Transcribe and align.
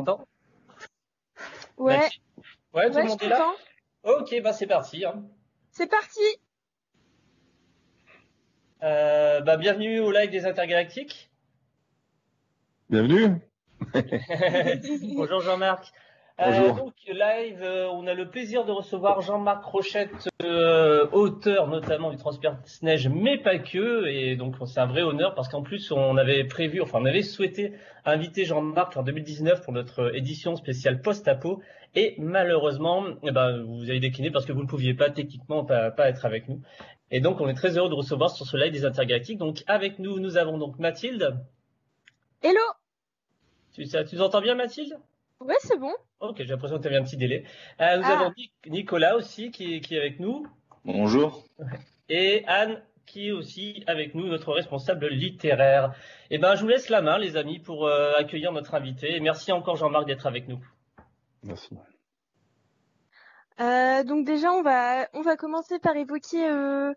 m'entend 0.00 0.26
Ouais. 1.76 1.98
Ouais, 2.74 2.88
tout 2.90 2.96
Ouais, 2.96 3.02
le 3.02 3.08
monde 3.08 3.22
est 3.22 3.28
là. 3.28 3.52
Ok, 4.02 4.34
bah 4.42 4.52
c'est 4.52 4.66
parti. 4.66 5.04
hein. 5.04 5.24
C'est 5.70 5.88
parti. 5.88 6.20
Euh, 8.82 9.40
bah, 9.40 9.56
bienvenue 9.56 10.00
au 10.00 10.10
live 10.10 10.30
des 10.30 10.46
intergalactiques. 10.46 11.30
Bienvenue. 12.88 13.40
Bonjour 15.16 15.40
Jean-Marc. 15.40 15.92
Euh, 16.40 16.46
Bonjour. 16.46 16.76
donc 16.76 16.94
live, 17.06 17.62
euh, 17.62 17.88
on 17.92 18.06
a 18.06 18.14
le 18.14 18.30
plaisir 18.30 18.64
de 18.64 18.72
recevoir 18.72 19.20
Jean-Marc 19.20 19.62
Rochette, 19.62 20.30
euh, 20.42 21.06
auteur 21.12 21.66
notamment 21.66 22.10
du 22.10 22.16
Transperce-Neige, 22.16 23.08
mais 23.08 23.36
pas 23.36 23.58
que. 23.58 24.06
Et 24.06 24.36
donc 24.36 24.54
c'est 24.64 24.80
un 24.80 24.86
vrai 24.86 25.02
honneur 25.02 25.34
parce 25.34 25.48
qu'en 25.48 25.62
plus 25.62 25.92
on 25.92 26.16
avait 26.16 26.44
prévu, 26.44 26.80
enfin 26.80 26.98
on 27.02 27.04
avait 27.04 27.22
souhaité 27.22 27.74
inviter 28.06 28.46
Jean-Marc 28.46 28.96
en 28.96 29.02
2019 29.02 29.62
pour 29.62 29.74
notre 29.74 30.16
édition 30.16 30.56
spéciale 30.56 31.02
post-apo. 31.02 31.60
Et 31.94 32.14
malheureusement, 32.16 33.04
eh 33.22 33.32
ben, 33.32 33.62
vous 33.62 33.90
avez 33.90 34.00
décliné 34.00 34.30
parce 34.30 34.46
que 34.46 34.52
vous 34.52 34.62
ne 34.62 34.68
pouviez 34.68 34.94
pas 34.94 35.10
techniquement 35.10 35.66
pas, 35.66 35.90
pas 35.90 36.08
être 36.08 36.24
avec 36.24 36.48
nous. 36.48 36.62
Et 37.10 37.20
donc 37.20 37.42
on 37.42 37.48
est 37.48 37.54
très 37.54 37.76
heureux 37.76 37.90
de 37.90 37.94
recevoir 37.94 38.30
sur 38.30 38.46
ce 38.46 38.56
live 38.56 38.72
des 38.72 38.86
intergalactiques. 38.86 39.38
Donc 39.38 39.62
avec 39.66 39.98
nous, 39.98 40.18
nous 40.18 40.38
avons 40.38 40.56
donc 40.56 40.78
Mathilde. 40.78 41.36
Hello. 42.42 42.62
Tu, 43.74 43.84
ça, 43.84 44.04
tu 44.04 44.16
nous 44.16 44.22
entends 44.22 44.40
bien 44.40 44.54
Mathilde? 44.54 44.96
Ouais, 45.40 45.54
c'est 45.60 45.78
bon. 45.78 45.92
Ok, 46.20 46.36
j'ai 46.38 46.44
l'impression 46.44 46.76
que 46.76 46.82
tu 46.82 46.88
avais 46.88 46.98
un 46.98 47.04
petit 47.04 47.16
délai. 47.16 47.44
Euh, 47.80 47.96
nous 47.96 48.02
Ah. 48.04 48.12
avons 48.20 48.30
Nic- 48.36 48.52
Nicolas 48.66 49.16
aussi 49.16 49.50
qui 49.50 49.74
est, 49.74 49.80
qui 49.80 49.94
est 49.96 49.98
avec 49.98 50.20
nous 50.20 50.46
Bonjour. 50.84 51.44
et 52.08 52.44
Anne 52.46 52.82
qui 53.06 53.28
est 53.28 53.32
aussi 53.32 53.82
avec 53.88 54.14
nous, 54.14 54.28
notre 54.28 54.52
responsable 54.52 55.08
littéraire. 55.08 55.94
Eh 56.30 56.38
ben, 56.38 56.54
je 56.54 56.60
vous 56.62 56.68
laisse 56.68 56.88
la 56.90 57.02
main, 57.02 57.18
les 57.18 57.36
amis, 57.36 57.58
pour 57.58 57.86
euh, 57.86 58.12
accueillir 58.16 58.52
notre 58.52 58.74
invité. 58.74 59.16
Et 59.16 59.20
merci 59.20 59.50
encore 59.50 59.74
Jean-Marc 59.76 60.06
d'être 60.06 60.26
avec 60.26 60.46
nous. 60.46 60.60
Merci. 61.42 61.70
Euh, 63.60 64.04
donc 64.04 64.24
déjà, 64.24 64.52
on 64.52 64.62
va 64.62 65.08
on 65.12 65.22
va 65.22 65.36
commencer 65.36 65.78
par 65.80 65.96
évoquer. 65.96 66.48
euh, 66.48 66.92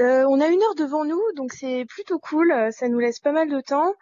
euh, 0.00 0.24
on 0.28 0.40
a 0.40 0.46
une 0.48 0.62
heure 0.62 0.74
devant 0.76 1.04
nous, 1.04 1.20
donc 1.36 1.52
c'est 1.52 1.84
plutôt 1.84 2.18
cool. 2.18 2.52
Ça 2.72 2.88
nous 2.88 2.98
laisse 2.98 3.20
pas 3.20 3.32
mal 3.32 3.48
de 3.50 3.60
temps. 3.60 3.92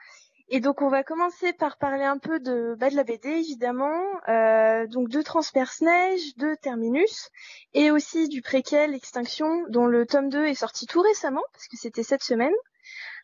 Et 0.55 0.61
donc 0.61 0.83
on 0.83 0.89
va 0.89 1.03
commencer 1.03 1.55
par 1.55 1.79
parler 1.79 2.05
un 2.05 2.19
peu 2.19 2.39
de 2.39 2.75
bah, 2.79 2.91
de 2.91 2.95
la 2.95 3.05
BD 3.05 3.31
évidemment, 3.31 4.05
euh, 4.29 4.87
donc 4.87 5.09
de 5.09 5.23
Transperce 5.23 5.81
Neige, 5.81 6.37
de 6.37 6.55
Terminus, 6.61 7.31
et 7.73 7.91
aussi 7.91 8.29
du 8.29 8.43
préquel 8.43 8.95
Extinction, 8.95 9.65
dont 9.71 9.87
le 9.87 10.05
tome 10.05 10.29
2 10.29 10.45
est 10.45 10.55
sorti 10.55 10.87
tout 10.87 11.01
récemment 11.01 11.41
parce 11.55 11.69
que 11.69 11.79
c'était 11.79 12.03
cette 12.03 12.23
semaine. 12.23 12.53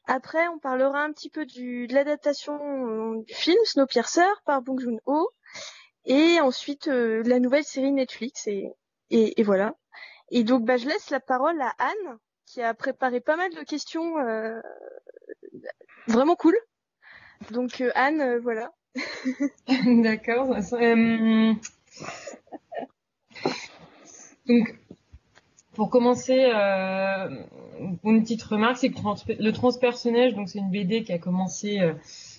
Après, 0.06 0.48
on 0.48 0.58
parlera 0.58 1.02
un 1.02 1.12
petit 1.12 1.28
peu 1.28 1.44
du, 1.44 1.86
de 1.86 1.92
l'adaptation 1.92 2.54
euh, 2.54 3.22
du 3.22 3.34
film 3.34 3.58
Snowpiercer 3.66 4.32
par 4.46 4.62
Bong 4.62 4.80
Joon-ho, 4.80 5.28
et 6.06 6.40
ensuite 6.40 6.88
euh, 6.88 7.22
de 7.22 7.28
la 7.28 7.40
nouvelle 7.40 7.64
série 7.64 7.92
Netflix, 7.92 8.46
et, 8.46 8.72
et, 9.10 9.38
et 9.38 9.42
voilà. 9.42 9.74
Et 10.30 10.44
donc, 10.44 10.64
bah, 10.64 10.78
je 10.78 10.88
laisse 10.88 11.10
la 11.10 11.20
parole 11.20 11.60
à 11.60 11.74
Anne, 11.78 12.18
qui 12.46 12.62
a 12.62 12.72
préparé 12.72 13.20
pas 13.20 13.36
mal 13.36 13.52
de 13.52 13.62
questions 13.64 14.16
euh, 14.18 14.58
vraiment 16.06 16.34
cool. 16.34 16.56
Donc, 17.50 17.80
euh, 17.80 17.90
Anne, 17.94 18.20
euh, 18.20 18.40
voilà. 18.40 18.72
D'accord. 19.68 20.54
Euh, 20.72 21.52
Donc, 24.46 24.78
pour 25.74 25.90
commencer, 25.90 26.50
une 28.04 28.22
petite 28.22 28.42
remarque, 28.42 28.78
c'est 28.78 28.90
que 28.90 28.98
le 29.40 29.52
transpersonnage, 29.52 30.34
donc 30.34 30.48
c'est 30.48 30.58
une 30.58 30.70
BD 30.70 31.04
qui 31.04 31.12
a 31.12 31.18
commencé 31.18 31.80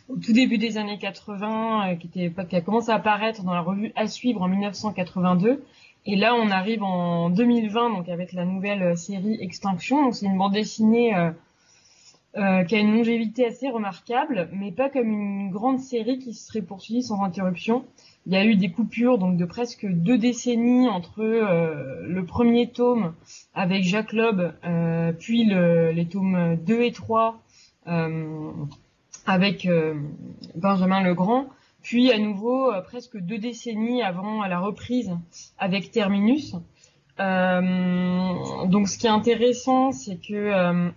au 0.09 0.17
tout 0.17 0.33
début 0.33 0.57
des 0.57 0.77
années 0.77 0.97
80, 0.97 1.91
euh, 1.91 1.95
qui, 1.95 2.07
était, 2.07 2.45
qui 2.45 2.55
a 2.55 2.61
commencé 2.61 2.89
à 2.89 2.95
apparaître 2.95 3.43
dans 3.43 3.53
la 3.53 3.61
revue 3.61 3.91
À 3.95 4.07
suivre 4.07 4.41
en 4.41 4.47
1982. 4.47 5.63
Et 6.05 6.15
là, 6.15 6.33
on 6.33 6.49
arrive 6.49 6.81
en 6.83 7.29
2020, 7.29 7.91
donc 7.91 8.09
avec 8.09 8.33
la 8.33 8.45
nouvelle 8.45 8.97
série 8.97 9.37
Extinction. 9.39 10.11
C'est 10.11 10.25
une 10.25 10.37
bande 10.37 10.53
dessinée 10.53 11.13
euh, 12.37 12.63
qui 12.63 12.75
a 12.75 12.79
une 12.79 12.93
longévité 12.95 13.45
assez 13.47 13.69
remarquable, 13.69 14.49
mais 14.53 14.71
pas 14.71 14.89
comme 14.89 15.09
une 15.09 15.49
grande 15.49 15.79
série 15.79 16.19
qui 16.19 16.33
se 16.33 16.45
serait 16.47 16.61
poursuivie 16.61 17.01
sans 17.01 17.23
interruption. 17.23 17.85
Il 18.27 18.33
y 18.33 18.35
a 18.37 18.45
eu 18.45 18.55
des 18.55 18.69
coupures 18.69 19.17
donc 19.17 19.37
de 19.37 19.45
presque 19.45 19.87
deux 19.87 20.17
décennies 20.19 20.87
entre 20.89 21.21
euh, 21.21 22.05
le 22.07 22.25
premier 22.25 22.69
tome 22.69 23.13
avec 23.55 23.83
Jacques 23.83 24.13
Loeb, 24.13 24.41
euh, 24.63 25.11
puis 25.13 25.45
le- 25.45 25.91
les 25.91 26.05
tomes 26.07 26.55
2 26.57 26.81
et 26.83 26.91
3 26.91 27.39
euh, 27.87 28.51
avec 29.25 29.67
Benjamin 30.55 31.01
Legrand, 31.03 31.47
puis 31.81 32.11
à 32.11 32.17
nouveau 32.19 32.71
presque 32.83 33.17
deux 33.17 33.37
décennies 33.39 34.03
avant 34.03 34.43
la 34.45 34.59
reprise 34.59 35.11
avec 35.57 35.91
Terminus. 35.91 36.55
Donc 37.17 38.87
ce 38.87 38.97
qui 38.97 39.07
est 39.07 39.09
intéressant, 39.09 39.91
c'est 39.91 40.17
que 40.17 40.91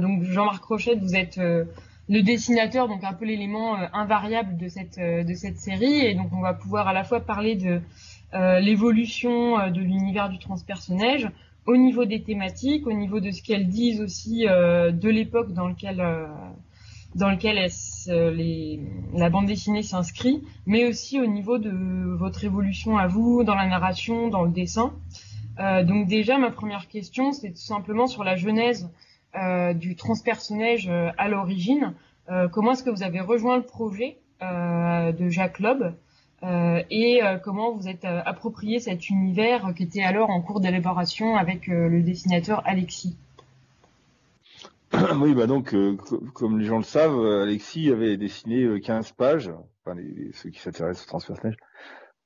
donc 0.00 0.24
Jean-Marc 0.24 0.64
Rochette, 0.64 1.00
vous 1.00 1.14
êtes 1.14 1.38
euh, 1.38 1.64
le 2.08 2.22
dessinateur, 2.22 2.88
donc 2.88 3.04
un 3.04 3.12
peu 3.12 3.26
l'élément 3.26 3.76
euh, 3.76 3.86
invariable 3.92 4.56
de 4.56 4.68
cette 4.68 4.98
euh, 4.98 5.22
série, 5.56 6.00
et 6.06 6.14
donc 6.14 6.30
on 6.32 6.40
va 6.40 6.54
pouvoir 6.54 6.88
à 6.88 6.92
la 6.92 7.04
fois 7.04 7.20
parler 7.20 7.54
de 7.54 7.80
euh, 8.34 8.60
l'évolution 8.60 9.58
euh, 9.58 9.70
de 9.70 9.80
l'univers 9.80 10.28
du 10.30 10.38
transpersonnage 10.38 11.28
au 11.66 11.76
niveau 11.76 12.06
des 12.06 12.22
thématiques, 12.22 12.86
au 12.86 12.92
niveau 12.92 13.20
de 13.20 13.30
ce 13.30 13.42
qu'elles 13.42 13.68
disent 13.68 14.00
aussi 14.00 14.46
euh, 14.48 14.90
de 14.90 15.08
l'époque 15.10 15.52
dans 15.52 15.68
euh, 18.08 18.30
les, 18.30 18.80
la 19.14 19.28
bande 19.28 19.46
dessinée 19.46 19.82
s'inscrit, 19.82 20.42
mais 20.66 20.86
aussi 20.86 21.20
au 21.20 21.26
niveau 21.26 21.58
de 21.58 21.70
votre 22.16 22.42
évolution 22.44 22.96
à 22.96 23.06
vous 23.06 23.44
dans 23.44 23.54
la 23.54 23.66
narration, 23.66 24.28
dans 24.28 24.44
le 24.44 24.50
dessin. 24.50 24.94
Euh, 25.60 25.84
donc 25.84 26.06
déjà, 26.06 26.38
ma 26.38 26.50
première 26.50 26.88
question, 26.88 27.32
c'est 27.32 27.50
tout 27.50 27.56
simplement 27.56 28.06
sur 28.06 28.24
la 28.24 28.36
genèse 28.36 28.84
euh, 28.84 29.07
du 29.74 29.96
transpersonnage 29.96 30.88
euh, 30.88 31.10
à 31.18 31.28
l'origine. 31.28 31.94
Euh, 32.30 32.48
comment 32.48 32.72
est-ce 32.72 32.82
que 32.82 32.90
vous 32.90 33.02
avez 33.02 33.20
rejoint 33.20 33.56
le 33.56 33.62
projet 33.62 34.18
euh, 34.42 35.12
de 35.12 35.28
Jacques 35.28 35.58
Loeb 35.60 35.94
euh, 36.44 36.82
et 36.90 37.22
euh, 37.22 37.38
comment 37.38 37.72
vous 37.72 37.88
êtes 37.88 38.04
euh, 38.04 38.20
approprié 38.24 38.78
cet 38.78 39.08
univers 39.10 39.74
qui 39.76 39.82
était 39.82 40.02
alors 40.02 40.30
en 40.30 40.40
cours 40.40 40.60
d'élaboration 40.60 41.36
avec 41.36 41.68
euh, 41.68 41.88
le 41.88 42.02
dessinateur 42.02 42.62
Alexis? 42.66 43.16
Oui, 45.20 45.34
bah 45.34 45.46
donc, 45.46 45.74
euh, 45.74 45.96
co- 45.96 46.22
comme 46.32 46.58
les 46.58 46.64
gens 46.66 46.78
le 46.78 46.82
savent, 46.84 47.18
euh, 47.18 47.42
Alexis 47.42 47.90
avait 47.90 48.16
dessiné 48.16 48.62
euh, 48.62 48.80
15 48.80 49.12
pages, 49.12 49.50
enfin 49.84 49.98
ceux 50.32 50.50
qui 50.50 50.60
s'intéressent 50.60 51.04
au 51.06 51.08
transpersonnage, 51.08 51.56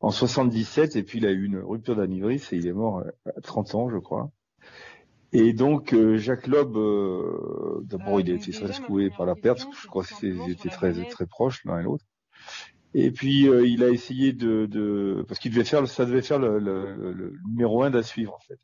en 0.00 0.10
77, 0.10 0.94
et 0.96 1.02
puis 1.02 1.18
il 1.18 1.26
a 1.26 1.30
eu 1.30 1.44
une 1.44 1.58
rupture 1.58 1.96
d'anévrisme 1.96 2.54
et 2.54 2.58
il 2.58 2.66
est 2.66 2.72
mort 2.72 2.98
euh, 2.98 3.10
à 3.36 3.40
30 3.40 3.74
ans, 3.74 3.90
je 3.90 3.98
crois. 3.98 4.30
Et 5.32 5.52
donc, 5.54 5.92
euh, 5.94 6.16
Jacques 6.18 6.46
Loeb, 6.46 6.76
euh, 6.76 7.80
d'abord, 7.84 8.16
Euh, 8.18 8.20
il 8.20 8.30
a 8.30 8.34
été 8.34 8.52
très 8.52 8.68
secoué 8.72 9.10
par 9.10 9.26
la 9.26 9.34
perte, 9.34 9.58
parce 9.58 9.66
que 9.66 9.76
je 9.82 9.86
crois 9.86 10.04
qu'ils 10.04 10.50
étaient 10.50 10.68
très, 10.68 10.92
très 11.06 11.26
proches 11.26 11.64
l'un 11.64 11.80
et 11.80 11.82
l'autre. 11.82 12.04
Et 12.94 13.10
puis, 13.12 13.48
euh, 13.48 13.66
il 13.66 13.82
a 13.84 13.90
essayé 13.90 14.32
de, 14.32 14.66
de 14.66 15.24
parce 15.28 15.40
qu'il 15.40 15.52
devait 15.52 15.64
faire, 15.64 15.86
ça 15.88 16.06
devait 16.06 16.22
faire 16.22 16.38
le, 16.38 16.58
le- 16.58 17.12
le- 17.12 17.34
numéro 17.48 17.82
un 17.84 17.90
d'à 17.90 18.02
suivre, 18.02 18.34
en 18.34 18.40
fait. 18.40 18.58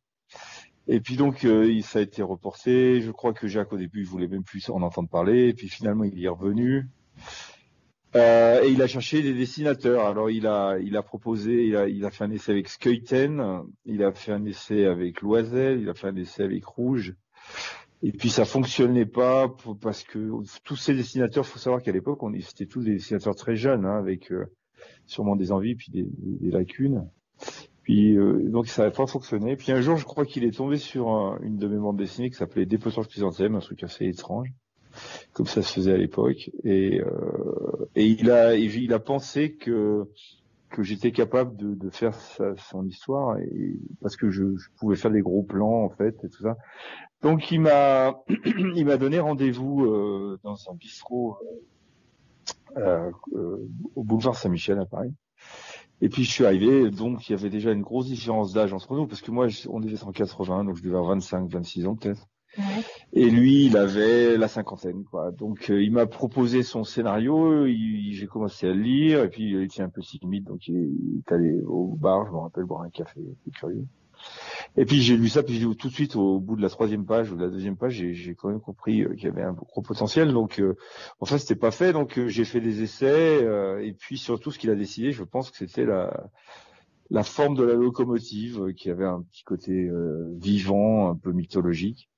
Et 0.88 1.00
puis 1.00 1.16
donc, 1.16 1.44
euh, 1.44 1.80
ça 1.82 2.00
a 2.00 2.02
été 2.02 2.22
reporté. 2.22 3.00
Je 3.02 3.10
crois 3.12 3.32
que 3.34 3.46
Jacques, 3.48 3.72
au 3.72 3.78
début, 3.78 4.00
il 4.00 4.06
voulait 4.06 4.28
même 4.28 4.44
plus 4.44 4.68
en 4.70 4.82
entendre 4.82 5.08
parler. 5.08 5.48
Et 5.48 5.54
puis 5.54 5.68
finalement, 5.68 6.04
il 6.04 6.18
y 6.18 6.26
est 6.26 6.28
revenu. 6.28 6.88
Euh, 8.16 8.62
et 8.62 8.70
il 8.70 8.80
a 8.82 8.86
cherché 8.86 9.22
des 9.22 9.34
dessinateurs. 9.34 10.06
Alors, 10.06 10.30
il 10.30 10.46
a, 10.46 10.78
il 10.78 10.96
a 10.96 11.02
proposé, 11.02 11.66
il 11.66 11.76
a, 11.76 11.88
il 11.88 12.04
a 12.04 12.10
fait 12.10 12.24
un 12.24 12.30
essai 12.30 12.52
avec 12.52 12.68
Skeuten, 12.68 13.62
il 13.84 14.02
a 14.02 14.12
fait 14.12 14.32
un 14.32 14.44
essai 14.46 14.86
avec 14.86 15.20
Loisel, 15.20 15.80
il 15.82 15.88
a 15.88 15.94
fait 15.94 16.08
un 16.08 16.16
essai 16.16 16.42
avec 16.42 16.64
Rouge. 16.64 17.14
Et 18.02 18.12
puis 18.12 18.30
ça 18.30 18.44
fonctionnait 18.44 19.06
pas 19.06 19.48
pour- 19.48 19.76
parce 19.78 20.04
que 20.04 20.30
tous 20.64 20.76
ces 20.76 20.94
dessinateurs, 20.94 21.44
faut 21.44 21.58
savoir 21.58 21.82
qu'à 21.82 21.92
l'époque, 21.92 22.22
on 22.22 22.32
c'était 22.40 22.66
tous 22.66 22.82
des 22.84 22.92
dessinateurs 22.92 23.34
très 23.34 23.56
jeunes, 23.56 23.84
hein, 23.84 23.98
avec 23.98 24.30
euh, 24.32 24.46
sûrement 25.06 25.36
des 25.36 25.50
envies 25.52 25.74
puis 25.74 25.90
des, 25.90 26.06
des- 26.16 26.50
lacunes. 26.50 27.08
Puis 27.82 28.16
euh, 28.16 28.48
donc 28.50 28.68
ça 28.68 28.84
n'a 28.84 28.90
pas 28.90 29.06
fonctionné. 29.06 29.56
Puis 29.56 29.72
un 29.72 29.80
jour, 29.80 29.96
je 29.96 30.04
crois 30.04 30.24
qu'il 30.26 30.44
est 30.44 30.56
tombé 30.56 30.76
sur 30.78 31.08
un- 31.10 31.38
une 31.42 31.58
de 31.58 31.66
mes 31.66 31.76
bandes 31.78 31.96
dessinées 31.98 32.30
qui 32.30 32.36
s'appelait 32.36 32.66
Dépotage 32.66 33.08
chrysanthème, 33.08 33.56
un 33.56 33.60
truc 33.60 33.82
assez 33.82 34.06
étrange, 34.06 34.48
comme 35.38 35.46
ça 35.46 35.62
se 35.62 35.72
faisait 35.72 35.92
à 35.92 35.96
l'époque. 35.96 36.50
Et, 36.64 37.00
euh, 37.00 37.86
il 37.94 38.30
a 38.92 38.98
pensé 38.98 39.54
que 39.54 40.08
j'étais 40.80 41.12
capable 41.12 41.56
de, 41.56 41.90
faire 41.90 42.14
son 42.58 42.84
histoire 42.84 43.36
parce 44.02 44.16
que 44.16 44.30
je, 44.30 44.42
pouvais 44.80 44.96
faire 44.96 45.12
des 45.12 45.22
gros 45.22 45.44
plans 45.44 45.84
en 45.84 45.90
fait 45.90 46.16
et 46.24 46.28
tout 46.28 46.42
ça. 46.42 46.56
Donc 47.22 47.52
il 47.52 47.60
m'a 47.60 48.16
donné 48.98 49.20
rendez-vous 49.20 49.84
euh, 49.84 50.40
dans 50.42 50.56
un 50.70 50.74
bistrot 50.74 51.38
euh, 52.76 53.12
au 53.94 54.02
boulevard 54.02 54.34
Saint-Michel 54.34 54.80
à 54.80 54.86
Paris. 54.86 55.14
Et 56.00 56.08
puis 56.08 56.24
je 56.24 56.32
suis 56.32 56.44
arrivé, 56.44 56.90
donc 56.90 57.28
il 57.28 57.32
y 57.32 57.34
avait 57.36 57.50
déjà 57.50 57.70
une 57.70 57.82
grosse 57.82 58.06
différence 58.06 58.52
d'âge 58.52 58.72
entre 58.72 58.94
nous, 58.94 59.06
parce 59.06 59.22
que 59.22 59.30
moi 59.30 59.46
on 59.68 59.82
était 59.82 60.02
en 60.02 60.10
80, 60.10 60.64
donc 60.64 60.76
je 60.76 60.82
devais 60.82 60.96
avoir 60.96 61.14
25, 61.14 61.48
26 61.48 61.86
ans 61.86 61.94
peut-être. 61.94 62.26
Et 63.12 63.30
lui, 63.30 63.66
il 63.66 63.76
avait 63.76 64.36
la 64.36 64.48
cinquantaine, 64.48 65.04
quoi. 65.04 65.30
Donc, 65.30 65.70
euh, 65.70 65.82
il 65.82 65.92
m'a 65.92 66.06
proposé 66.06 66.62
son 66.62 66.84
scénario. 66.84 67.66
J'ai 67.66 68.26
commencé 68.26 68.68
à 68.68 68.72
le 68.72 68.80
lire, 68.80 69.24
et 69.24 69.28
puis 69.28 69.50
il 69.50 69.62
était 69.62 69.82
un 69.82 69.88
peu 69.88 70.02
timide, 70.02 70.44
donc 70.44 70.68
il 70.68 70.76
est, 70.76 71.32
allé 71.32 71.60
au 71.62 71.86
bar, 71.86 72.26
je 72.26 72.32
me 72.32 72.38
rappelle, 72.38 72.64
boire 72.64 72.82
un 72.82 72.90
café. 72.90 73.20
C'est 73.44 73.52
curieux. 73.52 73.84
Et 74.76 74.84
puis 74.84 75.00
j'ai 75.00 75.16
lu 75.16 75.28
ça, 75.28 75.44
puis 75.44 75.60
tout 75.76 75.88
de 75.88 75.92
suite 75.92 76.16
au 76.16 76.40
bout 76.40 76.56
de 76.56 76.62
la 76.62 76.68
troisième 76.68 77.06
page 77.06 77.30
ou 77.30 77.36
de 77.36 77.44
la 77.44 77.50
deuxième 77.50 77.76
page, 77.76 77.92
j'ai 77.92 78.34
quand 78.34 78.48
même 78.48 78.60
compris 78.60 79.02
euh, 79.02 79.14
qu'il 79.14 79.24
y 79.24 79.28
avait 79.28 79.42
un 79.42 79.52
gros 79.52 79.80
potentiel. 79.80 80.32
Donc, 80.32 80.60
euh, 80.60 80.76
enfin, 81.20 81.38
c'était 81.38 81.54
pas 81.54 81.70
fait. 81.70 81.92
Donc, 81.92 82.20
j'ai 82.26 82.44
fait 82.44 82.60
des 82.60 82.82
essais, 82.82 83.46
et 83.82 83.92
puis 83.92 84.18
surtout, 84.18 84.50
ce 84.50 84.58
qu'il 84.58 84.70
a 84.70 84.74
décidé, 84.74 85.12
je 85.12 85.22
pense 85.24 85.50
que 85.50 85.56
c'était 85.56 85.86
la 85.86 87.22
forme 87.22 87.56
de 87.56 87.62
la 87.62 87.74
locomotive, 87.74 88.74
qui 88.74 88.90
avait 88.90 89.06
un 89.06 89.22
petit 89.22 89.44
côté 89.44 89.88
vivant, 90.36 91.10
un 91.10 91.16
peu 91.16 91.32
mythologique 91.32 92.08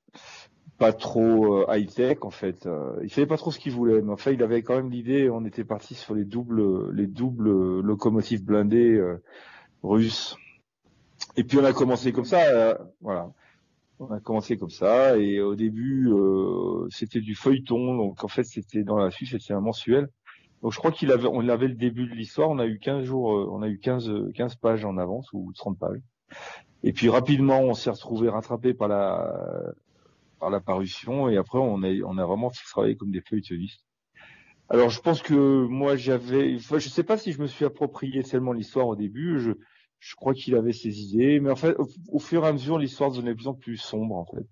pas 0.80 0.94
trop 0.94 1.58
euh, 1.58 1.66
high 1.68 1.88
tech 1.88 2.18
en 2.22 2.30
fait. 2.30 2.64
Euh, 2.66 2.98
il 3.02 3.10
savait 3.10 3.26
pas 3.26 3.36
trop 3.36 3.52
ce 3.52 3.58
qu'il 3.58 3.72
voulait, 3.72 4.00
mais 4.00 4.12
enfin 4.12 4.30
il 4.30 4.42
avait 4.42 4.62
quand 4.62 4.74
même 4.74 4.90
l'idée. 4.90 5.28
On 5.28 5.44
était 5.44 5.62
parti 5.62 5.94
sur 5.94 6.14
les 6.14 6.24
doubles, 6.24 6.90
les 6.92 7.06
doubles 7.06 7.80
locomotives 7.80 8.42
blindées 8.42 8.94
euh, 8.94 9.22
russes. 9.82 10.36
Et 11.36 11.44
puis 11.44 11.58
on 11.58 11.64
a 11.64 11.74
commencé 11.74 12.12
comme 12.12 12.24
ça, 12.24 12.78
voilà. 13.02 13.30
On 13.98 14.10
a 14.10 14.20
commencé 14.20 14.56
comme 14.56 14.70
ça 14.70 15.18
et 15.18 15.40
au 15.42 15.54
début 15.54 16.10
c'était 16.88 17.20
du 17.20 17.34
feuilleton, 17.34 17.96
donc 17.96 18.24
en 18.24 18.28
fait 18.28 18.44
c'était 18.44 18.82
dans 18.82 18.96
la 18.96 19.10
fiche 19.10 19.32
c'était 19.32 19.52
un 19.52 19.60
mensuel. 19.60 20.08
Donc 20.62 20.72
je 20.72 20.78
crois 20.78 20.90
qu'il 20.92 21.12
avait, 21.12 21.68
le 21.68 21.74
début 21.74 22.06
de 22.06 22.14
l'histoire, 22.14 22.48
on 22.48 22.58
a 22.58 22.66
eu 22.66 22.78
15 22.78 23.04
jours, 23.04 23.28
on 23.52 23.60
a 23.60 23.68
eu 23.68 23.78
15, 23.78 24.32
15 24.34 24.54
pages 24.56 24.86
en 24.86 24.96
avance 24.96 25.28
ou 25.34 25.52
30 25.54 25.78
pages. 25.78 26.00
Et 26.82 26.94
puis 26.94 27.10
rapidement, 27.10 27.60
on 27.60 27.74
s'est 27.74 27.90
retrouvé 27.90 28.30
rattrapé 28.30 28.72
par 28.72 28.88
la 28.88 29.34
par 30.40 30.50
la 30.50 30.60
parution 30.60 31.28
et 31.28 31.36
après 31.36 31.58
on 31.58 31.82
a 31.82 31.90
on 32.04 32.18
a 32.18 32.24
vraiment 32.24 32.50
travaillé 32.50 32.96
comme 32.96 33.12
des 33.12 33.20
feuilletonistes. 33.20 33.84
Alors 34.68 34.88
je 34.88 35.00
pense 35.00 35.20
que 35.20 35.66
moi 35.66 35.96
j'avais, 35.96 36.54
enfin, 36.56 36.78
je 36.78 36.88
sais 36.88 37.02
pas 37.02 37.18
si 37.18 37.32
je 37.32 37.40
me 37.40 37.46
suis 37.46 37.64
approprié 37.64 38.22
tellement 38.22 38.52
l'histoire 38.52 38.86
au 38.88 38.96
début. 38.96 39.38
Je 39.40 39.52
je 39.98 40.14
crois 40.14 40.32
qu'il 40.32 40.54
avait 40.54 40.72
ses 40.72 41.02
idées, 41.02 41.40
mais 41.40 41.50
en 41.50 41.56
fait 41.56 41.76
au, 42.08 42.18
fur 42.18 42.44
et 42.44 42.48
à 42.48 42.52
mesure 42.52 42.78
l'histoire 42.78 43.10
devenait 43.10 43.32
de 43.32 43.36
plus 43.36 43.48
en 43.48 43.54
plus 43.54 43.76
sombre 43.76 44.16
en 44.16 44.24
fait. 44.24 44.46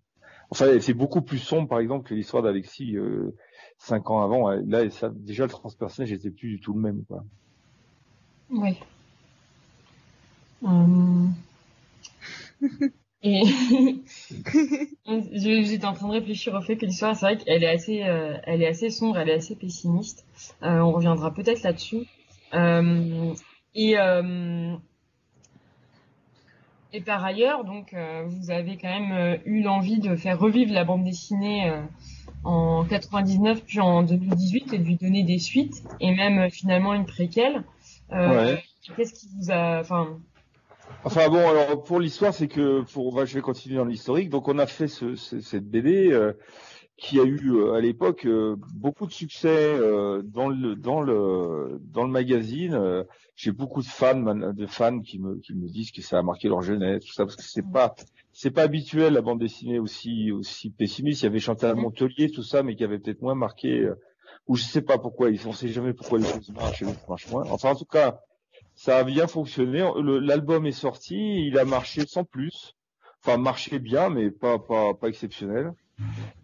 Enfin 0.50 0.78
c'est 0.80 0.94
beaucoup 0.94 1.22
plus 1.22 1.38
sombre 1.38 1.68
par 1.68 1.78
exemple 1.80 2.08
que 2.08 2.14
l'histoire 2.14 2.42
d'Alexis 2.42 2.96
euh, 2.96 3.34
cinq 3.78 4.10
ans 4.10 4.22
avant. 4.22 4.50
Là 4.50 4.90
ça, 4.90 5.10
déjà 5.14 5.44
le 5.44 5.50
transpersonnage 5.50 6.12
était 6.12 6.30
plus 6.30 6.48
du 6.50 6.60
tout 6.60 6.74
le 6.74 6.80
même 6.80 7.04
quoi. 7.06 7.24
Oui. 8.50 8.78
Hum. 10.62 11.32
Et 13.22 13.42
j'étais 15.32 15.84
en 15.84 15.92
train 15.92 16.06
de 16.08 16.12
réfléchir 16.12 16.54
au 16.54 16.60
fait 16.60 16.76
que 16.76 16.86
l'histoire, 16.86 17.16
c'est 17.16 17.26
vrai 17.26 17.36
qu'elle 17.36 17.64
est 17.64 17.68
assez, 17.68 18.04
euh, 18.04 18.36
elle 18.44 18.62
est 18.62 18.68
assez 18.68 18.90
sombre, 18.90 19.18
elle 19.18 19.28
est 19.28 19.34
assez 19.34 19.56
pessimiste. 19.56 20.24
Euh, 20.62 20.78
on 20.78 20.92
reviendra 20.92 21.34
peut-être 21.34 21.62
là-dessus. 21.62 22.06
Euh, 22.54 23.34
et 23.74 23.96
et 26.94 27.02
par 27.02 27.22
ailleurs, 27.22 27.64
donc, 27.64 27.94
vous 28.26 28.50
avez 28.50 28.78
quand 28.78 28.88
même 28.88 29.40
eu 29.44 29.60
l'envie 29.60 29.98
de 29.98 30.16
faire 30.16 30.38
revivre 30.38 30.72
la 30.72 30.84
bande 30.84 31.04
dessinée 31.04 31.70
en 32.44 32.82
99 32.84 33.62
puis 33.66 33.80
en 33.80 34.02
2018 34.02 34.72
et 34.72 34.78
de 34.78 34.84
lui 34.84 34.96
donner 34.96 35.22
des 35.22 35.38
suites 35.38 35.82
et 36.00 36.14
même 36.14 36.50
finalement 36.50 36.94
une 36.94 37.04
préquelle. 37.04 37.64
Ouais. 38.10 38.64
Qu'est-ce 38.96 39.12
qui 39.12 39.28
vous 39.36 39.50
a, 39.50 39.80
enfin, 39.80 40.18
Enfin 41.10 41.30
bon, 41.30 41.48
alors 41.48 41.82
pour 41.84 42.00
l'histoire, 42.00 42.34
c'est 42.34 42.48
que 42.48 42.82
pour, 42.82 43.24
je 43.24 43.32
vais 43.32 43.40
continuer 43.40 43.76
dans 43.76 43.86
l'historique. 43.86 44.28
Donc 44.28 44.46
on 44.46 44.58
a 44.58 44.66
fait 44.66 44.88
ce, 44.88 45.14
cette 45.14 45.64
BD 45.64 46.12
euh, 46.12 46.34
qui 46.98 47.18
a 47.18 47.24
eu 47.24 47.54
euh, 47.54 47.72
à 47.72 47.80
l'époque 47.80 48.26
euh, 48.26 48.56
beaucoup 48.74 49.06
de 49.06 49.12
succès 49.12 49.78
dans 50.24 50.50
le 50.50 50.76
dans 50.76 51.00
le 51.00 51.80
dans 51.80 52.04
le 52.04 52.10
magazine. 52.10 53.06
J'ai 53.36 53.52
beaucoup 53.52 53.80
de 53.80 53.86
fans 53.86 54.34
de 54.34 54.66
fans 54.66 55.00
qui 55.00 55.18
me 55.18 55.38
qui 55.38 55.54
me 55.54 55.66
disent 55.66 55.92
que 55.92 56.02
ça 56.02 56.18
a 56.18 56.22
marqué 56.22 56.50
leur 56.50 56.60
jeunesse, 56.60 57.02
tout 57.06 57.14
ça, 57.14 57.24
parce 57.24 57.36
que 57.36 57.42
c'est 57.42 57.66
pas 57.72 57.94
c'est 58.34 58.50
pas 58.50 58.64
habituel 58.64 59.14
la 59.14 59.22
bande 59.22 59.40
dessinée 59.40 59.78
aussi 59.78 60.30
aussi 60.30 60.68
pessimiste. 60.68 61.22
Il 61.22 61.24
y 61.24 61.28
avait 61.28 61.38
Chantal 61.38 61.74
Montelier, 61.74 62.30
tout 62.30 62.42
ça, 62.42 62.62
mais 62.62 62.76
qui 62.76 62.84
avait 62.84 62.98
peut-être 62.98 63.22
moins 63.22 63.34
marqué. 63.34 63.90
ou 64.46 64.56
je 64.56 64.62
sais 64.62 64.82
pas 64.82 64.98
pourquoi. 64.98 65.30
Ils 65.30 65.48
on 65.48 65.52
sait 65.52 65.68
jamais 65.68 65.94
pourquoi 65.94 66.18
les 66.18 66.26
choses 66.26 66.50
marchent, 66.50 66.84
marchent 67.08 67.30
moins. 67.30 67.44
Enfin 67.50 67.70
en 67.70 67.76
tout 67.76 67.86
cas 67.86 68.20
ça 68.78 68.98
a 68.98 69.04
bien 69.04 69.26
fonctionné. 69.26 69.84
L'album 70.22 70.64
est 70.64 70.70
sorti, 70.72 71.16
il 71.44 71.58
a 71.58 71.64
marché 71.64 72.06
sans 72.06 72.22
plus. 72.22 72.74
Enfin, 73.20 73.36
marché 73.36 73.80
bien, 73.80 74.08
mais 74.08 74.30
pas 74.30 74.60
pas 74.60 74.94
pas 74.94 75.08
exceptionnel. 75.08 75.72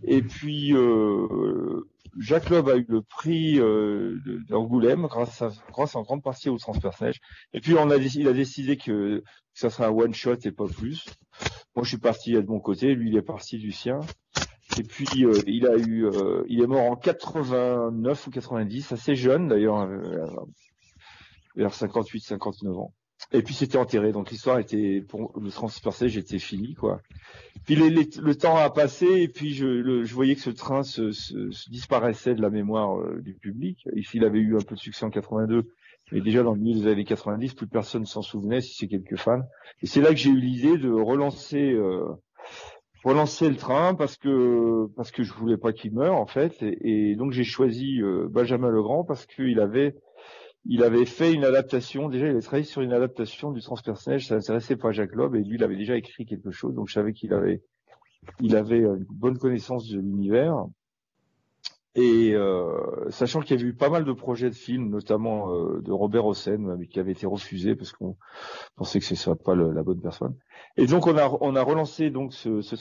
Et 0.03 0.21
puis 0.21 0.75
euh, 0.75 1.89
Jacques 2.19 2.51
Loeb 2.51 2.69
a 2.69 2.77
eu 2.77 2.87
le 2.89 3.03
prix 3.03 3.61
euh, 3.61 4.19
d'Angoulême 4.49 5.07
grâce 5.07 5.45
grâce 5.71 5.95
en 5.95 6.03
grande 6.03 6.25
partie 6.25 6.49
au 6.49 6.59
transpersonnage. 6.59 7.21
Et 7.53 7.61
puis 7.61 7.75
on 7.75 7.89
a 7.89 7.97
il 7.99 8.27
a 8.27 8.33
décidé 8.33 8.77
que, 8.77 9.23
ça 9.53 9.71
serait 9.71 9.87
un 9.87 9.91
one 9.91 10.13
shot 10.13 10.39
et 10.45 10.51
pas 10.51 10.67
plus. 10.67 11.15
Moi 11.77 11.85
je 11.85 11.91
suis 11.91 11.99
parti 11.99 12.33
de 12.33 12.41
mon 12.41 12.59
côté, 12.59 12.97
lui 12.97 13.11
il 13.11 13.17
est 13.17 13.23
parti 13.23 13.59
du 13.59 13.71
sien. 13.71 14.01
Et 14.77 14.83
puis 14.83 15.25
euh, 15.25 15.45
il 15.47 15.69
a 15.69 15.77
eu, 15.77 16.05
euh, 16.05 16.43
il 16.49 16.61
est 16.61 16.67
mort 16.67 16.91
en 16.91 16.97
89 16.97 18.27
ou 18.27 18.31
90, 18.33 18.91
assez 18.91 19.15
jeune 19.15 19.47
d'ailleurs, 19.47 19.89
vers 21.57 21.73
58-59 21.73 22.69
ans. 22.79 22.93
Et 23.33 23.43
puis 23.43 23.55
c'était 23.55 23.79
enterré, 23.79 24.13
donc 24.13 24.31
l'histoire 24.31 24.59
était 24.59 25.01
pour 25.01 25.33
le 25.41 25.51
transpercer, 25.51 26.09
j'étais 26.09 26.39
fini 26.39 26.75
quoi. 26.75 27.01
Puis 27.65 27.75
le 27.75 28.35
temps 28.35 28.57
a 28.57 28.71
passé 28.71 29.07
et 29.07 29.29
puis 29.29 29.55
je, 29.55 30.13
voyais 30.13 30.35
que 30.35 30.41
ce 30.41 30.51
train 30.51 30.83
se, 30.83 31.11
se, 31.13 31.71
disparaissait 31.71 32.35
de 32.35 32.43
la 32.43 32.51
mémoire 32.51 32.99
euh, 32.99 33.21
du 33.23 33.35
public. 33.35 33.89
Ici, 33.95 34.19
il 34.19 34.25
avait 34.25 34.41
eu 34.41 34.57
un 34.57 34.63
peu 34.63 34.75
de 34.75 34.81
succès 34.81 35.05
en 35.05 35.11
82, 35.11 35.71
mais 36.13 36.21
déjà 36.21 36.43
dans 36.43 36.55
le 36.55 36.61
milieu 36.61 36.83
des 36.83 36.91
années 36.91 37.05
90, 37.05 37.55
plus 37.55 37.67
personne 37.67 38.05
s'en 38.05 38.23
souvenait, 38.23 38.61
si 38.61 38.75
c'est 38.75 38.89
quelques 38.89 39.17
fans. 39.17 39.43
Et 39.81 39.87
c'est 39.87 40.03
là 40.03 40.11
que 40.11 40.17
j'ai 40.17 40.31
eu 40.31 40.41
l'idée 40.41 40.77
de 40.77 40.91
relancer 40.91 41.73
euh, 41.73 42.05
relancer 43.05 43.49
le 43.49 43.57
train 43.57 43.95
parce 43.95 44.17
que 44.17 44.87
parce 44.97 45.11
que 45.11 45.23
je 45.23 45.33
voulais 45.35 45.59
pas 45.59 45.73
qu'il 45.73 45.93
meure 45.93 46.17
en 46.17 46.27
fait. 46.27 46.57
Et, 46.63 47.15
donc 47.17 47.33
j'ai 47.33 47.45
choisi 47.45 48.01
euh, 48.01 48.29
Benjamin 48.31 48.71
Legrand 48.71 49.05
parce 49.05 49.27
qu'il 49.27 49.61
avait 49.61 49.95
il 50.67 50.83
avait 50.83 51.05
fait 51.05 51.33
une 51.33 51.45
adaptation, 51.45 52.09
déjà 52.09 52.27
il 52.27 52.31
avait 52.31 52.41
travaillé 52.41 52.65
sur 52.65 52.83
une 52.83 52.93
adaptation 52.93 53.53
du 53.53 53.61
transpersonnage, 53.61 54.27
ça 54.27 54.41
s'intéressait 54.41 54.77
pas 54.77 54.93
Jacques 54.93 55.15
Loeb, 55.15 55.35
et 55.35 55.43
lui 55.43 55.57
il 55.57 55.65
avait 55.65 55.77
déjà 55.77 55.97
écrit 55.97 56.25
quelque 56.25 56.51
chose, 56.51 56.75
donc 56.75 56.89
je 56.89 56.95
savais 56.95 57.13
qu'il 57.13 57.35
avait 57.35 57.63
il 58.41 58.57
avait 58.57 58.79
une 58.79 59.07
bonne 59.11 59.39
connaissance 59.39 59.89
de 59.89 59.99
l'univers. 59.99 60.65
Et 61.97 62.33
euh, 62.35 63.09
sachant 63.11 63.41
qu'il 63.41 63.57
y 63.57 63.61
avait 63.61 63.69
eu 63.69 63.75
pas 63.75 63.89
mal 63.89 64.05
de 64.05 64.13
projets 64.13 64.51
de 64.51 64.55
films, 64.55 64.89
notamment 64.91 65.55
euh, 65.55 65.81
de 65.81 65.93
Robert 65.93 66.27
Hossein, 66.27 66.59
mais 66.59 66.89
qui 66.89 66.99
avaient 66.99 67.13
été 67.13 67.25
refusés 67.25 67.77
parce 67.77 67.93
qu'on 67.93 68.17
pensait 68.75 68.99
que 68.99 69.05
ce 69.05 69.15
serait 69.15 69.37
pas 69.37 69.55
la 69.55 69.83
bonne 69.85 70.01
personne. 70.01 70.35
Et 70.77 70.87
donc 70.87 71.07
on 71.07 71.17
a 71.17 71.29
on 71.41 71.55
a 71.55 71.63
relancé 71.63 72.11
donc 72.11 72.35
ce, 72.35 72.63
ce 72.63 72.75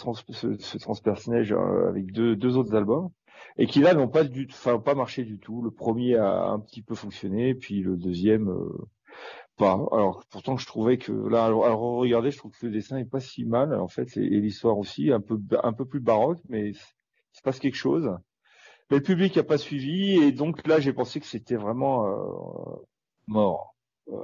transpersonnage 0.80 1.52
euh, 1.52 1.90
avec 1.90 2.12
deux, 2.12 2.36
deux 2.36 2.58
autres 2.58 2.74
albums 2.74 3.10
et 3.58 3.68
qui 3.68 3.80
là 3.80 3.94
n'ont 3.94 4.08
pas 4.08 4.24
du, 4.24 4.48
enfin 4.50 4.80
pas 4.80 4.96
marché 4.96 5.24
du 5.24 5.40
tout. 5.40 5.62
Le 5.62 5.72
premier 5.72 6.16
a 6.16 6.46
un 6.46 6.60
petit 6.60 6.82
peu 6.82 6.96
fonctionné, 6.96 7.54
puis 7.54 7.82
le 7.82 7.98
deuxième 7.98 8.50
euh, 8.50 8.88
pas. 9.58 9.74
Alors 9.92 10.24
pourtant 10.30 10.58
je 10.58 10.66
trouvais 10.66 10.98
que 10.98 11.12
là, 11.12 11.46
alors, 11.46 11.80
regardez, 11.98 12.32
je 12.32 12.38
trouve 12.38 12.58
que 12.58 12.66
le 12.66 12.72
dessin 12.72 12.98
est 12.98 13.06
pas 13.06 13.20
si 13.20 13.46
mal 13.46 13.74
en 13.76 13.88
fait, 13.88 14.18
et, 14.18 14.22
l'histoire 14.22 14.78
aussi 14.78 15.12
un 15.12 15.22
peu 15.22 15.40
un 15.64 15.74
peu 15.74 15.86
plus 15.86 16.00
baroque, 16.00 16.40
mais 16.50 16.70
il 16.70 16.76
se 16.76 17.42
passe 17.44 17.60
quelque 17.60 17.76
chose. 17.76 18.12
Mais 18.90 18.98
le 18.98 19.04
public 19.04 19.38
a 19.38 19.44
pas 19.44 19.58
suivi, 19.58 20.16
et 20.16 20.32
donc 20.32 20.68
là 20.68 20.80
j'ai 20.80 20.94
pensé 20.94 21.20
que 21.20 21.28
c'était 21.28 21.56
vraiment 21.56 22.08
euh, 22.08 22.76
mort. 23.28 23.76
Euh, 24.10 24.18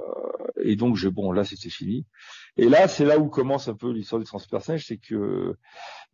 et 0.62 0.76
donc 0.76 0.96
je, 0.96 1.08
bon 1.08 1.32
là 1.32 1.44
c'était 1.44 1.70
fini. 1.70 2.06
Et 2.56 2.68
là 2.68 2.88
c'est 2.88 3.04
là 3.04 3.18
où 3.18 3.28
commence 3.28 3.68
un 3.68 3.74
peu 3.74 3.92
l'histoire 3.92 4.20
du 4.20 4.26
transpersonnage, 4.26 4.86
c'est 4.86 4.98
que 4.98 5.56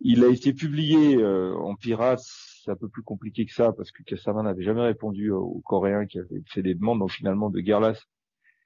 il 0.00 0.22
a 0.24 0.28
été 0.28 0.52
publié 0.52 1.24
en 1.24 1.74
pirate 1.74 2.20
c'est 2.66 2.72
un 2.72 2.76
peu 2.76 2.88
plus 2.88 3.02
compliqué 3.02 3.46
que 3.46 3.52
ça 3.52 3.72
parce 3.72 3.92
que 3.92 4.02
Kassaman 4.02 4.44
n'avait 4.44 4.64
jamais 4.64 4.82
répondu 4.82 5.30
aux 5.30 5.62
Coréens 5.64 6.06
qui 6.06 6.18
avaient 6.18 6.42
fait 6.46 6.62
des 6.62 6.74
demandes. 6.74 6.98
Donc 6.98 7.12
finalement, 7.12 7.48
de 7.48 7.60
Gerlas, 7.60 8.02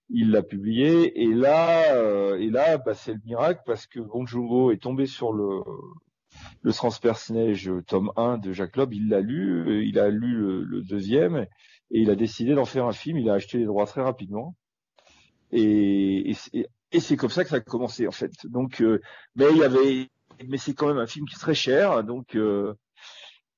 il 0.09 0.30
l'a 0.30 0.42
publié. 0.42 1.23
Et 1.23 1.28
là, 1.28 1.95
euh, 1.97 2.38
et 2.38 2.49
là, 2.49 2.78
bah, 2.78 2.95
c'est 2.95 3.12
le 3.12 3.21
miracle 3.26 3.61
parce 3.66 3.87
que 3.87 4.00
Bong 4.00 4.26
est 4.73 4.83
tombé 4.83 5.04
sur 5.04 5.33
le 5.33 5.61
le 6.62 6.73
transperce-neige 6.73 7.71
tome 7.87 8.12
1 8.16 8.38
de 8.38 8.52
Jacques 8.52 8.76
Loeb. 8.76 8.95
Il 8.95 9.09
l'a 9.09 9.21
lu, 9.21 9.69
euh, 9.69 9.85
il 9.85 9.99
a 9.99 10.09
lu 10.09 10.64
le, 10.64 10.83
deuxième 10.83 11.47
et 11.90 12.00
il 12.00 12.09
a 12.09 12.14
décidé 12.14 12.54
d'en 12.54 12.64
faire 12.64 12.87
un 12.87 12.92
film. 12.92 13.19
Il 13.19 13.28
a 13.28 13.35
acheté 13.35 13.59
les 13.59 13.66
droits 13.66 13.87
très 13.87 14.00
rapidement. 14.00 14.57
Et, 15.52 16.33
c'est 16.99 17.16
comme 17.16 17.30
ça 17.30 17.45
que 17.45 17.50
ça 17.50 17.57
a 17.57 17.61
commencé 17.61 18.07
en 18.07 18.12
fait. 18.12 18.33
Donc, 18.45 18.80
euh, 18.80 19.00
mais 19.37 19.47
mais 20.49 20.57
c'est 20.57 20.73
quand 20.73 20.87
même 20.87 20.99
un 20.99 21.07
film 21.07 21.26
qui 21.26 21.35
est 21.35 21.38
très 21.38 21.54
cher. 21.54 22.02
Donc 22.02 22.35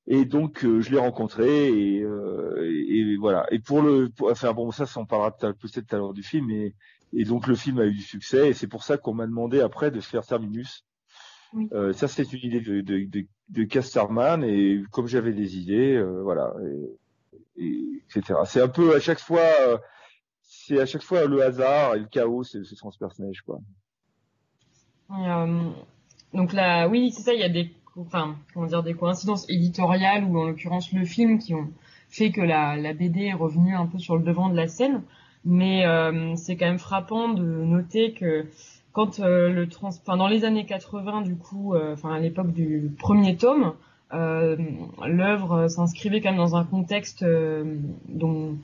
et 0.06 0.24
donc 0.24 0.64
euh, 0.64 0.80
je 0.80 0.90
l'ai 0.90 0.98
rencontré 0.98 1.68
et, 1.68 2.02
euh, 2.02 2.70
et, 2.88 3.16
voilà. 3.16 3.46
Et 3.50 3.58
pour 3.58 3.82
le, 3.82 4.08
pour, 4.08 4.30
enfin 4.30 4.52
bon, 4.52 4.70
ça, 4.70 4.86
ça 4.86 5.00
on 5.00 5.06
parlera 5.06 5.36
peut-être 5.36 5.58
tout 5.58 5.68
à 5.90 5.96
l'heure 5.96 6.12
du 6.12 6.22
film. 6.22 6.50
Et, 6.50 6.74
et 7.12 7.24
donc 7.24 7.46
le 7.46 7.54
film 7.54 7.78
a 7.78 7.86
eu 7.86 7.92
du 7.92 8.02
succès 8.02 8.48
et 8.48 8.52
c'est 8.54 8.66
pour 8.66 8.82
ça 8.82 8.96
qu'on 8.96 9.14
m'a 9.14 9.26
demandé 9.26 9.60
après 9.60 9.90
de 9.90 10.00
faire 10.00 10.26
Terminus. 10.26 10.84
Oui. 11.54 11.68
Euh, 11.72 11.92
ça, 11.92 12.08
c'est 12.08 12.32
une 12.32 12.40
idée 12.42 12.60
de, 12.60 12.80
de, 12.80 13.04
de, 13.04 13.26
de 13.50 13.64
Casterman 13.64 14.42
et 14.42 14.82
comme 14.90 15.06
j'avais 15.06 15.34
des 15.34 15.58
idées, 15.58 15.94
euh, 15.94 16.22
voilà, 16.22 16.54
et, 17.56 17.64
et, 17.64 18.02
etc. 18.08 18.40
C'est 18.46 18.62
un 18.62 18.68
peu 18.68 18.96
à 18.96 19.00
chaque 19.00 19.20
fois, 19.20 19.46
euh, 19.68 19.76
c'est 20.42 20.80
à 20.80 20.86
chaque 20.86 21.02
fois 21.02 21.26
le 21.26 21.42
hasard 21.42 21.94
et 21.94 21.98
le 21.98 22.06
chaos, 22.06 22.42
c'est 22.42 22.64
ce 22.64 22.74
transperce 22.74 23.18
neige, 23.18 23.42
quoi. 23.42 23.60
Euh, 25.10 25.70
donc 26.32 26.54
là, 26.54 26.88
oui, 26.88 27.12
c'est 27.12 27.22
ça. 27.22 27.34
Il 27.34 27.40
y 27.40 27.44
a 27.44 27.50
des, 27.50 27.70
enfin, 27.96 28.36
comment 28.52 28.66
dire, 28.66 28.82
des 28.82 28.94
coïncidences 28.94 29.48
éditoriales 29.48 30.24
ou 30.24 30.38
en 30.38 30.44
l'occurrence 30.46 30.92
le 30.92 31.04
film 31.04 31.38
qui 31.38 31.54
ont 31.54 31.68
fait 32.08 32.30
que 32.30 32.40
la, 32.40 32.76
BD 32.92 33.24
est 33.24 33.32
revenue 33.32 33.74
un 33.74 33.86
peu 33.86 33.98
sur 33.98 34.16
le 34.16 34.22
devant 34.22 34.48
de 34.48 34.56
la 34.56 34.68
scène. 34.68 35.02
Mais 35.44 35.84
euh, 35.86 36.36
c'est 36.36 36.56
quand 36.56 36.66
même 36.66 36.78
frappant 36.78 37.28
de 37.30 37.42
noter 37.42 38.12
que 38.12 38.46
quand 38.92 39.18
euh, 39.18 39.48
le 39.50 39.68
trans, 39.68 39.88
enfin 39.88 40.16
dans 40.16 40.28
les 40.28 40.44
années 40.44 40.66
80 40.66 41.22
du 41.22 41.34
coup, 41.34 41.74
euh, 41.74 41.94
enfin 41.94 42.12
à 42.14 42.20
l'époque 42.20 42.52
du 42.52 42.92
premier 42.98 43.36
tome, 43.36 43.72
l'œuvre 44.12 45.68
s'inscrivait 45.68 46.20
quand 46.20 46.28
même 46.30 46.38
dans 46.38 46.54
un 46.54 46.64
contexte 46.64 47.24
dont 48.08 48.58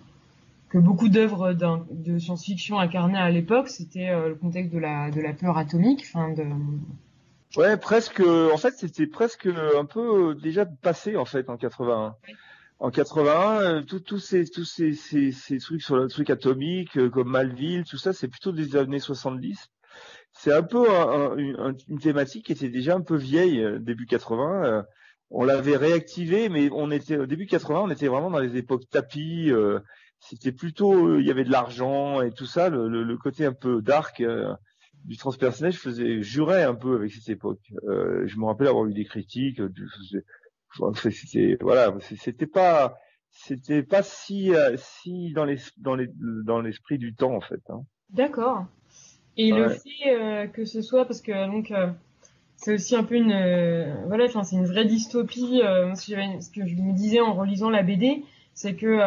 que 0.68 0.76
beaucoup 0.76 1.08
d'œuvres 1.08 1.54
de 1.54 2.18
science-fiction 2.18 2.78
incarnaient 2.78 3.18
à 3.18 3.30
l'époque, 3.30 3.68
c'était 3.68 4.12
le 4.28 4.34
contexte 4.34 4.74
de 4.74 4.78
la 4.78 5.10
de 5.10 5.22
la 5.22 5.32
peur 5.32 5.56
atomique, 5.56 6.04
Ouais, 7.56 7.76
presque. 7.76 8.20
En 8.20 8.56
fait, 8.56 8.74
c'était 8.76 9.06
presque 9.06 9.46
un 9.46 9.84
peu 9.84 10.34
déjà 10.34 10.66
passé 10.66 11.16
en 11.16 11.24
fait 11.24 11.48
en 11.48 11.56
81. 11.56 12.16
En 12.80 12.90
81, 12.90 13.82
tous 13.82 14.18
ces 14.18 14.44
tous 14.48 14.64
ces, 14.64 14.92
ces, 14.92 15.32
ces, 15.32 15.58
trucs 15.58 15.82
sur 15.82 15.96
le 15.96 16.06
truc 16.06 16.30
atomique 16.30 17.08
comme 17.10 17.30
Malville, 17.30 17.84
tout 17.84 17.98
ça, 17.98 18.12
c'est 18.12 18.28
plutôt 18.28 18.52
des 18.52 18.76
années 18.76 19.00
70 19.00 19.70
c'est 20.32 20.52
un 20.52 20.62
peu 20.62 20.86
une 21.88 21.98
thématique 21.98 22.46
qui 22.46 22.52
était 22.52 22.68
déjà 22.68 22.94
un 22.94 23.00
peu 23.00 23.16
vieille 23.16 23.60
euh, 23.62 23.78
début 23.78 24.06
80. 24.06 24.64
Euh, 24.64 24.82
on 25.30 25.44
l'avait 25.44 25.76
réactivé, 25.76 26.48
mais 26.48 26.70
on 26.72 26.90
était 26.90 27.18
au 27.18 27.26
début 27.26 27.46
80, 27.46 27.80
on 27.80 27.90
était 27.90 28.08
vraiment 28.08 28.30
dans 28.30 28.38
les 28.38 28.56
époques 28.56 28.88
tapis. 28.88 29.50
Euh, 29.50 29.80
c'était 30.20 30.52
plutôt, 30.52 31.18
il 31.18 31.26
y 31.26 31.30
avait 31.30 31.44
de 31.44 31.50
l'argent 31.50 32.22
et 32.22 32.32
tout 32.32 32.46
ça. 32.46 32.70
Le, 32.70 33.16
côté 33.18 33.44
un 33.44 33.52
peu 33.52 33.82
dark 33.82 34.22
du 35.08 35.16
transpersonnage 35.16 35.78
faisait 35.78 36.22
jurer 36.22 36.62
un 36.62 36.74
peu 36.74 36.94
avec 36.94 37.10
cette 37.10 37.28
époque. 37.30 37.60
je 37.82 38.38
me 38.38 38.44
rappelle 38.44 38.68
avoir 38.68 38.86
eu 38.86 38.94
des 38.94 39.04
critiques. 39.04 39.60
C'était 40.94 41.56
voilà, 41.60 41.94
c'était 42.00 42.46
pas 42.46 42.98
c'était 43.30 43.82
pas 43.82 44.02
si 44.02 44.52
si 44.76 45.32
dans 45.32 45.44
les 45.44 45.56
dans 45.78 45.94
les 45.94 46.08
dans 46.44 46.60
l'esprit 46.60 46.98
du 46.98 47.14
temps 47.14 47.34
en 47.34 47.40
fait. 47.40 47.62
Hein. 47.70 47.82
D'accord. 48.10 48.66
Et 49.36 49.52
le 49.52 49.68
fait 49.68 50.08
euh, 50.08 50.46
que 50.48 50.64
ce 50.64 50.82
soit 50.82 51.04
parce 51.04 51.20
que 51.20 51.46
donc 51.46 51.70
euh, 51.70 51.88
c'est 52.56 52.74
aussi 52.74 52.96
un 52.96 53.04
peu 53.04 53.14
une 53.14 53.32
euh, 53.32 53.94
voilà 54.06 54.24
enfin 54.24 54.42
c'est 54.42 54.56
une 54.56 54.66
vraie 54.66 54.84
dystopie 54.84 55.60
ce 55.94 56.50
que 56.50 56.66
je 56.66 56.74
me 56.74 56.92
disais 56.92 57.20
en 57.20 57.34
relisant 57.34 57.70
la 57.70 57.82
BD 57.82 58.24
c'est 58.52 58.74
que 58.74 58.98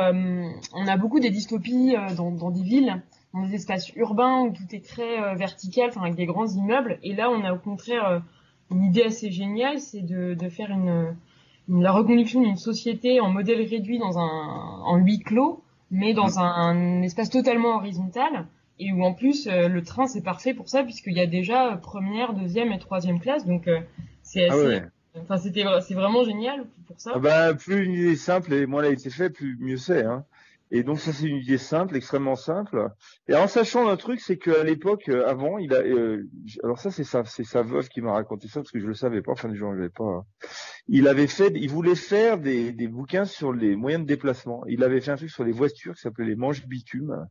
on 0.74 0.88
a 0.88 0.98
beaucoup 0.98 1.20
des 1.20 1.30
dystopies 1.30 1.96
dans, 2.16 2.32
dans 2.32 2.52
des 2.52 2.64
villes 2.64 3.02
dans 3.34 3.42
des 3.48 3.56
espaces 3.56 3.90
urbains 3.96 4.42
où 4.42 4.52
tout 4.52 4.76
est 4.76 4.86
très 4.86 5.36
vertical 5.36 5.90
enfin 5.90 6.02
avec 6.02 6.16
des 6.16 6.26
grands 6.26 6.48
immeubles. 6.48 7.00
Et 7.04 7.14
là 7.16 7.30
on 7.30 7.44
a 7.44 7.54
au 7.54 7.60
contraire 7.60 8.22
une 8.70 8.84
idée 8.84 9.04
assez 9.04 9.32
géniale 9.32 9.80
c'est 9.80 10.02
de, 10.02 10.34
de 10.34 10.50
faire 10.50 10.72
une, 10.72 11.16
une, 11.70 11.82
la 11.82 11.92
reconduction 11.92 12.42
d'une 12.42 12.58
société 12.58 13.20
en 13.20 13.30
modèle 13.30 13.62
réduit 13.62 14.00
dans 14.00 14.18
un 14.18 14.82
en 14.86 14.98
huis 14.98 15.20
clos 15.20 15.64
mais 15.92 16.14
dans 16.14 16.40
un, 16.40 16.46
un 16.46 17.02
espace 17.02 17.30
totalement 17.30 17.76
horizontal. 17.76 18.48
Et 18.84 18.92
où 18.94 19.04
en 19.04 19.14
plus 19.14 19.48
euh, 19.48 19.68
le 19.68 19.84
train 19.84 20.08
c'est 20.08 20.24
parfait 20.24 20.56
pour 20.56 20.68
ça 20.68 20.82
puisqu'il 20.82 21.14
y 21.14 21.20
a 21.20 21.28
déjà 21.28 21.78
première, 21.78 22.34
deuxième 22.34 22.72
et 22.72 22.80
troisième 22.80 23.20
classe. 23.20 23.46
Donc 23.46 23.68
euh, 23.68 23.80
c'est 24.24 24.50
ah 24.50 24.54
assez 24.54 24.82
enfin 25.20 25.38
c'était 25.38 25.66
c'est 25.82 25.94
vraiment 25.94 26.24
génial 26.24 26.66
pour 26.88 27.00
ça. 27.00 27.12
Ah 27.14 27.20
bah 27.20 27.54
plus 27.54 27.86
une 27.86 27.92
idée 27.92 28.16
simple 28.16 28.54
et 28.54 28.66
moins 28.66 28.82
elle 28.82 28.90
a 28.90 28.94
été 28.94 29.12
faite 29.12 29.34
plus 29.34 29.56
mieux 29.60 29.78
c'est 29.78 30.04
hein. 30.04 30.26
Et 30.72 30.84
donc 30.84 31.00
ça 31.00 31.12
c'est 31.12 31.28
une 31.28 31.38
idée 31.38 31.58
simple, 31.58 31.96
extrêmement 31.96 32.36
simple. 32.36 32.90
Et 33.28 33.36
en 33.36 33.48
sachant 33.48 33.88
un 33.90 33.98
truc, 33.98 34.22
c'est 34.22 34.38
qu'à 34.38 34.64
l'époque, 34.64 35.10
euh, 35.10 35.28
avant, 35.28 35.58
il 35.58 35.74
a, 35.74 35.82
alors 36.64 36.80
ça 36.80 36.92
c'est 36.92 37.04
sa, 37.04 37.26
c'est 37.26 37.44
sa 37.44 37.62
veuve 37.62 37.90
qui 37.90 38.02
m'a 38.02 38.14
raconté 38.14 38.48
ça 38.48 38.62
parce 38.62 38.72
que 38.72 38.80
je 38.80 38.88
le 38.88 38.94
savais 38.94 39.22
pas, 39.22 39.34
enfin 39.34 39.54
je 39.54 39.64
ne 39.64 39.88
pas. 39.90 40.04
Hein. 40.06 40.26
Il 40.88 41.08
avait 41.08 41.28
fait, 41.28 41.52
il 41.56 41.70
voulait 41.70 41.96
faire 41.96 42.40
des, 42.40 42.72
des 42.72 42.88
bouquins 42.88 43.26
sur 43.26 43.52
les 43.52 43.76
moyens 43.76 44.04
de 44.04 44.08
déplacement. 44.08 44.64
Il 44.68 44.84
avait 44.84 45.02
fait 45.02 45.12
un 45.12 45.18
truc 45.18 45.30
sur 45.30 45.44
les 45.44 45.52
voitures 45.52 45.94
qui 45.96 46.02
s'appelait 46.02 46.26
les 46.26 46.36
manches 46.36 46.66
bitume. 46.66 47.28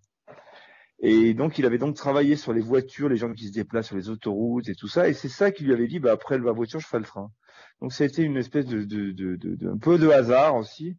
Et 1.02 1.32
donc, 1.32 1.58
il 1.58 1.64
avait 1.64 1.78
donc 1.78 1.96
travaillé 1.96 2.36
sur 2.36 2.52
les 2.52 2.60
voitures, 2.60 3.08
les 3.08 3.16
gens 3.16 3.32
qui 3.32 3.48
se 3.48 3.52
déplacent 3.52 3.86
sur 3.86 3.96
les 3.96 4.10
autoroutes 4.10 4.68
et 4.68 4.74
tout 4.74 4.88
ça. 4.88 5.08
Et 5.08 5.14
c'est 5.14 5.30
ça 5.30 5.50
qui 5.50 5.64
lui 5.64 5.72
avait 5.72 5.86
dit, 5.86 5.98
bah, 5.98 6.12
après 6.12 6.38
la 6.38 6.52
voiture, 6.52 6.78
je 6.78 6.86
ferai 6.86 6.98
le 6.98 7.06
train. 7.06 7.30
Donc, 7.80 7.92
ça 7.92 8.04
a 8.04 8.06
été 8.06 8.22
une 8.22 8.36
espèce 8.36 8.66
de, 8.66 8.84
de, 8.84 9.12
de, 9.12 9.36
de, 9.36 9.68
un 9.68 9.78
peu 9.78 9.98
de 9.98 10.10
hasard 10.10 10.56
aussi. 10.56 10.98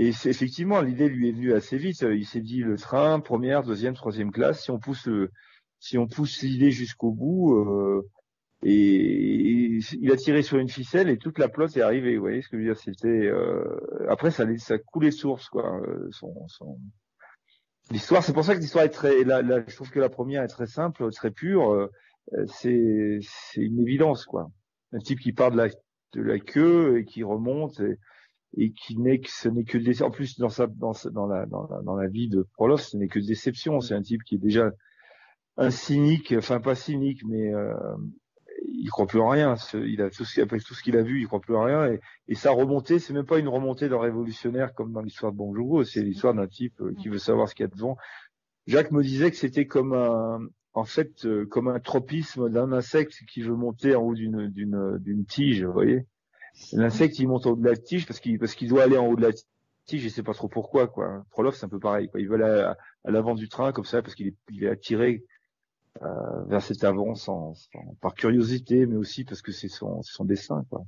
Et 0.00 0.08
effectivement, 0.08 0.80
l'idée 0.80 1.08
lui 1.08 1.28
est 1.28 1.32
venue 1.32 1.52
assez 1.52 1.76
vite. 1.76 2.02
Il 2.02 2.24
s'est 2.24 2.40
dit 2.40 2.60
le 2.60 2.78
train, 2.78 3.18
première, 3.18 3.64
deuxième, 3.64 3.94
troisième 3.94 4.30
classe. 4.30 4.62
Si 4.62 4.70
on 4.70 4.78
pousse 4.78 5.06
le, 5.06 5.32
si 5.80 5.98
on 5.98 6.06
pousse 6.06 6.40
l'idée 6.42 6.70
jusqu'au 6.70 7.10
bout, 7.10 7.56
euh, 7.56 8.08
et, 8.62 9.80
il 10.00 10.12
a 10.12 10.16
tiré 10.16 10.42
sur 10.42 10.58
une 10.58 10.68
ficelle 10.68 11.08
et 11.08 11.18
toute 11.18 11.38
la 11.38 11.48
plotte 11.48 11.76
est 11.76 11.82
arrivée. 11.82 12.16
Vous 12.16 12.22
voyez 12.22 12.42
ce 12.42 12.48
que 12.48 12.56
je 12.56 12.62
veux 12.62 12.68
dire 12.68 12.80
C'était 12.80 13.08
euh, 13.08 13.64
après 14.08 14.30
ça, 14.30 14.44
ça 14.58 14.78
coulait 14.78 15.10
source 15.10 15.48
quoi. 15.48 15.80
Euh, 15.80 16.08
son, 16.12 16.46
son, 16.46 16.78
L'histoire, 17.90 18.22
c'est 18.22 18.32
pour 18.32 18.44
ça 18.44 18.54
que 18.54 18.60
l'histoire 18.60 18.84
est 18.84 18.90
très, 18.90 19.24
là, 19.24 19.42
je 19.66 19.74
trouve 19.74 19.90
que 19.90 19.98
la 19.98 20.10
première 20.10 20.42
est 20.42 20.48
très 20.48 20.66
simple, 20.66 21.10
très 21.10 21.30
pure. 21.30 21.72
Euh, 21.72 21.88
c'est, 22.46 23.18
c'est 23.22 23.62
une 23.62 23.80
évidence, 23.80 24.26
quoi. 24.26 24.50
Un 24.92 24.98
type 24.98 25.20
qui 25.20 25.32
part 25.32 25.50
de 25.50 25.56
la, 25.56 25.68
de 26.12 26.20
la 26.20 26.38
queue 26.38 26.98
et 26.98 27.04
qui 27.04 27.22
remonte 27.24 27.80
et, 27.80 27.98
et 28.56 28.72
qui 28.72 28.96
n'est 28.96 29.20
que, 29.20 29.30
ce 29.30 29.48
n'est 29.48 29.64
que 29.64 29.78
des, 29.78 30.02
en 30.02 30.10
plus 30.10 30.38
dans 30.38 30.48
sa, 30.48 30.66
dans, 30.66 30.92
dans 31.12 31.26
la, 31.26 31.46
dans 31.46 31.66
la, 31.68 31.82
dans 31.82 31.96
la 31.96 32.08
vie 32.08 32.28
de 32.28 32.46
Prolof, 32.54 32.80
ce 32.80 32.96
n'est 32.96 33.08
que 33.08 33.18
déception. 33.18 33.80
C'est 33.80 33.94
un 33.94 34.02
type 34.02 34.22
qui 34.24 34.36
est 34.36 34.38
déjà 34.38 34.70
un 35.56 35.70
cynique, 35.70 36.34
enfin 36.36 36.60
pas 36.60 36.74
cynique, 36.74 37.22
mais 37.26 37.52
euh, 37.52 37.74
il 38.64 38.88
croit 38.90 39.06
plus 39.06 39.20
en 39.20 39.28
rien. 39.28 39.56
Il 39.74 40.00
a 40.02 40.10
tout 40.10 40.24
ce, 40.24 40.40
après 40.40 40.58
tout 40.60 40.74
ce 40.74 40.82
qu'il 40.82 40.96
a 40.96 41.02
vu, 41.02 41.20
il 41.20 41.26
croit 41.26 41.40
plus 41.40 41.56
en 41.56 41.64
rien. 41.64 41.92
Et, 41.92 42.00
et 42.28 42.34
sa 42.34 42.50
remontée, 42.50 42.98
c'est 42.98 43.12
même 43.12 43.26
pas 43.26 43.38
une 43.38 43.48
remontée 43.48 43.88
d'un 43.88 44.00
révolutionnaire 44.00 44.72
comme 44.74 44.92
dans 44.92 45.02
l'histoire 45.02 45.32
de 45.32 45.36
Bonjour, 45.36 45.84
c'est 45.84 46.02
l'histoire 46.02 46.34
d'un 46.34 46.46
type 46.46 46.80
euh, 46.80 46.94
qui 46.94 47.08
veut 47.08 47.18
savoir 47.18 47.48
ce 47.48 47.54
qu'il 47.54 47.64
y 47.64 47.68
a 47.68 47.74
devant. 47.74 47.96
Jacques 48.66 48.92
me 48.92 49.02
disait 49.02 49.30
que 49.30 49.36
c'était 49.36 49.66
comme 49.66 49.94
un, 49.94 50.40
en 50.74 50.84
fait, 50.84 51.24
euh, 51.24 51.46
comme 51.46 51.68
un 51.68 51.80
tropisme 51.80 52.50
d'un 52.50 52.72
insecte 52.72 53.24
qui 53.30 53.42
veut 53.42 53.56
monter 53.56 53.94
en 53.94 54.02
haut 54.02 54.14
d'une 54.14 54.48
d'une 54.48 54.98
d'une 54.98 55.24
tige, 55.24 55.64
vous 55.64 55.72
voyez. 55.72 56.06
L'insecte, 56.72 57.18
il 57.18 57.28
monte 57.28 57.46
en 57.46 57.50
haut 57.50 57.56
de 57.56 57.64
la 57.64 57.76
tige 57.76 58.06
parce 58.06 58.20
qu'il 58.20 58.38
parce 58.38 58.56
doit 58.64 58.82
aller 58.82 58.98
en 58.98 59.06
haut 59.06 59.16
de 59.16 59.22
la 59.22 59.32
tige, 59.86 60.02
je 60.02 60.08
sais 60.08 60.22
pas 60.22 60.34
trop 60.34 60.48
pourquoi 60.48 60.86
quoi. 60.86 61.24
C'est 61.52 61.64
un 61.64 61.68
peu 61.68 61.78
pareil. 61.78 62.08
Quoi. 62.08 62.20
Il 62.20 62.28
veut 62.28 62.34
aller 62.34 62.62
à, 62.62 62.76
l'avant 63.04 63.34
du 63.34 63.48
train 63.48 63.72
comme 63.72 63.84
ça 63.84 64.02
parce 64.02 64.14
qu'il 64.14 64.34
est, 64.60 64.68
attiré 64.68 65.24
euh, 66.02 66.44
vers 66.46 66.62
cette 66.62 66.84
avance 66.84 67.30
par 68.00 68.14
curiosité, 68.14 68.86
mais 68.86 68.96
aussi 68.96 69.24
parce 69.24 69.42
que 69.42 69.52
c'est 69.52 69.68
son, 69.68 70.02
dessin. 70.20 70.64
Quoi. 70.70 70.84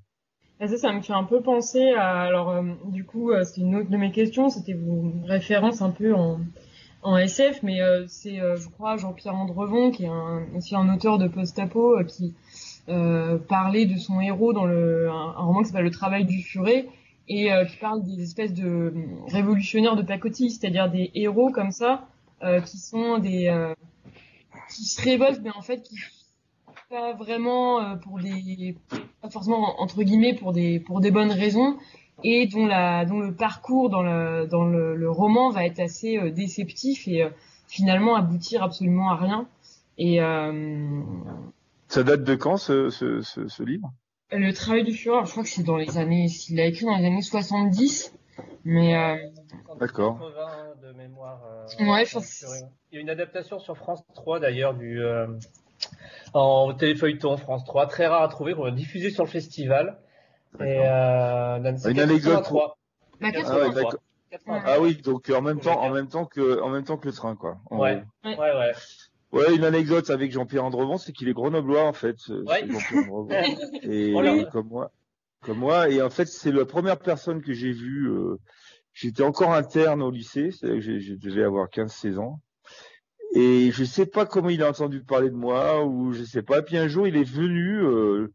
Et 0.61 0.69
ça, 0.69 0.77
ça 0.77 0.93
me 0.93 1.01
fait 1.01 1.15
un 1.15 1.25
peu 1.25 1.43
penser 1.43 1.93
à, 1.97 2.21
alors 2.21 2.51
euh, 2.51 2.63
du 2.87 3.05
coup, 3.05 3.31
euh, 3.31 3.43
c'est 3.45 3.63
une 3.63 3.75
autre 3.77 3.91
de 3.91 3.97
mes 3.97 4.13
questions, 4.13 4.51
c'était 4.51 4.73
une 4.73 5.25
référence 5.25 5.81
un 5.83 5.91
peu 5.91 6.15
en, 6.15 6.41
SF, 7.17 7.63
mais 7.63 7.79
c'est, 8.09 8.37
je 8.37 8.69
crois, 8.69 8.99
Jean-Pierre 8.99 9.35
Andrevon, 9.35 9.91
qui 9.91 10.05
est 10.05 10.11
aussi 10.55 10.77
un 10.77 10.95
auteur 10.95 11.17
de 11.17 11.29
post-apo, 11.29 11.97
qui 12.07 12.35
parlait 13.49 13.87
de 13.87 13.97
son 13.97 14.21
héros 14.21 14.53
dans 14.53 14.65
le, 14.65 15.09
un, 15.09 15.33
roman 15.33 15.61
qui 15.61 15.67
s'appelle 15.69 15.85
Le 15.85 15.91
Travail 15.91 16.25
du 16.25 16.43
Furet, 16.43 16.87
et 17.29 17.51
qui 17.69 17.77
parle 17.77 18.03
des 18.03 18.23
espèces 18.23 18.53
de 18.53 18.93
révolutionnaires 19.29 19.97
de 19.97 20.03
pacotille, 20.03 20.51
c'est-à-dire 20.51 20.91
des 20.91 21.11
héros 21.15 21.51
comme 21.51 21.71
ça, 21.71 22.09
qui 22.65 22.79
sont 22.79 23.19
des 23.19 23.53
qui 24.69 24.85
se 24.85 25.03
révoltent, 25.03 25.41
mais 25.43 25.51
en 25.51 25.63
fait 25.63 25.83
qui 25.83 25.97
pas 26.91 27.13
vraiment 27.13 27.81
euh, 27.81 27.95
pour 27.95 28.19
des 28.19 28.77
pas 29.23 29.31
forcément 29.31 29.81
entre 29.81 30.03
guillemets 30.03 30.35
pour 30.35 30.53
des 30.53 30.81
pour 30.81 31.01
des 31.01 31.13
bonnes 31.13 31.31
raisons 31.31 31.77
et 32.25 32.49
dont 32.49 32.67
la 32.67 33.05
dont 33.05 33.21
le 33.21 33.33
parcours 33.33 33.91
dans 33.91 34.03
le 34.03 34.49
dans 34.51 34.65
le, 34.65 35.09
roman 35.09 35.51
va 35.51 35.65
être 35.65 35.79
assez 35.79 36.19
euh, 36.19 36.31
déceptif 36.31 37.07
et 37.07 37.23
euh, 37.23 37.31
finalement 37.69 38.17
aboutir 38.17 38.65
absolument 38.65 39.11
à 39.11 39.15
rien. 39.17 39.47
Et 39.99 40.19
ça 41.91 42.03
date 42.03 42.25
de 42.25 42.35
quand 42.35 42.57
ce, 42.57 42.89
ce, 42.91 43.21
ce, 43.21 43.49
ce 43.49 43.63
livre? 43.63 43.93
Le 44.33 44.53
travail 44.53 44.85
du 44.85 44.93
Führer 44.93 45.25
je 45.27 45.31
crois 45.31 45.43
que 45.43 45.49
c'est 45.49 45.63
dans 45.63 45.77
les 45.77 45.99
années 45.99 46.27
il 46.49 46.61
a 46.61 46.65
écrit 46.65 46.87
dans 46.87 46.97
les 46.97 47.05
années 47.05 47.23
70 47.23 48.15
mais 48.65 49.21
d'accord 49.79 50.19
de 50.83 50.93
mémoire. 50.93 51.43
Euh, 51.47 51.85
ouais, 51.85 52.05
Il 52.91 52.95
y 52.95 52.99
a 52.99 53.01
une 53.01 53.11
adaptation 53.11 53.59
sur 53.59 53.77
France 53.77 54.03
3 54.15 54.41
d'ailleurs 54.41 54.75
du 54.75 55.03
euh, 55.03 55.27
en 56.35 56.75
téléfeuilleton 56.75 57.37
France 57.37 57.65
3, 57.65 57.87
très 57.87 58.07
rare 58.07 58.23
à 58.23 58.29
trouver, 58.29 58.55
qu'on 58.55 58.65
a 58.65 58.71
diffusé 58.71 59.11
sur 59.11 59.25
le 59.25 59.31
festival. 59.31 59.99
Et 60.59 60.81
euh, 60.85 61.59
une 61.59 62.01
anecdote. 62.01 62.43
3. 62.43 62.79
Ah, 64.47 64.63
ah, 64.65 64.81
oui, 64.81 64.97
donc 64.97 65.31
en 65.31 65.43
même 65.43 65.61
temps, 65.61 65.81
en 65.81 65.91
même 65.91 66.09
temps 66.09 66.25
que, 66.25 66.61
en 66.63 66.69
même 66.69 66.85
temps 66.85 66.97
que 66.97 67.07
le 67.09 67.13
train, 67.13 67.35
quoi. 67.35 67.59
Ouais, 67.71 68.03
ouais, 68.25 68.37
ouais. 68.37 68.73
Ouais, 69.33 69.55
une 69.55 69.65
anecdote 69.65 70.11
avec 70.11 70.33
Jean-Pierre 70.33 70.65
Andrevon, 70.65 70.99
c'est 70.99 71.13
qu'il 71.13 71.29
est 71.29 71.33
grenoblois 71.33 71.85
en 71.85 71.93
fait. 71.93 72.17
Ouais. 72.29 72.67
Et 73.83 74.15
euh, 74.15 74.45
comme 74.47 74.69
moi, 74.69 74.91
comme 75.43 75.59
moi. 75.59 75.89
Et 75.89 76.03
en 76.03 76.11
fait, 76.11 76.27
c'est 76.27 76.51
la 76.51 76.65
première 76.65 76.99
personne 76.99 77.41
que 77.41 77.53
j'ai 77.53 77.73
vue. 77.73 78.11
Euh, 78.11 78.39
J'étais 78.93 79.23
encore 79.23 79.55
interne 79.55 80.03
au 80.03 80.11
lycée, 80.11 80.51
c'est-à-dire 80.51 80.85
que 80.85 80.99
je 80.99 81.15
devais 81.15 81.45
avoir 81.45 81.69
15-16 81.69 82.19
ans. 82.19 82.41
Et 83.35 83.71
je 83.71 83.85
sais 83.85 84.07
pas 84.07 84.27
comment 84.27 84.49
il 84.49 84.63
a 84.63 84.69
entendu 84.69 85.03
parler 85.03 85.31
de 85.31 85.37
moi 85.37 85.85
ou 85.85 86.13
je 86.13 86.25
sais 86.25 86.43
pas. 86.43 86.59
Et 86.59 86.63
puis 86.63 86.77
un 86.77 86.89
jour, 86.89 87.07
il 87.07 87.17
est 87.17 87.23
venu 87.23 87.81
euh, 87.81 88.33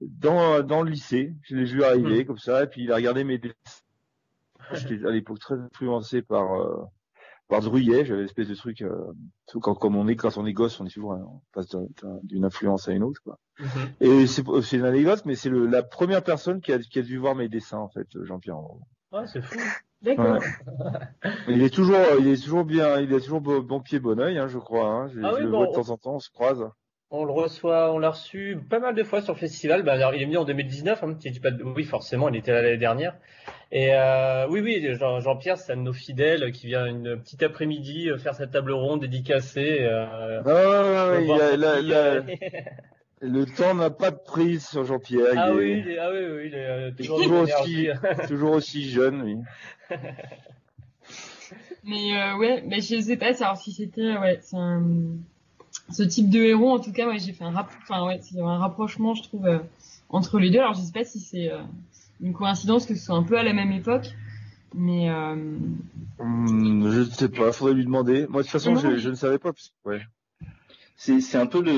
dans 0.00 0.62
dans 0.62 0.82
le 0.82 0.90
lycée. 0.90 1.34
Je 1.42 1.54
l'ai 1.54 1.64
vu 1.64 1.84
arriver 1.84 2.22
mmh. 2.22 2.26
comme 2.26 2.38
ça. 2.38 2.64
Et 2.64 2.66
puis 2.66 2.84
il 2.84 2.92
a 2.92 2.96
regardé 2.96 3.24
mes 3.24 3.36
dessins. 3.36 3.54
J'étais 4.72 5.06
à 5.06 5.10
l'époque 5.10 5.38
très 5.38 5.56
influencé 5.56 6.22
par 6.22 6.54
euh, 6.54 6.84
par 7.48 7.60
Druyet, 7.60 8.04
j'avais 8.04 8.20
une 8.20 8.26
espèce 8.26 8.48
de 8.48 8.54
truc, 8.54 8.82
euh, 8.82 9.12
quand, 9.60 9.74
comme 9.74 9.96
on 9.96 10.06
est, 10.06 10.16
quand 10.16 10.36
on 10.36 10.46
est 10.46 10.52
gosse, 10.52 10.78
on 10.80 10.86
est 10.86 10.90
toujours, 10.90 11.12
on 11.12 11.40
passe 11.52 11.74
d'une 12.22 12.44
influence 12.44 12.88
à 12.88 12.92
une 12.92 13.02
autre, 13.02 13.20
quoi. 13.22 13.38
Mm-hmm. 13.58 13.88
Et 14.00 14.26
c'est, 14.26 14.76
une 14.76 14.84
anecdote, 14.84 15.22
mais 15.24 15.34
c'est 15.34 15.50
la 15.50 15.82
première 15.82 16.22
personne 16.22 16.60
qui 16.60 16.72
a, 16.72 16.78
qui 16.78 16.98
a 16.98 17.02
dû 17.02 17.16
voir 17.16 17.34
mes 17.34 17.48
dessins, 17.48 17.78
en 17.78 17.88
fait, 17.88 18.06
Jean-Pierre. 18.22 18.58
Ouais, 19.12 19.26
c'est 19.26 19.42
fou. 19.42 19.58
D'accord. 20.02 20.38
il 21.48 21.60
est 21.62 21.74
toujours, 21.74 21.96
il 22.20 22.28
est 22.28 22.40
toujours 22.40 22.64
bien, 22.64 23.00
il 23.00 23.12
est 23.12 23.20
toujours 23.20 23.40
bon, 23.40 23.80
pied, 23.80 23.98
bon 23.98 24.20
oeil, 24.20 24.38
hein, 24.38 24.46
je 24.46 24.58
crois. 24.58 24.88
Hein. 24.88 25.08
Je, 25.08 25.20
ah 25.20 25.40
le 25.40 25.48
vois 25.48 25.66
de 25.66 25.72
temps 25.72 25.90
en 25.90 25.96
temps, 25.96 26.14
on 26.14 26.20
se 26.20 26.30
croise. 26.30 26.64
On 27.10 27.24
le 27.24 27.32
reçoit, 27.32 27.90
on 27.94 27.98
l'a 27.98 28.10
reçu 28.10 28.58
pas 28.68 28.80
mal 28.80 28.94
de 28.94 29.02
fois 29.02 29.22
sur 29.22 29.32
le 29.32 29.38
festival. 29.38 29.82
Bah, 29.82 29.94
alors, 29.94 30.14
il 30.14 30.20
est 30.20 30.26
venu 30.26 30.36
en 30.36 30.44
2019, 30.44 31.02
hein, 31.02 31.16
pas 31.42 31.48
oui, 31.64 31.84
forcément, 31.84 32.28
il 32.28 32.36
était 32.36 32.52
là 32.52 32.60
l'année 32.60 32.76
dernière. 32.76 33.16
Et 33.72 33.94
euh, 33.94 34.46
oui, 34.50 34.60
oui, 34.60 34.86
Jean-Pierre, 34.94 35.56
c'est 35.56 35.72
un 35.72 35.78
de 35.78 35.82
nos 35.82 35.94
fidèles 35.94 36.52
qui 36.52 36.66
vient 36.66 36.84
une 36.84 37.18
petite 37.18 37.42
après-midi 37.42 38.10
euh, 38.10 38.18
faire 38.18 38.34
sa 38.34 38.46
table 38.46 38.72
ronde 38.72 39.00
dédicacée. 39.00 39.78
Euh, 39.80 40.42
ah, 40.44 41.18
oui, 41.18 41.26
le 43.22 43.44
temps 43.46 43.74
n'a 43.74 43.88
pas 43.88 44.10
de 44.10 44.18
prise 44.18 44.66
sur 44.66 44.84
Jean-Pierre. 44.84 45.32
Ah, 45.34 45.52
oui, 45.54 45.82
ah 45.98 46.10
oui, 46.12 46.26
oui, 46.30 46.42
il 46.48 46.54
est 46.54 46.92
toujours, 46.94 47.22
toujours 47.22 47.40
aussi, 47.40 47.88
toujours 48.28 48.52
aussi 48.52 48.90
jeune, 48.90 49.22
oui. 49.22 49.36
mais 51.84 52.20
euh, 52.20 52.36
ouais, 52.36 52.62
mais 52.66 52.82
je 52.82 53.00
sais 53.00 53.16
pas, 53.16 53.32
alors 53.42 53.56
si 53.56 53.72
c'était, 53.72 54.18
ouais, 54.18 54.40
c'est 54.42 54.58
un 54.58 54.82
ce 55.90 56.02
type 56.02 56.28
de 56.30 56.40
héros, 56.40 56.70
en 56.70 56.78
tout 56.78 56.92
cas, 56.92 57.08
ouais, 57.08 57.18
j'ai 57.18 57.32
fait 57.32 57.44
un, 57.44 57.54
enfin, 57.54 58.06
ouais, 58.06 58.20
un 58.38 58.58
rapprochement, 58.58 59.14
je 59.14 59.22
trouve, 59.22 59.46
euh, 59.46 59.58
entre 60.08 60.38
les 60.38 60.50
deux. 60.50 60.58
Alors, 60.58 60.74
je 60.74 60.80
sais 60.80 60.92
pas 60.92 61.04
si 61.04 61.20
c'est 61.20 61.50
euh, 61.50 61.62
une 62.20 62.32
coïncidence 62.32 62.86
que 62.86 62.94
ce 62.94 63.04
soit 63.04 63.16
un 63.16 63.22
peu 63.22 63.38
à 63.38 63.42
la 63.42 63.52
même 63.52 63.72
époque, 63.72 64.08
mais. 64.74 65.10
Euh... 65.10 65.34
Hmm, 66.18 66.90
je 66.90 67.00
ne 67.00 67.04
sais 67.04 67.28
pas, 67.28 67.52
faudrait 67.52 67.74
lui 67.74 67.84
demander. 67.84 68.26
Moi, 68.28 68.42
de 68.42 68.46
toute 68.46 68.52
façon, 68.52 68.76
je, 68.76 68.96
je, 68.96 69.08
ne 69.08 69.14
savais 69.14 69.38
pas. 69.38 69.52
Ouais. 69.84 70.02
C'est 70.96 71.36
un 71.36 71.46
peu 71.46 71.62
le, 71.62 71.72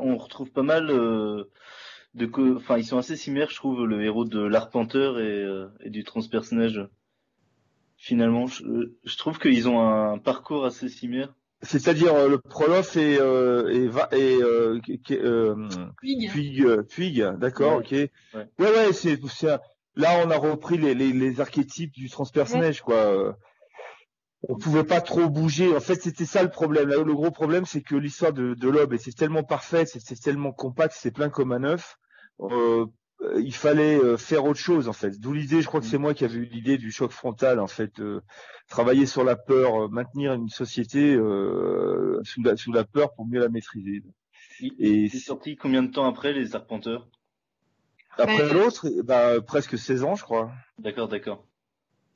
on 0.00 0.16
retrouve 0.16 0.50
pas 0.50 0.62
mal 0.62 0.86
de, 0.86 1.46
enfin, 2.56 2.78
ils 2.78 2.84
sont 2.84 2.98
assez 2.98 3.16
similaires, 3.16 3.50
je 3.50 3.56
trouve, 3.56 3.84
le 3.84 4.04
héros 4.04 4.24
de 4.24 4.40
l'Arpenteur 4.40 5.18
et, 5.18 5.44
et 5.80 5.90
du 5.90 6.04
transpersonnage. 6.04 6.86
Finalement, 7.98 8.46
je, 8.46 8.62
je 9.04 9.16
trouve 9.16 9.38
qu'ils 9.38 9.68
ont 9.68 9.80
un 9.80 10.18
parcours 10.18 10.64
assez 10.64 10.88
similaire. 10.88 11.34
C'est-à-dire 11.62 12.14
euh, 12.14 12.28
le 12.28 12.38
Prolof 12.38 12.96
et 12.96 13.18
euh, 13.18 13.68
et, 13.70 13.84
et 14.16 14.36
euh, 14.42 14.78
euh 15.12 15.54
Puig, 16.82 17.22
d'accord, 17.38 17.78
ok. 17.78 17.92
Ouais, 17.92 18.10
ouais, 18.58 18.92
c'est 18.92 19.18
là 19.96 20.22
on 20.24 20.30
a 20.30 20.36
repris 20.36 20.76
les, 20.76 20.94
les, 20.94 21.12
les 21.12 21.40
archétypes 21.40 21.92
du 21.92 22.10
transpersonnage, 22.10 22.82
quoi. 22.82 23.36
On 24.48 24.56
pouvait 24.56 24.84
pas 24.84 25.00
trop 25.00 25.28
bouger. 25.28 25.74
En 25.74 25.80
fait, 25.80 26.00
c'était 26.00 26.26
ça 26.26 26.42
le 26.42 26.50
problème. 26.50 26.90
le 26.90 27.14
gros 27.14 27.30
problème, 27.30 27.64
c'est 27.64 27.80
que 27.80 27.96
l'histoire 27.96 28.32
de, 28.32 28.54
de 28.54 28.68
Lob, 28.68 28.94
c'est 28.98 29.16
tellement 29.16 29.42
parfait, 29.42 29.86
c'est 29.86 30.20
tellement 30.20 30.52
compact, 30.52 30.94
c'est 30.96 31.10
plein 31.10 31.30
comme 31.30 31.52
un 31.52 31.64
œuf. 31.64 31.98
Euh, 33.22 33.36
euh, 33.36 33.40
il 33.40 33.54
fallait 33.54 33.98
euh, 33.98 34.16
faire 34.16 34.44
autre 34.44 34.60
chose 34.60 34.88
en 34.88 34.92
fait. 34.92 35.18
D'où 35.20 35.32
l'idée, 35.32 35.62
je 35.62 35.66
crois 35.66 35.80
que 35.80 35.86
c'est 35.86 35.98
moi 35.98 36.14
qui 36.14 36.24
avais 36.24 36.36
eu 36.36 36.44
l'idée 36.44 36.78
du 36.78 36.90
choc 36.90 37.10
frontal 37.10 37.60
en 37.60 37.66
fait, 37.66 38.00
euh, 38.00 38.20
travailler 38.68 39.06
sur 39.06 39.24
la 39.24 39.36
peur, 39.36 39.90
maintenir 39.90 40.34
une 40.34 40.48
société 40.48 41.14
sous 41.14 42.42
la, 42.42 42.56
sous, 42.56 42.72
la, 42.72 42.84
peur 42.84 43.14
pour 43.14 43.26
mieux 43.26 43.40
la 43.40 43.48
maîtriser. 43.48 44.02
Et 44.78 45.08
c'est 45.08 45.18
sorti 45.18 45.56
combien 45.56 45.82
de 45.82 45.90
temps 45.90 46.06
après 46.06 46.32
les 46.32 46.56
Arpenteurs? 46.56 47.08
Après 48.18 48.50
l'autre, 48.50 48.88
bah, 49.04 49.40
presque 49.46 49.76
16 49.78 50.04
ans 50.04 50.14
je 50.14 50.22
crois. 50.22 50.50
D'accord, 50.78 51.08
d'accord. 51.08 51.46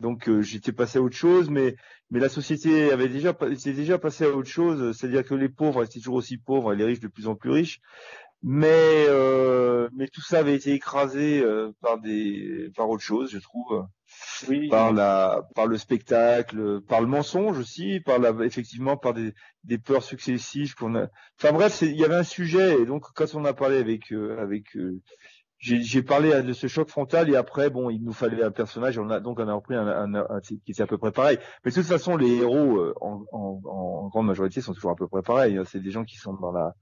Donc 0.00 0.30
j'étais 0.40 0.72
passé 0.72 0.98
à 0.98 1.02
autre 1.02 1.16
chose, 1.16 1.50
mais 1.50 1.76
mais 2.10 2.20
la 2.20 2.30
société 2.30 2.90
avait 2.90 3.08
déjà 3.08 3.36
était 3.50 3.74
déjà 3.74 3.98
passé 3.98 4.24
à 4.24 4.30
autre 4.30 4.48
chose, 4.48 4.96
c'est-à-dire 4.96 5.24
que 5.24 5.34
les 5.34 5.50
pauvres 5.50 5.84
étaient 5.84 5.98
toujours 5.98 6.14
aussi 6.14 6.38
pauvres 6.38 6.72
et 6.72 6.76
les 6.76 6.84
riches 6.84 7.00
de 7.00 7.08
plus 7.08 7.28
en 7.28 7.34
plus 7.34 7.50
riches 7.50 7.80
mais 8.42 9.04
euh, 9.08 9.88
mais 9.94 10.08
tout 10.08 10.22
ça 10.22 10.38
avait 10.38 10.54
été 10.54 10.72
écrasé 10.72 11.40
euh, 11.42 11.72
par 11.82 11.98
des 11.98 12.70
par 12.74 12.88
autre 12.88 13.02
chose, 13.02 13.30
je 13.30 13.38
trouve, 13.38 13.86
oui. 14.48 14.68
par 14.68 14.92
la 14.92 15.42
par 15.54 15.66
le 15.66 15.76
spectacle, 15.76 16.80
par 16.82 17.02
le 17.02 17.06
mensonge 17.06 17.58
aussi, 17.58 18.00
par 18.00 18.18
la 18.18 18.30
effectivement 18.44 18.96
par 18.96 19.12
des 19.12 19.34
des 19.64 19.76
peurs 19.76 20.02
successives 20.02 20.74
qu'on 20.74 20.94
a. 20.94 21.08
Enfin 21.38 21.52
bref, 21.52 21.82
il 21.82 21.96
y 21.96 22.04
avait 22.04 22.16
un 22.16 22.22
sujet 22.22 22.80
et 22.80 22.86
donc 22.86 23.04
quand 23.14 23.34
on 23.34 23.44
a 23.44 23.52
parlé 23.52 23.76
avec 23.76 24.10
euh, 24.12 24.40
avec 24.40 24.64
j'ai 25.58 26.02
parlé 26.02 26.42
de 26.42 26.54
ce 26.54 26.66
choc 26.66 26.88
frontal 26.88 27.28
et 27.28 27.36
après 27.36 27.68
bon 27.68 27.90
il 27.90 28.02
nous 28.02 28.14
fallait 28.14 28.42
un 28.42 28.50
personnage 28.50 28.98
on 28.98 29.10
a 29.10 29.20
donc 29.20 29.38
on 29.40 29.46
a 29.46 29.52
repris 29.52 29.74
un, 29.74 29.86
un, 29.86 30.14
un, 30.14 30.40
qui 30.40 30.58
était 30.66 30.80
à 30.82 30.86
peu 30.86 30.96
près 30.96 31.12
pareil 31.12 31.36
mais 31.62 31.70
de 31.70 31.74
toute 31.74 31.84
façon 31.84 32.16
les 32.16 32.36
héros 32.36 32.94
en, 33.02 33.22
en, 33.30 33.60
en 33.66 34.08
grande 34.08 34.26
majorité 34.26 34.62
sont 34.62 34.72
toujours 34.72 34.92
à 34.92 34.96
peu 34.96 35.06
près 35.06 35.20
pareils 35.20 35.58
hein. 35.58 35.64
c'est 35.66 35.80
des 35.80 35.90
gens 35.90 36.04
qui 36.04 36.16
sont 36.16 36.32
dans 36.32 36.50
la 36.50 36.74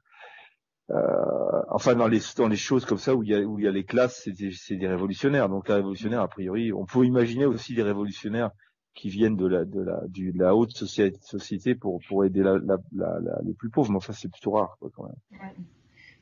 euh, 0.91 1.63
enfin 1.69 1.95
dans 1.95 2.09
les 2.09 2.57
choses 2.57 2.87
comme 2.87 2.99
ça 2.99 3.15
où 3.15 3.23
il 3.23 3.31
y 3.31 3.67
a 3.67 3.71
les 3.71 3.85
classes, 3.85 4.23
c'est 4.25 4.33
des, 4.77 4.89
révolutionnaires. 4.89 5.49
Donc 5.49 5.69
les 5.69 5.75
révolutionnaires, 5.75 6.23
a 6.23 6.29
priori, 6.29 6.73
on 6.73 6.87
peut 6.87 7.05
imaginer 7.05 7.45
aussi 7.45 7.75
des 7.75 7.83
révolutionnaires 7.83 8.51
qui 8.95 9.11
viennent 9.11 9.37
de 9.37 9.47
la 9.47 10.57
haute 10.57 10.73
société, 10.73 11.75
pour 11.75 12.25
aider 12.25 12.43
les 12.43 13.55
plus 13.55 13.71
pauvres. 13.71 13.91
Mais 13.91 13.97
enfin, 13.97 14.13
c'est 14.13 14.31
plutôt 14.31 14.53
rare 14.53 14.77
quand 14.81 15.05
même. 15.05 15.53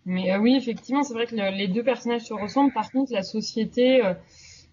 Mais 0.05 0.33
euh, 0.33 0.38
oui, 0.38 0.57
effectivement, 0.57 1.02
c'est 1.02 1.14
vrai 1.14 1.26
que 1.26 1.35
les 1.35 1.68
deux 1.68 1.83
personnages 1.83 2.22
se 2.22 2.35
ressemblent. 2.35 2.72
Par 2.72 2.90
contre, 2.90 3.12
la 3.12 3.22
société, 3.22 4.05
euh, 4.05 4.14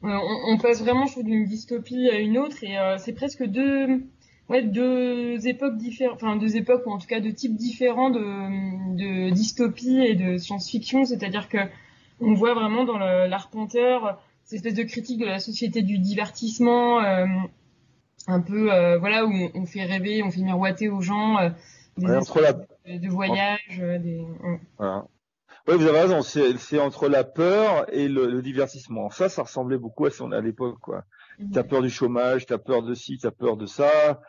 on, 0.04 0.58
passe 0.58 0.82
vraiment 0.82 1.06
d'une 1.18 1.46
dystopie 1.46 2.10
à 2.10 2.20
une 2.20 2.38
autre, 2.38 2.64
et 2.64 2.78
c'est 2.98 3.14
presque 3.14 3.44
deux 3.44 4.02
ouais, 4.50 4.64
deux 4.64 5.48
époques 5.48 5.78
différentes, 5.78 6.16
enfin 6.16 6.36
deux 6.36 6.56
époques 6.56 6.86
ou 6.86 6.92
en 6.92 6.98
tout 6.98 7.08
cas 7.08 7.20
deux 7.20 7.34
types 7.34 7.56
différents 7.56 8.10
de, 8.10 8.20
de 8.96 9.30
dystopie 9.32 10.00
et 10.00 10.16
de 10.16 10.38
science-fiction, 10.38 11.06
c'est-à-dire 11.06 11.50
que 11.50 11.60
on 12.20 12.34
voit 12.34 12.54
vraiment 12.54 12.86
dans 12.86 12.98
l'Arpenteur 12.98 14.20
cette 14.44 14.58
espèce 14.58 14.76
de 14.76 14.84
critique 14.84 15.20
de 15.20 15.26
la 15.26 15.40
société 15.40 15.82
du 15.82 16.00
divertissement, 16.00 17.02
euh, 17.02 17.26
un 18.28 18.42
peu 18.42 18.74
euh, 18.74 18.98
voilà 18.98 19.26
où 19.26 19.34
on, 19.54 19.66
fait 19.66 19.84
rêver, 19.84 20.22
on 20.24 20.32
fait 20.32 20.42
miroiter 20.42 20.90
aux 20.90 21.02
gens 21.02 21.38
euh, 21.38 21.50
des 21.98 22.14
entre 22.16 22.42
la... 22.42 22.54
de 22.54 23.10
voyages, 23.10 23.80
des. 23.80 24.26
Voilà. 24.78 25.06
Oui, 25.68 25.76
vous 25.78 25.88
avez 25.88 26.02
raison. 26.02 26.22
C'est 26.22 26.80
entre 26.80 27.08
la 27.08 27.24
peur 27.24 27.86
et 27.94 28.10
le, 28.10 28.30
le, 28.30 28.42
divertissement. 28.42 29.10
Ça, 29.10 29.30
ça 29.30 29.44
ressemblait 29.44 29.78
beaucoup 29.78 30.06
à 30.06 30.12
son 30.12 30.34
à 30.34 30.42
l'époque, 30.42 30.80
quoi. 30.82 31.06
T'as 31.52 31.64
peur 31.64 31.82
du 31.82 31.90
chômage, 31.90 32.46
t'as 32.46 32.58
peur 32.58 32.84
de 32.84 32.94
ci, 32.94 33.18
t'as 33.18 33.32
peur 33.32 33.58
de 33.58 33.66
ça. 33.66 34.22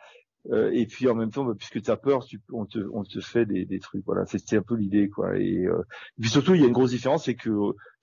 Euh, 0.51 0.69
et 0.73 0.85
puis 0.85 1.07
en 1.09 1.15
même 1.15 1.31
temps, 1.31 1.43
bah, 1.43 1.53
puisque 1.57 1.81
tu 1.81 1.89
as 1.89 1.97
peur, 1.97 2.23
tu, 2.25 2.39
on, 2.51 2.65
te, 2.65 2.79
on 2.93 3.03
te 3.03 3.19
fait 3.19 3.45
des, 3.45 3.65
des 3.65 3.79
trucs. 3.79 4.05
Voilà, 4.05 4.25
c'était 4.25 4.57
un 4.57 4.61
peu 4.61 4.75
l'idée, 4.75 5.09
quoi. 5.09 5.37
Et, 5.37 5.65
euh, 5.65 5.81
puis 6.19 6.29
surtout, 6.29 6.53
il 6.53 6.61
y 6.61 6.63
a 6.63 6.67
une 6.67 6.73
grosse 6.73 6.91
différence, 6.91 7.25
c'est 7.25 7.35
que 7.35 7.49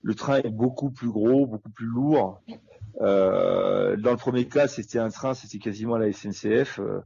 le 0.01 0.15
train 0.15 0.37
est 0.37 0.49
beaucoup 0.49 0.91
plus 0.91 1.09
gros, 1.09 1.47
beaucoup 1.47 1.69
plus 1.69 1.85
lourd. 1.85 2.41
Euh, 3.01 3.95
dans 3.95 4.11
le 4.11 4.17
premier 4.17 4.45
cas, 4.47 4.67
c'était 4.67 4.99
un 4.99 5.09
train, 5.09 5.33
c'était 5.33 5.57
quasiment 5.57 5.97
la 5.97 6.11
SNCF 6.11 6.79
euh, 6.79 6.99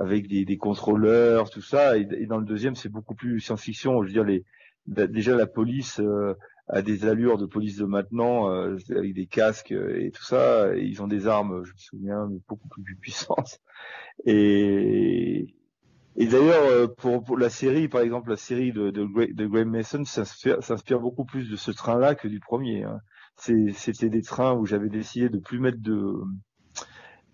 avec 0.00 0.26
des, 0.26 0.44
des, 0.44 0.56
contrôleurs, 0.56 1.50
tout 1.50 1.62
ça. 1.62 1.98
Et, 1.98 2.04
dans 2.26 2.38
le 2.38 2.46
deuxième, 2.46 2.74
c'est 2.74 2.88
beaucoup 2.88 3.14
plus 3.14 3.40
science-fiction. 3.40 4.02
Je 4.02 4.08
veux 4.08 4.12
dire, 4.12 4.24
les, 4.24 4.44
déjà 4.86 5.36
la 5.36 5.46
police 5.46 6.00
euh, 6.70 6.78
a 6.78 6.82
des 6.82 7.06
allures 7.06 7.38
de 7.38 7.46
police 7.46 7.76
de 7.76 7.84
maintenant, 7.84 8.50
euh, 8.50 8.76
avec 8.90 9.14
des 9.14 9.26
casques 9.26 9.72
et 9.72 10.10
tout 10.10 10.24
ça. 10.24 10.76
Ils 10.76 11.02
ont 11.02 11.08
des 11.08 11.26
armes, 11.26 11.64
je 11.64 11.72
me 11.72 11.78
souviens, 11.78 12.28
beaucoup 12.48 12.68
plus 12.68 12.96
puissantes. 12.96 13.60
Et, 14.24 15.54
et 16.16 16.26
d'ailleurs, 16.26 16.64
euh, 16.64 16.86
pour, 16.88 17.22
pour, 17.22 17.38
la 17.38 17.50
série, 17.50 17.88
par 17.88 18.00
exemple, 18.00 18.30
la 18.30 18.36
série 18.36 18.72
de, 18.72 18.90
de, 18.90 19.32
de 19.32 19.46
Graham 19.46 19.70
Mason 19.70 20.04
s'inspire 20.04 21.00
beaucoup 21.00 21.24
plus 21.24 21.48
de 21.48 21.56
ce 21.56 21.70
train-là 21.70 22.14
que 22.14 22.26
du 22.26 22.40
premier. 22.40 22.84
Hein. 22.84 23.00
C'était 23.36 24.08
des 24.08 24.22
trains 24.22 24.54
où 24.54 24.66
j'avais 24.66 24.88
décidé 24.88 25.28
de 25.28 25.38
plus 25.38 25.60
mettre 25.60 25.80
de 25.80 26.14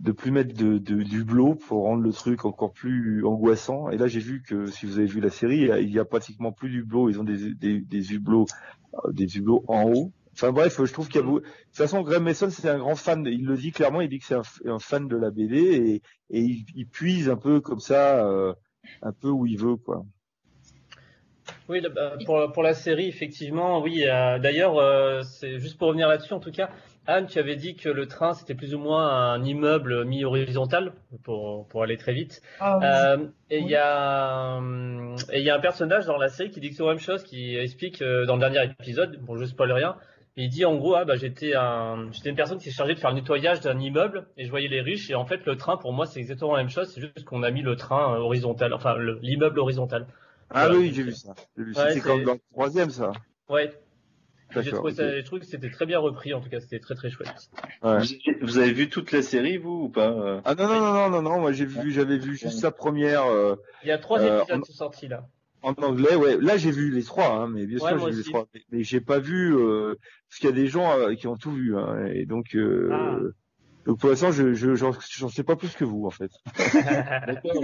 de 0.00 0.12
plus 0.12 0.30
mettre 0.30 0.54
de, 0.54 0.78
de, 0.78 1.02
du 1.02 1.20
hublot 1.20 1.54
pour 1.54 1.84
rendre 1.84 2.02
le 2.02 2.12
truc 2.12 2.44
encore 2.44 2.72
plus 2.72 3.24
angoissant. 3.24 3.90
Et 3.90 3.96
là, 3.96 4.06
j'ai 4.06 4.20
vu 4.20 4.42
que 4.42 4.66
si 4.66 4.86
vous 4.86 4.98
avez 4.98 5.06
vu 5.06 5.20
la 5.20 5.30
série, 5.30 5.70
il 5.80 5.90
y 5.90 5.98
a 5.98 6.04
pratiquement 6.04 6.52
plus 6.52 6.70
d'hublots. 6.70 7.08
Ils 7.08 7.20
ont 7.20 7.24
des, 7.24 7.54
des, 7.54 7.80
des 7.80 8.12
hublots, 8.12 8.46
euh, 8.94 9.12
des 9.12 9.36
hublots 9.36 9.64
en 9.68 9.84
haut. 9.84 10.12
Enfin 10.32 10.50
bref, 10.50 10.80
je 10.84 10.92
trouve 10.92 11.08
qu'il 11.08 11.20
y 11.20 11.24
a 11.24 11.26
De 11.26 11.38
toute 11.38 11.46
façon, 11.72 12.02
Graham 12.02 12.24
Mason, 12.24 12.50
c'est 12.50 12.68
un 12.68 12.78
grand 12.78 12.96
fan. 12.96 13.24
Il 13.26 13.46
le 13.46 13.56
dit 13.56 13.70
clairement. 13.70 14.00
Il 14.00 14.08
dit 14.08 14.18
que 14.18 14.26
c'est 14.26 14.68
un, 14.68 14.78
fan 14.80 15.06
de 15.06 15.16
la 15.16 15.30
BD 15.30 15.56
et, 15.56 15.94
et 16.30 16.40
il, 16.40 16.66
il, 16.74 16.88
puise 16.88 17.30
un 17.30 17.36
peu 17.36 17.60
comme 17.60 17.78
ça, 17.78 18.26
euh, 18.26 18.52
un 19.02 19.12
peu 19.12 19.28
où 19.28 19.46
il 19.46 19.58
veut, 19.58 19.76
quoi. 19.76 20.04
Oui, 21.68 21.80
bah, 21.94 22.16
pour, 22.26 22.52
pour 22.52 22.62
la 22.62 22.74
série, 22.74 23.06
effectivement, 23.06 23.80
oui. 23.80 24.04
D'ailleurs, 24.04 24.76
euh, 24.76 25.22
c'est 25.22 25.58
juste 25.58 25.78
pour 25.78 25.88
revenir 25.88 26.08
là-dessus, 26.08 26.32
en 26.32 26.40
tout 26.40 26.50
cas, 26.50 26.70
Anne, 27.06 27.26
tu 27.26 27.38
avais 27.38 27.56
dit 27.56 27.76
que 27.76 27.88
le 27.88 28.06
train 28.06 28.32
c'était 28.32 28.54
plus 28.54 28.74
ou 28.74 28.78
moins 28.78 29.32
un 29.32 29.44
immeuble 29.44 30.04
mis 30.04 30.24
horizontal 30.24 30.92
pour, 31.22 31.66
pour 31.68 31.82
aller 31.82 31.96
très 31.96 32.12
vite. 32.12 32.40
Ah, 32.60 32.78
euh, 32.82 33.26
et 33.50 33.58
il 33.58 33.68
y 33.68 33.76
a 33.76 34.60
et 35.32 35.40
il 35.40 35.44
y 35.44 35.50
a 35.50 35.56
un 35.56 35.60
personnage 35.60 36.06
dans 36.06 36.16
la 36.16 36.28
série 36.28 36.50
qui 36.50 36.60
dit 36.60 36.70
que 36.70 36.76
c'est 36.76 36.82
la 36.82 36.90
même 36.90 36.98
chose, 36.98 37.22
qui 37.22 37.56
explique 37.56 38.00
euh, 38.00 38.24
dans 38.26 38.34
le 38.34 38.40
dernier 38.40 38.64
épisode, 38.64 39.18
bon 39.20 39.36
je 39.36 39.44
spoil 39.44 39.72
rien, 39.72 39.96
il 40.36 40.48
dit 40.48 40.64
en 40.64 40.76
gros 40.76 40.94
ah 40.94 41.04
bah 41.04 41.16
j'étais 41.16 41.54
un 41.54 42.10
j'étais 42.10 42.30
une 42.30 42.36
personne 42.36 42.58
qui 42.58 42.64
s'est 42.64 42.76
chargée 42.76 42.94
de 42.94 43.00
faire 43.00 43.10
le 43.10 43.16
nettoyage 43.16 43.60
d'un 43.60 43.78
immeuble 43.78 44.26
et 44.36 44.44
je 44.44 44.50
voyais 44.50 44.68
les 44.68 44.80
riches 44.80 45.10
et 45.10 45.14
en 45.14 45.26
fait 45.26 45.44
le 45.44 45.56
train 45.56 45.76
pour 45.76 45.92
moi 45.92 46.06
c'est 46.06 46.20
exactement 46.20 46.56
la 46.56 46.62
même 46.62 46.70
chose, 46.70 46.90
c'est 46.92 47.00
juste 47.00 47.24
qu'on 47.24 47.42
a 47.42 47.50
mis 47.50 47.62
le 47.62 47.76
train 47.76 48.16
horizontal, 48.16 48.72
enfin 48.72 48.96
l'immeuble 49.20 49.58
horizontal. 49.58 50.06
Ah 50.50 50.68
oui, 50.70 50.92
j'ai 50.94 51.02
vu 51.02 51.12
ça. 51.12 51.34
c'est 51.90 52.00
comme 52.00 52.24
dans 52.24 52.34
le 52.34 52.40
troisième, 52.52 52.90
ça. 52.90 53.12
Ouais. 53.48 53.72
J'ai 54.62 54.70
trouvé, 55.22 55.40
que 55.40 55.46
c'était 55.46 55.70
très 55.70 55.86
bien 55.86 55.98
repris, 55.98 56.34
en 56.34 56.40
tout 56.40 56.48
cas, 56.48 56.60
c'était 56.60 56.78
très 56.78 56.94
très 56.94 57.10
chouette. 57.10 57.50
Ouais. 57.82 57.98
Vous 58.40 58.58
avez 58.58 58.72
vu 58.72 58.88
toute 58.88 59.12
la 59.12 59.22
série, 59.22 59.56
vous, 59.56 59.84
ou 59.84 59.88
pas 59.88 60.10
euh? 60.10 60.40
Ah 60.44 60.54
non, 60.54 60.68
non, 60.68 60.80
non, 60.80 60.92
non, 60.92 61.10
non, 61.10 61.22
non, 61.22 61.40
moi 61.40 61.52
j'ai 61.52 61.66
vu, 61.66 61.90
j'avais 61.92 62.18
vu 62.18 62.36
juste 62.36 62.62
la 62.62 62.70
première. 62.70 63.24
Euh, 63.24 63.56
Il 63.82 63.88
y 63.88 63.92
a 63.92 63.98
trois 63.98 64.20
euh, 64.20 64.40
épisodes 64.40 64.62
qui 64.62 64.72
sont 64.72 64.78
sortis 64.78 65.08
là. 65.08 65.26
En 65.62 65.72
anglais, 65.72 66.14
ouais. 66.14 66.36
Là, 66.40 66.58
j'ai 66.58 66.70
vu 66.70 66.90
les 66.90 67.02
trois, 67.02 67.28
hein, 67.28 67.48
mais 67.48 67.66
bien 67.66 67.78
sûr, 67.78 67.98
j'ai 67.98 68.10
vu 68.10 68.16
les 68.18 68.24
trois. 68.24 68.46
Mais, 68.70 68.84
j'ai 68.84 69.00
pas 69.00 69.18
vu, 69.18 69.56
euh, 69.56 69.94
parce 70.28 70.40
qu'il 70.40 70.50
y 70.50 70.52
a 70.52 70.56
des 70.56 70.66
gens 70.66 70.92
qui 71.14 71.26
ont 71.26 71.36
tout 71.36 71.52
vu, 71.52 71.76
hein, 71.76 72.06
et 72.06 72.26
donc. 72.26 72.56
Ah. 72.90 73.18
Donc 73.86 73.98
pour 73.98 74.08
l'instant, 74.08 74.32
je 74.32 74.74
j'en 74.74 75.28
sais 75.28 75.42
pas 75.42 75.56
plus 75.56 75.74
que 75.74 75.84
vous 75.84 76.06
en 76.06 76.10
fait. 76.10 76.30
D'accord, 77.26 77.62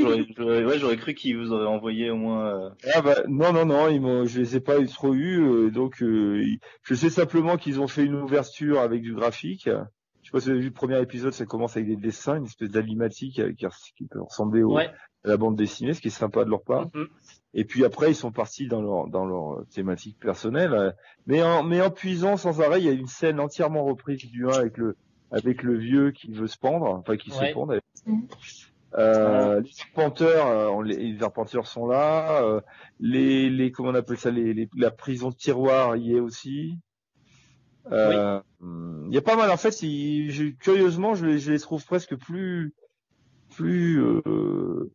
j'aurais 0.79 0.97
cru 0.97 1.15
qu'ils 1.15 1.39
vous 1.39 1.53
auraient 1.53 1.67
envoyé 1.67 2.11
au 2.11 2.17
moins. 2.17 2.47
Euh, 2.47 2.71
ah 2.95 3.01
bah 3.01 3.17
non 3.29 3.53
non 3.53 3.65
non, 3.65 3.89
ils 3.89 4.01
m'ont, 4.01 4.27
je 4.27 4.41
les 4.41 4.57
ai 4.57 4.61
pas 4.61 4.85
trop 4.87 5.15
eu. 5.15 5.41
Euh, 5.41 5.71
donc 5.71 6.03
euh, 6.03 6.43
je 6.83 6.95
sais 6.95 7.11
simplement 7.11 7.57
qu'ils 7.57 7.81
ont 7.81 7.89
fait 7.89 8.05
une 8.05 8.17
ouverture 8.17 8.81
avec 8.81 9.01
du 9.01 9.15
graphique. 9.15 9.69
Je 10.23 10.29
sais 10.29 10.33
pas 10.33 10.41
si 10.41 10.47
vous 10.47 10.51
avez 10.51 10.61
vu 10.61 10.67
le 10.67 10.75
premier 10.75 11.01
épisode, 11.01 11.33
ça 11.33 11.47
commence 11.47 11.77
avec 11.77 11.89
des 11.89 11.97
dessins, 11.97 12.37
une 12.37 12.45
espèce 12.45 12.71
d'animatique 12.71 13.41
qui, 13.57 13.67
qui, 13.97 14.07
peut 14.07 14.21
ressembler 14.21 14.63
au, 14.63 14.77
à 14.77 14.89
la 15.25 15.39
bande 15.39 15.57
dessinée, 15.57 15.95
ce 15.95 16.03
qui 16.03 16.09
est 16.09 16.11
sympa 16.11 16.45
de 16.45 16.51
leur 16.51 16.63
part. 16.63 16.89
Mm-hmm. 16.89 17.07
Et 17.55 17.65
puis 17.65 17.85
après, 17.87 18.11
ils 18.11 18.15
sont 18.15 18.31
partis 18.31 18.69
dans 18.69 18.83
leur 18.83 19.09
dans 19.09 19.25
leur 19.25 19.65
thématique 19.69 20.19
personnelle, 20.21 20.95
mais 21.27 21.43
en 21.43 21.63
mais 21.63 21.81
en 21.81 21.91
puisant 21.91 22.37
sans 22.37 22.61
arrêt. 22.61 22.81
Il 22.83 22.87
y 22.87 22.91
a 22.91 22.93
une 22.93 23.07
scène 23.07 23.41
entièrement 23.41 23.85
reprise 23.85 24.19
du 24.31 24.47
1 24.47 24.51
avec 24.51 24.77
le 24.77 24.97
avec 25.31 25.63
le 25.63 25.77
vieux 25.77 26.11
qui 26.11 26.33
veut 26.33 26.47
se 26.47 26.59
pendre, 26.59 26.87
enfin 26.87 27.17
qui 27.17 27.31
se 27.31 27.53
pend. 27.53 27.67
Mhm. 28.07 28.27
Euh, 28.99 29.61
les 29.61 29.71
arpenteurs, 29.83 30.47
euh, 30.49 30.83
les, 30.83 31.23
arpenteurs 31.23 31.67
sont 31.67 31.87
là. 31.87 32.43
Euh, 32.43 32.61
les, 32.99 33.49
les, 33.49 33.71
comment 33.71 33.91
on 33.91 33.95
appelle 33.95 34.19
ça, 34.19 34.31
les, 34.31 34.53
les, 34.53 34.69
la 34.77 34.91
prison 34.91 35.31
de 35.31 35.35
tiroir 35.35 35.97
y 35.97 36.17
est 36.17 36.21
aussi. 36.21 36.77
Euh, 37.93 38.41
Il 38.63 39.15
y 39.15 39.19
a 39.19 39.23
pas 39.23 39.37
mal. 39.37 39.51
En 39.51 39.57
fait, 39.57 39.75
curieusement, 40.59 41.15
je, 41.15 41.39
je, 41.39 41.53
les 41.53 41.59
trouve 41.61 41.85
presque 41.85 42.17
plus, 42.17 42.75
plus, 43.55 44.03
euh, 44.03 44.91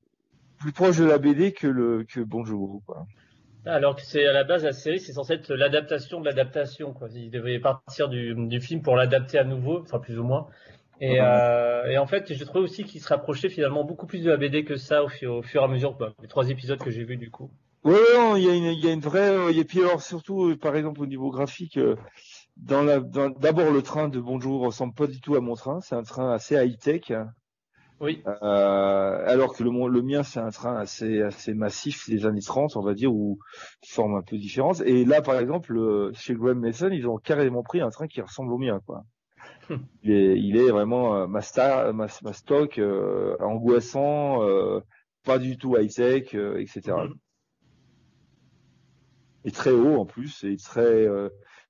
plus 0.60 0.74
proche 0.74 0.98
de 0.98 1.06
la 1.06 1.18
BD 1.18 1.54
que 1.54 1.68
le 1.68 2.04
que 2.04 2.20
Bonjour. 2.20 2.82
Quoi. 2.86 3.08
Alors 3.66 3.96
que 3.96 4.02
c'est 4.04 4.26
à 4.26 4.34
la 4.34 4.44
base 4.44 4.64
la 4.64 4.74
série, 4.74 5.00
c'est 5.00 5.14
censé 5.14 5.34
être 5.34 5.54
l'adaptation 5.54 6.20
de 6.20 6.26
l'adaptation. 6.26 6.94
Quoi. 6.94 7.08
Ils 7.14 7.32
devaient 7.32 7.60
partir 7.60 8.10
du, 8.10 8.36
du 8.36 8.62
film 8.62 8.82
pour 8.82 8.96
l'adapter 8.96 9.40
à 9.40 9.44
nouveau, 9.44 9.82
enfin 9.82 10.00
plus 10.00 10.20
ou 10.20 10.24
moins. 10.24 10.48
Et, 11.02 11.20
euh, 11.20 11.86
et 11.88 11.98
en 11.98 12.08
fait, 12.08 12.34
je 12.34 12.44
trouvais 12.44 12.64
aussi 12.64 12.84
qu'il 12.86 13.02
se 13.02 13.08
rapprochait 13.08 13.50
finalement 13.50 13.84
beaucoup 13.84 14.06
plus 14.06 14.24
de 14.24 14.30
la 14.30 14.38
BD 14.38 14.64
que 14.64 14.78
ça 14.78 15.04
au, 15.04 15.08
au 15.08 15.42
fur 15.42 15.62
et 15.62 15.66
à 15.66 15.68
mesure, 15.68 15.96
bah, 15.96 16.14
les 16.22 16.28
trois 16.28 16.50
épisodes 16.50 16.80
que 16.80 16.92
j'ai 16.92 17.04
vus 17.04 17.18
du 17.18 17.30
coup. 17.32 17.50
Oui, 17.84 17.98
il 18.38 18.44
y 18.44 18.50
a 18.50 18.56
une, 18.56 18.64
il 18.64 18.84
y 18.84 18.88
a 18.88 18.94
une 18.94 19.02
vraie, 19.02 19.54
et 19.54 19.64
puis 19.64 19.82
alors 19.82 20.02
surtout, 20.02 20.50
euh, 20.50 20.58
par 20.58 20.76
exemple 20.76 21.02
au 21.02 21.06
niveau 21.06 21.30
graphique, 21.30 21.78
euh, 21.78 21.96
dans 22.58 22.82
la, 22.82 23.00
d'abord 23.00 23.72
le 23.72 23.82
train 23.84 24.08
de 24.08 24.20
Bonjour 24.20 24.62
ressemble 24.62 24.96
pas 24.96 25.06
du 25.06 25.20
tout 25.22 25.36
à 25.36 25.42
mon 25.42 25.54
train, 25.54 25.82
c'est 25.82 25.96
un 25.96 26.04
train 26.04 26.32
assez 26.32 26.56
high 26.56 26.80
tech. 26.80 27.12
Oui. 28.02 28.22
Euh, 28.28 29.24
alors 29.26 29.56
que 29.56 29.64
le, 29.64 29.70
le 29.88 30.02
mien, 30.02 30.24
c'est 30.24 30.40
un 30.40 30.50
train 30.50 30.76
assez, 30.76 31.22
assez 31.22 31.54
massif 31.54 32.10
des 32.10 32.26
années 32.26 32.42
30, 32.42 32.76
on 32.76 32.82
va 32.82 32.94
dire, 32.94 33.14
où 33.14 33.40
forme 33.88 34.16
un 34.16 34.22
peu 34.22 34.38
différente. 34.38 34.82
Et 34.82 35.06
là, 35.06 35.22
par 35.22 35.40
exemple, 35.40 36.12
chez 36.14 36.36
Graham 36.36 36.60
Mason, 36.60 36.90
ils 36.92 37.08
ont 37.08 37.18
carrément 37.18 37.64
pris 37.64 37.82
un 37.82 37.90
train 37.90 38.08
qui 38.08 38.22
ressemble 38.22 38.52
au 38.52 38.58
mien, 38.58 38.82
quoi. 38.86 39.04
il, 40.04 40.12
est, 40.12 40.38
il 40.40 40.58
est 40.58 40.70
vraiment 40.70 41.16
euh, 41.16 41.28
ma, 41.28 41.42
star, 41.42 41.94
ma, 41.94 42.08
stock, 42.08 42.78
euh, 42.78 43.36
angoissant, 43.40 44.44
euh, 44.44 44.80
pas 45.24 45.40
du 45.40 45.58
tout 45.58 45.78
high 45.78 45.92
tech, 45.92 46.34
etc. 46.34 46.82
Mm-hmm. 46.86 47.14
Et 49.46 49.52
très 49.52 49.72
haut 49.72 50.00
en 50.00 50.06
plus, 50.06 50.44
et 50.44 50.58
très 50.58 51.08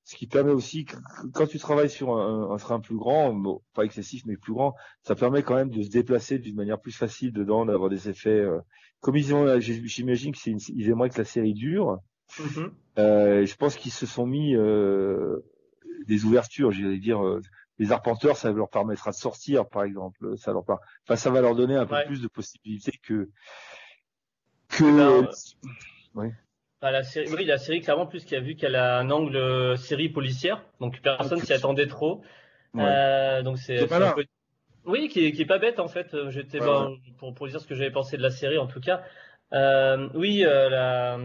ce 0.06 0.16
qui 0.16 0.28
permet 0.28 0.52
aussi, 0.52 0.86
quand 1.34 1.48
tu 1.48 1.58
travailles 1.58 1.90
sur 1.90 2.16
un, 2.16 2.52
un 2.52 2.58
train 2.58 2.80
plus 2.80 2.96
grand, 2.96 3.60
pas 3.74 3.84
excessif 3.84 4.24
mais 4.26 4.38
plus 4.38 4.54
grand, 4.54 4.76
ça 5.02 5.16
permet 5.16 5.42
quand 5.42 5.56
même 5.56 5.72
de 5.72 5.82
se 5.82 5.90
déplacer 5.90 6.38
d'une 6.38 6.56
manière 6.56 6.80
plus 6.80 6.92
facile 6.92 7.34
dedans, 7.34 7.66
d'avoir 7.66 7.90
des 7.90 8.08
effets. 8.08 8.30
Euh, 8.30 8.60
comme 9.02 9.18
ils 9.18 9.34
ont, 9.34 9.60
j'imagine 9.60 10.32
que 10.32 10.38
c'est 10.38 10.52
ils 10.52 10.90
aimeraient 10.90 11.10
que 11.10 11.18
la 11.18 11.26
série 11.26 11.56
dure. 11.56 12.00
Mm-hmm. 12.38 12.72
euh, 13.00 13.46
je 13.46 13.56
pense 13.56 13.76
qu'ils 13.76 13.92
se 13.92 14.06
sont 14.06 14.28
mis 14.28 14.56
euh, 14.56 15.40
des 16.08 16.24
ouvertures, 16.24 16.72
j'allais 16.72 17.00
dire. 17.00 17.26
Euh, 17.26 17.42
les 17.78 17.92
arpenteurs, 17.92 18.38
ça 18.38 18.52
leur 18.52 18.70
permettra 18.70 19.12
de 19.12 19.16
sortir, 19.16 19.68
par 19.68 19.84
exemple. 19.84 20.38
Ça 20.38 20.54
leur, 20.54 20.64
enfin, 20.64 21.16
ça 21.16 21.30
va 21.30 21.42
leur 21.42 21.56
donner 21.56 21.76
un 21.76 21.86
peu 21.86 21.98
plus 22.06 22.22
de 22.22 22.28
possibilités 22.28 22.94
que 23.04 23.30
que. 24.70 24.84
Eh 24.84 26.16
ben, 26.16 26.32
oui 26.84 26.92
la 26.92 27.04
série, 27.04 27.34
oui, 27.34 27.46
la 27.46 27.58
série 27.58 27.82
clairement 27.82 28.06
plus 28.06 28.26
qui 28.26 28.36
a 28.36 28.40
vu 28.40 28.56
qu'elle 28.56 28.76
a 28.76 29.00
un 29.00 29.10
angle 29.10 29.36
euh, 29.36 29.76
série 29.76 30.10
policière, 30.10 30.64
donc 30.80 31.02
personne 31.02 31.40
s'y 31.40 31.54
attendait 31.54 31.88
trop. 31.88 32.22
Euh, 32.76 33.42
donc 33.42 33.58
c'est 33.58 33.88
oui, 34.86 35.08
qui 35.08 35.26
est, 35.26 35.32
qui 35.32 35.42
est 35.42 35.48
pas 35.48 35.58
bête 35.58 35.80
en 35.80 35.88
fait. 35.88 36.14
Euh, 36.14 36.30
j'étais 36.30 36.60
pour 37.18 37.34
pour 37.34 37.48
dire 37.48 37.60
ce 37.60 37.68
que 37.68 37.74
j'avais 37.74 37.92
pensé 37.92 38.18
de 38.18 38.22
la 38.22 38.30
série 38.30 38.58
en 38.58 38.68
tout 38.68 38.80
cas. 38.80 39.04
Euh, 39.54 40.10
oui, 40.16 40.44
euh, 40.44 40.70
la, 40.70 41.18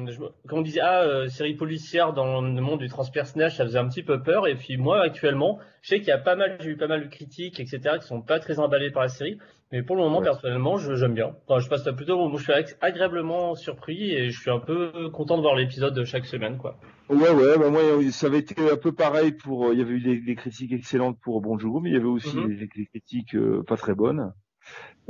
comme 0.47 0.59
on 0.59 0.63
disait, 0.63 0.81
ah, 0.81 1.03
euh, 1.03 1.29
série 1.29 1.55
policière 1.55 2.13
dans 2.13 2.43
le 2.43 2.61
monde 2.61 2.81
du 2.81 2.89
transpersonnage, 2.89 3.57
ça 3.57 3.65
faisait 3.65 3.79
un 3.79 3.89
petit 3.89 4.03
peu 4.03 4.23
peur. 4.23 4.47
Et 4.47 4.55
puis 4.55 4.77
moi, 4.77 5.03
actuellement, 5.03 5.59
je 5.83 5.89
sais 5.89 5.99
qu'il 5.99 6.09
y 6.09 6.13
a 6.13 6.19
pas 6.19 6.37
mal, 6.37 6.59
j'ai 6.61 6.71
eu 6.71 6.77
pas 6.77 6.87
mal 6.87 7.03
de 7.03 7.09
critiques, 7.09 7.59
etc., 7.61 7.97
qui 8.01 8.07
sont 8.07 8.21
pas 8.21 8.39
très 8.39 8.59
emballés 8.59 8.91
par 8.91 9.03
la 9.03 9.09
série. 9.09 9.39
Mais 9.73 9.83
pour 9.83 9.97
le 9.97 10.03
moment, 10.03 10.21
personnellement, 10.21 10.79
j'aime 10.79 11.15
bien. 11.15 11.35
Enfin, 11.47 11.61
je 11.61 11.69
passe 11.69 11.85
plutôt, 11.97 12.37
je 12.37 12.43
suis 12.43 12.53
agréablement 12.81 13.55
surpris 13.55 14.13
et 14.13 14.31
je 14.31 14.41
suis 14.41 14.51
un 14.51 14.59
peu 14.59 15.11
content 15.11 15.37
de 15.37 15.43
voir 15.43 15.55
l'épisode 15.55 15.95
de 15.95 16.05
chaque 16.05 16.27
semaine, 16.27 16.59
quoi. 16.59 16.77
Ouais, 17.09 17.31
ouais, 17.31 17.57
bah 17.57 17.71
moi, 17.71 17.83
ça 18.11 18.27
avait 18.27 18.41
été 18.41 18.55
un 18.69 18.77
peu 18.77 18.93
pareil 18.93 19.33
pour, 19.33 19.73
il 19.73 19.79
y 19.79 19.83
avait 19.83 19.95
eu 19.95 20.01
des, 20.01 20.21
des 20.21 20.35
critiques 20.35 20.73
excellentes 20.73 21.19
pour 21.23 21.41
Bonjour, 21.41 21.81
mais 21.81 21.91
il 21.91 21.95
y 21.95 21.97
avait 21.97 22.07
aussi 22.07 22.37
des, 22.37 22.67
des, 22.67 22.69
critiques 22.69 23.37
pas 23.67 23.77
très 23.77 23.95
bonnes. 23.95 24.33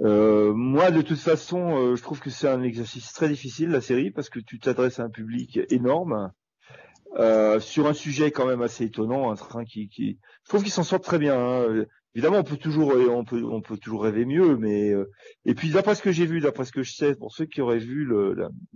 Euh, 0.02 0.54
moi, 0.54 0.90
de 0.90 1.02
toute 1.02 1.18
façon, 1.18 1.76
euh, 1.76 1.96
je 1.96 2.02
trouve 2.02 2.20
que 2.20 2.30
c'est 2.30 2.48
un 2.48 2.62
exercice 2.62 3.12
très 3.12 3.28
difficile 3.28 3.68
la 3.68 3.80
série 3.80 4.10
parce 4.10 4.30
que 4.30 4.38
tu 4.38 4.58
t'adresses 4.58 4.98
à 4.98 5.04
un 5.04 5.10
public 5.10 5.60
énorme 5.68 6.32
euh, 7.18 7.60
sur 7.60 7.86
un 7.86 7.92
sujet 7.92 8.30
quand 8.30 8.46
même 8.46 8.62
assez 8.62 8.84
étonnant, 8.84 9.30
un 9.30 9.34
train 9.34 9.64
qui, 9.64 9.88
qui... 9.88 10.18
je 10.44 10.48
trouve 10.48 10.62
qu'ils 10.62 10.72
s'en 10.72 10.84
sortent 10.84 11.04
très 11.04 11.18
bien. 11.18 11.38
Hein. 11.38 11.84
Évidemment, 12.14 12.38
on 12.38 12.44
peut 12.44 12.56
toujours, 12.56 12.94
on 13.10 13.24
peut, 13.24 13.44
on 13.44 13.60
peut 13.60 13.76
toujours 13.76 14.02
rêver 14.02 14.24
mieux, 14.24 14.56
mais 14.56 14.92
et 15.44 15.54
puis 15.54 15.70
d'après 15.70 15.94
ce 15.94 16.02
que 16.02 16.10
j'ai 16.10 16.26
vu, 16.26 16.40
d'après 16.40 16.64
ce 16.64 16.72
que 16.72 16.82
je 16.82 16.92
sais, 16.92 17.14
pour 17.14 17.32
ceux 17.32 17.44
qui 17.44 17.60
auraient 17.60 17.78
vu 17.78 18.08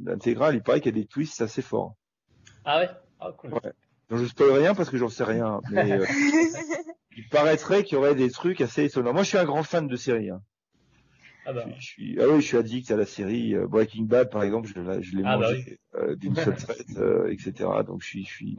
l'intégrale, 0.05 0.55
il 0.55 0.63
paraît 0.63 0.81
qu'il 0.81 0.95
y 0.95 0.99
a 0.99 1.03
des 1.03 1.09
twists 1.09 1.41
assez 1.41 1.63
forts. 1.63 1.97
Ah 2.65 2.79
ouais, 2.79 2.91
ah, 3.19 3.33
cool. 3.37 3.55
ouais. 3.55 3.73
Donc 4.09 4.21
je 4.21 4.27
spoil 4.27 4.53
rien 4.53 4.75
parce 4.75 4.89
que 4.89 4.99
j'en 4.99 5.09
sais 5.09 5.25
rien, 5.25 5.61
mais 5.73 5.99
il 7.17 7.29
paraîtrait 7.29 7.83
qu'il 7.83 7.95
y 7.95 7.99
aurait 7.99 8.15
des 8.15 8.31
trucs 8.31 8.61
assez 8.61 8.85
étonnants. 8.85 9.13
Moi, 9.13 9.25
je 9.25 9.31
suis 9.31 9.39
un 9.39 9.45
grand 9.45 9.65
fan 9.65 9.89
de 9.89 9.97
série. 9.97 10.31
Hein. 10.31 10.41
Ah, 11.46 11.52
bah. 11.52 11.64
je, 11.78 11.85
suis, 11.85 12.18
ah 12.20 12.24
oui, 12.28 12.40
je 12.40 12.46
suis 12.46 12.57
addict 12.57 12.90
à 12.90 12.96
la 12.96 13.04
série 13.04 13.54
euh, 13.54 13.66
Breaking 13.66 14.04
Bad, 14.04 14.30
par 14.30 14.42
exemple, 14.42 14.68
je, 14.68 14.74
je 15.02 15.16
l'ai 15.16 15.22
ah 15.24 15.37
bah 15.37 15.48
mangé 15.48 15.78
euh, 15.96 16.16
d'une 16.16 16.35
seule 16.37 16.57
traite, 16.57 16.87
euh, 16.96 17.30
etc. 17.30 17.70
Donc 17.87 18.02
je 18.02 18.07
suis, 18.07 18.24
je 18.24 18.30
suis, 18.30 18.59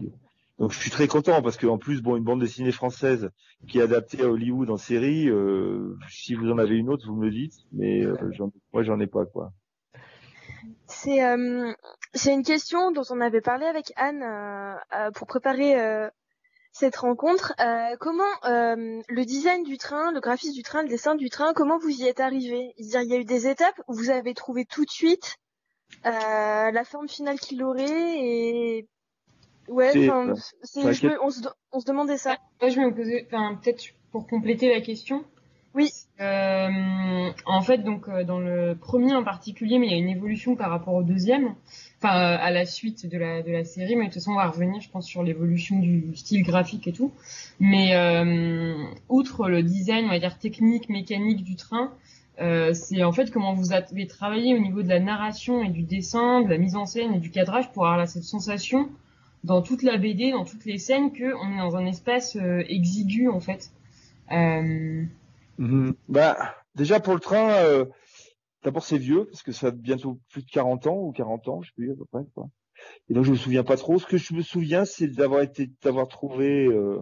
donc 0.59 0.71
je 0.71 0.79
suis 0.79 0.91
très 0.91 1.07
content 1.07 1.41
parce 1.41 1.57
qu'en 1.57 1.77
plus, 1.77 2.01
bon, 2.01 2.15
une 2.15 2.23
bande 2.23 2.41
dessinée 2.41 2.71
française 2.71 3.29
qui 3.67 3.79
est 3.79 3.81
adaptée 3.81 4.21
à 4.21 4.29
Hollywood 4.29 4.69
en 4.69 4.77
série, 4.77 5.29
si 6.09 6.35
vous 6.35 6.51
en 6.51 6.57
avez 6.57 6.75
une 6.75 6.89
autre, 6.89 7.07
vous 7.07 7.15
me 7.15 7.25
le 7.25 7.31
dites, 7.31 7.55
mais 7.71 8.03
moi 8.71 8.83
j'en 8.83 8.99
ai 8.99 9.07
pas 9.07 9.25
quoi. 9.25 9.51
C'est 10.87 11.19
c'est 12.13 12.33
une 12.33 12.43
question 12.43 12.91
dont 12.91 13.03
on 13.09 13.19
avait 13.19 13.41
parlé 13.41 13.65
avec 13.65 13.91
Anne 13.95 14.23
pour 15.15 15.27
préparer 15.27 16.09
cette 16.75 16.97
rencontre. 16.97 17.53
Euh, 17.61 17.95
comment 18.01 18.23
euh, 18.43 19.01
le 19.07 19.25
design 19.25 19.63
du 19.63 19.77
train, 19.77 20.11
le 20.11 20.19
graphisme 20.19 20.53
du 20.53 20.61
train, 20.61 20.83
le 20.83 20.89
dessin 20.89 21.15
du 21.15 21.29
train, 21.29 21.53
comment 21.53 21.77
vous 21.77 21.89
y 21.89 22.05
êtes 22.05 22.19
arrivé 22.19 22.73
Il 22.77 22.88
y 22.88 23.15
a 23.15 23.17
eu 23.17 23.23
des 23.23 23.47
étapes 23.47 23.81
où 23.88 23.93
vous 23.93 24.09
avez 24.09 24.33
trouvé 24.33 24.65
tout 24.65 24.83
de 24.83 24.89
suite 24.89 25.38
euh, 26.05 26.09
la 26.71 26.83
forme 26.83 27.07
finale 27.07 27.39
qu'il 27.39 27.63
aurait 27.63 28.19
et 28.19 28.89
ouais, 29.69 30.09
on, 30.09 30.35
se, 30.35 31.47
on 31.71 31.79
se 31.79 31.85
demandait 31.85 32.17
ça. 32.17 32.35
Moi, 32.59 32.69
je 32.69 32.79
me 32.81 32.93
posais, 32.93 33.25
enfin 33.25 33.55
peut-être 33.55 33.85
pour 34.11 34.27
compléter 34.27 34.69
la 34.69 34.81
question. 34.81 35.23
Oui. 35.75 35.89
Euh, 36.21 37.31
en 37.45 37.61
fait, 37.61 37.79
donc 37.79 38.07
euh, 38.07 38.23
dans 38.23 38.39
le 38.39 38.77
premier 38.79 39.13
en 39.13 39.25
particulier, 39.25 39.77
mais 39.77 39.88
il 39.88 39.91
y 39.91 39.95
a 39.95 39.97
une 39.97 40.07
évolution 40.07 40.55
par 40.55 40.69
rapport 40.69 40.93
au 40.93 41.03
deuxième, 41.03 41.53
enfin 42.01 42.15
euh, 42.15 42.38
à 42.39 42.49
la 42.49 42.65
suite 42.65 43.05
de 43.05 43.17
la 43.17 43.41
de 43.41 43.51
la 43.51 43.65
série. 43.65 43.97
Mais 43.97 44.03
de 44.03 44.09
toute 44.09 44.21
façon, 44.21 44.31
on 44.31 44.35
va 44.35 44.47
revenir, 44.47 44.79
je 44.79 44.89
pense, 44.89 45.05
sur 45.05 45.21
l'évolution 45.21 45.77
du 45.79 46.15
style 46.15 46.43
graphique 46.43 46.88
et 46.88 46.93
tout. 46.93 47.11
Mais 47.59 47.93
outre 49.09 49.49
le 49.49 49.63
design, 49.63 50.05
on 50.05 50.09
va 50.09 50.19
dire 50.19 50.39
technique, 50.39 50.88
mécanique 50.88 51.43
du 51.43 51.57
train, 51.57 51.91
c'est 52.38 53.03
en 53.03 53.11
fait 53.11 53.29
comment 53.29 53.53
vous 53.53 53.73
avez 53.73 54.07
travaillé 54.07 54.55
au 54.55 54.59
niveau 54.59 54.81
de 54.81 54.88
la 54.88 55.01
narration 55.01 55.61
et 55.61 55.69
du 55.69 55.83
dessin, 55.83 56.41
de 56.41 56.49
la 56.49 56.57
mise 56.57 56.77
en 56.77 56.85
scène 56.85 57.15
et 57.15 57.19
du 57.19 57.31
cadrage 57.31 57.69
pour 57.73 57.85
avoir 57.85 58.07
cette 58.07 58.23
sensation 58.23 58.89
dans 59.43 59.61
toute 59.61 59.83
la 59.83 59.97
BD, 59.97 60.31
dans 60.31 60.45
toutes 60.45 60.65
les 60.65 60.77
scènes, 60.77 61.11
que 61.11 61.33
on 61.35 61.53
est 61.53 61.57
dans 61.57 61.75
un 61.75 61.85
espace 61.85 62.38
exigu 62.69 63.27
en 63.27 63.41
fait. 63.41 63.71
Mhm. 65.57 65.95
Bah, 66.09 66.55
déjà 66.75 66.99
pour 66.99 67.13
le 67.13 67.19
train, 67.19 67.49
euh, 67.63 67.85
d'abord 68.63 68.83
c'est 68.83 68.97
vieux 68.99 69.25
parce 69.25 69.43
que 69.43 69.51
ça 69.53 69.67
a 69.67 69.71
bientôt 69.71 70.19
plus 70.31 70.43
de 70.43 70.51
40 70.51 70.87
ans 70.87 70.97
ou 70.97 71.11
40 71.13 71.47
ans, 71.49 71.61
je 71.63 71.69
sais 71.69 71.73
plus 71.75 71.91
à 71.91 71.95
peu 71.95 72.05
près. 72.05 72.23
Quoi. 72.35 72.47
Et 73.09 73.15
donc 73.15 73.25
je 73.25 73.31
me 73.31 73.37
souviens 73.37 73.63
pas 73.63 73.77
trop. 73.77 73.99
Ce 73.99 74.07
que 74.07 74.17
je 74.17 74.33
me 74.35 74.41
souviens, 74.43 74.85
c'est 74.85 75.07
d'avoir 75.09 75.41
été, 75.41 75.71
d'avoir 75.83 76.07
trouvé. 76.09 76.67
euh, 76.67 76.99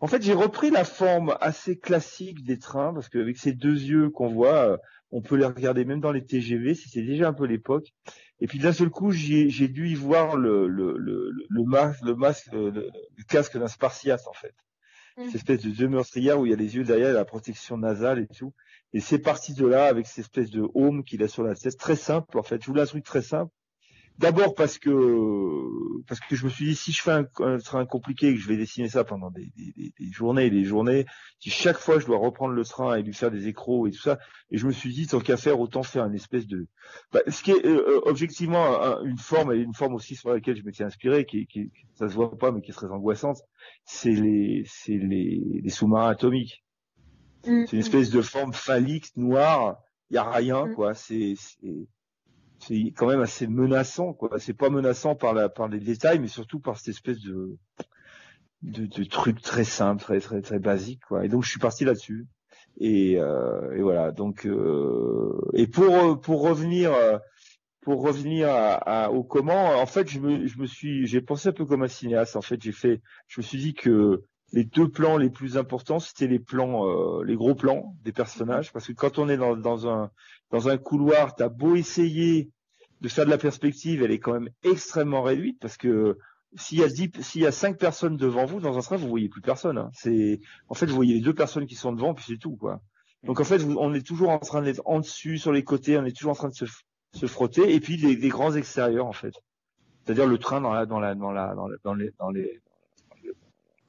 En 0.00 0.06
fait, 0.06 0.22
j'ai 0.22 0.34
repris 0.34 0.70
la 0.70 0.84
forme 0.84 1.36
assez 1.40 1.78
classique 1.78 2.44
des 2.44 2.58
trains 2.58 2.92
parce 2.92 3.08
qu'avec 3.08 3.38
ces 3.38 3.52
deux 3.52 3.72
yeux 3.82 4.10
qu'on 4.10 4.28
voit, 4.28 4.72
euh, 4.72 4.76
on 5.12 5.22
peut 5.22 5.36
les 5.36 5.46
regarder 5.46 5.84
même 5.84 6.00
dans 6.00 6.12
les 6.12 6.24
TGV. 6.24 6.74
C'était 6.74 7.02
déjà 7.06 7.28
un 7.28 7.32
peu 7.32 7.46
l'époque. 7.46 7.92
Et 8.40 8.46
puis 8.46 8.58
d'un 8.58 8.72
seul 8.72 8.90
coup, 8.90 9.12
j'ai 9.12 9.68
dû 9.68 9.88
y 9.88 9.94
voir 9.94 10.36
le 10.36 10.66
le 10.68 10.96
le 10.98 11.64
masque, 11.64 12.02
le 12.04 12.14
masque, 12.16 12.48
le, 12.52 12.70
le- 12.70 12.90
le 13.16 13.24
casque 13.24 13.56
d'un 13.58 13.68
Spartiate 13.68 14.26
en 14.28 14.32
fait 14.32 14.54
Mm. 15.16 15.26
cette 15.26 15.34
espèce 15.34 15.62
de 15.62 15.70
deux 15.70 15.88
meurtrières 15.88 16.40
où 16.40 16.46
il 16.46 16.50
y 16.50 16.52
a 16.52 16.56
les 16.56 16.76
yeux 16.76 16.84
derrière, 16.84 17.12
la 17.12 17.24
protection 17.24 17.76
nasale 17.76 18.18
et 18.18 18.26
tout. 18.26 18.52
Et 18.92 19.00
c'est 19.00 19.18
parti 19.18 19.54
de 19.54 19.66
là 19.66 19.86
avec 19.86 20.06
cette 20.06 20.20
espèce 20.20 20.50
de 20.50 20.66
home 20.74 21.04
qu'il 21.04 21.22
a 21.22 21.28
sur 21.28 21.42
la 21.42 21.54
tête, 21.54 21.76
très 21.78 21.96
simple 21.96 22.38
en 22.38 22.42
fait. 22.42 22.62
Je 22.62 22.66
voulais 22.66 22.82
un 22.82 22.86
truc 22.86 23.04
très 23.04 23.22
simple. 23.22 23.52
D'abord 24.18 24.54
parce 24.54 24.78
que 24.78 24.90
parce 26.06 26.20
que 26.20 26.36
je 26.36 26.44
me 26.44 26.50
suis 26.50 26.66
dit 26.66 26.74
si 26.76 26.92
je 26.92 27.02
fais 27.02 27.10
un, 27.12 27.26
un 27.40 27.58
train 27.58 27.84
compliqué 27.86 28.28
et 28.28 28.34
que 28.34 28.40
je 28.40 28.46
vais 28.46 28.56
dessiner 28.56 28.88
ça 28.88 29.02
pendant 29.04 29.30
des, 29.30 29.50
des, 29.56 29.92
des- 29.98 30.12
journées 30.12 30.46
et 30.46 30.50
des 30.50 30.64
journées, 30.64 31.06
si 31.40 31.50
chaque 31.50 31.78
fois 31.78 31.98
je 31.98 32.06
dois 32.06 32.18
reprendre 32.18 32.52
le 32.54 32.64
train 32.64 32.94
et 32.96 33.02
lui 33.02 33.14
faire 33.14 33.30
des 33.30 33.48
écros 33.48 33.86
et 33.86 33.90
tout 33.90 34.00
ça, 34.00 34.18
et 34.50 34.58
je 34.58 34.66
me 34.66 34.72
suis 34.72 34.92
dit 34.92 35.06
tant 35.06 35.18
qu'à 35.18 35.36
faire 35.36 35.58
autant 35.58 35.82
faire 35.82 36.04
une 36.04 36.14
espèce 36.14 36.46
de 36.46 36.66
bah, 37.12 37.20
ce 37.26 37.42
qui 37.42 37.50
est 37.52 37.66
euh, 37.66 37.84
euh, 37.88 38.00
objectivement 38.04 38.80
un- 38.82 39.02
une 39.04 39.18
forme 39.18 39.52
et 39.54 39.58
une 39.58 39.74
forme 39.74 39.94
aussi 39.94 40.14
sur 40.14 40.30
laquelle 40.30 40.56
je 40.56 40.62
m'étais 40.62 40.84
inspiré 40.84 41.24
qui, 41.24 41.46
qui 41.46 41.70
ça 41.94 42.08
se 42.08 42.14
voit 42.14 42.36
pas 42.36 42.52
mais 42.52 42.60
qui 42.60 42.70
est 42.70 42.74
très 42.74 42.88
angoissante, 42.90 43.38
c'est 43.84 44.10
les 44.12 44.62
c'est 44.66 44.98
les, 44.98 45.40
les 45.62 45.70
sous-marins 45.70 46.10
atomiques. 46.10 46.62
Mm. 47.46 47.64
C'est 47.66 47.72
une 47.72 47.80
espèce 47.80 48.10
de 48.10 48.20
forme 48.22 48.52
phallique 48.52 49.16
noire, 49.16 49.78
il 50.10 50.14
y 50.14 50.18
a 50.18 50.30
rien 50.30 50.66
Mm. 50.66 50.74
quoi, 50.74 50.94
c'est 50.94 51.34
c'est 52.66 52.92
quand 52.96 53.06
même 53.08 53.20
assez 53.20 53.46
menaçant 53.46 54.12
quoi. 54.14 54.38
C'est 54.38 54.54
pas 54.54 54.70
menaçant 54.70 55.14
par 55.16 55.34
la 55.34 55.48
par 55.48 55.68
les 55.68 55.80
détails 55.80 56.18
mais 56.20 56.28
surtout 56.28 56.60
par 56.60 56.78
cette 56.78 56.88
espèce 56.88 57.20
de 57.20 57.58
de, 58.62 58.86
de 58.86 59.04
truc 59.04 59.40
très 59.42 59.64
simple, 59.64 60.02
très 60.02 60.20
très 60.20 60.40
très 60.42 60.58
basique 60.58 61.00
quoi. 61.08 61.24
Et 61.24 61.28
donc 61.28 61.44
je 61.44 61.50
suis 61.50 61.58
parti 61.60 61.84
là-dessus. 61.84 62.26
Et, 62.78 63.18
euh, 63.18 63.76
et 63.76 63.82
voilà. 63.82 64.12
Donc 64.12 64.46
euh, 64.46 65.38
et 65.54 65.66
pour 65.66 66.20
pour 66.20 66.42
revenir 66.42 66.92
pour 67.82 68.02
revenir 68.02 68.48
à, 68.48 68.74
à- 69.06 69.10
au 69.10 69.24
comment, 69.24 69.80
en 69.80 69.86
fait 69.86 70.08
je 70.08 70.20
me 70.20 70.46
je 70.46 70.58
me 70.58 70.66
suis 70.66 71.06
j'ai 71.06 71.20
pensé 71.20 71.48
un 71.48 71.52
peu 71.52 71.66
comme 71.66 71.82
un 71.82 71.88
cinéaste. 71.88 72.36
En 72.36 72.42
fait 72.42 72.62
j'ai 72.62 72.72
fait 72.72 73.00
je 73.28 73.40
me 73.40 73.44
suis 73.44 73.58
dit 73.58 73.74
que 73.74 74.22
les 74.52 74.64
deux 74.64 74.88
plans 74.88 75.16
les 75.16 75.30
plus 75.30 75.56
importants 75.56 75.98
c'était 75.98 76.26
les 76.26 76.38
plans 76.38 76.86
euh, 76.86 77.24
les 77.24 77.34
gros 77.36 77.54
plans 77.54 77.94
des 78.04 78.12
personnages 78.12 78.72
parce 78.72 78.86
que 78.86 78.92
quand 78.92 79.18
on 79.18 79.28
est 79.28 79.36
dans 79.36 79.56
dans 79.56 79.88
un 79.88 80.10
dans 80.50 80.68
un 80.68 80.76
couloir 80.78 81.34
t'as 81.34 81.48
beau 81.48 81.74
essayer 81.76 82.50
de 83.00 83.08
faire 83.08 83.24
de 83.24 83.30
la 83.30 83.38
perspective 83.38 84.02
elle 84.02 84.10
est 84.12 84.18
quand 84.18 84.34
même 84.34 84.50
extrêmement 84.62 85.22
réduite 85.22 85.58
parce 85.60 85.76
que 85.76 86.18
s'il 86.54 86.78
y 86.80 86.82
a 86.82 86.88
dix, 86.88 87.10
s'il 87.20 87.40
y 87.40 87.46
a 87.46 87.52
cinq 87.52 87.78
personnes 87.78 88.18
devant 88.18 88.44
vous 88.44 88.60
dans 88.60 88.76
un 88.76 88.82
train, 88.82 88.96
vous 88.96 89.08
voyez 89.08 89.30
plus 89.30 89.40
personne. 89.40 89.78
hein. 89.78 89.88
C'est, 89.94 90.38
en 90.68 90.74
fait, 90.74 90.84
vous 90.84 90.94
voyez 90.94 91.14
les 91.14 91.22
deux 91.22 91.32
personnes 91.32 91.64
qui 91.64 91.76
sont 91.76 91.92
devant, 91.94 92.12
puis 92.12 92.26
c'est 92.28 92.36
tout, 92.36 92.56
quoi. 92.56 92.82
Donc 93.22 93.40
en 93.40 93.44
fait, 93.44 93.56
vous- 93.56 93.78
on 93.78 93.94
est 93.94 94.06
toujours 94.06 94.28
en 94.28 94.38
train 94.38 94.60
d'être 94.60 94.82
en 94.84 95.00
dessus, 95.00 95.38
sur 95.38 95.50
les 95.50 95.64
côtés, 95.64 95.96
on 95.96 96.04
est 96.04 96.14
toujours 96.14 96.32
en 96.32 96.34
train 96.34 96.50
de 96.50 96.54
se, 96.54 96.66
se 97.14 97.24
frotter, 97.24 97.74
et 97.74 97.80
puis 97.80 97.96
les 97.96 98.28
grands 98.28 98.54
extérieurs, 98.54 99.06
en 99.06 99.14
fait. 99.14 99.32
C'est-à-dire 100.04 100.26
le 100.26 100.36
train 100.36 100.60
dans 100.60 100.74
la, 100.74 100.84
dans 100.84 101.00
la, 101.00 101.14
dans 101.14 101.30
la, 101.32 101.54
dans, 101.54 101.68
la- 101.68 101.76
dans 101.84 101.94
les, 101.94 102.10
dans 102.18 102.28
les, 102.30 102.60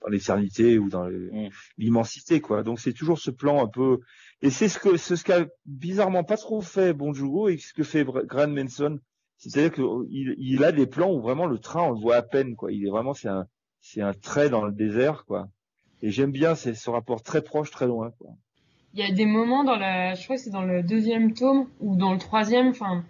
dans 0.04 0.10
l'éternité 0.10 0.78
ou 0.78 0.90
dans 0.90 1.06
Mm. 1.10 1.50
l'immensité, 1.78 2.42
quoi. 2.42 2.64
Donc 2.64 2.80
c'est 2.80 2.94
toujours 2.94 3.20
ce 3.20 3.32
plan 3.32 3.64
un 3.64 3.68
peu, 3.68 4.00
et 4.42 4.50
c'est 4.50 4.68
ce 4.70 4.78
que, 4.80 4.98
c'est 4.98 5.16
ce 5.16 5.24
qu'a 5.24 5.46
bizarrement 5.66 6.24
pas 6.24 6.38
trop 6.38 6.62
fait 6.62 6.94
Bonjour 6.94 7.50
et 7.50 7.58
ce 7.58 7.74
que 7.74 7.84
fait 7.84 8.04
Grant 8.04 8.48
Manson. 8.48 9.00
C'est-à-dire 9.38 9.74
qu'il 9.74 10.36
il 10.38 10.64
a 10.64 10.72
des 10.72 10.88
plans 10.88 11.12
où 11.12 11.22
vraiment 11.22 11.46
le 11.48 11.60
train, 11.60 11.84
on 11.84 11.92
le 11.92 12.00
voit 12.00 12.18
à 12.18 12.22
peine, 12.22 12.56
quoi. 12.56 12.72
Il 12.72 12.86
est 12.86 12.90
vraiment, 12.90 13.14
c'est 13.14 13.28
un, 13.30 13.46
c'est 13.82 14.02
un 14.02 14.14
trait 14.14 14.50
dans 14.50 14.66
le 14.66 14.72
désert, 14.72 15.26
quoi. 15.26 15.48
Et 16.02 16.12
j'aime 16.12 16.32
bien 16.32 16.56
ce 16.56 16.90
rapport 16.90 17.22
très 17.24 17.42
proche, 17.42 17.72
très 17.72 17.88
loin, 17.88 18.12
quoi. 18.20 18.32
Il 18.94 19.00
y 19.00 19.10
a 19.10 19.12
des 19.12 19.26
moments 19.26 19.64
dans 19.64 19.76
la, 19.76 20.14
je 20.14 20.24
crois 20.24 20.36
que 20.36 20.42
c'est 20.42 20.52
dans 20.52 20.62
le 20.62 20.84
deuxième 20.84 21.34
tome 21.34 21.68
ou 21.80 21.96
dans 21.96 22.14
le 22.14 22.20
troisième, 22.20 22.68
enfin, 22.68 23.04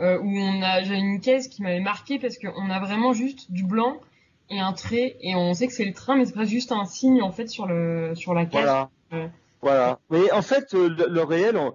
euh, 0.00 0.18
où 0.18 0.38
on 0.38 0.62
a, 0.62 0.82
j'ai 0.82 0.94
une 0.94 1.20
caisse 1.20 1.48
qui 1.48 1.62
m'avait 1.62 1.80
marqué 1.80 2.18
parce 2.18 2.38
qu'on 2.38 2.70
a 2.70 2.80
vraiment 2.80 3.12
juste 3.12 3.52
du 3.52 3.64
blanc 3.64 4.00
et 4.50 4.58
un 4.60 4.72
trait 4.72 5.16
et 5.20 5.34
on 5.34 5.54
sait 5.54 5.66
que 5.66 5.72
c'est 5.72 5.84
le 5.84 5.92
train, 5.94 6.16
mais 6.16 6.24
c'est 6.24 6.34
pas 6.34 6.44
juste 6.44 6.72
un 6.72 6.84
signe 6.84 7.22
en 7.22 7.30
fait 7.32 7.48
sur 7.48 7.66
le, 7.66 8.14
sur 8.14 8.34
la 8.34 8.46
caisse. 8.46 8.60
Voilà. 8.62 8.90
Ouais. 9.12 9.30
Voilà. 9.62 9.98
Mais 10.10 10.30
en 10.32 10.42
fait, 10.42 10.74
euh, 10.74 10.88
le, 10.88 11.06
le 11.12 11.22
réel, 11.22 11.56
on- 11.56 11.72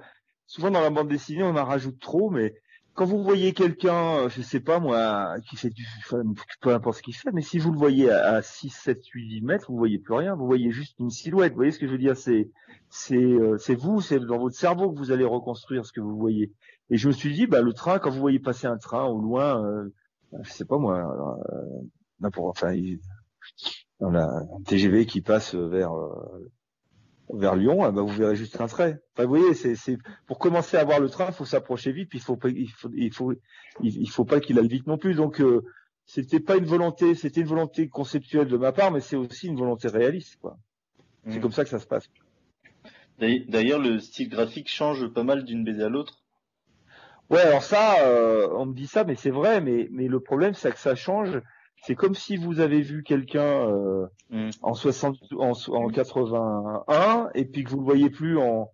souvent 0.48 0.72
dans 0.72 0.82
la 0.82 0.90
bande 0.90 1.08
dessinée, 1.08 1.44
on 1.44 1.56
en 1.56 1.66
rajoute 1.66 2.00
trop, 2.00 2.30
mais 2.30 2.54
quand 2.94 3.06
vous 3.06 3.24
voyez 3.24 3.54
quelqu'un, 3.54 4.18
euh, 4.18 4.30
je 4.30 4.42
sais 4.44 4.60
pas 4.60 4.80
moi, 4.80 5.36
qui 5.50 5.56
fait 5.56 5.70
du, 5.72 5.84
enfin, 6.06 6.22
peu 6.62 6.74
importe 6.74 6.98
ce 6.98 7.02
qu'il 7.04 7.16
fait, 7.16 7.32
mais 7.34 7.42
si 7.42 7.58
vous 7.58 7.72
le 7.72 7.78
voyez 7.78 8.10
à, 8.12 8.36
à 8.36 8.42
6, 8.44 8.70
7, 8.70 9.04
8, 9.08 9.28
10 9.28 9.42
mètres, 9.42 9.72
vous 9.72 9.78
voyez 9.78 9.98
plus 9.98 10.14
rien, 10.14 10.36
vous 10.36 10.46
voyez 10.46 10.70
juste 10.72 10.96
une 11.00 11.10
silhouette. 11.10 11.54
Vous 11.54 11.58
voyez 11.58 11.72
ce 11.72 11.80
que 11.80 11.88
je 11.88 11.92
veux 11.92 11.98
dire? 11.98 12.16
C'est, 12.16 12.50
c'est, 12.90 13.16
euh, 13.16 13.58
c'est 13.58 13.74
vous, 13.76 14.00
c'est 14.00 14.20
dans 14.20 14.38
votre 14.38 14.56
cerveau 14.56 14.92
que 14.92 14.98
vous 15.00 15.12
allez 15.12 15.26
reconstruire 15.26 15.86
ce 15.86 15.92
que 15.92 16.02
vous 16.02 16.16
voyez. 16.18 16.52
Et 16.92 16.98
je 16.98 17.08
me 17.08 17.14
suis 17.14 17.34
dit, 17.34 17.48
bah, 17.48 17.62
le 17.62 17.74
train, 17.74 17.98
quand 17.98 18.12
vous 18.12 18.20
voyez 18.20 18.40
passer 18.40 18.68
un 18.68 18.78
train 18.78 19.06
au 19.06 19.20
loin, 19.20 19.66
euh, 19.66 19.92
je 20.44 20.50
sais 20.52 20.66
pas 20.66 20.78
moi, 20.78 21.00
euh, 21.52 21.82
n'importe, 22.24 22.58
enfin, 22.58 22.74
il- 22.74 23.00
dans 24.00 24.10
la 24.10 24.26
un 24.26 24.62
TGV 24.66 25.06
qui 25.06 25.22
passe 25.22 25.54
vers, 25.56 25.94
euh, 25.94 26.52
vers 27.34 27.56
Lyon, 27.56 27.86
eh 27.88 27.92
ben, 27.92 28.02
vous 28.02 28.08
verrez 28.14 28.36
juste 28.36 28.60
un 28.60 28.68
trait. 28.68 29.00
Enfin, 29.14 29.24
vous 29.28 29.36
voyez, 29.36 29.54
c'est, 29.54 29.98
pour 30.28 30.40
commencer 30.40 30.78
à 30.78 30.84
voir 30.84 31.00
le 31.00 31.10
train, 31.10 31.28
il 31.28 31.34
faut 31.34 31.46
s'approcher 31.46 31.92
vite, 31.92 32.10
puis 32.10 32.20
il 32.20 32.22
faut 32.22 32.38
il 32.48 32.70
faut, 32.70 32.90
il 32.94 33.14
faut, 33.14 33.34
il, 33.82 34.02
il 34.02 34.10
faut 34.10 34.26
pas 34.26 34.40
qu'il 34.40 34.58
aille 34.60 34.68
vite 34.68 34.88
non 34.88 34.98
plus. 34.98 35.14
Donc, 35.16 35.40
euh, 35.42 35.62
c'était 36.06 36.40
pas 36.42 36.58
une 36.58 36.66
volonté, 36.66 37.16
c'était 37.16 37.42
une 37.42 37.48
volonté 37.48 37.88
conceptuelle 37.88 38.48
de 38.48 38.58
ma 38.58 38.72
part, 38.74 38.92
mais 38.92 39.00
c'est 39.00 39.16
aussi 39.16 39.48
une 39.48 39.56
volonté 39.58 39.88
réaliste, 39.88 40.38
quoi. 40.42 40.58
C'est 41.30 41.38
Mm. 41.38 41.42
comme 41.42 41.52
ça 41.54 41.64
que 41.64 41.70
ça 41.70 41.80
se 41.80 41.88
passe. 41.88 42.10
D'ailleurs- 43.20 43.46
D'ailleurs, 43.48 43.80
le 43.80 44.00
style 44.00 44.28
graphique 44.30 44.68
change 44.70 45.08
pas 45.08 45.24
mal 45.24 45.44
d'une 45.46 45.64
BD 45.64 45.82
à 45.84 45.90
l'autre. 45.90 46.24
Ouais, 47.30 47.40
alors 47.40 47.64
ça, 47.64 48.06
euh, 48.06 48.50
on 48.54 48.66
me 48.66 48.74
dit 48.74 48.88
ça, 48.88 49.06
mais 49.06 49.16
c'est 49.16 49.30
vrai, 49.30 49.62
mais, 49.62 49.88
mais 49.92 50.08
le 50.10 50.20
problème, 50.20 50.54
c'est 50.54 50.72
que 50.72 50.80
ça 50.80 50.96
change. 50.96 51.40
C'est 51.86 51.96
comme 51.96 52.16
si 52.16 52.38
vous 52.38 52.60
avez 52.60 52.82
vu 52.82 53.04
quelqu'un 53.04 53.68
euh, 53.70 54.06
Mm. 54.30 54.50
en 54.62 54.74
60, 54.74 55.18
en, 55.38 55.52
en 55.68 55.88
81, 55.90 57.30
et 57.36 57.46
puis 57.46 57.64
que 57.64 57.70
vous 57.70 57.80
le 57.80 57.86
voyez 57.86 58.10
plus 58.10 58.38
en 58.38 58.70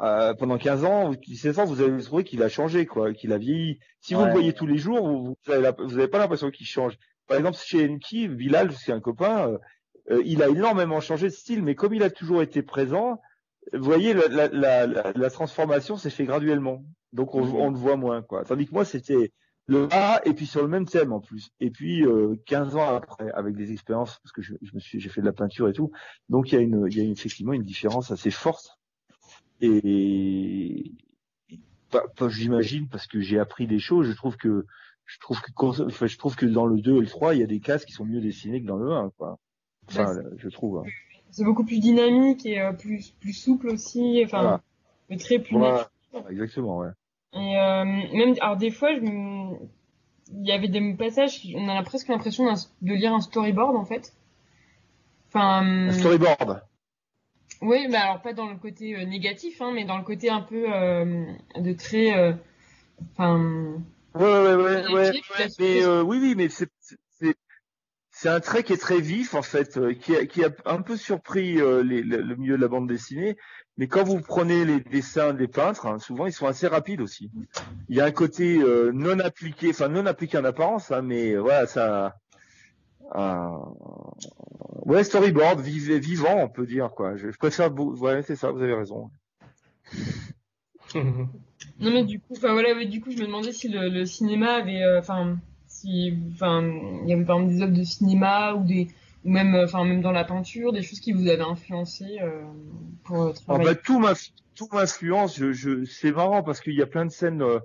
euh, 0.00 0.32
pendant 0.34 0.58
15 0.58 0.84
ans, 0.84 1.08
ou 1.10 1.16
17 1.16 1.58
ans, 1.58 1.64
vous 1.64 1.80
avez 1.80 2.00
trouvé 2.02 2.22
qu'il 2.24 2.42
a 2.42 2.48
changé, 2.48 2.86
quoi, 2.86 3.12
qu'il 3.12 3.32
a 3.32 3.38
vieilli. 3.38 3.78
Si 4.00 4.14
vous 4.14 4.24
le 4.24 4.30
voyez 4.30 4.52
tous 4.52 4.66
les 4.66 4.78
jours, 4.78 5.08
vous, 5.08 5.36
vous 5.44 5.52
avez, 5.52 5.62
la- 5.62 5.72
vous 5.72 5.98
avez 5.98 6.06
pas 6.08 6.18
l'impression 6.18 6.50
qu'il 6.50 6.66
change. 6.66 6.96
Par 7.26 7.36
exemple, 7.36 7.56
chez 7.64 7.88
Enki, 7.88 8.28
Bilal, 8.28 8.70
c'est 8.72 8.92
un 8.92 9.00
copain, 9.00 9.48
euh, 9.48 9.58
euh, 10.12 10.22
il 10.24 10.42
a 10.42 10.48
énormément 10.48 11.00
changé 11.00 11.26
de 11.26 11.32
style, 11.32 11.62
mais 11.64 11.74
comme 11.74 11.94
il 11.94 12.02
a 12.04 12.10
toujours 12.10 12.42
été 12.42 12.62
présent, 12.62 13.20
vous 13.72 13.82
voyez, 13.84 14.14
la, 14.14 14.28
la, 14.28 14.48
la, 14.48 14.86
la- 14.86 15.12
la 15.14 15.30
transformation 15.30 15.96
s'est 15.96 16.10
fait 16.10 16.24
graduellement. 16.24 16.84
Donc 17.12 17.34
on, 17.34 17.44
Mhm. 17.44 17.54
on 17.56 17.70
le 17.70 17.76
voit 17.76 17.96
moins, 17.96 18.22
quoi. 18.22 18.44
Tandis 18.44 18.66
que 18.66 18.72
moi, 18.74 18.84
c'était 18.84 19.32
le 19.68 19.86
A 19.92 20.20
et 20.26 20.32
puis 20.32 20.46
sur 20.46 20.62
le 20.62 20.68
même 20.68 20.86
thème 20.86 21.12
en 21.12 21.20
plus. 21.20 21.50
Et 21.60 21.70
puis 21.70 22.04
euh, 22.04 22.34
15 22.46 22.74
ans 22.76 22.96
après, 22.96 23.30
avec 23.32 23.54
des 23.54 23.70
expériences, 23.70 24.18
parce 24.22 24.32
que 24.32 24.42
je, 24.42 24.54
je 24.62 24.74
me 24.74 24.80
suis, 24.80 24.98
j'ai 24.98 25.08
fait 25.10 25.20
de 25.20 25.26
la 25.26 25.32
peinture 25.32 25.68
et 25.68 25.72
tout. 25.72 25.92
Donc 26.30 26.50
il 26.50 26.54
y 26.54 26.58
a 26.58 26.60
une, 26.62 26.86
il 26.90 26.96
y 26.98 27.00
a 27.00 27.04
effectivement 27.04 27.52
une 27.52 27.62
différence 27.64 28.10
assez 28.10 28.30
forte. 28.30 28.78
Et 29.60 30.92
pas, 31.90 32.02
pas 32.16 32.28
j'imagine 32.28 32.88
parce 32.88 33.06
que 33.06 33.20
j'ai 33.20 33.38
appris 33.38 33.66
des 33.66 33.78
choses. 33.78 34.06
Je 34.08 34.12
trouve 34.16 34.36
que 34.36 34.66
je 35.04 35.18
trouve 35.20 35.40
que 35.40 35.50
enfin, 35.86 36.06
je 36.06 36.18
trouve 36.18 36.36
que 36.36 36.46
dans 36.46 36.66
le 36.66 36.80
2 36.80 36.96
et 36.96 37.00
le 37.00 37.06
3, 37.06 37.34
il 37.34 37.40
y 37.40 37.44
a 37.44 37.46
des 37.46 37.60
cases 37.60 37.84
qui 37.84 37.92
sont 37.92 38.04
mieux 38.04 38.20
dessinées 38.20 38.60
que 38.62 38.66
dans 38.66 38.76
le 38.76 38.92
1, 38.92 39.10
quoi. 39.16 39.38
Enfin, 39.88 40.14
Ouais, 40.16 40.22
je 40.36 40.48
trouve. 40.48 40.78
hein. 40.78 40.90
C'est 41.30 41.44
beaucoup 41.44 41.64
plus 41.64 41.78
dynamique 41.80 42.44
et 42.46 42.60
euh, 42.60 42.72
plus, 42.72 43.10
plus 43.20 43.32
souple 43.32 43.68
aussi, 43.68 44.20
enfin, 44.24 44.40
Voilà. 44.42 44.62
le 45.10 45.16
trait 45.18 45.38
plus 45.38 45.56
Voilà. 45.56 45.90
Exactement, 46.30 46.78
ouais. 46.78 46.88
Et 47.34 47.56
euh, 47.58 47.84
même, 47.84 48.34
alors 48.40 48.56
des 48.56 48.70
fois, 48.70 48.94
je 48.94 49.00
me- 49.00 49.58
il 50.32 50.46
y 50.46 50.52
avait 50.52 50.68
des 50.68 50.94
passages, 50.94 51.40
on 51.54 51.68
a 51.68 51.82
presque 51.82 52.08
l'impression 52.08 52.44
de 52.46 52.94
lire 52.94 53.14
un 53.14 53.20
storyboard 53.20 53.76
en 53.76 53.84
fait. 53.84 54.12
Enfin, 55.28 55.88
Un 55.88 55.92
storyboard. 55.92 56.62
Oui, 57.60 57.86
mais 57.88 57.96
alors 57.96 58.22
pas 58.22 58.32
dans 58.32 58.46
le 58.46 58.56
côté 58.56 58.94
euh, 58.94 59.04
négatif, 59.04 59.60
hein, 59.60 59.72
mais 59.74 59.84
dans 59.84 59.98
le 59.98 60.04
côté 60.04 60.30
un 60.30 60.40
peu 60.42 60.72
euh, 60.72 61.24
de 61.56 61.72
très, 61.72 62.16
euh, 62.16 62.32
enfin. 63.12 63.80
ouais, 64.14 64.22
ouais, 64.22 64.54
ouais, 64.54 64.92
ouais, 64.94 65.12
mais 65.58 65.86
oui, 66.02 66.18
oui, 66.20 66.34
mais 66.36 66.48
c'est 66.48 66.68
c'est 68.10 68.28
un 68.28 68.40
trait 68.40 68.64
qui 68.64 68.72
est 68.72 68.78
très 68.78 69.00
vif 69.00 69.34
en 69.34 69.42
fait, 69.42 69.78
qui 70.00 70.16
a, 70.16 70.26
qui 70.26 70.44
a 70.44 70.50
un 70.64 70.82
peu 70.82 70.96
surpris 70.96 71.54
les, 71.54 72.02
le, 72.02 72.34
milieu 72.34 72.56
de 72.56 72.62
la 72.62 72.66
bande 72.66 72.88
dessinée. 72.88 73.36
Mais 73.78 73.86
quand 73.86 74.04
vous 74.04 74.20
prenez 74.20 74.64
les 74.64 74.80
dessins 74.80 75.32
des 75.32 75.48
peintres, 75.48 75.86
hein, 75.86 75.98
souvent 75.98 76.26
ils 76.26 76.32
sont 76.32 76.46
assez 76.46 76.66
rapides 76.66 77.00
aussi. 77.00 77.30
Il 77.88 77.96
y 77.96 78.00
a 78.00 78.04
un 78.04 78.10
côté 78.10 78.58
non 78.92 79.18
appliqué, 79.20 79.70
enfin 79.70 79.88
non 79.88 80.04
appliqué 80.06 80.36
en 80.36 80.44
apparence, 80.44 80.90
hein, 80.90 81.02
mais 81.02 81.36
voilà, 81.36 81.66
ça, 81.66 82.16
un 83.12 83.60
ouais 84.84 85.04
storyboard 85.04 85.60
vivant 85.60 86.36
on 86.38 86.48
peut 86.48 86.66
dire 86.66 86.90
quoi 86.90 87.16
je, 87.16 87.28
préfère 87.38 87.72
ouais 87.74 88.22
c'est 88.22 88.36
ça 88.36 88.50
vous 88.50 88.62
avez 88.62 88.74
raison 88.74 89.10
non 90.94 91.28
mais 91.80 92.04
du 92.04 92.20
coup 92.20 92.34
enfin 92.36 92.52
voilà 92.52 92.84
du 92.84 93.00
coup 93.00 93.10
je 93.10 93.18
me 93.18 93.26
demandais 93.26 93.52
si 93.52 93.68
le, 93.68 94.04
cinéma 94.04 94.54
avait 94.54 94.82
euh, 94.82 94.98
enfin 94.98 95.38
enfin 96.34 96.62
il 97.02 97.08
y 97.08 97.12
avait 97.12 97.24
par 97.24 97.38
exemple 97.38 97.54
des 97.54 97.62
œuvres 97.62 97.76
de 97.76 97.84
cinéma 97.84 98.54
ou 98.54 98.64
des 98.64 98.88
ou 99.24 99.30
même 99.30 99.54
enfin 99.54 99.84
même 99.84 100.00
dans 100.00 100.12
la 100.12 100.24
peinture 100.24 100.72
des 100.72 100.82
choses 100.82 101.00
qui 101.00 101.12
vous 101.12 101.28
avaient 101.28 101.42
influencé 101.42 102.18
euh, 102.20 102.42
pour 103.04 103.22
euh, 103.22 103.32
travailler 103.32 103.70
ah 103.70 103.74
bah, 103.74 103.80
tout 103.84 103.98
ma 103.98 104.14
tout 104.54 104.68
m'influence 104.72 105.36
je, 105.36 105.52
je 105.52 105.84
c'est 105.84 106.12
marrant 106.12 106.42
parce 106.42 106.60
qu'il 106.60 106.74
y 106.74 106.82
a 106.82 106.86
plein 106.86 107.06
de 107.06 107.10
scènes 107.10 107.42
euh, 107.42 107.58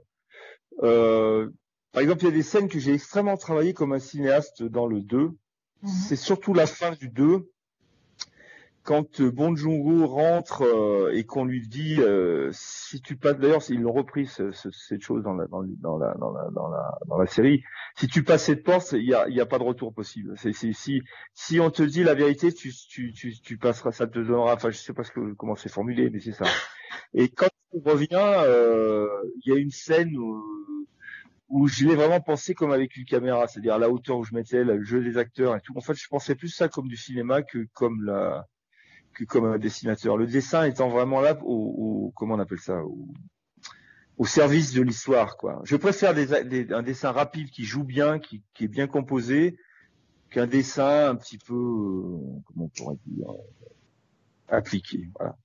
euh 0.82 1.50
par 1.94 2.02
exemple, 2.02 2.24
il 2.24 2.26
y 2.26 2.30
a 2.30 2.36
des 2.36 2.44
scènes 2.44 2.68
que 2.68 2.80
j'ai 2.80 2.94
extrêmement 2.94 3.38
travaillé 3.38 3.74
comme 3.74 3.94
un 3.94 4.00
cinéaste 4.00 4.64
dans 4.64 4.88
le 4.88 5.00
2. 5.00 5.18
Mhm. 5.20 5.36
C'est 5.84 6.16
surtout 6.16 6.54
la 6.54 6.66
fin 6.66 6.92
du 6.94 7.08
2, 7.08 7.52
quand 8.84 9.22
euh, 9.22 9.32
Bon 9.32 9.56
Joon-ho 9.56 10.08
rentre 10.08 10.64
euh, 10.64 11.12
et 11.14 11.24
qu'on 11.24 11.46
lui 11.46 11.68
dit 11.68 11.96
euh, 12.00 12.50
si 12.52 13.02
tu 13.02 13.16
passes 13.16 13.38
d'ailleurs 13.38 13.62
ils 13.70 13.82
l'ont 13.82 13.94
repris 13.94 14.28
ce, 14.28 14.52
ce, 14.52 14.70
cette 14.72 15.02
chose 15.02 15.24
dans 15.24 15.34
la 15.34 15.48
dans, 15.48 15.62
la, 15.62 16.14
dans, 16.16 16.32
la, 16.32 16.50
dans 16.52 16.70
la 16.70 16.98
dans 17.08 17.18
la 17.18 17.26
série. 17.26 17.64
Si 17.96 18.08
tu 18.08 18.24
passes 18.24 18.44
cette 18.44 18.64
porte 18.64 18.92
il 18.92 19.06
y 19.06 19.14
a 19.14 19.28
il 19.30 19.36
y 19.36 19.42
a 19.42 19.46
pas 19.46 19.58
de 19.58 19.64
retour 19.64 19.94
possible. 19.94 20.34
C'est 20.38 20.54
si 20.54 21.02
si 21.34 21.60
on 21.60 21.72
te 21.72 21.84
dit 21.84 22.04
la 22.04 22.14
vérité 22.14 22.52
tu 22.54 22.72
tu 22.90 23.14
tu, 23.14 23.34
tu 23.42 23.58
passeras 23.58 23.92
ça 23.92 24.06
te 24.06 24.20
donnera 24.20 24.54
enfin 24.54 24.70
je 24.70 24.78
sais 24.78 24.94
pas 24.94 25.04
ce 25.04 25.12
que, 25.12 25.34
comment 25.34 25.56
c'est 25.56 25.72
formulé 25.72 26.10
mais 26.10 26.20
c'est 26.20 26.34
ça. 26.34 26.46
Et 27.14 27.30
quand 27.30 27.50
on 27.72 27.80
revient 27.90 28.10
il 29.46 29.52
y 29.52 29.56
a 29.56 29.58
une 29.58 29.72
scène 29.72 30.18
où 30.18 30.44
où 31.50 31.68
je 31.68 31.86
l'ai 31.86 31.96
vraiment 31.96 32.20
pensé 32.20 32.56
comme 32.56 32.72
avec 32.72 32.98
une 32.98 33.06
caméra, 33.06 33.48
c'est-à-dire 33.48 33.78
la 33.78 33.90
hauteur 33.90 34.18
où 34.18 34.24
je 34.24 34.34
mettais 34.34 34.64
le 34.64 34.84
jeu 34.84 35.04
des 35.04 35.18
acteurs 35.20 35.56
et 35.56 35.62
tout. 35.62 35.74
En 35.78 35.82
fait, 35.82 35.94
je 35.94 36.08
pensais 36.08 36.34
plus 36.34 36.48
ça 36.48 36.68
comme 36.68 36.88
du 36.88 36.98
cinéma 36.98 37.44
que 37.44 37.68
comme 37.74 38.04
la 38.04 38.48
que 39.14 39.24
comme 39.24 39.46
un 39.46 39.58
dessinateur. 39.58 40.18
Le 40.18 40.28
dessin 40.28 40.66
étant 40.66 40.90
vraiment 40.90 41.22
là 41.22 41.38
au, 41.44 42.12
comment 42.16 42.36
on 42.36 42.40
appelle 42.40 42.60
ça 42.60 42.82
au, 42.84 44.26
service 44.26 44.74
de 44.74 44.82
l'histoire, 44.82 45.36
quoi. 45.36 45.62
Je 45.66 45.76
préfère 45.76 46.12
un 46.12 46.84
dessin 46.84 47.12
rapide 47.12 47.50
qui 47.50 47.66
joue 47.66 47.84
bien, 47.84 48.20
qui, 48.20 48.42
est 48.62 48.68
bien 48.68 48.88
composé, 48.88 49.58
qu'un 50.30 50.48
dessin 50.48 51.10
un 51.10 51.16
petit 51.16 51.38
peu 51.38 51.54
euh, 51.54 52.42
comment 52.46 52.66
on 52.66 52.70
pourrait 52.70 52.98
dire 53.06 53.28
appliqué. 54.48 55.10
Voilà. 55.20 55.36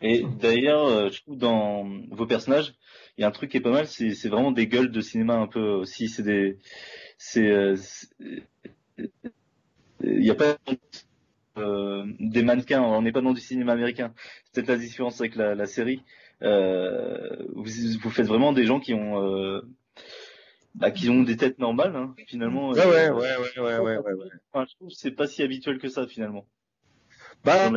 Et 0.00 0.24
d'ailleurs, 0.40 0.86
euh, 0.86 1.10
je 1.10 1.20
trouve 1.22 1.36
dans 1.36 1.88
vos 2.10 2.26
personnages, 2.26 2.74
il 3.16 3.22
y 3.22 3.24
a 3.24 3.28
un 3.28 3.32
truc 3.32 3.50
qui 3.50 3.56
est 3.56 3.60
pas 3.60 3.72
mal, 3.72 3.88
c'est 3.88 4.28
vraiment 4.28 4.52
des 4.52 4.68
gueules 4.68 4.92
de 4.92 5.00
cinéma 5.00 5.34
un 5.34 5.48
peu 5.48 5.70
aussi. 5.72 6.08
C'est 6.08 6.22
des, 6.22 6.58
c'est, 7.18 7.50
euh, 7.50 7.76
il 10.04 10.20
n'y 10.20 10.30
a 10.30 10.34
pas 10.34 10.56
euh, 10.68 10.74
des 12.20 12.42
mannequins. 12.42 12.82
On 12.82 13.02
n'est 13.02 13.12
pas 13.12 13.20
dans 13.20 13.32
du 13.32 13.40
cinéma 13.40 13.72
américain. 13.72 14.12
C'est 14.44 14.54
peut-être 14.54 14.68
la 14.68 14.76
différence 14.76 15.20
avec 15.20 15.36
la, 15.36 15.54
la 15.54 15.66
série. 15.66 16.02
Euh, 16.42 17.46
vous, 17.54 17.70
vous 18.00 18.10
faites 18.10 18.26
vraiment 18.26 18.52
des 18.52 18.64
gens 18.64 18.78
qui 18.78 18.94
ont 18.94 19.24
euh, 19.24 19.60
bah, 20.74 20.90
qui 20.92 21.10
ont 21.10 21.22
des 21.22 21.36
têtes 21.36 21.58
normales 21.58 21.96
hein, 21.96 22.14
finalement. 22.26 22.70
Ouais, 22.70 22.84
ouais, 22.84 23.10
ouais, 23.10 23.36
ouais, 23.56 23.78
ouais, 23.78 23.78
ouais, 23.78 23.98
ouais, 23.98 24.26
Enfin, 24.52 24.66
je 24.68 24.76
trouve 24.76 24.88
que 24.88 24.94
c'est 24.94 25.10
pas 25.10 25.26
si 25.26 25.42
habituel 25.42 25.78
que 25.78 25.88
ça 25.88 26.06
finalement. 26.06 26.46
Bah, 27.44 27.72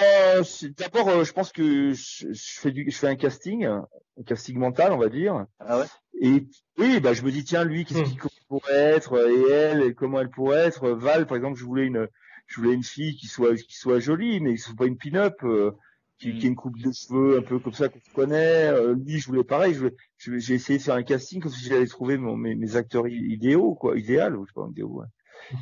euh, 0.00 0.42
D'abord, 0.76 1.08
euh, 1.08 1.24
je 1.24 1.32
pense 1.32 1.52
que 1.52 1.92
je, 1.92 2.60
fais 2.60 2.70
du, 2.70 2.90
je 2.90 2.96
fais 2.96 3.08
un 3.08 3.16
casting, 3.16 3.64
un 3.64 3.86
casting 4.26 4.56
mental, 4.56 4.92
on 4.92 4.98
va 4.98 5.08
dire. 5.08 5.46
Ah 5.58 5.78
ouais? 5.78 5.86
Et 6.20 6.46
oui, 6.78 7.00
bah 7.00 7.12
je 7.12 7.22
me 7.22 7.32
dis 7.32 7.42
tiens 7.42 7.64
lui, 7.64 7.84
qu'est-ce 7.84 8.02
qu'il 8.04 8.18
hmm. 8.18 8.28
pourrait 8.48 8.72
être 8.72 9.28
et 9.28 9.50
elle, 9.50 9.82
et 9.82 9.94
comment 9.94 10.20
elle 10.20 10.30
pourrait 10.30 10.66
être? 10.66 10.90
Val, 10.90 11.26
par 11.26 11.36
exemple, 11.36 11.58
je 11.58 11.64
voulais 11.64 11.86
une, 11.86 12.08
je 12.46 12.60
voulais 12.60 12.74
une 12.74 12.84
fille 12.84 13.16
qui 13.16 13.26
soit 13.26 13.54
qui 13.56 13.76
soit 13.76 14.00
jolie, 14.00 14.40
mais 14.40 14.54
qui 14.54 14.60
soit 14.60 14.76
pas 14.76 14.86
une 14.86 14.98
pin-up, 14.98 15.36
euh, 15.44 15.72
qui, 16.18 16.32
hmm. 16.32 16.38
qui 16.38 16.46
ait 16.46 16.48
une 16.48 16.56
coupe 16.56 16.78
de 16.78 16.92
cheveux 16.92 17.38
un 17.38 17.42
peu 17.42 17.58
comme 17.58 17.72
ça 17.72 17.88
qu'on 17.88 18.00
se 18.00 18.12
connaît. 18.14 18.68
Euh, 18.68 18.94
lui, 18.94 19.18
je 19.18 19.26
voulais 19.26 19.44
pareil. 19.44 19.76
j'ai 20.18 20.54
essayé 20.54 20.78
de 20.78 20.84
faire 20.84 20.94
un 20.94 21.02
casting 21.02 21.40
comme 21.40 21.52
si 21.52 21.64
j'allais 21.68 21.86
trouver 21.86 22.16
mon, 22.16 22.36
mes, 22.36 22.54
mes, 22.54 22.76
acteurs 22.76 23.08
idéaux, 23.08 23.74
quoi, 23.74 23.98
idéal, 23.98 24.36
ou 24.36 24.44
je 24.44 24.50
sais 24.50 24.54
pas 24.54 24.68
idéaux. 24.70 25.00
Ouais. 25.00 25.06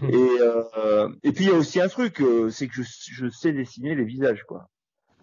et, 0.08 0.28
euh, 0.76 1.08
et 1.22 1.32
puis 1.32 1.44
il 1.44 1.50
y 1.50 1.52
a 1.52 1.56
aussi 1.56 1.80
un 1.80 1.88
truc, 1.88 2.20
euh, 2.20 2.50
c'est 2.50 2.68
que 2.68 2.74
je, 2.74 2.82
je, 2.82 3.28
sais 3.28 3.52
dessiner 3.52 3.94
les 3.94 4.04
visages, 4.04 4.44
quoi. 4.44 4.68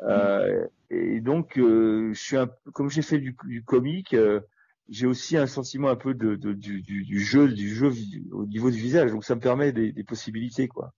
Euh, 0.04 0.66
et 0.90 1.20
donc 1.20 1.58
euh, 1.58 2.14
je 2.14 2.20
suis 2.20 2.38
un 2.38 2.50
comme 2.74 2.90
j'ai 2.90 3.02
fait 3.02 3.18
du, 3.18 3.36
du 3.46 3.64
comique, 3.64 4.14
euh, 4.14 4.40
j'ai 4.88 5.08
aussi 5.08 5.36
un 5.36 5.46
sentiment 5.46 5.90
un 5.90 5.98
peu 5.98 6.14
de, 6.14 6.36
de 6.36 6.54
du, 6.54 6.82
du, 6.82 7.04
du, 7.04 7.20
jeu, 7.20 7.50
du 7.50 7.74
jeu 7.74 7.92
au 8.32 8.46
niveau 8.46 8.72
du 8.72 8.78
visage. 8.80 9.12
Donc 9.12 9.24
ça 9.24 9.36
me 9.36 9.42
permet 9.42 9.72
des, 9.72 9.92
des 9.92 10.04
possibilités, 10.04 10.68
quoi. 10.68 10.94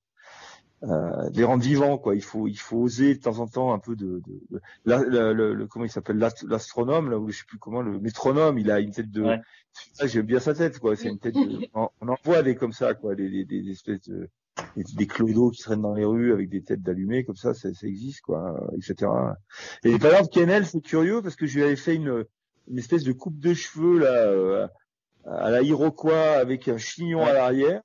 Euh, 0.84 1.30
les 1.34 1.44
rendre 1.44 1.63
vivants 1.63 2.00
quoi. 2.00 2.15
Il 2.15 2.24
faut 2.24 2.48
il 2.48 2.58
faut 2.58 2.78
oser 2.78 3.13
de 3.13 3.20
temps 3.20 3.38
en 3.38 3.48
temps 3.48 3.72
un 3.72 3.78
peu 3.78 3.96
de, 3.96 4.20
de, 4.26 4.41
de 4.50 4.62
le, 4.86 5.54
le, 5.54 5.67
comment 5.67 5.86
il 5.86 5.91
s'appelle 5.91 6.17
l'astronome 6.17 7.12
là 7.12 7.20
ou 7.20 7.30
je 7.30 7.38
sais 7.38 7.44
plus 7.48 7.60
comment 7.60 7.84
le 7.84 8.00
métronome 8.00 8.58
il 8.58 8.72
a 8.72 8.80
une 8.80 8.89
tête 8.89 9.12
de 9.12 9.22
ouais. 9.22 9.39
j'aime 10.06 10.26
bien 10.26 10.39
sa 10.39 10.56
tête 10.56 10.80
quoi. 10.80 10.96
C'est 10.96 11.10
une 11.10 11.20
tête 11.20 11.36
de, 11.36 11.67
on, 11.76 12.08
en 12.08 12.17
voit 12.24 12.41
des 12.41 12.56
comme 12.56 12.72
ça 12.72 12.96
quoi. 12.96 13.13
Des, 13.13 13.30
des, 13.30 13.46
des 13.46 13.70
espèces 13.70 14.10
de 14.10 14.28
des, 14.76 14.84
des 14.96 15.06
clodos 15.06 15.52
qui 15.52 15.62
traînent 15.62 15.84
dans 15.84 15.94
les 15.94 16.04
rues 16.04 16.34
avec 16.34 16.50
des 16.50 16.63
têtes 16.63 16.82
d'allumés 16.82 17.26
comme 17.26 17.36
ça, 17.36 17.54
ça, 17.54 17.72
ça 17.76 17.86
existe 17.86 18.22
quoi 18.22 18.60
etc 18.76 19.12
et 19.84 20.00
par 20.00 20.12
exemple 20.12 20.30
Kennel 20.34 20.65
c'est 20.65 20.82
curieux 20.82 21.22
parce 21.22 21.36
que 21.36 21.46
je 21.46 21.60
lui 21.60 21.63
avais 21.63 21.76
fait 21.76 21.94
une 21.96 22.26
une 22.67 22.80
espèce 22.80 23.04
de 23.04 23.12
coupe 23.12 23.38
de 23.38 23.54
cheveux 23.54 24.00
là 24.00 24.13
euh, 24.13 24.67
à 25.26 25.52
la 25.52 25.62
Iroquois 25.62 26.38
avec 26.38 26.67
un 26.67 26.80
chignon 26.80 27.22
à 27.24 27.34
l'arrière 27.34 27.84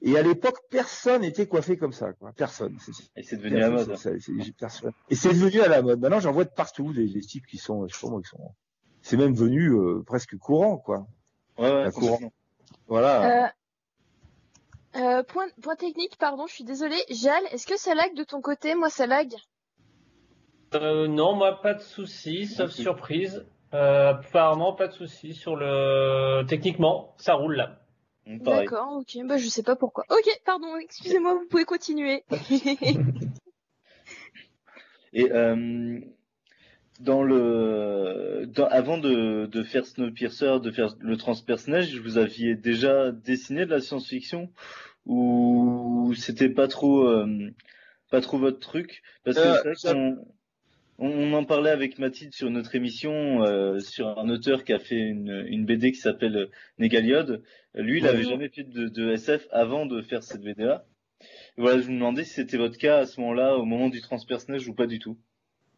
et 0.00 0.16
à 0.16 0.22
l'époque, 0.22 0.58
personne 0.70 1.22
n'était 1.22 1.46
coiffé 1.46 1.76
comme 1.76 1.92
ça, 1.92 2.12
quoi. 2.12 2.32
Personne. 2.36 2.76
Et 3.16 3.22
c'est 3.22 3.36
devenu 3.36 3.56
à 3.56 3.68
la 3.68 3.70
mode. 3.70 3.96
Et 5.10 5.14
c'est 5.14 5.28
devenu 5.30 5.60
à 5.60 5.68
la 5.68 5.82
mode. 5.82 6.00
Maintenant, 6.00 6.20
j'en 6.20 6.32
vois 6.32 6.44
de 6.44 6.50
partout 6.50 6.92
des, 6.92 7.08
des, 7.08 7.20
types 7.20 7.46
qui 7.46 7.58
sont, 7.58 7.86
je 7.88 7.94
sais 7.94 8.06
pas 8.06 8.10
moi, 8.10 8.22
qui 8.22 8.28
sont. 8.28 8.54
C'est 9.02 9.16
même 9.16 9.32
devenu 9.32 9.70
euh, 9.70 10.02
presque 10.06 10.36
courant, 10.38 10.76
quoi. 10.78 11.06
Ouais, 11.58 11.70
ouais, 11.70 11.90
courant. 11.90 12.20
Voilà. 12.86 13.46
Euh... 13.46 13.48
Euh, 14.96 15.22
point, 15.22 15.46
point 15.62 15.76
technique, 15.76 16.16
pardon, 16.18 16.46
je 16.46 16.54
suis 16.54 16.64
désolée. 16.64 17.00
Jal, 17.10 17.42
est-ce 17.52 17.66
que 17.66 17.78
ça 17.78 17.94
lag 17.94 18.14
de 18.14 18.24
ton 18.24 18.40
côté? 18.40 18.74
Moi, 18.74 18.90
ça 18.90 19.06
lag. 19.06 19.32
Euh, 20.74 21.06
non, 21.06 21.34
moi, 21.34 21.60
pas 21.60 21.74
de 21.74 21.80
souci, 21.80 22.46
sauf 22.46 22.70
surprise. 22.70 23.46
Euh, 23.74 24.10
apparemment, 24.10 24.72
pas 24.72 24.88
de 24.88 24.92
souci 24.92 25.34
sur 25.34 25.56
le. 25.56 26.44
Techniquement, 26.46 27.14
ça 27.18 27.34
roule 27.34 27.56
là. 27.56 27.80
D'accord, 28.28 28.98
ok. 28.98 29.18
Bah, 29.24 29.38
je 29.38 29.48
sais 29.48 29.62
pas 29.62 29.74
pourquoi. 29.76 30.04
Ok, 30.10 30.40
pardon, 30.44 30.76
excusez-moi, 30.76 31.34
vous 31.34 31.46
pouvez 31.48 31.64
continuer. 31.64 32.24
Et 35.14 35.32
euh, 35.32 35.98
dans 37.00 37.22
le, 37.22 38.44
dans, 38.46 38.66
avant 38.66 38.98
de, 38.98 39.46
de 39.46 39.62
faire 39.62 39.86
Snowpiercer, 39.86 40.60
de 40.60 40.70
faire 40.70 40.94
le 41.00 41.16
transpersonnage, 41.16 41.98
vous 41.98 42.18
aviez 42.18 42.54
déjà 42.54 43.12
dessiné 43.12 43.64
de 43.64 43.70
la 43.70 43.80
science-fiction 43.80 44.52
ou 45.06 46.12
c'était 46.14 46.50
pas 46.50 46.68
trop, 46.68 47.08
euh, 47.08 47.50
pas 48.10 48.20
trop 48.20 48.36
votre 48.38 48.58
truc? 48.58 49.02
Parce 49.24 49.38
que 49.38 49.88
euh, 49.88 50.14
on 50.98 51.32
en 51.32 51.44
parlait 51.44 51.70
avec 51.70 51.98
Mathilde 51.98 52.34
sur 52.34 52.50
notre 52.50 52.74
émission 52.74 53.42
euh, 53.44 53.78
sur 53.78 54.18
un 54.18 54.28
auteur 54.28 54.64
qui 54.64 54.72
a 54.72 54.78
fait 54.78 54.98
une, 54.98 55.44
une 55.48 55.64
BD 55.64 55.92
qui 55.92 56.00
s'appelle 56.00 56.50
Négaliode. 56.78 57.42
Lui, 57.74 57.98
il 57.98 58.04
n'avait 58.04 58.24
jamais 58.24 58.48
fait 58.48 58.64
de, 58.64 58.88
de, 58.88 59.12
SF 59.12 59.46
avant 59.52 59.86
de 59.86 60.02
faire 60.02 60.24
cette 60.24 60.42
BD-là. 60.42 60.84
Voilà, 61.56 61.80
je 61.80 61.88
me 61.88 61.94
demandais 61.94 62.24
si 62.24 62.34
c'était 62.34 62.56
votre 62.56 62.78
cas 62.78 62.98
à 62.98 63.06
ce 63.06 63.20
moment-là, 63.20 63.56
au 63.56 63.64
moment 63.64 63.88
du 63.88 64.00
transpersonnage 64.00 64.68
ou 64.68 64.74
pas 64.74 64.86
du 64.86 64.98
tout. 64.98 65.16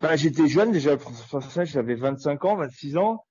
Bah, 0.01 0.17
j'étais 0.17 0.49
jeune 0.49 0.73
déjà, 0.73 0.93
le 0.93 0.99
transpersonnage, 0.99 1.73
j'avais 1.73 1.95
25 1.95 2.45
ans, 2.47 2.57
26 2.57 2.97
ans. 2.97 3.25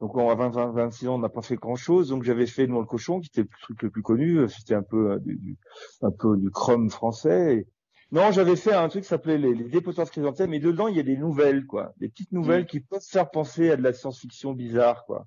Donc 0.00 0.18
à 0.18 0.34
20, 0.34 0.50
20, 0.50 0.72
26 0.72 1.08
ans, 1.08 1.14
on 1.14 1.18
n'a 1.18 1.28
pas 1.28 1.42
fait 1.42 1.56
grand-chose. 1.56 2.08
Donc 2.08 2.24
j'avais 2.24 2.46
fait 2.46 2.66
Noir 2.66 2.82
le 2.82 2.86
cochon, 2.86 3.20
qui 3.20 3.28
était 3.28 3.42
le 3.42 3.48
truc 3.62 3.82
le 3.82 3.90
plus 3.90 4.02
connu. 4.02 4.48
C'était 4.48 4.74
un 4.74 4.82
peu 4.82 5.12
euh, 5.12 5.18
du, 5.20 5.56
un 6.02 6.10
peu 6.10 6.36
du 6.36 6.50
chrome 6.50 6.90
français. 6.90 7.56
Et, 7.56 7.66
non, 8.12 8.30
j'avais 8.30 8.56
fait 8.56 8.74
un 8.74 8.88
truc 8.88 9.02
qui 9.02 9.08
s'appelait 9.08 9.38
les, 9.38 9.54
les 9.54 9.68
dépositoires 9.68 10.10
chrysanthèmes, 10.10 10.50
mais 10.50 10.60
dedans 10.60 10.86
il 10.86 10.96
y 10.96 11.00
a 11.00 11.02
des 11.02 11.16
nouvelles, 11.16 11.66
quoi, 11.66 11.94
des 11.98 12.08
petites 12.08 12.32
nouvelles 12.32 12.64
mm. 12.64 12.66
qui 12.66 12.80
peuvent 12.80 13.00
faire 13.02 13.30
penser 13.30 13.70
à 13.70 13.76
de 13.76 13.82
la 13.82 13.92
science-fiction 13.92 14.52
bizarre, 14.52 15.04
quoi. 15.06 15.26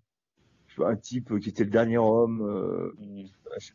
Un 0.85 0.97
type 0.97 1.39
qui 1.39 1.49
était 1.49 1.63
le 1.63 1.69
dernier 1.69 1.97
homme, 1.97 2.41
euh, 2.41 2.93
mm. 2.99 3.25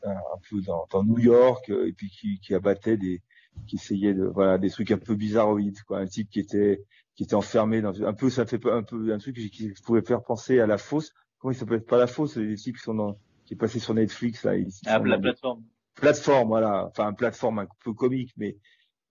un 0.05 0.39
peu 0.49 0.61
dans, 0.61 0.87
dans, 0.91 1.03
New 1.03 1.19
York, 1.19 1.71
euh, 1.71 1.89
et 1.89 1.93
puis 1.93 2.09
qui, 2.11 2.39
qui 2.41 2.55
abattait 2.55 2.97
des, 2.97 3.21
qui 3.67 3.77
essayait 3.77 4.15
de 4.15 4.25
voilà 4.25 4.59
des 4.59 4.71
trucs 4.71 4.91
un 4.91 4.99
peu 4.99 5.15
bizarroïdes 5.15 5.83
quoi, 5.83 5.99
un 5.99 6.07
type 6.07 6.31
qui 6.31 6.41
était 6.41 6.85
qui 7.15 7.25
était 7.25 7.35
enfermé 7.35 7.81
dans 7.81 8.03
un 8.03 8.13
peu 8.13 8.31
ça 8.31 8.47
fait 8.47 8.61
un 8.67 8.83
peu 8.83 9.13
un 9.13 9.19
truc 9.19 9.37
qui, 9.37 9.73
pouvait 9.85 10.03
faire 10.03 10.23
penser 10.23 10.61
à 10.61 10.67
la 10.67 10.79
fosse. 10.79 11.13
Comment 11.39 11.53
il 11.53 11.57
s'appelle? 11.57 11.83
Pas 11.83 11.99
la 11.99 12.07
fosse, 12.07 12.35
c'est 12.35 12.47
des 12.47 12.57
types 12.57 12.77
qui 12.77 12.83
sont 12.83 12.95
dans 12.95 13.19
qui 13.45 13.55
est 13.55 13.57
passé 13.57 13.79
sur 13.79 13.95
Netflix 13.95 14.45
là. 14.45 14.53
ah 14.87 14.99
la 15.01 15.19
plateforme. 15.19 15.65
Plateforme 15.95 16.49
voilà, 16.49 16.87
enfin 16.87 17.11
une 17.11 17.17
plateforme 17.17 17.59
un 17.61 17.69
peu 17.85 17.93
comique 17.93 18.33
mais 18.37 18.57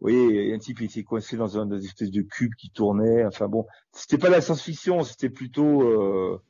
vous 0.02 0.10
voyez, 0.10 0.54
un 0.54 0.58
type 0.60 0.80
il 0.80 0.86
était 0.86 1.04
coincé 1.04 1.36
dans 1.36 1.58
un 1.58 1.70
espèce 1.72 2.12
de 2.12 2.22
cube 2.22 2.56
qui 2.56 2.70
tournait. 2.70 3.26
Enfin 3.26 3.48
bon, 3.48 3.66
c'était 3.92 4.18
pas 4.18 4.30
la 4.30 4.40
science-fiction, 4.40 5.04
c'était 5.04 5.30
plutôt 5.30 5.84
euh, 5.84 6.42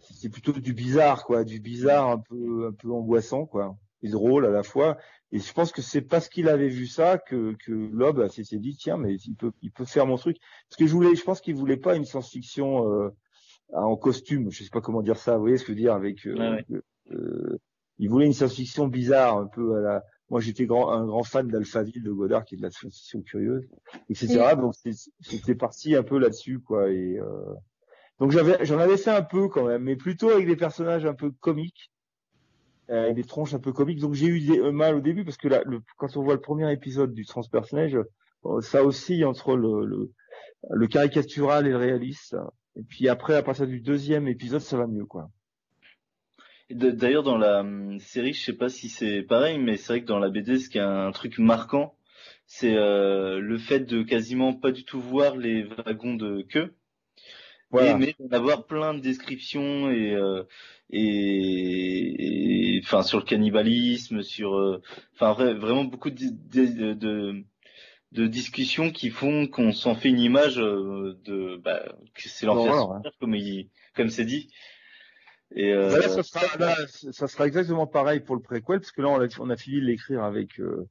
c'était 0.00 0.28
plutôt 0.28 0.52
du 0.52 0.72
bizarre 0.72 1.24
quoi, 1.24 1.44
du 1.44 1.60
bizarre 1.60 2.08
un 2.08 2.18
peu 2.18 2.66
un 2.66 2.72
peu 2.72 2.90
angoissant 2.90 3.46
quoi, 3.46 3.76
et 4.02 4.08
drôle 4.08 4.46
à 4.46 4.50
la 4.50 4.64
fois. 4.64 4.96
Et 5.30 5.38
je 5.38 5.52
pense 5.52 5.70
que 5.70 5.82
c'est 5.82 6.00
parce 6.00 6.28
qu'il 6.28 6.48
avait 6.48 6.68
vu 6.68 6.86
ça 6.86 7.18
que 7.18 7.54
que 7.64 7.70
Loeb 7.70 8.26
s'est 8.28 8.58
dit 8.58 8.76
tiens 8.76 8.96
mais 8.96 9.14
il 9.14 9.36
peut 9.36 9.52
il 9.62 9.70
peut 9.70 9.84
faire 9.84 10.06
mon 10.06 10.16
truc. 10.16 10.38
Parce 10.68 10.78
que 10.78 10.86
je 10.86 10.92
voulais, 10.92 11.14
je 11.14 11.22
pense 11.22 11.40
qu'il 11.40 11.54
voulait 11.54 11.76
pas 11.76 11.94
une 11.94 12.04
science-fiction 12.04 12.90
euh, 12.90 13.10
en 13.74 13.96
costume, 13.96 14.50
je 14.50 14.64
sais 14.64 14.70
pas 14.70 14.80
comment 14.80 15.02
dire 15.02 15.18
ça. 15.18 15.36
Vous 15.36 15.42
voyez 15.42 15.56
ce 15.56 15.62
que 15.62 15.68
je 15.68 15.76
veux 15.76 15.82
dire 15.82 15.94
avec 15.94 16.26
euh, 16.26 16.60
euh, 17.12 17.58
il 17.98 18.08
voulait 18.08 18.26
une 18.26 18.32
science-fiction 18.32 18.88
bizarre 18.88 19.36
un 19.38 19.46
peu 19.46 19.76
à 19.76 19.80
la 19.80 20.04
moi, 20.30 20.40
j'étais 20.40 20.66
grand, 20.66 20.90
un 20.90 21.06
grand 21.06 21.22
fan 21.22 21.48
d'Alphaville 21.48 22.02
de 22.02 22.12
Godard, 22.12 22.44
qui 22.44 22.54
est 22.54 22.58
de 22.58 22.62
la 22.62 22.70
science-fiction 22.70 23.22
curieuse, 23.22 23.66
etc. 24.10 24.54
Donc, 24.56 24.74
c'était 25.20 25.54
parti 25.54 25.94
un 25.94 26.02
peu 26.02 26.18
là-dessus, 26.18 26.60
quoi. 26.60 26.90
Et 26.90 27.18
euh... 27.18 27.54
donc, 28.18 28.32
j'avais, 28.32 28.64
j'en 28.64 28.78
avais 28.78 28.98
fait 28.98 29.10
un 29.10 29.22
peu 29.22 29.48
quand 29.48 29.66
même, 29.66 29.82
mais 29.82 29.96
plutôt 29.96 30.28
avec 30.30 30.46
des 30.46 30.56
personnages 30.56 31.06
un 31.06 31.14
peu 31.14 31.30
comiques, 31.30 31.92
euh, 32.90 33.04
avec 33.04 33.14
des 33.14 33.24
tronches 33.24 33.54
un 33.54 33.58
peu 33.58 33.72
comiques. 33.72 34.00
Donc, 34.00 34.14
j'ai 34.14 34.26
eu 34.26 34.40
des, 34.40 34.58
euh, 34.58 34.70
mal 34.70 34.96
au 34.96 35.00
début 35.00 35.24
parce 35.24 35.38
que 35.38 35.48
là, 35.48 35.62
le, 35.64 35.80
quand 35.96 36.14
on 36.16 36.22
voit 36.22 36.34
le 36.34 36.40
premier 36.40 36.70
épisode 36.70 37.14
du 37.14 37.24
Transpersonnage, 37.24 37.96
euh, 38.44 38.60
ça 38.60 38.84
oscille 38.84 39.24
entre 39.24 39.56
le, 39.56 39.86
le, 39.86 40.12
le 40.70 40.86
caricatural 40.88 41.66
et 41.66 41.70
le 41.70 41.78
réaliste. 41.78 42.36
Et 42.76 42.82
puis 42.82 43.08
après, 43.08 43.34
à 43.34 43.42
partir 43.42 43.66
du 43.66 43.80
deuxième 43.80 44.28
épisode, 44.28 44.60
ça 44.60 44.76
va 44.76 44.86
mieux, 44.86 45.06
quoi. 45.06 45.30
D'ailleurs, 46.70 47.22
dans 47.22 47.38
la 47.38 47.60
hum, 47.60 47.98
série, 47.98 48.34
je 48.34 48.44
sais 48.44 48.52
pas 48.52 48.68
si 48.68 48.88
c'est 48.88 49.22
pareil, 49.22 49.58
mais 49.58 49.76
c'est 49.76 49.94
vrai 49.94 50.02
que 50.02 50.06
dans 50.06 50.18
la 50.18 50.28
BD, 50.28 50.58
ce 50.58 50.68
qui 50.68 50.78
est 50.78 50.82
un 50.82 51.10
truc 51.12 51.38
marquant, 51.38 51.94
c'est 52.46 52.74
euh, 52.76 53.38
le 53.40 53.58
fait 53.58 53.80
de 53.80 54.02
quasiment 54.02 54.54
pas 54.54 54.72
du 54.72 54.84
tout 54.84 55.00
voir 55.00 55.36
les 55.36 55.64
wagons 55.64 56.14
de 56.14 56.42
queue. 56.42 56.74
Voilà. 57.70 57.98
mais 57.98 58.14
d'avoir 58.18 58.64
plein 58.64 58.94
de 58.94 59.00
descriptions 59.00 59.90
et, 59.90 60.14
euh, 60.14 60.42
et, 60.88 62.80
enfin 62.82 63.02
sur 63.02 63.18
le 63.18 63.24
cannibalisme, 63.24 64.22
sur 64.22 64.56
euh, 64.56 64.80
enfin 65.12 65.34
vraiment 65.34 65.84
beaucoup 65.84 66.08
de, 66.08 66.30
de, 66.50 67.44
de, 68.12 68.26
discussions 68.26 68.90
qui 68.90 69.10
font 69.10 69.46
qu'on 69.46 69.72
s'en 69.72 69.94
fait 69.94 70.08
une 70.08 70.20
image 70.20 70.56
de 70.56 71.60
bah, 71.62 71.82
que 72.14 72.30
c'est 72.30 72.46
l'enfer 72.46 73.02
comme 73.20 73.36
comme 73.94 74.08
c'est 74.08 74.24
dit 74.24 74.48
et 75.54 75.72
euh, 75.72 75.90
bah 75.90 75.98
là, 75.98 76.08
ça 76.08 76.22
sera, 76.22 76.56
là, 76.58 76.76
ça 77.12 77.26
sera 77.26 77.46
exactement 77.46 77.86
pareil 77.86 78.20
pour 78.20 78.36
le 78.36 78.42
préquel, 78.42 78.80
parce 78.80 78.92
que 78.92 79.00
là, 79.00 79.08
on 79.08 79.20
a, 79.20 79.28
on 79.40 79.50
a 79.50 79.56
fini 79.56 79.80
de 79.80 79.86
l'écrire 79.86 80.22
avec. 80.22 80.60
Euh... 80.60 80.88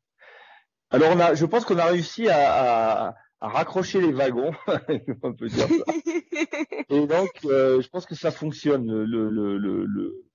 Alors, 0.89 1.11
on 1.15 1.19
a, 1.19 1.35
je 1.35 1.45
pense 1.45 1.63
qu'on 1.65 1.77
a 1.77 1.85
réussi 1.85 2.27
à, 2.27 3.09
à, 3.09 3.15
à, 3.39 3.47
raccrocher 3.49 4.01
les 4.01 4.11
wagons, 4.11 4.51
on 5.23 5.33
peut 5.33 5.47
dire 5.47 5.67
ça. 5.67 5.93
Et 6.89 7.05
donc, 7.05 7.29
euh, 7.45 7.81
je 7.81 7.89
pense 7.89 8.05
que 8.05 8.15
ça 8.15 8.31
fonctionne. 8.31 8.87
Le, 8.87 9.29
le, 9.29 9.57
le, 9.57 9.85
le... 9.85 10.25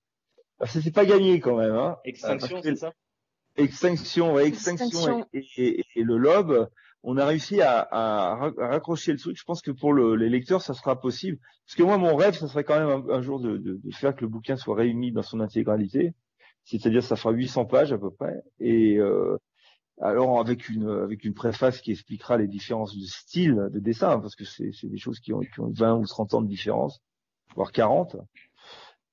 Ah, 0.60 0.66
c'est 0.66 0.94
pas 0.94 1.06
gagné 1.06 1.40
quand 1.40 1.56
même. 1.56 1.74
Hein. 1.74 1.96
Extinction, 2.04 2.60
c'est 2.62 2.76
ça? 2.76 2.92
Extinction, 3.56 4.34
ouais, 4.34 4.46
extinction, 4.46 4.86
extinction. 4.86 5.26
Et, 5.32 5.46
et, 5.56 5.84
et, 5.96 6.02
le 6.04 6.16
lobe 6.16 6.70
on 7.04 7.16
a 7.16 7.26
réussi 7.26 7.60
à, 7.60 8.36
raccrocher 8.56 9.12
le 9.12 9.18
truc. 9.18 9.36
Je 9.36 9.44
pense 9.44 9.60
que 9.60 9.70
pour 9.70 9.92
le, 9.92 10.14
les 10.14 10.28
lecteurs, 10.28 10.62
ça 10.62 10.74
sera 10.74 11.00
possible. 11.00 11.38
Parce 11.66 11.76
que 11.76 11.82
moi, 11.82 11.98
mon 11.98 12.14
rêve, 12.14 12.34
ça 12.34 12.46
serait 12.48 12.64
quand 12.64 12.78
même 12.78 13.10
un, 13.10 13.22
jour 13.22 13.40
de, 13.40 13.56
de, 13.56 13.80
de, 13.82 13.94
faire 13.94 14.14
que 14.14 14.20
le 14.20 14.28
bouquin 14.28 14.56
soit 14.56 14.76
réuni 14.76 15.12
dans 15.12 15.22
son 15.22 15.40
intégralité. 15.40 16.14
C'est-à-dire, 16.64 17.02
ça 17.02 17.16
fera 17.16 17.32
800 17.32 17.64
pages 17.66 17.92
à 17.92 17.98
peu 17.98 18.10
près. 18.10 18.40
Et 18.60 18.98
euh, 18.98 19.36
alors 20.00 20.38
avec 20.40 20.68
une 20.68 20.88
avec 20.88 21.24
une 21.24 21.34
préface 21.34 21.80
qui 21.80 21.92
expliquera 21.92 22.36
les 22.36 22.48
différences 22.48 22.96
de 22.96 23.04
style 23.04 23.68
de 23.72 23.80
dessin, 23.80 24.18
parce 24.20 24.36
que 24.36 24.44
c'est 24.44 24.72
des 24.84 24.98
choses 24.98 25.20
qui 25.20 25.32
ont, 25.32 25.40
qui 25.40 25.60
ont 25.60 25.70
20 25.70 25.96
ou 25.96 26.06
30 26.06 26.34
ans 26.34 26.42
de 26.42 26.48
différence, 26.48 27.00
voire 27.56 27.72
40. 27.72 28.16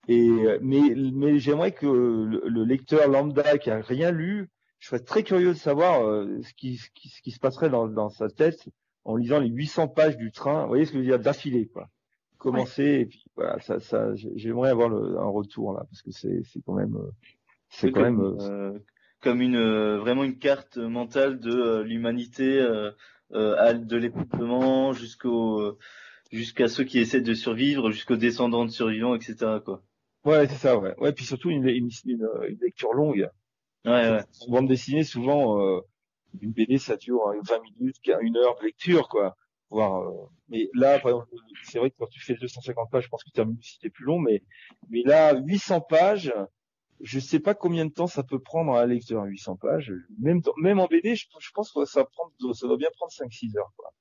Et 0.08 0.30
mais 0.62 0.94
mais 0.96 1.40
j'aimerais 1.40 1.72
que 1.72 1.86
le, 1.86 2.42
le, 2.48 2.64
lecteur 2.64 3.08
lambda 3.08 3.58
qui 3.58 3.70
a 3.70 3.82
rien 3.82 4.12
lu 4.12 4.50
je 4.80 4.88
serais 4.88 5.00
très 5.00 5.24
curieux 5.24 5.50
de 5.50 5.58
savoir 5.58 6.06
euh, 6.06 6.42
ce, 6.42 6.54
qui, 6.54 6.78
ce, 6.78 6.90
qui, 6.92 7.10
ce, 7.10 7.22
qui, 7.22 7.32
se 7.32 7.40
passerait 7.40 7.70
dans, 7.70 7.88
dans, 7.88 8.10
sa 8.10 8.30
tête 8.30 8.70
en 9.04 9.16
lisant 9.16 9.40
les 9.40 9.50
800 9.50 9.90
pages 9.90 10.18
du 10.18 10.32
train. 10.32 10.64
Vous 10.64 10.70
voyez 10.70 10.86
ce 10.86 10.92
que 10.92 10.98
je 10.98 11.04
veux 11.04 11.10
dire 11.10 11.20
d'affilée, 11.20 11.68
quoi. 11.68 11.90
Commencer 12.38 12.84
et 12.84 13.06
puis 13.06 13.26
voilà, 13.36 13.60
ça, 13.60 13.82
ça, 13.82 14.16
j'aimerais 14.36 14.70
avoir 14.70 14.88
le, 14.88 15.18
un 15.18 15.28
retour 15.28 15.74
là 15.74 15.82
parce 15.90 16.02
que 16.02 16.12
c'est, 16.12 16.42
quand 16.66 16.74
même, 16.74 16.96
euh, 16.96 17.12
c'est 17.68 17.92
quand 17.92 18.02
même 18.02 18.22
euh, 18.22 18.80
comme 19.22 19.42
une 19.42 19.98
vraiment 19.98 20.24
une 20.24 20.38
carte 20.38 20.78
mentale 20.78 21.42
de 21.42 21.82
l'humanité 21.82 22.62
euh, 22.62 22.92
de 23.74 23.98
l'épouvement 23.98 24.94
jusqu'au 24.94 25.78
jusqu'à 26.32 26.70
ceux 26.70 26.86
qui 26.86 27.00
essaient 27.00 27.20
de 27.20 27.34
survivre, 27.34 27.92
jusqu'aux 27.92 28.16
descendants 28.16 28.64
de 28.64 28.72
survivants, 28.72 29.16
etc. 29.16 29.58
Quoi. 29.66 29.84
Ouais, 30.24 30.48
c'est 30.48 30.56
ça, 30.56 30.78
ouais. 30.78 30.96
Ouais, 30.98 31.12
puis 31.12 31.26
surtout 31.26 31.50
une, 31.50 31.68
une, 31.68 31.90
une, 32.06 32.30
une 32.48 32.60
lecture 32.62 32.94
longue. 32.94 33.30
Ouais, 33.86 33.92
ouais. 34.10 34.24
En 34.48 34.52
bande 34.52 34.68
dessinée, 34.68 35.04
souvent, 35.04 35.60
euh, 35.62 35.82
une 36.42 36.52
BD, 36.52 36.78
ça 36.78 36.98
dure 36.98 37.34
20 37.48 37.62
minutes, 37.80 37.98
une 38.22 38.38
heure 38.38 38.58
de 38.60 38.66
lecture, 38.66 39.08
quoi. 39.08 39.36
Voir, 39.70 40.02
euh, 40.02 40.28
mais 40.50 40.68
là, 40.74 41.00
par 41.00 41.12
exemple, 41.12 41.28
c'est 41.64 41.80
vrai 41.80 41.92
que 41.92 41.96
quand 42.00 42.08
tu 42.10 42.20
fais 42.20 42.34
250 42.36 42.90
pages, 42.90 43.04
je 43.04 43.10
pense 43.10 43.24
que 43.24 43.30
tu 43.32 43.40
as 43.40 43.46
si 43.62 43.74
c'était 43.76 43.90
plus 43.90 44.06
long, 44.06 44.20
mais, 44.20 44.44
mais 44.90 45.04
là, 45.04 45.36
800 45.36 45.82
pages, 45.82 46.34
je 47.02 47.20
sais 47.20 47.40
pas 47.40 47.54
combien 47.54 47.86
de 47.86 47.92
temps 47.92 48.08
ça 48.08 48.24
peut 48.24 48.40
prendre 48.40 48.74
à 48.74 48.82
la 48.82 48.88
lecture, 48.88 49.24
800 49.24 49.58
pages. 49.58 49.94
Même, 50.20 50.42
même 50.58 50.80
en 50.80 50.88
BD, 50.88 51.16
je, 51.16 51.28
je 51.40 51.52
pense 51.54 51.72
que 51.72 51.86
ça, 51.86 52.04
prend, 52.06 52.32
ça 52.54 52.68
doit 52.68 52.78
bien 52.78 52.90
prendre 52.96 53.12
5-6 53.12 53.58
heures, 53.58 53.72
quoi. 53.78 53.94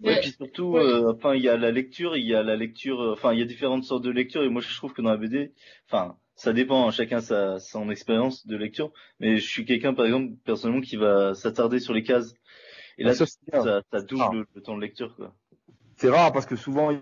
Ouais, 0.00 0.16
et 0.16 0.20
puis 0.20 0.32
surtout, 0.32 0.76
euh, 0.76 1.14
enfin, 1.14 1.34
il 1.34 1.42
y 1.42 1.48
a 1.48 1.56
la 1.56 1.70
lecture, 1.70 2.16
il 2.16 2.26
y 2.26 2.34
a 2.34 2.42
la 2.42 2.56
lecture, 2.56 3.00
enfin, 3.12 3.32
il 3.32 3.38
y 3.38 3.42
a 3.42 3.46
différentes 3.46 3.84
sortes 3.84 4.04
de 4.04 4.10
lecture, 4.10 4.42
et 4.42 4.48
moi, 4.48 4.60
je 4.60 4.74
trouve 4.76 4.92
que 4.92 5.02
dans 5.02 5.10
la 5.10 5.16
BD, 5.16 5.52
enfin, 5.88 6.18
ça 6.36 6.52
dépend, 6.52 6.86
hein, 6.86 6.90
chacun 6.90 7.20
sa 7.20 7.58
son 7.58 7.90
expérience 7.90 8.46
de 8.46 8.56
lecture, 8.56 8.92
mais 9.20 9.38
je 9.38 9.48
suis 9.48 9.64
quelqu'un 9.64 9.94
par 9.94 10.04
exemple 10.04 10.34
personnellement 10.44 10.82
qui 10.82 10.96
va 10.96 11.34
s'attarder 11.34 11.80
sur 11.80 11.94
les 11.94 12.02
cases. 12.02 12.34
Et 12.98 13.04
là, 13.04 13.14
ça, 13.14 13.24
ça, 13.26 13.82
ça 13.90 14.02
double 14.02 14.22
ah. 14.22 14.44
le, 14.54 14.62
temps 14.62 14.76
de 14.76 14.82
lecture. 14.82 15.16
quoi. 15.16 15.34
C'est 15.96 16.10
rare 16.10 16.32
parce 16.32 16.46
que 16.46 16.56
souvent 16.56 16.90
il 16.90 17.00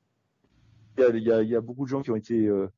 y 0.99 1.03
a, 1.03 1.11
y, 1.11 1.33
a, 1.33 1.43
y 1.43 1.57
a, 1.57 1.61
beaucoup 1.61 1.85
de 1.85 1.91
gens 1.91 2.03
qui 2.03 2.13
ont 2.13 2.17
été 2.17 2.47
euh, 2.47 2.69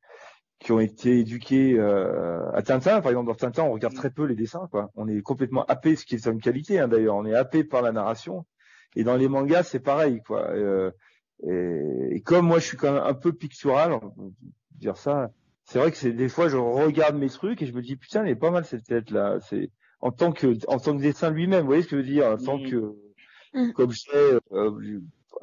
qui 0.59 0.71
ont 0.71 0.79
été 0.79 1.19
éduqués 1.19 1.77
euh, 1.77 2.51
à 2.53 2.63
Tintin. 2.63 3.01
Par 3.01 3.11
exemple, 3.11 3.27
dans 3.27 3.35
Tintin, 3.35 3.63
on 3.63 3.71
regarde 3.71 3.93
très 3.93 4.09
peu 4.09 4.23
les 4.23 4.35
dessins. 4.35 4.67
Quoi. 4.71 4.89
On 4.95 5.07
est 5.07 5.21
complètement 5.21 5.63
happé, 5.65 5.95
ce 5.95 6.05
qui 6.05 6.15
est 6.15 6.25
une 6.25 6.41
qualité 6.41 6.79
hein, 6.79 6.87
d'ailleurs. 6.87 7.15
On 7.15 7.25
est 7.25 7.35
happé 7.35 7.63
par 7.63 7.83
la 7.83 7.91
narration. 7.91 8.47
Et 8.95 9.03
dans 9.03 9.15
les 9.15 9.27
mangas, 9.27 9.63
c'est 9.63 9.79
pareil. 9.79 10.23
quoi. 10.25 10.49
Euh, 10.49 10.89
et, 11.43 12.15
et, 12.15 12.21
comme 12.21 12.47
moi, 12.47 12.57
je 12.57 12.65
suis 12.65 12.77
quand 12.77 12.93
même 12.93 13.03
un 13.03 13.13
peu 13.13 13.31
pictural, 13.31 13.93
on 13.93 13.99
peut 13.99 14.31
dire 14.71 14.97
ça 14.97 15.29
c'est 15.67 15.79
vrai 15.79 15.91
que 15.91 15.97
c'est 15.97 16.13
des 16.13 16.29
fois 16.29 16.47
je 16.47 16.55
regarde 16.55 17.17
mes 17.17 17.27
trucs 17.27 17.61
et 17.61 17.65
je 17.65 17.73
me 17.73 17.81
dis 17.81 17.97
putain 17.97 18.23
elle 18.23 18.31
est 18.31 18.35
pas 18.35 18.51
mal 18.51 18.63
cette 18.63 18.85
tête 18.85 19.11
là. 19.11 19.37
C'est 19.41 19.69
en 19.99 20.11
tant 20.11 20.31
que 20.31 20.57
en 20.69 20.79
tant 20.79 20.95
que 20.95 21.01
dessin 21.01 21.29
lui-même 21.29 21.61
vous 21.61 21.67
voyez 21.67 21.81
ce 21.83 21.89
que 21.89 21.97
je 21.97 22.01
veux 22.01 22.07
dire? 22.07 22.25
En 22.27 22.37
tant 22.37 22.57
que 22.57 22.95
mm. 23.53 23.73
comme 23.73 23.91
je 23.91 23.99
sais 23.99 24.39
euh, 24.53 25.01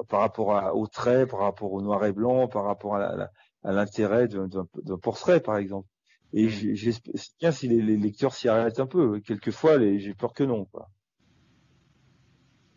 par 0.09 0.21
rapport 0.21 0.55
à, 0.55 0.73
au 0.73 0.87
trait 0.87 1.27
par 1.27 1.41
rapport 1.41 1.71
au 1.71 1.81
noir 1.81 2.03
et 2.05 2.11
blanc 2.11 2.47
par 2.47 2.63
rapport 2.63 2.95
à, 2.95 3.29
à 3.63 3.71
l'intérêt 3.71 4.27
d'un 4.27 4.97
portrait 4.99 5.41
par 5.41 5.57
exemple. 5.57 5.87
Et 6.33 6.47
mm. 6.47 6.73
j'espère 6.73 7.13
bien 7.39 7.51
si 7.51 7.67
les, 7.67 7.83
les 7.83 7.95
lecteurs 7.95 8.33
s'y 8.33 8.49
arrêtent 8.49 8.79
un 8.79 8.87
peu. 8.87 9.19
Quelquefois 9.19 9.77
j'ai 9.79 10.15
peur 10.15 10.33
que 10.33 10.43
non 10.43 10.65
quoi. 10.65 10.89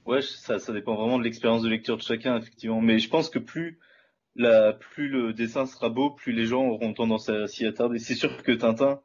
Ouais 0.05 0.20
ça 0.20 0.59
ça 0.59 0.74
dépend 0.74 0.96
vraiment 0.96 1.18
de 1.18 1.24
l'expérience 1.24 1.62
de 1.62 1.68
lecture 1.70 1.96
de 1.96 2.03
chacun 2.03 2.36
effectivement. 2.36 2.82
Mais 2.82 2.99
je 2.99 3.09
pense 3.09 3.30
que 3.30 3.38
plus 3.38 3.78
la, 4.37 4.72
plus 4.72 5.09
le 5.09 5.33
dessin 5.33 5.66
sera 5.66 5.89
beau, 5.89 6.11
plus 6.11 6.33
les 6.33 6.47
gens 6.47 6.64
auront 6.64 6.93
tendance 6.93 7.29
à 7.29 7.47
s'y 7.47 7.66
attarder. 7.66 7.99
C'est 7.99 8.14
sûr 8.14 8.43
que 8.43 8.53
Tintin, 8.53 9.01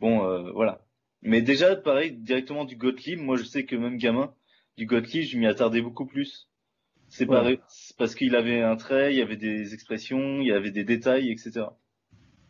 bon, 0.00 0.26
euh, 0.26 0.50
voilà. 0.52 0.84
Mais 1.22 1.40
déjà, 1.40 1.76
pareil, 1.76 2.12
directement 2.12 2.64
du 2.64 2.76
Gottlieb, 2.76 3.20
moi 3.20 3.36
je 3.36 3.44
sais 3.44 3.64
que 3.64 3.76
même 3.76 3.96
gamin, 3.96 4.34
du 4.76 4.86
Gottlieb, 4.86 5.24
je 5.24 5.38
m'y 5.38 5.46
attardais 5.46 5.80
beaucoup 5.80 6.06
plus. 6.06 6.48
C'est 7.08 7.26
pareil, 7.26 7.60
parce 7.98 8.14
qu'il 8.14 8.34
avait 8.34 8.62
un 8.62 8.74
trait, 8.76 9.12
il 9.12 9.18
y 9.18 9.22
avait 9.22 9.36
des 9.36 9.74
expressions, 9.74 10.40
il 10.40 10.46
y 10.46 10.52
avait 10.52 10.70
des 10.70 10.82
détails, 10.82 11.30
etc. 11.30 11.66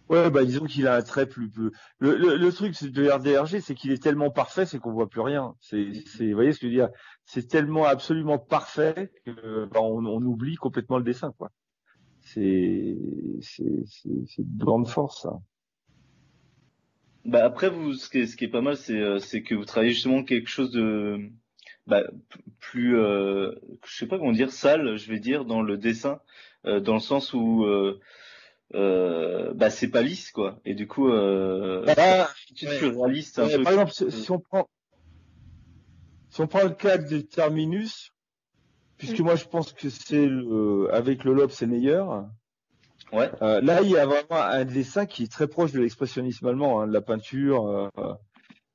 Ouais, 0.08 0.30
bah 0.30 0.44
disons 0.44 0.66
qu'il 0.66 0.86
a 0.86 0.94
un 0.94 1.02
trait 1.02 1.26
plus, 1.26 1.50
plus... 1.50 1.70
Le, 1.98 2.16
le, 2.16 2.36
le 2.36 2.52
truc 2.52 2.80
de 2.84 3.10
RDRG, 3.10 3.60
c'est 3.60 3.74
qu'il 3.74 3.90
est 3.90 4.02
tellement 4.02 4.30
parfait, 4.30 4.64
c'est 4.64 4.78
qu'on 4.78 4.92
voit 4.92 5.08
plus 5.08 5.20
rien. 5.20 5.54
C'est, 5.60 5.88
c'est, 6.06 6.28
vous 6.28 6.34
voyez 6.34 6.52
ce 6.52 6.60
que 6.60 6.66
je 6.66 6.72
veux 6.72 6.76
dire? 6.76 6.90
C'est 7.24 7.48
tellement 7.48 7.86
absolument 7.86 8.38
parfait 8.38 9.10
que 9.26 9.64
bah, 9.66 9.80
on, 9.80 10.04
on 10.04 10.22
oublie 10.22 10.54
complètement 10.56 10.98
le 10.98 11.04
dessin, 11.04 11.32
quoi 11.36 11.50
c'est 12.22 12.96
c'est 13.40 13.84
c'est 13.86 14.42
de 14.42 14.58
grande 14.58 14.88
force 14.88 15.22
ça. 15.22 15.40
Bah 17.24 17.44
après 17.44 17.70
vous 17.70 17.94
ce 17.94 18.08
qui 18.08 18.18
est, 18.18 18.26
ce 18.26 18.36
qui 18.36 18.44
est 18.44 18.48
pas 18.48 18.62
mal 18.62 18.76
c'est 18.76 18.98
euh, 18.98 19.18
c'est 19.18 19.42
que 19.42 19.54
vous 19.54 19.64
travaillez 19.64 19.92
justement 19.92 20.24
quelque 20.24 20.48
chose 20.48 20.70
de 20.70 21.30
bah, 21.86 22.02
plus, 22.60 22.96
euh, 22.96 23.52
je 23.84 23.96
sais 23.96 24.06
pas 24.06 24.18
comment 24.18 24.32
dire, 24.32 24.52
sale, 24.52 24.96
je 24.96 25.10
vais 25.10 25.18
dire, 25.18 25.44
dans 25.44 25.62
le 25.62 25.76
dessin, 25.76 26.20
euh, 26.64 26.78
dans 26.78 26.94
le 26.94 27.00
sens 27.00 27.34
où 27.34 27.66
euh, 28.74 29.52
bah 29.54 29.70
c'est 29.70 29.88
pas 29.88 30.02
lisse 30.02 30.30
quoi. 30.30 30.60
Et 30.64 30.74
du 30.74 30.86
coup, 30.86 31.10
euh, 31.10 31.84
bah, 31.84 32.28
tu 32.54 32.66
ouais. 32.66 32.78
réaliste 32.78 33.38
un 33.38 33.46
ouais, 33.46 33.56
peu. 33.56 33.62
Par 33.62 33.72
exemple, 33.72 34.10
si 34.10 34.30
on 34.30 34.38
prend 34.38 34.68
si 36.30 36.40
on 36.40 36.46
prend 36.46 36.62
le 36.62 36.70
cas 36.70 36.96
de 36.96 37.20
Terminus, 37.20 38.11
puisque 39.06 39.20
moi 39.20 39.36
je 39.36 39.44
pense 39.44 39.72
que 39.72 39.88
c'est 39.88 40.26
le, 40.26 40.88
avec 40.92 41.24
le 41.24 41.32
lobe 41.34 41.50
c'est 41.50 41.66
meilleur. 41.66 42.26
Ouais. 43.12 43.30
Euh, 43.42 43.60
là, 43.60 43.82
il 43.82 43.90
y 43.90 43.98
a 43.98 44.06
vraiment 44.06 44.40
un 44.40 44.64
dessin 44.64 45.04
qui 45.04 45.24
est 45.24 45.30
très 45.30 45.46
proche 45.46 45.72
de 45.72 45.80
l'expressionnisme 45.80 46.46
allemand, 46.46 46.80
hein, 46.80 46.86
de 46.86 46.92
la 46.92 47.02
peinture. 47.02 47.66
Euh, 47.66 48.14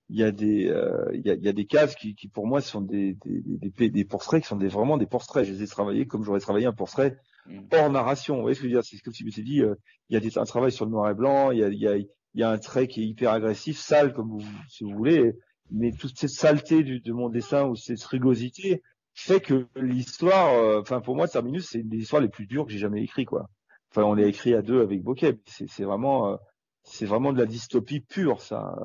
il 0.09 0.19
y 0.19 0.23
a 0.23 0.31
des, 0.31 0.67
euh, 0.67 1.09
il, 1.13 1.25
y 1.25 1.31
a, 1.31 1.33
il 1.33 1.43
y 1.43 1.49
a 1.49 1.53
des 1.53 1.65
cases 1.65 1.95
qui, 1.95 2.13
qui, 2.13 2.27
pour 2.27 2.45
moi 2.45 2.61
sont 2.61 2.81
des, 2.81 3.17
des, 3.25 3.41
des, 3.69 3.89
des, 3.89 4.05
portraits 4.05 4.43
qui 4.43 4.47
sont 4.47 4.55
des, 4.55 4.67
vraiment 4.67 4.97
des 4.97 5.07
portraits. 5.07 5.43
Je 5.43 5.53
les 5.53 5.63
ai 5.63 5.67
travaillés 5.67 6.05
comme 6.05 6.23
j'aurais 6.23 6.39
travaillé 6.39 6.67
un 6.67 6.73
portrait 6.73 7.17
Mm. 7.47 7.59
hors 7.73 7.89
narration. 7.89 8.35
Vous 8.35 8.41
voyez 8.41 8.55
ce 8.55 8.61
que 8.61 8.67
je 8.67 8.73
veux 8.73 8.81
dire? 8.81 8.87
C'est 8.87 8.97
comme 8.99 9.13
si 9.13 9.23
je 9.23 9.25
m'étais 9.25 9.41
dit, 9.41 9.61
euh, 9.61 9.75
il 10.09 10.13
y 10.13 10.17
a 10.17 10.19
des, 10.19 10.37
un 10.37 10.43
travail 10.45 10.71
sur 10.71 10.85
le 10.85 10.91
noir 10.91 11.09
et 11.09 11.13
blanc, 11.13 11.51
il 11.51 11.59
y 11.59 11.63
a, 11.63 11.69
il 11.69 11.79
y, 11.79 11.87
a, 11.87 11.97
il 11.97 12.07
y 12.33 12.43
a 12.43 12.49
un 12.49 12.57
trait 12.57 12.87
qui 12.87 13.01
est 13.01 13.05
hyper 13.05 13.31
agressif, 13.31 13.77
sale 13.77 14.13
comme 14.13 14.29
vous, 14.29 14.45
si 14.69 14.83
vous 14.83 14.91
voulez, 14.91 15.33
mais 15.71 15.91
toute 15.91 16.17
cette 16.17 16.29
saleté 16.29 16.83
du, 16.83 16.99
de 16.99 17.13
mon 17.13 17.29
dessin 17.29 17.65
ou 17.65 17.75
cette 17.75 18.03
rugosité 18.03 18.81
fait 19.19 19.41
que 19.41 19.67
l'histoire, 19.75 20.53
euh, 20.53 20.79
enfin 20.79 21.01
pour 21.01 21.15
moi, 21.15 21.27
Terminus, 21.27 21.67
c'est 21.69 21.79
une 21.79 21.89
des 21.89 21.97
histoires 21.97 22.21
les 22.21 22.29
plus 22.29 22.45
dures 22.45 22.65
que 22.65 22.71
j'ai 22.71 22.77
jamais 22.77 23.01
écrit 23.01 23.25
quoi. 23.25 23.49
Enfin, 23.89 24.03
on 24.03 24.13
l'a 24.13 24.27
écrit 24.27 24.53
à 24.53 24.61
deux 24.61 24.81
avec 24.81 25.01
Bokeh. 25.01 25.39
C'est 25.45 25.83
vraiment, 25.83 26.33
euh, 26.33 26.35
c'est 26.83 27.05
vraiment 27.05 27.33
de 27.33 27.39
la 27.39 27.47
dystopie 27.47 28.01
pure, 28.01 28.41
ça. 28.41 28.75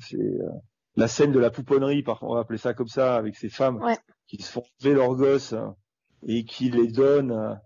C'est 0.00 0.16
euh, 0.16 0.48
la 0.96 1.06
scène 1.06 1.32
de 1.32 1.38
la 1.38 1.50
pouponnerie, 1.50 2.02
on 2.22 2.34
va 2.34 2.40
appeler 2.40 2.58
ça 2.58 2.72
comme 2.72 2.88
ça, 2.88 3.16
avec 3.16 3.36
ces 3.36 3.50
femmes 3.50 3.82
ouais. 3.82 3.98
qui 4.26 4.40
se 4.40 4.50
font 4.50 4.62
lever 4.80 4.94
leurs 4.94 5.14
gosses 5.16 5.52
hein, 5.52 5.76
et 6.26 6.44
qui 6.44 6.70
les 6.70 6.88
donnent. 6.88 7.58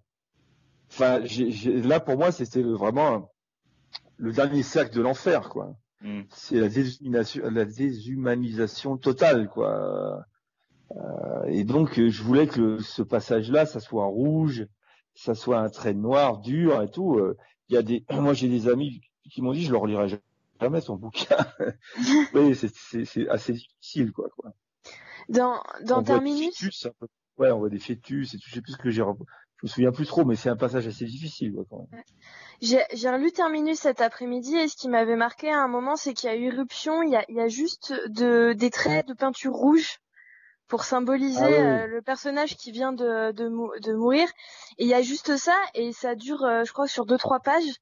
Enfin, 0.91 1.25
j 1.25 1.45
ai, 1.45 1.51
j 1.51 1.71
ai, 1.71 1.83
là 1.83 2.01
pour 2.01 2.17
moi, 2.17 2.33
c'était 2.33 2.63
vraiment 2.63 3.31
le 4.17 4.33
dernier 4.33 4.65
cercle 4.65 4.97
de 4.97 5.03
l'enfer, 5.03 5.51
quoi. 5.51 5.77
Mm. 6.01 6.23
C'est 6.31 6.57
la 6.57 7.51
la 7.51 7.65
déshumanisation 7.65 8.97
totale, 8.97 9.49
quoi. 9.49 10.25
Euh, 10.97 11.45
et 11.47 11.65
donc, 11.65 12.01
je 12.01 12.23
voulais 12.23 12.47
que 12.47 12.61
le, 12.61 12.79
ce 12.81 13.03
passage-là, 13.03 13.67
ça 13.67 13.81
soit 13.81 14.07
rouge, 14.07 14.67
ça 15.15 15.35
soit 15.35 15.59
un 15.59 15.69
trait 15.69 15.95
noir, 15.95 16.39
dur 16.39 16.83
et 16.83 16.91
tout. 16.91 17.21
Il 17.69 17.75
y 17.75 17.77
a 17.77 17.83
des, 17.83 18.05
moi 18.11 18.35
j'ai 18.35 18.49
des 18.49 18.69
amis 18.69 19.01
qui 19.31 19.43
m'ont 19.43 19.53
dit, 19.53 19.65
je 19.65 19.73
leur 19.73 19.87
lirai 19.87 20.19
jamais 20.61 20.81
son 20.81 20.97
bouquin. 20.97 21.37
oui, 22.35 22.55
c'est 22.55 23.29
assez 23.29 23.53
difficile, 23.53 24.13
quoi. 24.13 24.29
quoi. 24.37 24.53
Dans, 25.29 25.63
dans 25.83 26.03
Terminus. 26.03 26.89
Peu. 26.99 27.07
Ouais, 27.37 27.51
on 27.51 27.59
voit 27.59 27.69
des 27.69 27.79
fœtus 27.79 28.35
et 28.35 28.39
tout. 28.39 28.49
Je 28.49 28.55
sais 28.55 28.63
plus 28.63 28.73
ce 28.73 28.79
que 28.79 28.91
j'ai. 28.91 29.03
Je 29.03 29.67
me 29.67 29.69
souviens 29.69 29.93
plus 29.93 30.07
trop, 30.07 30.25
mais 30.25 30.37
c'est 30.37 30.49
un 30.49 30.57
passage 30.57 30.87
assez 30.87 31.05
difficile, 31.05 31.53
quoi, 31.53 31.65
quand 31.69 31.89
même. 31.91 32.03
J'ai 32.61 33.11
relu 33.11 33.31
Terminus 33.33 33.79
cet 33.81 34.01
après-midi 34.01 34.57
et 34.57 34.69
ce 34.69 34.77
qui 34.77 34.89
m'avait 34.89 35.17
marqué 35.17 35.51
à 35.51 35.61
un 35.61 35.69
moment, 35.69 35.97
c'est 35.97 36.15
qu'il 36.15 36.29
y 36.29 36.33
a 36.33 36.37
eu 36.37 36.47
éruption. 36.47 37.03
Il 37.03 37.11
y 37.11 37.17
a, 37.17 37.25
il 37.29 37.37
y 37.37 37.41
a 37.41 37.49
juste 37.49 37.93
de, 38.09 38.53
des 38.53 38.71
traits 38.71 39.07
de 39.07 39.15
peinture 39.15 39.53
rouge 39.53 39.99
pour 40.69 40.85
symboliser 40.85 41.41
ah, 41.43 41.49
oui. 41.49 41.55
Euh, 41.55 41.87
le 41.87 42.03
personnage 42.03 42.57
qui 42.57 42.71
vient 42.71 42.93
de, 42.93 43.33
de, 43.33 43.49
mou 43.49 43.71
de, 43.83 43.93
mourir. 43.95 44.29
Et 44.79 44.85
il 44.85 44.89
y 44.89 44.95
a 44.95 45.03
juste 45.03 45.37
ça 45.37 45.57
et 45.75 45.93
ça 45.93 46.15
dure, 46.15 46.45
euh, 46.45 46.65
je 46.65 46.73
crois, 46.73 46.87
sur 46.87 47.07
deux 47.07 47.19
trois 47.19 47.41
pages. 47.41 47.73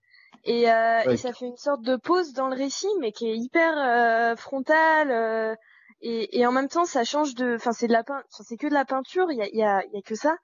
Et, 0.45 0.71
euh, 0.71 1.03
ouais. 1.05 1.15
et, 1.15 1.17
ça 1.17 1.33
fait 1.33 1.47
une 1.47 1.57
sorte 1.57 1.83
de 1.83 1.97
pause 1.97 2.33
dans 2.33 2.49
le 2.49 2.57
récit, 2.57 2.89
mais 3.01 3.11
qui 3.11 3.29
est 3.29 3.37
hyper 3.37 3.73
euh, 3.77 4.37
frontale. 4.37 5.57
Et, 6.01 6.39
et, 6.39 6.47
en 6.47 6.53
même 6.53 6.69
temps, 6.69 6.85
ça 6.85 7.05
change 7.05 7.35
de, 7.35 7.57
enfin, 7.57 7.73
c'est 7.73 7.89
de 7.89 7.93
la 7.93 8.05
peinture, 8.05 8.27
c'est 8.31 8.57
que 8.57 8.69
de 8.69 8.75
la 8.75 8.85
peinture. 8.85 9.27
Il 9.31 9.39
y 9.39 9.43
a, 9.43 9.49
il 9.49 9.59
y 9.59 9.65
a, 9.65 9.83
y 9.93 9.99
a 9.99 10.03
que 10.03 10.15
ça. 10.15 10.37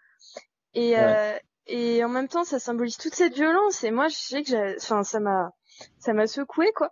Et, 0.75 0.97
ouais. 0.97 1.41
et 1.67 2.03
en 2.03 2.09
même 2.09 2.29
temps, 2.29 2.45
ça 2.45 2.59
symbolise 2.59 2.97
toute 2.97 3.15
cette 3.15 3.35
violence. 3.35 3.85
Et 3.85 3.93
moi, 3.93 4.09
je 4.09 4.17
sais 4.17 4.43
que, 4.43 4.77
enfin, 4.77 5.05
ça 5.05 5.21
m'a, 5.21 5.53
ça 5.99 6.13
m'a 6.13 6.27
secoué, 6.27 6.73
quoi. 6.75 6.91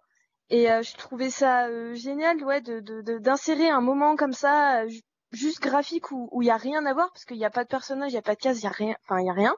Et 0.50 0.66
je 0.66 0.96
trouvais 0.96 1.30
ça 1.30 1.68
génial, 1.94 2.44
ouais, 2.44 2.60
de 2.60 2.80
d'insérer 3.18 3.68
de, 3.68 3.72
un 3.72 3.80
moment 3.80 4.16
comme 4.16 4.32
ça 4.32 4.84
juste 5.32 5.60
graphique 5.60 6.10
où 6.10 6.42
il 6.42 6.46
y 6.46 6.50
a 6.50 6.56
rien 6.56 6.84
à 6.86 6.94
voir 6.94 7.10
parce 7.12 7.24
qu'il 7.24 7.36
n'y 7.36 7.44
a 7.44 7.50
pas 7.50 7.64
de 7.64 7.68
personnage, 7.68 8.10
il 8.10 8.14
n'y 8.14 8.18
a 8.18 8.22
pas 8.22 8.34
de 8.34 8.40
case, 8.40 8.60
il 8.60 8.64
y 8.64 8.66
a 8.66 8.70
rien, 8.70 8.94
enfin 9.04 9.20
il 9.20 9.26
y 9.26 9.30
a 9.30 9.34
rien 9.34 9.54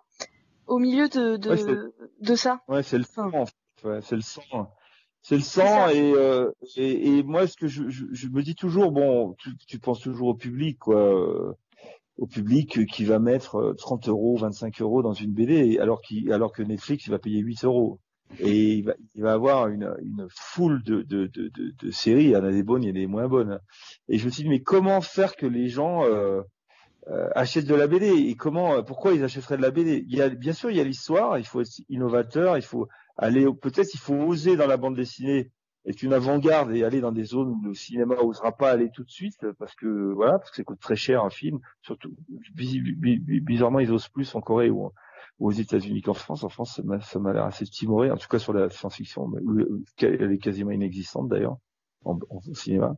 au 0.66 0.78
milieu 0.78 1.08
de 1.08 1.36
de, 1.36 1.50
ouais, 1.50 1.92
de 2.20 2.34
ça. 2.34 2.60
Ouais, 2.68 2.82
c'est 2.82 2.98
le 2.98 3.04
sang. 3.04 3.30
En 3.32 3.46
fait. 3.46 3.54
ouais, 3.84 4.00
c'est 4.02 4.16
le 4.16 4.22
sang. 4.22 4.42
C'est 5.22 5.36
le 5.36 5.42
sang 5.42 5.88
et, 5.88 6.12
euh, 6.14 6.50
et, 6.76 7.18
et 7.18 7.22
moi 7.22 7.46
ce 7.46 7.56
que 7.56 7.68
je, 7.68 7.88
je, 7.88 8.06
je, 8.10 8.26
me 8.28 8.42
dis 8.42 8.56
toujours 8.56 8.90
bon 8.90 9.34
tu, 9.38 9.56
tu 9.68 9.78
penses 9.78 10.00
toujours 10.00 10.28
au 10.28 10.34
public 10.34 10.80
quoi 10.80 10.96
euh, 10.96 11.52
au 12.18 12.26
public 12.26 12.86
qui 12.86 13.04
va 13.04 13.20
mettre 13.20 13.72
30 13.78 14.08
euros 14.08 14.36
25 14.36 14.82
euros 14.82 15.00
dans 15.00 15.12
une 15.12 15.32
BD 15.32 15.78
alors 15.78 16.00
qui 16.00 16.32
alors 16.32 16.52
que 16.52 16.64
Netflix 16.64 17.06
il 17.06 17.10
va 17.10 17.20
payer 17.20 17.38
8 17.38 17.64
euros 17.64 18.00
et 18.38 18.74
il 18.74 18.84
va, 18.84 18.94
il 19.14 19.22
va 19.22 19.32
avoir 19.32 19.68
une, 19.68 19.94
une 20.02 20.26
foule 20.30 20.82
de, 20.82 21.02
de, 21.02 21.26
de, 21.26 21.48
de, 21.48 21.74
de 21.78 21.90
séries. 21.90 22.24
Il 22.24 22.30
y 22.30 22.36
en 22.36 22.44
a 22.44 22.50
des 22.50 22.62
bonnes, 22.62 22.82
il 22.82 22.88
y 22.88 22.90
en 22.90 22.94
a 22.94 22.98
des 22.98 23.06
moins 23.06 23.28
bonnes. 23.28 23.60
Et 24.08 24.18
je 24.18 24.26
me 24.26 24.30
suis 24.30 24.44
dit, 24.44 24.48
mais 24.48 24.62
comment 24.62 25.00
faire 25.00 25.36
que 25.36 25.46
les 25.46 25.68
gens 25.68 26.04
euh, 26.04 26.42
euh, 27.08 27.28
achètent 27.34 27.66
de 27.66 27.74
la 27.74 27.86
BD 27.86 28.08
Et 28.08 28.34
comment, 28.34 28.74
euh, 28.74 28.82
pourquoi 28.82 29.12
ils 29.12 29.24
achèteraient 29.24 29.56
de 29.56 29.62
la 29.62 29.70
BD 29.70 30.04
Il 30.08 30.16
y 30.16 30.22
a, 30.22 30.28
bien 30.28 30.52
sûr, 30.52 30.70
il 30.70 30.76
y 30.76 30.80
a 30.80 30.84
l'histoire. 30.84 31.38
Il 31.38 31.46
faut 31.46 31.60
être 31.60 31.80
innovateur. 31.88 32.56
Il 32.56 32.62
faut 32.62 32.88
aller, 33.16 33.46
peut-être, 33.60 33.94
il 33.94 34.00
faut 34.00 34.14
oser 34.14 34.56
dans 34.56 34.66
la 34.66 34.76
bande 34.76 34.96
dessinée 34.96 35.50
être 35.84 36.02
une 36.02 36.12
avant-garde 36.12 36.72
et 36.72 36.84
aller 36.84 37.00
dans 37.00 37.12
des 37.12 37.24
zones 37.24 37.48
où 37.48 37.60
le 37.64 37.74
cinéma 37.74 38.14
n'osera 38.14 38.52
pas 38.52 38.70
aller 38.70 38.90
tout 38.94 39.02
de 39.02 39.10
suite 39.10 39.44
parce 39.58 39.74
que 39.74 40.12
voilà, 40.12 40.38
parce 40.38 40.50
que 40.50 40.56
ça 40.56 40.64
coûte 40.64 40.78
très 40.78 40.96
cher 40.96 41.24
un 41.24 41.30
film. 41.30 41.58
Surtout, 41.82 42.14
bizarrement, 42.54 43.80
ils 43.80 43.90
osent 43.90 44.08
plus 44.08 44.32
en 44.34 44.40
Corée 44.40 44.70
ou 44.70 44.92
aux 45.38 45.50
États-Unis 45.50 46.02
qu'en 46.02 46.14
France. 46.14 46.44
En 46.44 46.48
France, 46.48 46.80
ça 47.02 47.18
m'a 47.18 47.32
l'air 47.32 47.44
assez 47.44 47.64
timoré, 47.66 48.10
en 48.10 48.16
tout 48.16 48.28
cas 48.28 48.38
sur 48.38 48.52
la 48.52 48.70
science-fiction. 48.70 49.30
Elle 49.98 50.32
est 50.32 50.38
quasiment 50.38 50.70
inexistante 50.70 51.28
d'ailleurs 51.28 51.56
en, 52.04 52.18
en, 52.30 52.40
cinéma. 52.54 52.96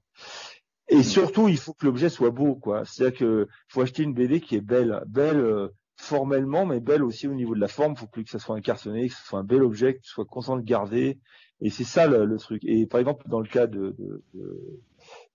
Et 0.89 1.03
surtout, 1.03 1.49
il 1.49 1.57
faut 1.57 1.72
que 1.72 1.87
l'objet 1.87 2.11
soit 2.11 2.30
beau, 2.30 2.57
quoi. 2.57 2.85
C'est-à-dire 2.85 3.18
que 3.18 3.49
faut 3.68 3.80
acheter 3.80 4.03
une 4.03 4.14
BD 4.14 4.41
qui 4.41 4.57
est 4.57 4.61
belle, 4.61 5.03
belle 5.07 5.39
euh, 5.39 5.68
formellement, 5.97 6.66
mais 6.66 6.80
belle 6.80 7.03
aussi 7.03 7.26
au 7.26 7.35
niveau 7.35 7.55
de 7.55 7.61
la 7.61 7.68
forme. 7.68 7.97
Faut 7.97 8.07
plus 8.07 8.24
que 8.24 8.30
ça 8.30 8.39
soit 8.39 8.57
un 8.57 8.61
cartonné, 8.61 9.09
que 9.09 9.14
ce 9.14 9.24
soit 9.24 9.39
un 9.39 9.45
bel 9.45 9.62
objet, 9.62 9.95
que 9.95 10.01
tu 10.01 10.11
sois 10.11 10.26
content 10.26 10.57
de 10.57 10.62
garder. 10.62 11.18
Et 11.61 11.70
c'est 11.70 11.85
ça 11.85 12.07
le, 12.07 12.26
le, 12.26 12.37
truc. 12.37 12.62
Et 12.64 12.87
par 12.87 13.01
exemple, 13.01 13.26
dans 13.28 13.41
le 13.41 13.49
cas 13.49 13.66
de, 13.66 13.95
de, 13.99 14.22
de 14.35 14.82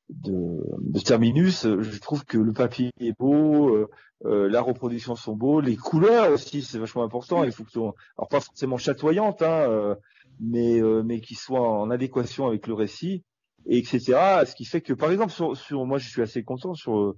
de, 0.09 0.99
Terminus, 1.05 1.65
je 1.65 1.99
trouve 1.99 2.25
que 2.25 2.37
le 2.37 2.53
papier 2.53 2.91
est 2.99 3.17
beau, 3.17 3.69
euh, 3.69 3.89
euh, 4.25 4.49
la 4.49 4.61
reproduction 4.61 5.15
sont 5.15 5.35
beaux, 5.35 5.61
les 5.61 5.75
couleurs 5.75 6.31
aussi 6.31 6.61
c'est 6.61 6.79
vachement 6.79 7.03
important. 7.03 7.43
Il 7.43 7.51
faut 7.51 7.63
que 7.63 7.71
soient, 7.71 7.93
alors 8.17 8.27
pas 8.27 8.39
forcément 8.39 8.77
chatoyantes, 8.77 9.41
hein, 9.41 9.69
euh, 9.69 9.95
mais 10.39 10.81
mais 11.03 11.21
qui 11.21 11.35
soient 11.35 11.67
en 11.67 11.89
adéquation 11.91 12.47
avec 12.47 12.67
le 12.67 12.73
récit, 12.73 13.23
et 13.67 13.77
etc. 13.77 13.99
Ce 14.45 14.55
qui 14.55 14.65
fait 14.65 14.81
que 14.81 14.93
par 14.93 15.11
exemple 15.11 15.31
sur, 15.31 15.55
sur 15.55 15.85
moi 15.85 15.97
je 15.99 16.09
suis 16.09 16.21
assez 16.21 16.43
content 16.43 16.73
sur 16.73 17.15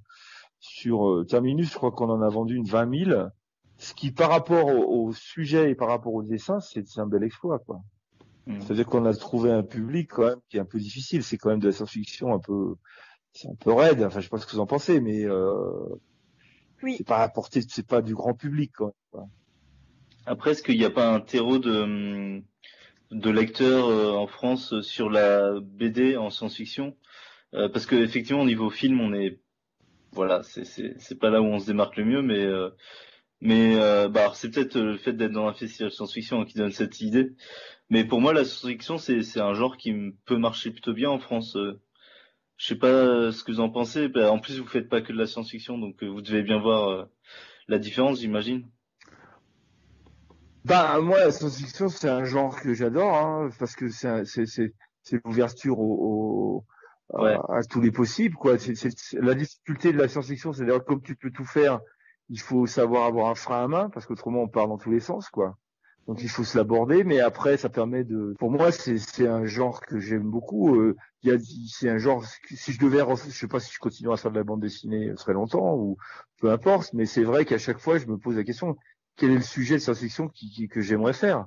sur 0.60 1.26
Terminus, 1.28 1.72
je 1.72 1.78
crois 1.78 1.92
qu'on 1.92 2.10
en 2.10 2.22
a 2.22 2.30
vendu 2.30 2.56
une 2.56 2.68
20 2.68 3.06
000, 3.06 3.22
ce 3.78 3.94
qui 3.94 4.12
par 4.12 4.30
rapport 4.30 4.68
au, 4.68 5.08
au 5.08 5.14
sujet 5.14 5.72
et 5.72 5.76
par 5.76 5.88
rapport 5.88 6.14
au 6.14 6.24
dessin, 6.24 6.60
c'est 6.60 6.86
un 6.98 7.08
bel 7.08 7.24
exploit 7.24 7.60
quoi. 7.60 7.82
Mmh. 8.48 8.62
C'est-à-dire 8.62 8.86
qu'on 8.88 9.06
a 9.06 9.14
trouvé 9.14 9.52
un 9.52 9.64
public 9.64 10.10
quand 10.12 10.26
même 10.26 10.40
qui 10.50 10.58
est 10.58 10.60
un 10.60 10.66
peu 10.66 10.80
difficile. 10.80 11.24
C'est 11.24 11.38
quand 11.38 11.50
même 11.50 11.60
de 11.60 11.68
la 11.68 11.72
science-fiction 11.72 12.34
un 12.34 12.40
peu, 12.40 12.76
c'est 13.34 13.48
un 13.48 13.56
peu 13.56 13.72
raide. 13.72 14.04
Enfin, 14.04 14.20
je 14.20 14.26
sais 14.26 14.30
pas 14.30 14.38
ce 14.38 14.46
que 14.46 14.54
vous 14.54 14.60
en 14.60 14.66
pensez, 14.68 15.00
mais 15.00 15.24
euh, 15.26 15.54
oui. 16.84 16.96
c'est 16.98 17.08
pas 17.08 17.20
apporté, 17.20 17.62
c'est 17.62 17.86
pas 17.86 18.02
du 18.02 18.16
grand 18.16 18.34
public 18.34 18.72
quand 18.76 18.94
même. 19.14 19.26
Après, 20.26 20.52
est-ce 20.52 20.64
qu'il 20.64 20.78
n'y 20.78 20.86
a 20.86 20.92
pas 20.92 21.12
un 21.12 21.20
terreau 21.20 21.60
de 21.60 22.42
de 23.12 23.30
lecteurs 23.30 23.90
euh, 23.90 24.14
en 24.14 24.28
France 24.28 24.80
sur 24.82 25.10
la 25.10 25.60
BD 25.62 26.16
en 26.18 26.30
science-fiction? 26.30 26.96
Euh, 27.54 27.70
Parce 27.70 27.86
que 27.86 27.96
effectivement, 27.96 28.42
au 28.42 28.46
niveau 28.46 28.70
film, 28.70 29.02
on 29.02 29.14
est, 29.14 29.40
voilà, 30.14 30.42
c'est 30.44 31.20
pas 31.20 31.30
là 31.30 31.42
où 31.42 31.46
on 31.46 31.60
se 31.60 31.66
démarque 31.68 31.98
le 31.98 32.06
mieux, 32.06 32.22
mais 32.22 32.46
euh, 33.44 34.08
mais 34.08 34.10
bah 34.10 34.32
c'est 34.34 34.50
peut-être 34.50 34.78
le 34.78 34.98
fait 34.98 35.14
d'être 35.14 35.32
dans 35.32 35.48
un 35.48 35.54
festival 35.54 35.92
science-fiction 35.92 36.46
qui 36.46 36.58
donne 36.58 36.72
cette 36.72 37.02
idée. 37.02 37.34
Mais 37.90 38.06
pour 38.06 38.22
moi, 38.22 38.34
la 38.34 38.46
science-fiction, 38.46 38.98
c'est, 38.98 39.40
un 39.40 39.54
genre 39.54 39.78
qui 39.78 39.94
peut 40.26 40.38
marcher 40.38 40.72
plutôt 40.72 40.94
bien 40.94 41.10
en 41.10 41.20
France. 41.20 41.58
Je 42.58 42.66
sais 42.66 42.76
pas 42.76 43.32
ce 43.32 43.44
que 43.44 43.52
vous 43.52 43.60
en 43.60 43.70
pensez. 43.70 44.10
En 44.16 44.40
plus, 44.40 44.60
vous 44.60 44.68
faites 44.68 44.90
pas 44.90 45.02
que 45.02 45.12
de 45.12 45.18
la 45.18 45.28
science-fiction, 45.28 45.78
donc 45.78 46.04
vous 46.04 46.22
devez 46.22 46.44
bien 46.44 46.60
voir 46.60 47.08
la 47.68 47.80
différence, 47.80 48.20
j'imagine. 48.20 48.68
Bah 50.64 51.00
moi, 51.02 51.18
la 51.18 51.32
science-fiction, 51.32 51.90
c'est 51.90 52.10
un 52.10 52.24
genre 52.24 52.60
que 52.62 52.74
j'adore, 52.74 53.16
hein, 53.16 53.50
parce 53.58 53.76
que 53.76 53.90
c'est, 53.90 54.74
l'ouverture 55.26 55.80
au, 55.80 56.66
au 57.12 57.20
ouais. 57.20 57.34
à, 57.34 57.58
à, 57.58 57.64
tous 57.64 57.82
les 57.82 57.92
possibles, 57.92 58.36
quoi. 58.36 58.58
La 59.14 59.34
difficulté 59.34 59.92
de 59.92 59.98
la 59.98 60.08
science-fiction, 60.08 60.54
c'est 60.54 60.66
d'ailleurs 60.66 60.86
comme 60.86 61.02
tu 61.02 61.16
peux 61.16 61.32
tout 61.32 61.46
faire, 61.46 61.80
il 62.32 62.40
faut 62.40 62.66
savoir 62.66 63.06
avoir 63.06 63.30
un 63.30 63.36
frein 63.36 63.66
à 63.66 63.68
main, 63.68 63.90
parce 63.90 64.06
qu'autrement 64.06 64.42
on 64.44 64.48
part 64.48 64.68
dans 64.68 64.78
tous 64.78 64.90
les 64.90 65.02
sens, 65.02 65.30
quoi. 65.30 65.58
Donc 66.08 66.24
il 66.24 66.30
faut 66.30 66.44
se 66.44 66.58
l'aborder, 66.58 67.04
mais 67.04 67.20
après 67.20 67.58
ça 67.58 67.70
permet 67.70 68.04
de. 68.04 68.34
Pour 68.40 68.50
moi, 68.50 68.72
c'est 68.72 69.28
un 69.28 69.46
genre 69.46 69.82
que 69.82 70.00
j'aime 70.00 70.24
beaucoup. 70.24 70.76
Euh, 70.76 70.96
c'est 71.68 71.90
un 71.90 71.98
genre. 71.98 72.26
Si 72.50 72.72
je 72.72 72.80
devais, 72.80 73.04
je 73.28 73.32
sais 73.32 73.48
pas 73.48 73.60
si 73.60 73.72
je 73.72 73.80
continuerai 73.80 74.16
à 74.16 74.18
faire 74.18 74.32
de 74.32 74.38
la 74.38 74.44
bande 74.44 74.62
dessinée 74.62 75.14
très 75.16 75.34
longtemps 75.34 75.76
ou 75.76 75.98
peu 76.40 76.52
importe, 76.52 76.94
mais 76.94 77.06
c'est 77.06 77.24
vrai 77.24 77.46
qu'à 77.46 77.60
chaque 77.60 77.78
fois 77.80 77.98
je 78.00 78.08
me 78.08 78.18
pose 78.18 78.36
la 78.36 78.44
question 78.44 78.78
quel 79.18 79.32
est 79.32 79.36
le 79.36 79.42
sujet 79.42 79.76
de 79.76 79.80
science-fiction 79.80 80.32
que 80.70 80.82
j'aimerais 80.82 81.14
faire? 81.14 81.46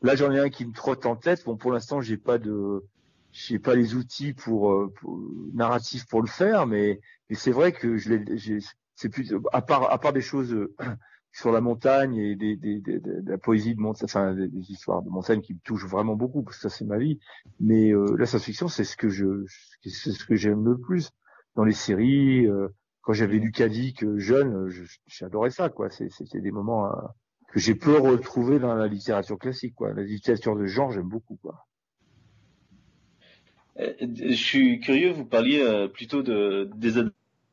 Là 0.00 0.16
j'en 0.16 0.32
ai 0.32 0.40
un 0.40 0.48
qui 0.48 0.66
me 0.66 0.72
trotte 0.72 1.06
en 1.06 1.14
tête. 1.14 1.44
Bon 1.44 1.56
pour 1.56 1.72
l'instant 1.72 2.00
j'ai 2.00 2.16
pas 2.16 2.38
de 2.38 2.84
j'ai 3.30 3.58
pas 3.58 3.74
les 3.74 3.94
outils 3.94 4.32
pour, 4.32 4.72
euh, 4.72 4.92
pour 5.00 5.18
narratifs 5.54 6.06
pour 6.06 6.22
le 6.22 6.28
faire, 6.28 6.66
mais 6.66 7.00
mais 7.30 7.36
c'est 7.36 7.52
vrai 7.52 7.72
que 7.72 7.96
je 7.96 8.14
l'ai. 8.14 8.58
C'est 8.94 9.08
plus 9.08 9.34
à 9.52 9.62
part 9.62 9.90
à 9.90 9.98
part 9.98 10.12
des 10.12 10.20
choses 10.20 10.56
sur 11.32 11.50
la 11.50 11.60
montagne 11.60 12.16
et 12.16 12.36
des, 12.36 12.56
des, 12.56 12.78
des, 12.78 13.00
de 13.00 13.30
la 13.30 13.38
poésie 13.38 13.74
de 13.74 13.80
montagne, 13.80 14.04
enfin 14.04 14.34
des, 14.34 14.70
histoires 14.70 15.02
de 15.02 15.08
montagne 15.08 15.40
qui 15.40 15.54
me 15.54 15.60
touchent 15.60 15.86
vraiment 15.86 16.14
beaucoup 16.14 16.42
parce 16.42 16.58
que 16.58 16.62
ça 16.62 16.70
c'est 16.70 16.84
ma 16.84 16.98
vie. 16.98 17.18
Mais 17.58 17.90
euh, 17.90 18.16
la 18.18 18.26
science-fiction 18.26 18.68
c'est 18.68 18.84
ce 18.84 18.96
que 18.96 19.08
je 19.08 19.44
c'est 19.82 20.12
ce 20.12 20.24
que 20.24 20.36
j'aime 20.36 20.64
le 20.64 20.78
plus 20.78 21.10
dans 21.56 21.64
les 21.64 21.72
séries. 21.72 22.46
Euh, 22.46 22.68
quand 23.00 23.14
j'avais 23.14 23.38
lu 23.38 23.50
Kadik 23.50 24.04
jeune, 24.18 24.70
j'adorais 25.06 25.50
ça 25.50 25.70
quoi. 25.70 25.88
C'était 25.90 26.40
des 26.40 26.52
moments 26.52 26.86
euh, 26.86 27.00
que 27.48 27.58
j'ai 27.58 27.74
peu 27.74 27.98
retrouvé 27.98 28.58
dans 28.58 28.74
la 28.74 28.86
littérature 28.86 29.38
classique 29.38 29.74
quoi. 29.74 29.92
La 29.94 30.02
littérature 30.02 30.54
de 30.54 30.66
genre 30.66 30.92
j'aime 30.92 31.08
beaucoup 31.08 31.36
quoi. 31.36 31.66
Euh, 33.78 33.94
je 34.00 34.34
suis 34.34 34.80
curieux, 34.80 35.12
vous 35.12 35.24
parliez 35.24 35.88
plutôt 35.94 36.22
de 36.22 36.70
des 36.76 36.98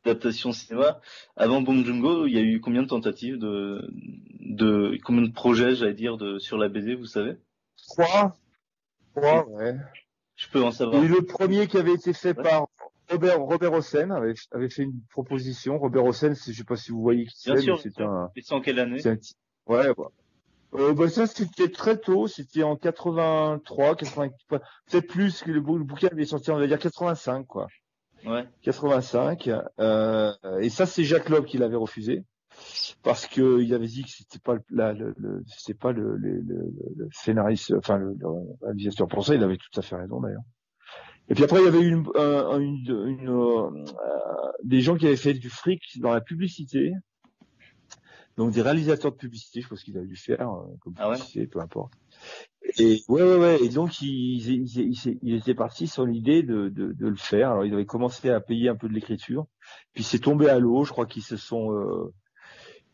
adaptation 0.05 0.51
cinéma. 0.51 0.99
Avant 1.35 1.61
Bong 1.61 1.83
Joon-ho, 1.85 2.25
il 2.25 2.33
y 2.33 2.37
a 2.37 2.41
eu 2.41 2.59
combien 2.61 2.83
de 2.83 2.87
tentatives 2.87 3.37
de, 3.37 3.89
de 4.39 4.97
combien 5.03 5.23
de 5.23 5.33
projets, 5.33 5.75
j'allais 5.75 5.93
dire, 5.93 6.17
de 6.17 6.39
sur 6.39 6.57
la 6.57 6.69
BD, 6.69 6.95
vous 6.95 7.05
savez? 7.05 7.37
Trois. 7.87 8.35
Trois, 9.15 9.47
ouais. 9.47 9.75
Je 10.35 10.47
peux 10.49 10.63
en 10.63 10.71
savoir. 10.71 11.03
le 11.03 11.21
premier 11.25 11.67
qui 11.67 11.77
avait 11.77 11.93
été 11.93 12.13
fait 12.13 12.33
par 12.33 12.67
Robert 13.09 13.41
Robert 13.41 13.73
Hossein 13.73 14.11
avait, 14.11 14.35
avait 14.51 14.69
fait 14.69 14.83
une 14.83 15.01
proposition. 15.09 15.77
Robert 15.79 16.05
Hossein, 16.05 16.33
je 16.33 16.53
sais 16.53 16.63
pas 16.63 16.77
si 16.77 16.91
vous 16.91 17.01
voyez 17.01 17.25
qui 17.25 17.35
c'est, 17.35 17.53
mais 17.53 17.77
c'est 17.81 18.01
un. 18.01 18.29
Et 18.35 18.41
c'est 18.41 18.53
en 18.53 18.61
quelle 18.61 18.79
année? 18.79 19.01
Ouais. 19.67 19.87
Euh, 20.75 20.93
bah 20.93 21.09
ça 21.09 21.25
c'était 21.25 21.69
très 21.69 21.97
tôt, 21.97 22.27
c'était 22.27 22.61
en 22.61 22.75
83, 22.75 23.95
80, 23.95 24.29
peut-être 24.47 25.07
plus 25.07 25.41
que 25.41 25.49
le, 25.49 25.61
le 25.61 25.83
bouquin 25.83 26.09
avait 26.11 26.25
sorti, 26.25 26.51
on 26.51 26.59
va 26.59 26.67
dire 26.67 26.77
85 26.77 27.47
quoi. 27.47 27.67
Ouais. 28.25 28.45
85. 28.63 29.49
Euh, 29.79 30.33
et 30.59 30.69
ça, 30.69 30.85
c'est 30.85 31.03
Jacques 31.03 31.29
Loeb 31.29 31.45
qui 31.45 31.57
l'avait 31.57 31.75
refusé 31.75 32.23
parce 33.03 33.27
que 33.27 33.61
il 33.61 33.73
avait 33.73 33.87
dit 33.87 34.03
que 34.03 34.09
c'était 34.09 34.39
pas 34.39 34.55
le, 34.55 35.13
le, 35.17 35.43
c'était 35.47 35.77
pas 35.77 35.91
le, 35.91 36.17
le, 36.17 36.41
le, 36.41 37.07
scénariste, 37.11 37.73
enfin 37.77 37.97
le, 37.97 38.15
réalisateur 38.61 39.07
ça. 39.23 39.35
Il 39.35 39.43
avait 39.43 39.57
tout 39.57 39.79
à 39.79 39.81
fait 39.81 39.95
raison 39.95 40.19
d'ailleurs. 40.19 40.43
Et 41.29 41.35
puis 41.35 41.43
après, 41.43 41.59
il 41.59 41.65
y 41.65 41.67
avait 41.67 41.83
une, 41.83 42.07
une, 42.15 43.05
une, 43.07 43.29
euh, 43.29 43.69
des 44.63 44.81
gens 44.81 44.95
qui 44.95 45.05
avaient 45.05 45.15
fait 45.15 45.35
du 45.35 45.49
fric 45.49 45.81
dans 45.99 46.11
la 46.11 46.21
publicité. 46.21 46.91
Donc 48.35 48.51
des 48.51 48.61
réalisateurs 48.61 49.11
de 49.11 49.17
publicité, 49.17 49.61
je 49.61 49.67
pense 49.67 49.83
qu'il 49.83 49.97
a 49.97 50.01
dû 50.01 50.15
faire, 50.15 50.49
euh, 50.49 50.63
comme 50.79 50.93
ah 50.97 51.11
publicité, 51.11 51.45
peu 51.45 51.59
importe. 51.59 51.93
Et 52.77 53.03
ouais, 53.07 53.23
ouais, 53.23 53.37
ouais. 53.37 53.63
Et 53.63 53.69
donc 53.69 54.01
ils, 54.01 54.49
ils, 54.49 55.17
ils, 55.21 55.35
étaient 55.35 55.55
partis 55.55 55.87
sur 55.87 56.05
l'idée 56.05 56.43
de, 56.43 56.69
de, 56.69 56.93
de, 56.93 57.07
le 57.07 57.15
faire. 57.15 57.51
Alors 57.51 57.65
ils 57.65 57.73
avaient 57.73 57.85
commencé 57.85 58.29
à 58.29 58.39
payer 58.39 58.69
un 58.69 58.75
peu 58.75 58.87
de 58.87 58.93
l'écriture, 58.93 59.47
puis 59.93 60.03
c'est 60.03 60.19
tombé 60.19 60.49
à 60.49 60.59
l'eau. 60.59 60.83
Je 60.83 60.91
crois 60.91 61.05
qu'ils 61.05 61.23
se 61.23 61.37
sont, 61.37 61.73
euh, 61.73 62.13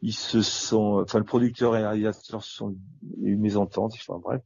ils 0.02 0.14
se 0.14 0.42
sont, 0.42 1.02
enfin 1.02 1.20
le 1.20 1.26
producteur 1.26 1.76
et 1.76 1.82
le 1.82 1.88
réalisateur 1.88 2.44
se 2.44 2.54
sont 2.54 2.76
eu 3.22 3.36
mésentente. 3.36 3.94
Enfin 3.96 4.20
bref. 4.24 4.42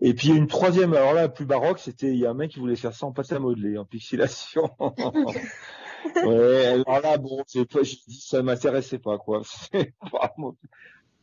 Et 0.00 0.14
puis 0.14 0.28
une 0.28 0.46
troisième. 0.46 0.94
Alors 0.94 1.14
là, 1.14 1.28
plus 1.28 1.46
baroque, 1.46 1.78
c'était 1.78 2.08
il 2.08 2.18
y 2.18 2.26
a 2.26 2.30
un 2.30 2.34
mec 2.34 2.50
qui 2.50 2.60
voulait 2.60 2.76
faire 2.76 2.94
ça 2.94 3.06
en 3.06 3.12
pâte 3.12 3.32
à 3.32 3.38
modeler, 3.38 3.78
en 3.78 3.84
pixelation. 3.84 4.70
ouais. 6.24 6.82
Alors 6.86 7.00
là, 7.00 7.16
bon, 7.18 7.42
pas, 7.70 7.82
je 7.82 7.96
dis 8.06 8.20
ça 8.20 8.42
m'intéressait 8.42 8.98
pas 8.98 9.18
quoi. 9.18 9.42
C'est 9.72 9.94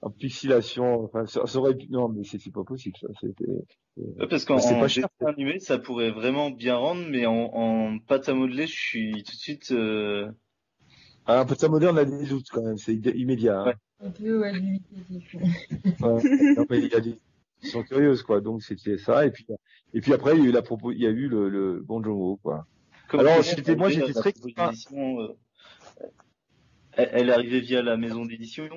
en 0.01 0.09
pixelation, 0.09 1.03
enfin, 1.03 1.25
ça, 1.25 1.43
aurait 1.57 1.75
non, 1.89 2.07
mais 2.09 2.23
c'est 2.23 2.39
pas 2.51 2.63
possible, 2.63 2.95
ça, 3.01 3.07
c'était, 3.19 3.45
parce 4.29 4.45
qu'en 4.45 4.59
animé, 5.25 5.59
ça 5.59 5.77
pourrait 5.77 6.11
vraiment 6.11 6.51
bien 6.51 6.77
rendre, 6.77 7.05
mais 7.09 7.25
en, 7.25 7.33
en 7.33 7.99
pâte 7.99 8.29
à 8.29 8.33
modeler, 8.33 8.65
je 8.65 8.79
suis 8.79 9.11
tout 9.23 9.33
de 9.33 9.41
suite, 9.41 9.71
euh... 9.71 10.31
Ah, 11.25 11.41
en 11.41 11.45
pâte 11.45 11.63
à 11.63 11.69
modeler, 11.69 11.91
on 11.91 11.97
a 11.97 12.05
des 12.05 12.27
doutes 12.27 12.49
quand 12.49 12.63
même, 12.63 12.77
c'est 12.77 12.93
immédiat. 12.95 13.59
Hein. 13.59 13.65
Ouais. 13.65 13.75
Un 14.07 14.11
peu, 14.11 14.39
ouais, 14.39 14.53
ouais, 16.69 16.79
il 16.79 16.87
y 16.87 16.95
a 16.95 17.01
des, 17.01 17.19
ils 17.61 17.69
sont 17.69 17.83
curieuses, 17.83 18.23
quoi, 18.23 18.39
donc 18.39 18.63
c'était 18.63 18.97
ça, 18.97 19.25
et 19.25 19.31
puis, 19.31 19.45
et 19.93 19.99
puis 19.99 20.13
après, 20.13 20.37
il 20.37 20.43
y 20.43 20.45
a 20.45 20.49
eu 20.49 20.53
la 20.53 20.61
propos, 20.61 20.93
il 20.93 21.01
y 21.01 21.07
a 21.07 21.09
eu 21.09 21.27
le, 21.27 21.49
le 21.49 21.81
bon 21.81 22.01
Jomo, 22.01 22.37
quoi. 22.37 22.65
Alors, 23.11 23.41
j'étais, 23.41 23.75
moi, 23.75 23.89
j'étais 23.89 24.13
très, 24.13 24.33
euh, 24.93 25.27
elle, 26.93 27.09
elle 27.11 27.31
arrivait 27.31 27.59
via 27.59 27.81
la 27.81 27.97
maison 27.97 28.25
d'édition? 28.25 28.69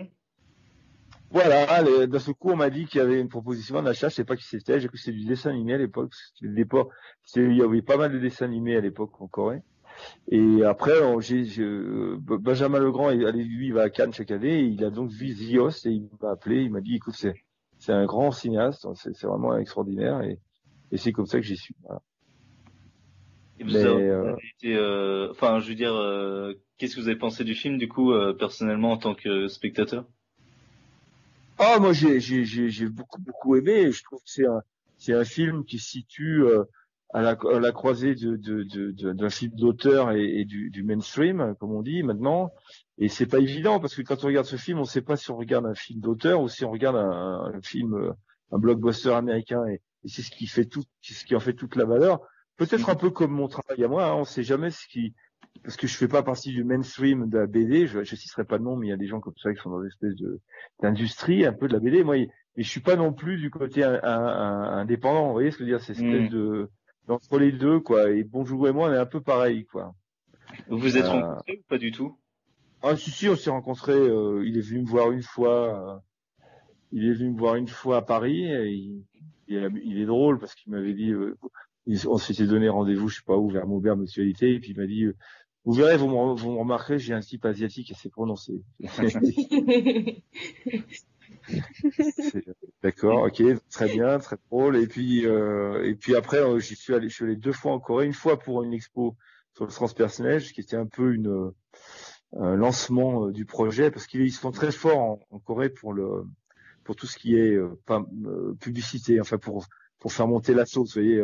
Voilà, 1.32 2.06
d'un 2.06 2.18
seul 2.18 2.34
coup, 2.34 2.50
on 2.50 2.56
m'a 2.56 2.68
dit 2.68 2.84
qu'il 2.84 2.98
y 2.98 3.00
avait 3.00 3.20
une 3.20 3.28
proposition 3.28 3.82
d'achat, 3.82 4.08
je 4.10 4.16
sais 4.16 4.24
pas 4.24 4.36
qui 4.36 4.44
c'était, 4.44 4.78
j'ai 4.78 4.88
cru 4.88 4.98
que 4.98 5.02
c'était 5.02 5.16
du 5.16 5.24
dessin 5.24 5.50
animé 5.50 5.74
à 5.74 5.78
l'époque, 5.78 6.12
il 6.42 7.56
y 7.56 7.62
avait 7.62 7.82
pas 7.82 7.96
mal 7.96 8.12
de 8.12 8.18
dessins 8.18 8.44
animés 8.44 8.76
à 8.76 8.80
l'époque 8.80 9.20
en 9.20 9.28
Corée. 9.28 9.62
Et 10.28 10.62
après, 10.64 10.92
j'ai, 11.20 11.44
Benjamin 12.18 12.80
Legrand, 12.80 13.08
allez, 13.08 13.44
lui, 13.44 13.68
il 13.68 13.72
va 13.72 13.82
à 13.82 13.90
Cannes 13.90 14.12
chaque 14.12 14.30
année, 14.30 14.60
et 14.60 14.64
il 14.64 14.84
a 14.84 14.90
donc 14.90 15.10
vu 15.10 15.28
Zios, 15.28 15.70
et 15.86 15.90
il 15.90 16.08
m'a 16.20 16.32
appelé, 16.32 16.62
il 16.62 16.70
m'a 16.70 16.80
dit, 16.80 16.96
écoute, 16.96 17.14
c'est, 17.16 17.34
c'est 17.78 17.92
un 17.92 18.04
grand 18.04 18.30
cinéaste, 18.30 18.86
c'est, 18.94 19.22
vraiment 19.22 19.56
extraordinaire, 19.56 20.20
et, 20.22 20.38
et 20.90 20.96
c'est 20.98 21.12
comme 21.12 21.26
ça 21.26 21.38
que 21.38 21.46
j'ai 21.46 21.56
su. 21.56 21.74
Voilà. 21.82 22.02
Et 23.58 23.64
vous 23.64 23.76
avez 23.76 24.08
euh, 24.08 24.34
été, 24.56 24.74
euh, 24.74 25.30
enfin, 25.30 25.60
je 25.60 25.68
veux 25.68 25.74
dire, 25.74 25.94
euh, 25.94 26.54
qu'est-ce 26.78 26.96
que 26.96 27.00
vous 27.00 27.08
avez 27.08 27.18
pensé 27.18 27.44
du 27.44 27.54
film, 27.54 27.78
du 27.78 27.88
coup, 27.88 28.12
personnellement, 28.38 28.92
en 28.92 28.98
tant 28.98 29.14
que 29.14 29.46
spectateur? 29.48 30.04
Ah, 31.58 31.78
moi 31.78 31.92
j'ai 31.92 32.20
j'ai 32.20 32.44
j'ai 32.44 32.88
beaucoup 32.88 33.20
beaucoup 33.20 33.56
aimé. 33.56 33.90
Je 33.92 34.02
trouve 34.04 34.20
que 34.20 34.30
c'est 34.30 34.46
un 34.46 34.62
c'est 34.98 35.14
un 35.14 35.24
film 35.24 35.64
qui 35.64 35.78
se 35.78 35.90
situe 35.90 36.44
euh, 36.44 36.64
à, 37.12 37.22
la, 37.22 37.30
à 37.30 37.60
la 37.60 37.72
croisée 37.72 38.14
de 38.14 38.36
d'un 38.36 38.64
de, 38.64 39.12
de, 39.12 39.28
film 39.28 39.52
d'auteur 39.54 40.12
et, 40.12 40.40
et 40.40 40.44
du, 40.44 40.70
du, 40.70 40.82
mainstream, 40.82 41.54
comme 41.58 41.72
on 41.72 41.82
dit 41.82 42.02
maintenant. 42.02 42.52
Et 42.98 43.08
c'est 43.08 43.26
pas 43.26 43.38
évident 43.38 43.80
parce 43.80 43.94
que 43.94 44.02
quand 44.02 44.22
on 44.24 44.28
regarde 44.28 44.46
ce 44.46 44.56
film, 44.56 44.78
on 44.78 44.84
sait 44.84 45.02
pas 45.02 45.16
si 45.16 45.30
on 45.30 45.36
regarde 45.36 45.66
un 45.66 45.74
film 45.74 46.00
d'auteur 46.00 46.40
ou 46.40 46.48
si 46.48 46.64
on 46.64 46.70
regarde 46.70 46.96
un, 46.96 47.52
un 47.54 47.60
film, 47.62 47.94
euh, 47.94 48.12
un 48.52 48.58
blockbuster 48.58 49.12
américain. 49.12 49.64
Et, 49.66 49.80
et 50.04 50.08
c'est 50.08 50.22
ce 50.22 50.30
qui 50.30 50.46
fait 50.46 50.66
tout, 50.66 50.84
c'est 51.00 51.14
ce 51.14 51.24
qui 51.24 51.34
en 51.34 51.40
fait 51.40 51.54
toute 51.54 51.76
la 51.76 51.84
valeur. 51.84 52.20
Peut-être 52.56 52.90
un 52.90 52.94
peu 52.94 53.10
comme 53.10 53.32
mon 53.32 53.48
travail 53.48 53.82
à 53.82 53.88
moi. 53.88 54.06
Hein, 54.06 54.14
on 54.14 54.24
sait 54.24 54.44
jamais 54.44 54.70
ce 54.70 54.86
qui 54.86 55.14
parce 55.64 55.76
que 55.76 55.86
je 55.86 55.96
fais 55.96 56.08
pas 56.08 56.22
partie 56.22 56.50
du 56.50 56.64
mainstream 56.64 57.28
de 57.28 57.38
la 57.38 57.46
BD, 57.46 57.86
je, 57.86 58.02
je 58.02 58.16
citerai 58.16 58.44
pas 58.44 58.58
de 58.58 58.64
nom, 58.64 58.76
mais 58.76 58.88
il 58.88 58.90
y 58.90 58.94
a 58.94 58.96
des 58.96 59.06
gens 59.06 59.20
comme 59.20 59.36
ça 59.42 59.52
qui 59.52 59.60
sont 59.60 59.70
dans 59.70 59.80
une 59.80 59.88
espèce 59.88 60.16
de 60.16 60.40
d'industrie 60.80 61.46
un 61.46 61.52
peu 61.52 61.68
de 61.68 61.74
la 61.74 61.80
BD. 61.80 62.02
Moi, 62.02 62.26
mais 62.56 62.62
je 62.62 62.68
suis 62.68 62.80
pas 62.80 62.96
non 62.96 63.12
plus 63.12 63.38
du 63.38 63.50
côté 63.50 63.82
un, 63.82 64.00
un, 64.02 64.78
indépendant. 64.78 65.26
Vous 65.26 65.32
voyez 65.32 65.50
ce 65.50 65.58
que 65.58 65.64
je 65.64 65.70
veux 65.70 65.76
dire 65.76 65.84
C'est 65.84 65.92
espèce 65.92 66.28
mm. 66.30 66.32
de 66.32 66.70
entre 67.08 67.38
les 67.38 67.52
deux, 67.52 67.80
quoi. 67.80 68.10
Et 68.10 68.24
Bonjour 68.24 68.68
et 68.68 68.72
moi, 68.72 68.88
on 68.88 68.92
est 68.92 68.98
un 68.98 69.06
peu 69.06 69.20
pareil, 69.20 69.64
quoi. 69.66 69.94
Vous 70.68 70.78
vous 70.78 70.96
êtes 70.96 71.04
euh... 71.04 71.08
rencontrés 71.10 71.58
ou 71.58 71.62
pas 71.68 71.78
du 71.78 71.92
tout? 71.92 72.18
Ah 72.82 72.96
si 72.96 73.10
si, 73.10 73.28
on 73.28 73.36
s'est 73.36 73.50
rencontrés. 73.50 73.92
Euh, 73.92 74.44
il 74.44 74.58
est 74.58 74.60
venu 74.60 74.82
me 74.82 74.88
voir 74.88 75.12
une 75.12 75.22
fois. 75.22 75.94
Euh, 75.94 75.98
il 76.90 77.08
est 77.08 77.12
venu 77.14 77.30
me 77.30 77.38
voir 77.38 77.54
une 77.56 77.68
fois 77.68 77.98
à 77.98 78.02
Paris. 78.02 78.44
Et 78.44 78.70
il, 78.70 79.04
il, 79.48 79.98
est 79.98 80.06
drôle 80.06 80.38
parce 80.38 80.54
qu'il 80.54 80.72
m'avait 80.72 80.94
dit. 80.94 81.10
Euh, 81.10 81.38
on 82.06 82.18
s'était 82.18 82.46
donné 82.46 82.68
rendez-vous, 82.68 83.08
je 83.08 83.16
sais 83.16 83.24
pas 83.26 83.36
où, 83.36 83.48
vers 83.48 83.66
Maubert 83.66 83.96
Mutualité, 83.96 84.54
et 84.54 84.60
puis 84.60 84.70
il 84.70 84.76
m'a 84.76 84.86
dit 84.86 85.06
vous 85.64 85.72
verrez, 85.74 85.96
vous 85.96 86.08
me, 86.08 86.34
vous 86.34 86.58
remarquerez, 86.58 86.98
j'ai 86.98 87.14
un 87.14 87.20
type 87.20 87.44
asiatique 87.44 87.92
assez 87.92 88.08
prononcé. 88.08 88.64
D'accord, 92.82 93.22
ok, 93.24 93.42
très 93.70 93.88
bien, 93.88 94.18
très 94.18 94.36
drôle. 94.50 94.76
Et 94.76 94.88
puis, 94.88 95.24
euh, 95.26 95.84
et 95.84 95.94
puis 95.94 96.16
après, 96.16 96.38
euh, 96.38 96.58
j'y 96.58 96.74
suis 96.74 96.94
allé, 96.94 97.08
je 97.08 97.14
suis 97.14 97.24
allé 97.24 97.36
deux 97.36 97.52
fois 97.52 97.72
en 97.72 97.78
Corée, 97.78 98.06
une 98.06 98.12
fois 98.12 98.38
pour 98.38 98.62
une 98.64 98.72
expo 98.72 99.16
sur 99.54 99.64
le 99.64 99.70
transpersonnage, 99.70 100.52
qui 100.52 100.60
était 100.60 100.76
un 100.76 100.86
peu 100.86 101.14
une 101.14 101.52
un 102.34 102.56
lancement 102.56 103.26
euh, 103.26 103.32
du 103.32 103.44
projet, 103.44 103.90
parce 103.90 104.06
qu'ils 104.06 104.32
sont 104.32 104.52
très 104.52 104.72
forts 104.72 104.98
en, 104.98 105.20
en, 105.30 105.38
Corée 105.38 105.68
pour 105.68 105.92
le 105.92 106.24
pour 106.82 106.96
tout 106.96 107.06
ce 107.06 107.16
qui 107.18 107.36
est 107.36 107.54
euh, 107.54 107.78
pas, 107.86 108.04
publicité, 108.58 109.20
enfin 109.20 109.38
pour 109.38 109.66
pour 110.00 110.12
faire 110.12 110.26
monter 110.26 110.54
la 110.54 110.66
sauce, 110.66 110.96
vous 110.96 111.02
voyez 111.02 111.22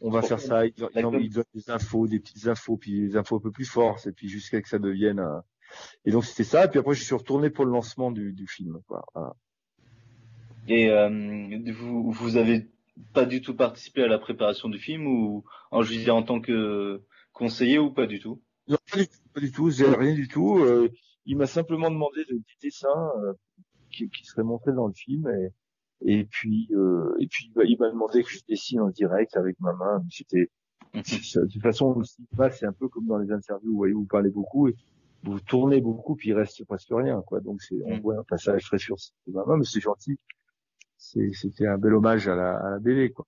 on 0.00 0.10
va 0.10 0.22
faire 0.22 0.40
ça, 0.40 0.66
il 0.66 0.72
donnent 0.74 1.18
des 1.18 1.70
infos, 1.70 2.06
des 2.06 2.20
petites 2.20 2.46
infos, 2.46 2.76
puis 2.76 3.00
des 3.00 3.16
infos 3.16 3.36
un 3.36 3.40
peu 3.40 3.50
plus 3.50 3.66
fortes, 3.66 4.06
et 4.06 4.12
puis 4.12 4.28
jusqu'à 4.28 4.60
que 4.62 4.68
ça 4.68 4.78
devienne. 4.78 5.20
Euh, 5.20 5.40
et 6.04 6.10
donc 6.10 6.24
c'était 6.24 6.44
ça. 6.44 6.64
Et 6.64 6.68
puis 6.68 6.78
après, 6.78 6.94
je 6.94 7.04
suis 7.04 7.14
retourné 7.14 7.50
pour 7.50 7.64
le 7.64 7.72
lancement 7.72 8.10
du, 8.10 8.32
du 8.32 8.46
film. 8.46 8.80
Quoi. 8.88 9.04
Et 10.68 10.90
euh, 10.90 11.58
vous, 11.72 12.10
vous 12.10 12.36
avez 12.36 12.68
pas 13.12 13.24
du 13.24 13.40
tout 13.40 13.54
participé 13.54 14.02
à 14.02 14.08
la 14.08 14.18
préparation 14.18 14.68
du 14.68 14.78
film 14.78 15.06
ou 15.06 15.44
en 15.70 15.82
je 15.82 16.10
en 16.10 16.22
tant 16.22 16.40
que 16.40 17.02
conseiller 17.32 17.78
ou 17.78 17.90
pas 17.92 18.06
du 18.06 18.20
tout? 18.20 18.42
Non, 18.68 18.76
pas 18.90 18.98
du 18.98 19.08
tout. 19.08 19.18
Pas 19.32 19.40
du 19.40 19.52
tout. 19.52 19.64
Rien 19.64 20.14
du 20.14 20.28
tout. 20.28 20.58
Euh, 20.58 20.90
il 21.26 21.36
m'a 21.36 21.46
simplement 21.46 21.90
demandé 21.90 22.24
de, 22.24 22.34
des 22.34 22.42
dessins 22.62 23.10
euh, 23.22 23.32
qui, 23.90 24.08
qui 24.10 24.24
seraient 24.24 24.42
montrés 24.42 24.72
dans 24.72 24.86
le 24.86 24.94
film 24.94 25.28
et 25.28 25.50
Et 26.02 26.24
puis, 26.24 26.68
euh, 26.72 27.14
et 27.20 27.26
puis 27.26 27.50
bah, 27.54 27.62
il 27.64 27.78
m'a 27.78 27.90
demandé 27.90 28.22
que 28.22 28.30
je 28.30 28.40
dessine 28.48 28.80
en 28.80 28.88
direct 28.88 29.36
avec 29.36 29.58
ma 29.60 29.72
main. 29.74 30.02
C'était 30.10 30.50
de 30.94 31.46
toute 31.46 31.62
façon, 31.62 31.98
le 31.98 32.04
cinéma, 32.04 32.50
c'est 32.50 32.66
un 32.66 32.72
peu 32.72 32.88
comme 32.88 33.06
dans 33.06 33.18
les 33.18 33.30
interviews, 33.30 33.70
vous 33.70 33.76
voyez, 33.76 33.94
vous 33.94 34.06
parlez 34.06 34.30
beaucoup 34.30 34.68
et 34.68 34.74
vous 35.22 35.38
tournez 35.40 35.80
beaucoup, 35.80 36.16
puis 36.16 36.30
il 36.30 36.34
reste 36.34 36.64
presque 36.64 36.88
rien, 36.90 37.22
quoi. 37.26 37.40
Donc 37.40 37.62
c'est, 37.62 37.76
on 37.84 37.98
voit 38.00 38.18
un 38.18 38.24
passage 38.24 38.64
très 38.64 38.78
sur 38.78 38.96
ma 39.28 39.44
main, 39.44 39.58
mais 39.58 39.64
c'est 39.64 39.80
gentil. 39.80 40.18
C'était 40.96 41.66
un 41.66 41.78
bel 41.78 41.94
hommage 41.94 42.28
à 42.28 42.34
la, 42.34 42.56
à 42.56 42.70
la 42.70 42.78
BD, 42.78 43.10
quoi. 43.10 43.26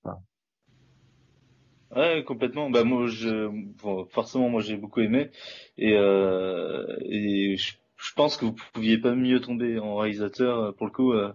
Ouais, 1.95 2.25
complètement. 2.25 2.71
Bah 2.71 2.85
moi, 2.85 3.07
je, 3.07 3.49
bon, 3.83 4.07
forcément, 4.07 4.49
moi 4.49 4.63
j'ai 4.63 4.77
beaucoup 4.77 5.01
aimé 5.01 5.31
et, 5.77 5.95
euh, 5.95 6.87
et 7.03 7.57
je, 7.59 7.75
je, 7.97 8.15
pense 8.15 8.39
que 8.39 8.47
vous 8.47 8.55
pouviez 8.73 8.99
pas 8.99 9.15
mieux 9.15 9.41
tomber 9.41 9.79
en 9.79 9.97
réalisateur 9.97 10.59
euh, 10.59 10.73
pour 10.73 10.87
le 10.87 10.93
coup. 10.93 11.13
Euh. 11.13 11.33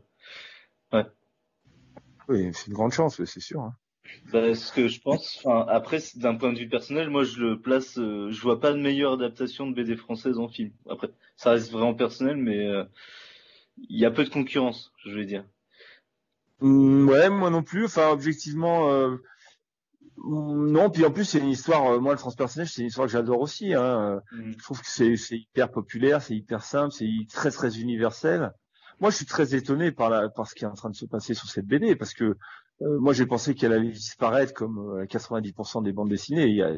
Oui, 2.28 2.52
c'est 2.54 2.68
une 2.68 2.74
grande 2.74 2.92
chance, 2.92 3.24
c'est 3.24 3.40
sûr. 3.40 3.62
Hein. 3.62 3.74
Bah, 4.32 4.56
ce 4.56 4.72
que 4.72 4.88
je 4.88 5.02
pense. 5.02 5.42
Enfin, 5.44 5.66
après, 5.70 6.00
d'un 6.16 6.36
point 6.36 6.54
de 6.54 6.60
vue 6.60 6.70
personnel, 6.70 7.10
moi 7.10 7.24
je 7.24 7.40
le 7.40 7.60
place. 7.60 7.98
Euh, 7.98 8.30
je 8.32 8.42
vois 8.42 8.60
pas 8.60 8.72
de 8.72 8.80
meilleure 8.80 9.14
adaptation 9.14 9.68
de 9.68 9.74
BD 9.74 9.96
française 9.96 10.38
en 10.40 10.48
film. 10.48 10.72
Après, 10.90 11.10
ça 11.36 11.52
reste 11.52 11.72
vraiment 11.72 11.94
personnel, 11.94 12.38
mais 12.38 12.66
euh, 12.68 12.84
il 13.90 14.00
y 14.00 14.06
a 14.06 14.12
peu 14.12 14.24
de 14.24 14.30
concurrence, 14.30 14.92
je 15.06 15.16
vais 15.16 15.26
dire. 15.26 15.46
Mmh, 16.62 17.10
ouais, 17.10 17.30
moi 17.30 17.50
non 17.50 17.64
plus. 17.64 17.86
Enfin, 17.86 18.10
objectivement. 18.10 18.92
Euh 18.92 19.18
non, 20.26 20.90
puis 20.90 21.06
en 21.06 21.12
plus 21.12 21.26
c'est 21.26 21.40
une 21.40 21.50
histoire. 21.50 21.86
Euh, 21.94 22.00
moi, 22.00 22.14
le 22.14 22.20
transpersonnage, 22.20 22.72
c'est 22.72 22.82
une 22.82 22.88
histoire 22.88 23.08
que 23.08 23.14
j'adore 23.14 23.40
aussi. 23.40 23.74
Hein. 23.74 24.22
Mm. 24.32 24.52
Je 24.52 24.58
trouve 24.58 24.82
que 24.82 24.88
c'est 24.90 25.16
hyper 25.32 25.72
populaire, 25.72 26.22
c'est 26.22 26.36
hyper 26.36 26.64
simple, 26.64 26.92
c'est 26.92 27.08
très 27.32 27.52
très 27.52 27.80
universel. 27.80 28.52
Moi, 29.00 29.12
je 29.12 29.18
suis 29.18 29.26
très 29.26 29.56
étonné 29.56 29.92
par, 29.92 30.10
la, 30.10 30.30
par 30.30 30.48
ce 30.48 30.56
qui 30.56 30.64
est 30.64 30.68
en 30.68 30.74
train 30.74 30.90
de 30.90 30.96
se 30.96 31.06
passer 31.06 31.34
sur 31.34 31.48
cette 31.50 31.66
BD, 31.66 31.96
parce 31.96 32.14
que 32.14 32.36
euh, 32.82 33.00
moi, 33.00 33.14
j'ai 33.14 33.26
pensé 33.26 33.56
qu'elle 33.56 33.74
allait 33.74 33.92
disparaître 33.92 34.54
comme 34.54 35.04
90% 35.06 35.80
euh, 35.80 35.82
des 35.82 35.94
bandes 35.94 36.10
dessinées. 36.10 36.48
Il 36.48 36.56
y 36.56 36.62
a, 36.62 36.72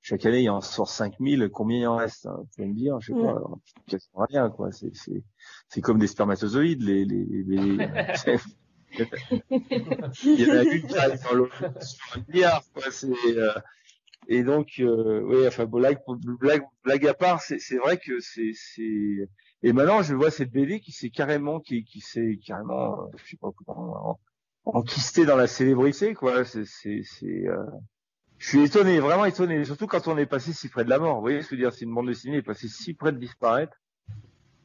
chaque 0.00 0.26
année, 0.26 0.40
il 0.40 0.44
y 0.44 0.50
en 0.50 0.60
sort 0.60 0.88
5000. 0.88 1.48
Combien 1.52 1.78
il 1.78 1.86
en 1.86 1.96
reste 1.96 2.26
hein, 2.26 2.36
Vous 2.38 2.48
pouvez 2.54 2.68
me 2.68 2.74
dire 2.74 3.00
Je 3.00 3.12
sais 3.12 3.20
pas. 3.20 3.40
Quasiment 3.86 4.26
rien, 4.28 4.50
quoi. 4.50 4.70
C'est 4.72 5.80
comme 5.80 5.98
des 5.98 6.06
spermatozoïdes. 6.06 6.82
Les, 6.82 7.04
les, 7.04 7.24
les, 7.24 7.88
il 10.24 10.40
y 10.40 10.50
en 10.50 10.54
a 10.54 10.62
une 10.64 10.86
qui 10.86 10.98
arrive 10.98 11.22
dans 11.22 11.34
l'autre 11.34 11.64
sur 11.82 12.18
un 12.18 12.24
milliard, 12.28 12.62
quoi. 12.74 12.90
C'est, 12.90 13.08
euh, 13.08 13.52
et 14.28 14.42
donc, 14.42 14.68
euh, 14.78 15.22
oui, 15.22 15.46
enfin, 15.46 15.64
blague, 15.66 15.98
blague, 16.40 16.62
blague 16.84 17.06
à 17.06 17.14
part, 17.14 17.40
c'est, 17.40 17.58
c'est 17.58 17.78
vrai 17.78 17.98
que 17.98 18.20
c'est, 18.20 18.52
c'est, 18.54 19.28
et 19.62 19.72
maintenant, 19.72 20.02
je 20.02 20.14
vois 20.14 20.30
cette 20.30 20.50
BD 20.50 20.80
qui 20.80 20.92
s'est 20.92 21.10
carrément, 21.10 21.60
qui, 21.60 21.84
qui 21.84 22.00
s'est 22.00 22.38
carrément, 22.44 23.10
je 23.16 23.30
sais 23.30 23.36
pas 23.36 23.50
comment, 23.54 24.18
enquisté 24.64 25.24
dans 25.24 25.36
la 25.36 25.46
célébrité, 25.46 26.14
quoi. 26.14 26.44
C'est, 26.44 26.64
c'est, 26.64 27.02
c'est, 27.04 27.48
euh... 27.48 27.64
je 28.38 28.48
suis 28.48 28.62
étonné, 28.64 28.98
vraiment 29.00 29.24
étonné, 29.24 29.64
surtout 29.64 29.86
quand 29.86 30.08
on 30.08 30.18
est 30.18 30.26
passé 30.26 30.52
si 30.52 30.68
près 30.68 30.84
de 30.84 30.90
la 30.90 30.98
mort. 30.98 31.16
Vous 31.16 31.22
voyez 31.22 31.42
ce 31.42 31.48
que 31.48 31.56
je 31.56 31.60
veux 31.60 31.68
dire? 31.68 31.72
C'est 31.72 31.84
une 31.84 31.94
bande 31.94 32.08
dessinée 32.08 32.38
est 32.38 32.42
passée 32.42 32.68
si 32.68 32.94
près 32.94 33.12
de 33.12 33.18
disparaître 33.18 33.76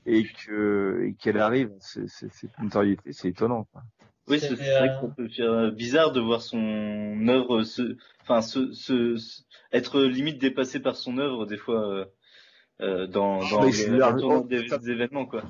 et 0.05 0.23
que, 0.23 1.05
et 1.05 1.13
qu'elle 1.15 1.39
arrive, 1.39 1.71
c'est, 1.79 2.07
c'est, 2.07 2.31
c'est 2.31 2.47
une 2.57 2.65
notoriété, 2.65 3.11
c'est 3.11 3.29
étonnant. 3.29 3.67
Quoi. 3.71 3.83
Oui, 4.27 4.39
c'est 4.39 4.55
vrai 4.55 4.89
que 4.89 5.07
ça 5.07 5.13
peut 5.15 5.29
faire 5.29 5.71
bizarre 5.71 6.11
de 6.11 6.19
voir 6.19 6.41
son 6.41 7.27
œuvre 7.27 7.63
se, 7.63 7.97
enfin, 8.23 8.41
se, 8.41 8.71
se, 8.73 9.15
être 9.71 10.01
limite 10.01 10.39
dépassé 10.39 10.79
par 10.79 10.95
son 10.95 11.17
œuvre 11.17 11.45
des 11.45 11.57
fois 11.57 12.05
euh, 12.81 13.07
dans, 13.07 13.39
dans, 13.39 13.69
dans 14.15 14.41
des, 14.41 14.89
événements 14.89 15.25
quoi. 15.25 15.43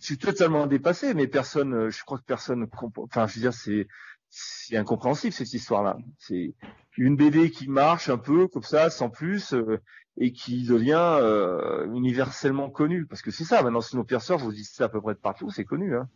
Je 0.00 0.06
suis 0.06 0.18
totalement 0.18 0.66
dépassé, 0.66 1.14
mais 1.14 1.28
personne, 1.28 1.74
euh, 1.74 1.90
je 1.90 2.02
crois 2.04 2.18
que 2.18 2.24
personne, 2.24 2.66
enfin, 2.96 3.26
je 3.26 3.34
veux 3.34 3.40
dire, 3.40 3.52
c'est 3.52 3.86
c'est 4.34 4.78
incompréhensible 4.78 5.32
cette 5.32 5.52
histoire-là. 5.52 5.98
C'est 6.18 6.54
une 6.96 7.16
BD 7.16 7.50
qui 7.50 7.68
marche 7.68 8.08
un 8.08 8.16
peu 8.16 8.48
comme 8.48 8.62
ça, 8.62 8.88
sans 8.88 9.10
plus, 9.10 9.52
euh, 9.52 9.78
et 10.16 10.32
qui 10.32 10.64
devient 10.64 11.18
euh, 11.20 11.86
universellement 11.94 12.70
connue. 12.70 13.06
Parce 13.06 13.22
que 13.22 13.30
c'est 13.30 13.44
ça, 13.44 13.62
maintenant 13.62 13.82
Snowpiercer, 13.82 14.36
vous 14.36 14.52
dites 14.52 14.66
ça 14.66 14.84
à 14.84 14.88
peu 14.88 15.00
près 15.00 15.14
de 15.14 15.18
partout, 15.18 15.50
c'est 15.50 15.64
connu. 15.64 15.96
Hein. 15.96 16.08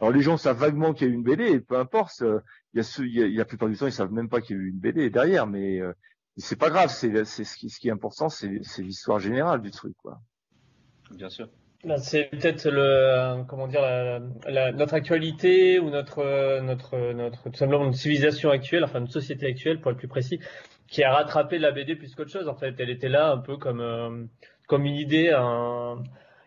Alors 0.00 0.12
les 0.12 0.22
gens 0.22 0.36
savent 0.36 0.58
vaguement 0.58 0.94
qu'il 0.94 1.08
y 1.08 1.10
a 1.10 1.12
eu 1.12 1.16
une 1.16 1.24
BD, 1.24 1.44
et 1.44 1.60
peu 1.60 1.76
importe. 1.76 2.22
Euh, 2.22 2.40
il 2.72 2.78
y 2.78 2.80
a 2.80 2.84
ceux, 2.84 3.06
il 3.06 3.14
y 3.14 3.22
a, 3.22 3.38
la 3.38 3.44
plupart 3.44 3.68
du 3.68 3.76
temps, 3.76 3.86
ils 3.86 3.92
savent 3.92 4.12
même 4.12 4.28
pas 4.28 4.40
qu'il 4.40 4.56
y 4.56 4.58
a 4.58 4.62
eu 4.62 4.68
une 4.68 4.78
BD 4.78 5.10
derrière, 5.10 5.48
mais 5.48 5.80
euh, 5.80 5.92
c'est 6.36 6.58
pas 6.58 6.70
grave. 6.70 6.90
C'est, 6.90 7.24
ce 7.24 7.56
qui, 7.56 7.70
ce 7.70 7.78
qui 7.78 7.88
est 7.88 7.92
important, 7.92 8.28
c'est, 8.28 8.48
l'histoire 8.78 9.18
générale 9.18 9.60
du 9.60 9.70
truc, 9.70 9.94
quoi. 10.02 10.20
Bien 11.10 11.28
sûr. 11.28 11.48
C'est 11.96 12.24
peut-être 12.24 12.68
le 12.68 13.42
comment 13.48 13.66
dire 13.66 13.80
la, 13.80 14.20
la, 14.46 14.70
notre 14.70 14.92
actualité 14.92 15.78
ou 15.78 15.88
notre 15.88 16.60
notre 16.60 17.12
notre 17.14 17.48
tout 17.48 17.56
simplement 17.56 17.86
une 17.86 17.94
civilisation 17.94 18.50
actuelle, 18.50 18.84
enfin 18.84 19.00
une 19.00 19.08
société 19.08 19.46
actuelle 19.46 19.80
pour 19.80 19.90
être 19.90 19.96
plus 19.96 20.06
précis, 20.06 20.40
qui 20.88 21.02
a 21.02 21.10
rattrapé 21.10 21.58
la 21.58 21.72
BD 21.72 21.96
plus 21.96 22.14
qu'autre 22.14 22.30
chose. 22.30 22.48
En 22.48 22.54
fait, 22.54 22.74
elle 22.78 22.90
était 22.90 23.08
là 23.08 23.32
un 23.32 23.38
peu 23.38 23.56
comme 23.56 23.80
euh, 23.80 24.24
comme 24.68 24.84
une 24.84 24.96
idée, 24.96 25.30
un, 25.30 26.02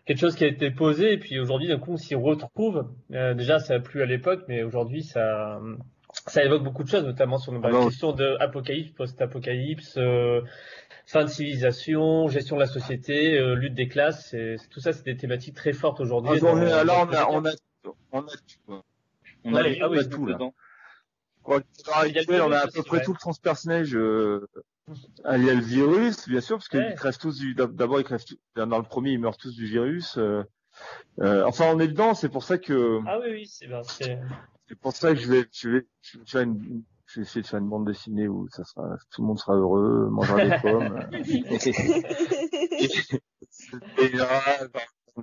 quelque 0.06 0.18
chose 0.18 0.36
qui 0.36 0.44
a 0.44 0.46
été 0.46 0.70
posé 0.70 1.14
et 1.14 1.18
puis 1.18 1.40
aujourd'hui 1.40 1.66
d'un 1.66 1.78
coup 1.78 1.92
on 1.94 1.96
s'y 1.96 2.14
retrouve. 2.14 2.88
Euh, 3.12 3.34
déjà 3.34 3.58
ça 3.58 3.74
a 3.74 3.80
plu 3.80 4.02
à 4.02 4.06
l'époque, 4.06 4.44
mais 4.46 4.62
aujourd'hui 4.62 5.02
ça 5.02 5.60
ça 6.26 6.44
évoque 6.44 6.62
beaucoup 6.62 6.82
de 6.84 6.88
choses, 6.88 7.04
notamment 7.04 7.38
sur 7.38 7.52
la 7.52 7.60
ah 7.68 7.84
question 7.84 8.12
de 8.12 8.36
apocalypse, 8.40 8.92
post-apocalypse, 8.92 9.96
euh, 9.98 10.40
fin 11.06 11.24
de 11.24 11.28
civilisation, 11.28 12.28
gestion 12.28 12.56
de 12.56 12.60
la 12.60 12.66
société, 12.66 13.38
euh, 13.38 13.54
lutte 13.54 13.74
des 13.74 13.88
classes. 13.88 14.34
Tout 14.70 14.80
ça, 14.80 14.92
c'est 14.92 15.04
des 15.04 15.16
thématiques 15.16 15.54
très 15.54 15.72
fortes 15.72 16.00
aujourd'hui. 16.00 16.40
Ah, 16.42 16.46
on, 16.46 16.54
là, 16.56 16.82
on 16.86 17.12
a, 17.12 17.26
on 17.28 17.44
a, 17.44 17.50
on 18.12 18.20
a, 18.20 18.32
on 19.44 19.54
a, 19.54 19.62
ah, 19.80 19.88
oui, 19.90 20.08
tout 20.08 20.26
là. 20.26 20.38
on 21.46 22.52
a 22.52 22.58
à 22.58 22.68
peu 22.68 22.82
près 22.82 23.02
tout 23.02 23.12
le 23.12 23.18
transpersonnage 23.18 23.94
euh, 23.94 24.48
ah, 25.24 25.38
il 25.38 25.44
y 25.44 25.50
a 25.50 25.54
le 25.54 25.60
virus, 25.60 26.28
bien 26.28 26.40
sûr, 26.40 26.56
parce 26.58 26.68
qu'ils 26.68 26.94
crèvent 26.94 27.18
tous 27.18 27.38
du. 27.38 27.54
D'abord, 27.54 28.00
ils 28.00 28.04
crèvent 28.04 28.24
dans 28.56 28.78
le 28.78 28.84
premier, 28.84 29.12
ils 29.12 29.18
meurent 29.18 29.38
tous 29.38 29.54
du 29.54 29.66
virus. 29.66 30.18
Euh, 30.18 30.42
euh, 31.20 31.44
enfin, 31.46 31.66
on 31.74 31.80
est 31.80 31.88
dedans, 31.88 32.14
c'est 32.14 32.28
pour 32.28 32.44
ça 32.44 32.58
que. 32.58 33.00
Ah 33.06 33.18
oui, 33.20 33.30
oui, 33.30 33.46
c'est 33.46 33.66
bien. 33.66 33.80
C'est 34.74 34.80
pour 34.80 34.92
ça 34.92 35.14
que 35.14 35.20
je 35.20 35.28
vais, 35.28 35.46
je 35.52 35.68
vais, 35.68 35.86
je 36.02 36.18
vais, 36.18 36.24
faire 36.26 36.40
une, 36.40 36.82
je 37.06 37.20
vais 37.20 37.24
essayer 37.24 37.42
de 37.42 37.46
faire 37.46 37.60
une 37.60 37.68
bande 37.68 37.86
dessinée 37.86 38.26
où 38.26 38.48
ça 38.50 38.64
sera, 38.64 38.96
tout 39.12 39.22
le 39.22 39.28
monde 39.28 39.38
sera 39.38 39.54
heureux, 39.54 40.08
mangera 40.10 40.44
des 40.44 40.58
pommes. 40.60 40.98
et 43.98 44.08
là, 44.08 44.40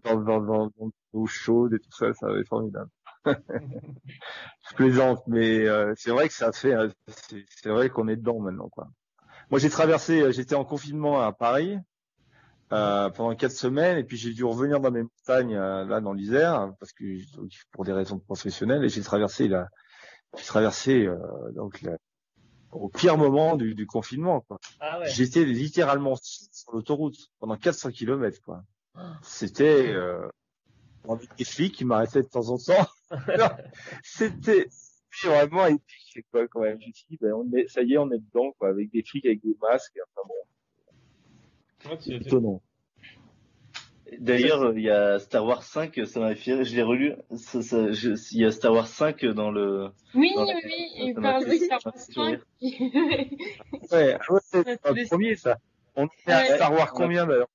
dans, 0.06 0.22
dans, 0.22 0.40
dans, 0.40 0.68
dans 0.68 0.92
l'eau 1.14 1.26
chaude 1.26 1.74
et 1.74 1.80
tout 1.80 1.92
ça, 1.92 2.14
ça 2.14 2.28
va 2.28 2.40
être 2.40 2.48
formidable. 2.48 2.90
je 3.26 4.76
plaisante, 4.76 5.22
mais 5.28 5.68
euh, 5.68 5.92
c'est 5.98 6.12
vrai 6.12 6.30
que 6.30 6.34
ça 6.34 6.54
fait, 6.54 6.74
c'est 7.10 7.70
vrai 7.70 7.90
qu'on 7.90 8.08
est 8.08 8.16
dedans 8.16 8.40
maintenant, 8.40 8.70
quoi. 8.70 8.88
Moi, 9.50 9.60
j'ai 9.60 9.70
traversé, 9.70 10.22
euh, 10.22 10.32
j'étais 10.32 10.56
en 10.56 10.64
confinement 10.64 11.20
à 11.20 11.34
Paris 11.34 11.78
euh, 12.72 13.10
pendant 13.10 13.36
quatre 13.36 13.52
semaines, 13.52 13.98
et 13.98 14.04
puis 14.04 14.18
j'ai 14.18 14.34
dû 14.34 14.44
revenir 14.44 14.80
dans 14.80 14.92
mes 14.92 15.04
montagnes 15.04 15.56
euh, 15.56 15.86
là 15.86 16.00
dans 16.02 16.14
l'Isère 16.14 16.74
parce 16.80 16.94
que 16.94 17.04
pour 17.72 17.86
des 17.86 17.94
raisons 17.94 18.20
professionnelles, 18.20 18.84
et 18.84 18.90
j'ai 18.90 19.02
traversé 19.02 19.48
là, 19.48 19.68
j'ai 20.38 20.46
traversé 20.46 21.06
euh, 21.06 21.18
donc 21.54 21.84
au 22.72 22.90
pire 22.90 23.18
moment 23.18 23.58
du, 23.58 23.76
du 23.76 23.86
confinement. 23.86 24.42
Quoi. 24.42 24.60
Ah 24.80 25.00
ouais. 25.00 25.10
J'étais 25.10 25.44
littéralement 25.44 26.16
sur 26.22 26.72
l'autoroute 26.72 27.18
pendant 27.40 27.58
400 27.58 27.92
kilomètres. 27.92 28.42
Quoi. 28.42 28.64
C'était 29.22 29.90
euh, 29.90 30.28
des 31.38 31.44
flics 31.44 31.76
qui 31.76 31.86
m'arrêtaient 31.86 32.22
de 32.22 32.28
temps 32.28 32.50
en 32.50 32.58
temps. 32.58 32.88
C'était 34.04 34.68
vraiment 35.26 35.68
épique 35.68 36.26
quoi 36.32 36.48
quand 36.48 36.62
même. 36.62 36.80
Je 36.82 36.88
me 36.88 36.92
dit, 36.92 37.18
ben, 37.20 37.34
on 37.34 37.52
est, 37.58 37.68
ça 37.68 37.82
y 37.82 37.94
est, 37.94 37.98
on 37.98 38.12
est 38.12 38.20
dedans, 38.20 38.52
quoi, 38.58 38.70
avec 38.70 38.92
des 38.92 39.04
flics 39.04 39.26
avec 39.26 39.42
des 39.44 39.56
masques. 39.62 40.00
Enfin 40.16 40.28
bon. 40.28 40.34
C'est 42.00 42.14
étonnant. 42.14 42.62
D'ailleurs, 44.20 44.74
il 44.76 44.84
y 44.84 44.90
a 44.90 45.20
Star 45.20 45.46
Wars 45.46 45.64
5, 45.64 46.02
ça 46.06 46.20
m'a 46.20 46.36
fait 46.36 46.66
je 46.66 46.76
l'ai 46.76 46.82
relu, 46.82 47.16
ça, 47.38 47.62
ça, 47.62 47.92
je, 47.92 48.12
il 48.34 48.42
y 48.42 48.46
a 48.46 48.52
Star 48.52 48.74
Wars 48.74 48.88
5 48.88 49.26
dans 49.26 49.52
le... 49.52 49.90
Oui, 50.14 50.34
dans 50.36 50.46
oui, 50.46 50.54
oui, 50.66 50.92
il 50.98 51.14
parle 51.16 51.46
de 51.46 51.56
Star 51.56 51.80
Wars 51.86 51.98
5. 51.98 52.40
ouais, 53.92 54.18
c'est 54.44 54.68
le 54.68 55.08
premier, 55.08 55.36
ça. 55.38 55.58
On 55.96 56.08
est 56.28 56.32
à 56.32 56.56
Star 56.56 56.74
Wars 56.74 56.92
combien, 56.92 57.26
d'ailleurs? 57.26 57.48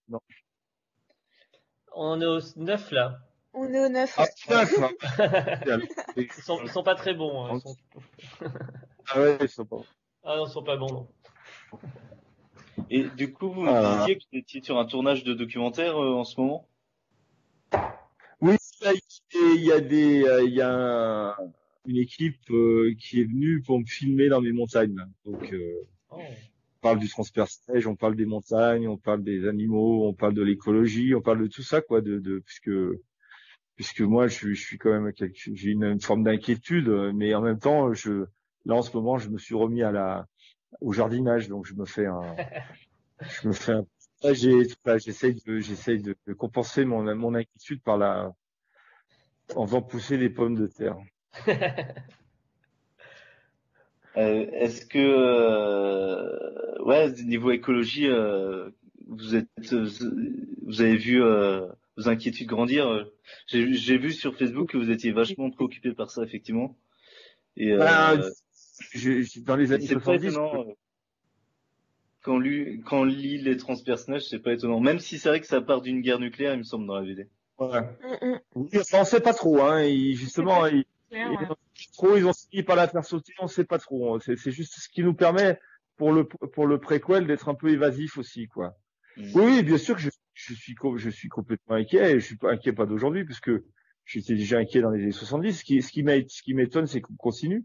On 1.95 2.20
est 2.20 2.27
au 2.27 2.39
9, 2.57 2.91
là. 2.91 3.18
On 3.53 3.72
est 3.72 3.85
au 3.85 3.89
9. 3.89 4.14
Ah, 4.18 4.27
9 4.49 4.79
hein. 4.79 5.79
ils, 6.16 6.33
sont, 6.33 6.59
ils 6.62 6.70
sont 6.70 6.83
pas 6.83 6.95
très 6.95 7.14
bons. 7.14 7.45
Hein. 7.45 7.61
Sont... 7.61 7.77
ah 9.11 9.20
ouais, 9.20 9.39
ils 9.41 9.49
sont 9.49 9.64
pas 9.64 9.77
bons. 9.77 9.87
Ah 10.24 10.37
non, 10.37 10.47
ils 10.47 10.51
sont 10.51 10.62
pas 10.62 10.77
bons, 10.77 10.93
non. 10.93 11.09
Et 12.91 13.05
du 13.16 13.33
coup, 13.33 13.51
vous 13.51 13.62
me 13.62 14.01
disiez 14.01 14.16
que 14.16 14.22
vous 14.31 14.39
étiez 14.39 14.62
sur 14.62 14.79
un 14.79 14.85
tournage 14.85 15.24
de 15.24 15.35
documentaire 15.35 15.97
euh, 15.97 16.14
en 16.14 16.24
ce 16.24 16.41
moment? 16.41 16.68
Oui, 18.41 18.57
il 19.35 19.64
y 19.64 19.72
a 19.72 19.81
des, 19.81 20.24
euh, 20.24 20.45
il 20.45 20.55
y 20.55 20.61
a 20.61 21.37
une 21.87 21.97
équipe 21.97 22.51
euh, 22.51 22.95
qui 22.99 23.20
est 23.20 23.24
venue 23.24 23.62
pour 23.62 23.79
me 23.79 23.87
filmer 23.87 24.29
dans 24.29 24.41
mes 24.41 24.53
montagnes. 24.53 24.97
Donc, 25.24 25.55
oh. 26.11 26.18
on 26.18 26.81
parle 26.81 26.99
du 26.99 27.09
transpersonnage, 27.09 27.87
on 27.87 27.97
parle 27.97 28.16
des 28.16 28.27
montagnes, 28.27 28.89
on 28.89 28.99
parle 28.99 29.22
des 29.22 29.49
animaux, 29.49 30.07
on 30.07 30.12
parle 30.12 30.35
de 30.35 30.43
l'écologie, 30.43 31.14
on 31.14 31.22
parle 31.22 31.43
de 31.43 31.47
tout 31.47 31.62
ça, 31.62 31.81
quoi, 31.81 32.01
de, 32.01 32.18
de 32.18 32.41
puisque 32.41 32.70
puisque 33.74 34.01
moi, 34.01 34.27
je, 34.27 34.55
je 34.55 34.61
suis 34.61 34.79
quand 34.79 34.91
même, 34.91 35.12
j'ai 35.35 35.70
une, 35.70 35.85
une, 35.85 36.01
forme 36.01 36.22
d'inquiétude, 36.22 36.89
mais 37.14 37.35
en 37.35 37.43
même 37.43 37.59
temps, 37.59 37.93
je, 37.93 38.24
là 38.64 38.74
en 38.74 38.81
ce 38.81 38.97
moment, 38.97 39.18
je 39.18 39.29
me 39.29 39.37
suis 39.37 39.55
remis 39.55 39.83
à 39.83 39.93
la, 39.93 40.27
au 40.81 40.93
jardinage, 40.93 41.49
donc 41.49 41.66
je 41.66 41.74
me 41.74 41.85
fais 41.85 42.07
un, 42.07 42.37
je 43.20 43.49
me 43.49 43.53
fais 43.53 43.72
un, 43.72 43.87
j'essaie 44.33 45.33
de, 45.33 45.59
j'essaie 45.59 45.99
de, 45.99 46.16
de, 46.27 46.33
compenser 46.33 46.85
mon, 46.85 47.14
mon 47.14 47.35
inquiétude 47.35 47.83
par 47.83 47.99
la, 47.99 48.33
en 49.55 49.66
faisant 49.66 49.83
pousser 49.83 50.18
des 50.18 50.31
pommes 50.31 50.57
de 50.57 50.66
terre. 50.66 50.97
Euh, 54.16 54.47
est-ce 54.53 54.87
que, 54.87 54.99
euh, 54.99 56.83
ouais, 56.85 57.12
niveau 57.24 57.51
écologie, 57.51 58.07
euh, 58.07 58.70
vous 59.09 59.37
êtes, 59.37 59.47
vous 59.61 60.81
avez 60.81 60.97
vu 60.97 61.20
vos 61.20 62.09
inquiétudes 62.09 62.49
grandir? 62.49 63.07
J'ai 63.47 63.99
vu 63.99 64.12
sur 64.12 64.35
Facebook 64.35 64.70
que 64.70 64.79
vous 64.79 64.91
étiez 64.91 65.12
vachement 65.12 65.51
préoccupé 65.51 65.93
par 65.93 66.11
ça, 66.11 66.22
effectivement. 66.22 66.74
Et 67.59 67.77
bah, 67.77 68.16
dans 69.45 69.57
les 69.57 69.72
années 69.72 69.87
70, 69.87 70.39
quand, 72.22 72.39
lui, 72.39 72.83
quand 72.85 73.01
on 73.01 73.05
lit 73.05 73.39
les 73.39 73.57
transpersonages, 73.57 74.27
c'est 74.29 74.41
pas 74.41 74.53
étonnant. 74.53 74.81
Même 74.81 74.99
si 74.99 75.18
c'est 75.18 75.29
vrai 75.29 75.41
que 75.41 75.47
ça 75.47 75.61
part 75.61 75.81
d'une 75.81 76.01
guerre 76.01 76.18
nucléaire, 76.18 76.55
il 76.55 76.59
me 76.59 76.64
semble, 76.64 76.87
dans 76.87 76.97
la 76.97 77.03
BD. 77.03 77.29
Ouais. 77.59 77.81
Mm, 77.81 78.27
mm. 78.27 78.41
Oui, 78.55 78.68
on 78.93 79.05
sait 79.05 79.20
pas 79.20 79.33
trop, 79.33 79.62
hein. 79.62 79.87
justement, 80.14 80.66
ils, 80.66 80.85
trop, 81.95 82.16
ils 82.16 82.27
ont 82.27 82.33
fini 82.33 82.64
par 82.64 82.77
la 82.77 82.89
faire 82.89 83.05
sauter, 83.05 83.33
on 83.39 83.47
sait 83.47 83.64
pas 83.64 83.79
trop. 83.79 84.18
C'est 84.20 84.51
juste 84.51 84.74
ce 84.77 84.89
qui 84.89 85.03
nous 85.03 85.14
permet, 85.14 85.59
pour 85.97 86.12
le, 86.12 86.24
pour 86.24 86.66
le 86.66 86.79
préquel, 86.81 87.27
d'être 87.27 87.49
un 87.49 87.55
peu 87.55 87.70
évasif 87.70 88.18
aussi, 88.18 88.49
quoi. 88.49 88.77
Mm. 89.16 89.31
Oui, 89.35 89.62
bien 89.62 89.79
sûr 89.79 89.95
que 89.95 90.03
je, 90.03 90.11
je, 90.35 90.53
suis, 90.53 90.74
je 90.97 91.11
suis 91.11 91.29
complètement 91.29 91.77
inquiet, 91.77 92.11
et 92.11 92.20
je 92.20 92.27
suis 92.27 92.37
pas 92.37 92.51
inquiet 92.51 92.72
pas 92.72 92.87
d'aujourd'hui, 92.87 93.24
puisque 93.24 93.53
j'étais 94.05 94.35
déjà 94.35 94.59
inquiet 94.59 94.81
dans 94.81 94.91
les 94.91 95.03
années 95.03 95.12
70. 95.12 95.61
Ce 95.61 95.64
qui, 95.64 95.81
ce 95.81 96.43
qui 96.43 96.55
m'étonne, 96.55 96.89
c'est 96.89 97.01
qu'on 97.01 97.14
continue 97.14 97.64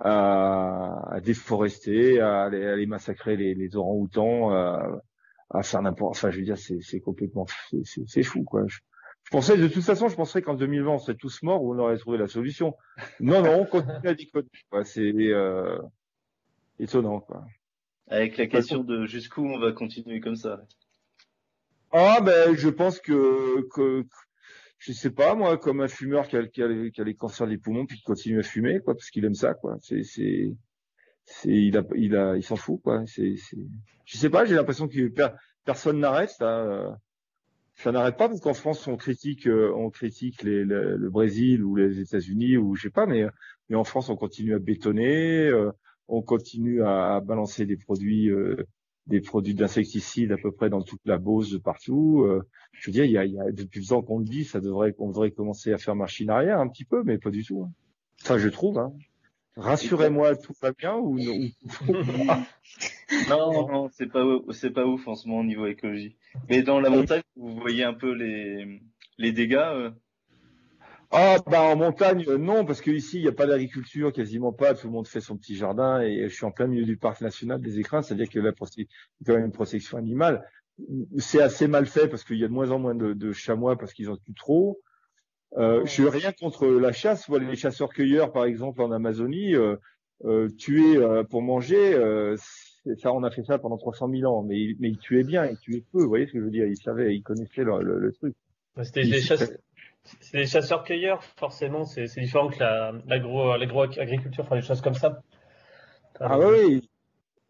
à, 0.00 1.14
à, 1.14 1.20
déforester, 1.20 2.20
à 2.20 2.42
aller, 2.42 2.66
à 2.66 2.72
aller 2.72 2.86
massacrer 2.86 3.36
les, 3.36 3.54
les 3.54 3.76
orang-outans, 3.76 4.50
à, 4.52 5.02
à 5.50 5.62
faire 5.62 5.82
n'importe. 5.82 6.16
Enfin, 6.16 6.30
je 6.30 6.38
veux 6.38 6.44
dire, 6.44 6.58
c'est 6.58 7.00
complètement, 7.00 7.46
c'est 7.84 8.22
fou, 8.22 8.44
quoi. 8.44 8.62
Je, 8.66 8.78
je 9.24 9.30
pensais, 9.30 9.56
de 9.56 9.68
toute 9.68 9.84
façon, 9.84 10.08
je 10.08 10.16
penserais 10.16 10.42
qu'en 10.42 10.54
2020, 10.54 10.90
on 10.90 10.98
serait 10.98 11.16
tous 11.16 11.42
morts 11.42 11.62
ou 11.62 11.74
on 11.74 11.78
aurait 11.78 11.98
trouvé 11.98 12.18
la 12.18 12.26
solution. 12.26 12.74
Non, 13.20 13.42
non, 13.42 13.60
on 13.60 13.66
continue 13.66 14.08
à 14.08 14.14
déconner. 14.14 14.48
C'est 14.84 15.12
euh, 15.12 15.78
étonnant, 16.78 17.20
quoi. 17.20 17.44
Avec 18.08 18.36
la 18.38 18.48
question 18.48 18.82
de 18.82 19.06
jusqu'où 19.06 19.44
on 19.46 19.60
va 19.60 19.70
continuer 19.70 20.18
comme 20.20 20.34
ça. 20.34 20.62
Ah 21.92 22.20
ben, 22.20 22.56
je 22.56 22.68
pense 22.68 22.98
que, 22.98 23.68
que 23.72 24.04
je 24.80 24.92
sais 24.92 25.10
pas 25.10 25.34
moi, 25.34 25.58
comme 25.58 25.80
un 25.82 25.88
fumeur 25.88 26.26
qui 26.26 26.36
a, 26.36 26.46
qui 26.46 26.62
a, 26.62 26.90
qui 26.90 27.00
a 27.00 27.04
les 27.04 27.14
cancers 27.14 27.46
des 27.46 27.58
poumons 27.58 27.86
puis 27.86 27.98
qui 27.98 28.02
continue 28.02 28.40
à 28.40 28.42
fumer, 28.42 28.80
quoi, 28.80 28.94
parce 28.94 29.10
qu'il 29.10 29.24
aime 29.26 29.34
ça, 29.34 29.54
quoi. 29.54 29.76
C'est, 29.82 30.02
c'est, 30.02 30.54
c'est, 31.24 31.50
il 31.50 31.76
a, 31.76 31.84
il 31.94 32.16
a, 32.16 32.36
il 32.36 32.42
s'en 32.42 32.56
fout, 32.56 32.80
quoi. 32.82 33.04
C'est, 33.06 33.36
c'est, 33.36 33.58
je 34.06 34.16
sais 34.16 34.30
pas, 34.30 34.46
j'ai 34.46 34.54
l'impression 34.54 34.88
que 34.88 35.12
personne 35.64 36.00
n'arrête. 36.00 36.30
Ça, 36.30 36.98
ça 37.76 37.92
n'arrête 37.92 38.16
pas 38.16 38.28
parce 38.28 38.40
qu'en 38.40 38.54
France 38.54 38.86
on 38.88 38.96
critique 38.96 39.46
euh, 39.46 39.72
on 39.74 39.88
critique 39.90 40.42
les, 40.42 40.64
le, 40.64 41.08
Brésil 41.08 41.64
ou 41.64 41.76
les 41.76 41.98
États-Unis 41.98 42.58
ou 42.58 42.74
je 42.74 42.82
sais 42.82 42.90
pas 42.90 43.06
mais 43.06 43.24
mais 43.70 43.76
en 43.76 43.84
France 43.84 44.10
on 44.10 44.16
continue 44.16 44.54
à 44.54 44.58
bétonner 44.58 45.46
euh, 45.46 45.70
on 46.06 46.20
continue 46.20 46.82
à, 46.82 47.20
balancer 47.20 47.64
des 47.64 47.78
produits 47.78 48.28
euh, 48.28 48.66
des 49.10 49.20
produits 49.20 49.54
d'insecticides 49.54 50.32
à 50.32 50.36
peu 50.38 50.52
près 50.52 50.70
dans 50.70 50.82
toute 50.82 51.00
la 51.04 51.18
Beauce 51.18 51.50
de 51.50 51.58
partout 51.58 52.26
je 52.72 52.90
veux 52.90 52.92
dire 52.92 53.04
il 53.04 53.12
y 53.12 53.18
a, 53.18 53.52
depuis 53.52 53.80
le 53.80 53.86
temps 53.86 54.02
qu'on 54.02 54.18
le 54.18 54.24
dit 54.24 54.44
ça 54.44 54.60
devrait 54.60 54.94
on 54.98 55.08
devrait 55.08 55.32
commencer 55.32 55.72
à 55.72 55.78
faire 55.78 55.94
machine 55.94 56.30
arrière 56.30 56.58
un 56.58 56.68
petit 56.68 56.84
peu 56.84 57.02
mais 57.04 57.18
pas 57.18 57.30
du 57.30 57.44
tout 57.44 57.64
hein. 57.64 57.72
enfin 58.22 58.38
je 58.38 58.48
trouve 58.48 58.78
hein. 58.78 58.92
Rassurez-moi, 59.56 60.36
tout 60.36 60.54
va 60.62 60.72
bien 60.72 60.94
ou 60.94 61.18
non? 61.18 61.50
Non, 63.28 63.68
non, 63.68 63.88
c'est 63.92 64.06
pas 64.06 64.24
c'est 64.52 64.70
pas 64.70 64.86
ouf 64.86 65.08
en 65.08 65.16
ce 65.16 65.28
moment 65.28 65.40
au 65.40 65.44
niveau 65.44 65.66
écologie. 65.66 66.16
Mais 66.48 66.62
dans 66.62 66.80
la 66.80 66.90
montagne, 66.90 67.22
vous 67.36 67.56
voyez 67.56 67.82
un 67.82 67.92
peu 67.92 68.12
les 68.12 68.80
les 69.18 69.32
dégâts. 69.32 69.56
Euh 69.56 69.90
ah 71.12 71.38
bah 71.46 71.62
en 71.62 71.76
montagne 71.76 72.24
euh, 72.28 72.38
non 72.38 72.64
parce 72.64 72.80
que 72.80 72.90
ici 72.90 73.18
il 73.18 73.22
n'y 73.22 73.28
a 73.28 73.32
pas 73.32 73.46
d'agriculture 73.46 74.12
quasiment 74.12 74.52
pas 74.52 74.74
tout 74.74 74.86
le 74.86 74.92
monde 74.92 75.08
fait 75.08 75.20
son 75.20 75.36
petit 75.36 75.56
jardin 75.56 76.00
et 76.00 76.28
je 76.28 76.34
suis 76.34 76.44
en 76.44 76.52
plein 76.52 76.66
milieu 76.66 76.84
du 76.84 76.96
parc 76.96 77.20
national 77.20 77.60
des 77.60 77.78
écrins 77.78 78.02
c'est-à-dire 78.02 78.28
que 78.28 78.38
là 78.38 78.52
il 78.76 78.80
y 78.80 78.82
a 78.82 78.86
quand 79.26 79.34
même 79.34 79.46
une 79.46 79.52
protection 79.52 79.98
animale 79.98 80.44
c'est 81.18 81.42
assez 81.42 81.66
mal 81.66 81.86
fait 81.86 82.08
parce 82.08 82.24
qu'il 82.24 82.38
y 82.38 82.44
a 82.44 82.48
de 82.48 82.52
moins 82.52 82.70
en 82.70 82.78
moins 82.78 82.94
de, 82.94 83.12
de 83.12 83.32
chamois 83.32 83.76
parce 83.76 83.92
qu'ils 83.92 84.08
en 84.08 84.16
tuent 84.16 84.34
trop 84.34 84.80
euh, 85.56 85.84
je 85.84 85.90
suis 85.90 86.08
rien 86.08 86.32
contre 86.32 86.66
la 86.66 86.92
chasse. 86.92 87.28
Voilà, 87.28 87.48
les 87.48 87.56
chasseurs-cueilleurs, 87.56 88.32
par 88.32 88.44
exemple, 88.44 88.80
en 88.82 88.92
Amazonie, 88.92 89.54
euh, 89.54 89.76
euh, 90.24 90.48
tuer 90.48 90.96
euh, 90.96 91.24
pour 91.24 91.42
manger, 91.42 91.94
euh, 91.94 92.36
ça, 92.98 93.12
on 93.12 93.22
a 93.22 93.30
fait 93.30 93.42
ça 93.42 93.58
pendant 93.58 93.76
300 93.76 94.10
000 94.10 94.32
ans. 94.32 94.42
Mais, 94.42 94.74
mais 94.78 94.90
ils 94.90 94.98
tuaient 94.98 95.24
bien, 95.24 95.46
ils 95.46 95.58
tuaient 95.58 95.84
peu. 95.92 96.02
Vous 96.02 96.08
voyez 96.08 96.26
ce 96.26 96.32
que 96.32 96.38
je 96.38 96.44
veux 96.44 96.50
dire? 96.50 96.66
Ils 96.66 96.76
savaient, 96.76 97.14
ils 97.14 97.22
connaissaient 97.22 97.64
le, 97.64 97.80
le, 97.80 98.12
truc. 98.12 98.34
C'était 98.82 99.04
des, 99.04 99.20
chasse... 100.04 100.32
des 100.32 100.46
chasseurs-cueilleurs, 100.46 101.22
forcément. 101.36 101.84
C'est 101.84 102.06
différent 102.18 102.48
que 102.48 102.58
l'agro-agriculture, 103.08 104.44
enfin 104.44 104.56
des 104.56 104.62
choses 104.62 104.80
comme 104.80 104.94
ça. 104.94 105.22
Ah 106.20 106.38
oui. 106.38 106.88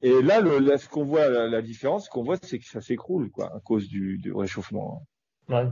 Et 0.03 0.23
là, 0.23 0.41
le, 0.41 0.59
là 0.61 0.79
ce 0.79 0.89
qu'on 0.89 1.05
voit, 1.05 1.29
la, 1.29 1.47
la 1.47 1.61
différence, 1.61 2.07
ce 2.07 2.11
qu'on 2.11 2.23
voit, 2.23 2.39
c'est 2.41 2.59
que 2.59 2.65
ça 2.65 2.81
s'écroule, 2.81 3.31
quoi, 3.31 3.55
à 3.55 3.61
cause 3.61 3.89
du, 3.89 4.17
du 4.19 4.33
réchauffement. 4.33 5.07
Ouais. 5.49 5.67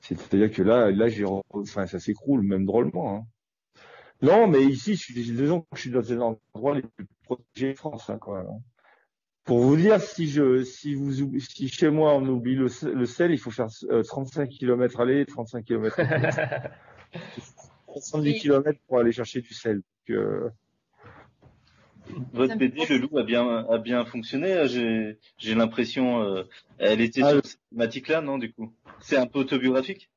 C'est-à-dire 0.00 0.50
que 0.50 0.62
là, 0.62 0.90
là, 0.90 1.08
j'ai, 1.08 1.24
enfin, 1.24 1.86
ça 1.86 1.98
s'écroule 1.98 2.42
même 2.42 2.66
drôlement. 2.66 3.16
Hein. 3.16 3.26
Non, 4.20 4.46
mais 4.46 4.62
ici, 4.62 4.94
je 4.94 5.00
suis 5.00 5.14
que 5.14 5.20
je 5.22 5.80
suis 5.80 5.90
dans 5.90 6.12
un 6.12 6.36
endroit 6.54 6.74
les 6.74 6.82
plus 6.82 7.06
protégés 7.24 7.72
de 7.72 7.78
France, 7.78 8.10
hein, 8.10 8.18
quand 8.20 8.34
même. 8.34 8.46
Hein. 8.46 8.60
Pour 9.44 9.58
vous 9.58 9.76
dire, 9.76 10.00
si 10.00 10.28
je, 10.28 10.62
si 10.62 10.94
vous, 10.94 11.12
si 11.40 11.68
chez 11.68 11.90
moi 11.90 12.14
on 12.14 12.26
oublie 12.28 12.54
le, 12.54 12.68
sel, 12.68 13.32
il 13.32 13.38
faut 13.38 13.50
faire 13.50 13.68
35 14.06 14.48
km 14.48 15.00
aller, 15.00 15.26
35 15.26 15.64
km 15.64 16.00
70 17.88 18.40
km 18.40 18.78
pour 18.86 18.98
aller 18.98 19.12
chercher 19.12 19.40
du 19.40 19.52
sel. 19.52 19.76
Donc, 19.76 20.16
euh, 20.16 20.48
votre 22.32 22.56
BD, 22.56 22.84
le 22.88 22.98
loup, 22.98 23.18
a 23.18 23.22
bien, 23.22 23.66
a 23.68 23.78
bien 23.78 24.04
fonctionné. 24.04 24.66
J'ai, 24.68 25.18
j'ai 25.38 25.54
l'impression, 25.54 26.22
euh, 26.22 26.44
elle 26.78 27.00
était 27.00 27.22
ah, 27.22 27.30
sur 27.30 27.46
cette 27.46 27.60
thématique-là, 27.70 28.20
non, 28.20 28.38
du 28.38 28.52
coup? 28.52 28.72
C'est 29.00 29.16
un 29.16 29.26
peu 29.26 29.40
autobiographique? 29.40 30.10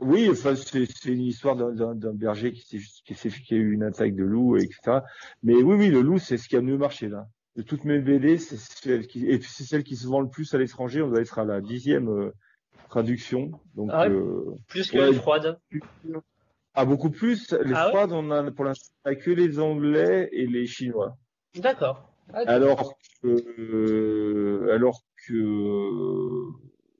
Oui, 0.00 0.28
enfin, 0.30 0.54
c'est, 0.56 0.86
une 1.04 1.20
histoire 1.20 1.56
d'un, 1.56 2.14
berger 2.14 2.52
qui 2.52 2.66
s'est, 2.66 2.78
qui 3.04 3.14
s'est, 3.14 3.28
qui 3.28 3.54
a 3.54 3.58
eu 3.58 3.72
une 3.72 3.82
attaque 3.82 4.14
de 4.14 4.24
loup, 4.24 4.56
etc. 4.56 5.00
Mais 5.42 5.54
oui, 5.54 5.76
oui, 5.76 5.88
le 5.88 6.00
loup, 6.00 6.18
c'est 6.18 6.38
ce 6.38 6.48
qui 6.48 6.56
a 6.56 6.62
mieux 6.62 6.78
marché, 6.78 7.08
là. 7.08 7.28
De 7.60 7.62
toutes 7.66 7.84
mes 7.84 7.98
BD, 7.98 8.38
c'est 8.38 8.56
celle 8.56 9.06
qui, 9.06 9.28
et 9.28 9.38
c'est 9.42 9.64
celle 9.64 9.84
qui 9.84 9.94
se 9.94 10.06
vend 10.06 10.22
le 10.22 10.30
plus 10.30 10.54
à 10.54 10.58
l'étranger. 10.58 11.02
On 11.02 11.08
doit 11.08 11.20
être 11.20 11.38
à 11.38 11.44
la 11.44 11.60
dixième 11.60 12.08
euh, 12.08 12.34
traduction. 12.88 13.50
Donc, 13.74 13.90
ah 13.92 14.06
euh, 14.06 14.54
plus 14.66 14.90
que 14.90 14.96
la 14.96 15.12
froide. 15.12 15.60
Ah, 16.72 16.86
beaucoup 16.86 17.10
plus. 17.10 17.52
Les 17.52 17.74
ah 17.74 17.90
froides, 17.90 18.12
on 18.12 18.30
a 18.30 18.50
pour 18.50 18.64
l'instant 18.64 18.94
que 19.04 19.30
les 19.30 19.60
Anglais 19.60 20.30
et 20.32 20.46
les 20.46 20.66
Chinois. 20.66 21.18
D'accord. 21.54 22.10
Ah, 22.32 22.44
alors 22.46 22.94
que, 23.22 23.28
euh, 23.58 24.74
alors 24.74 25.02
que 25.26 26.46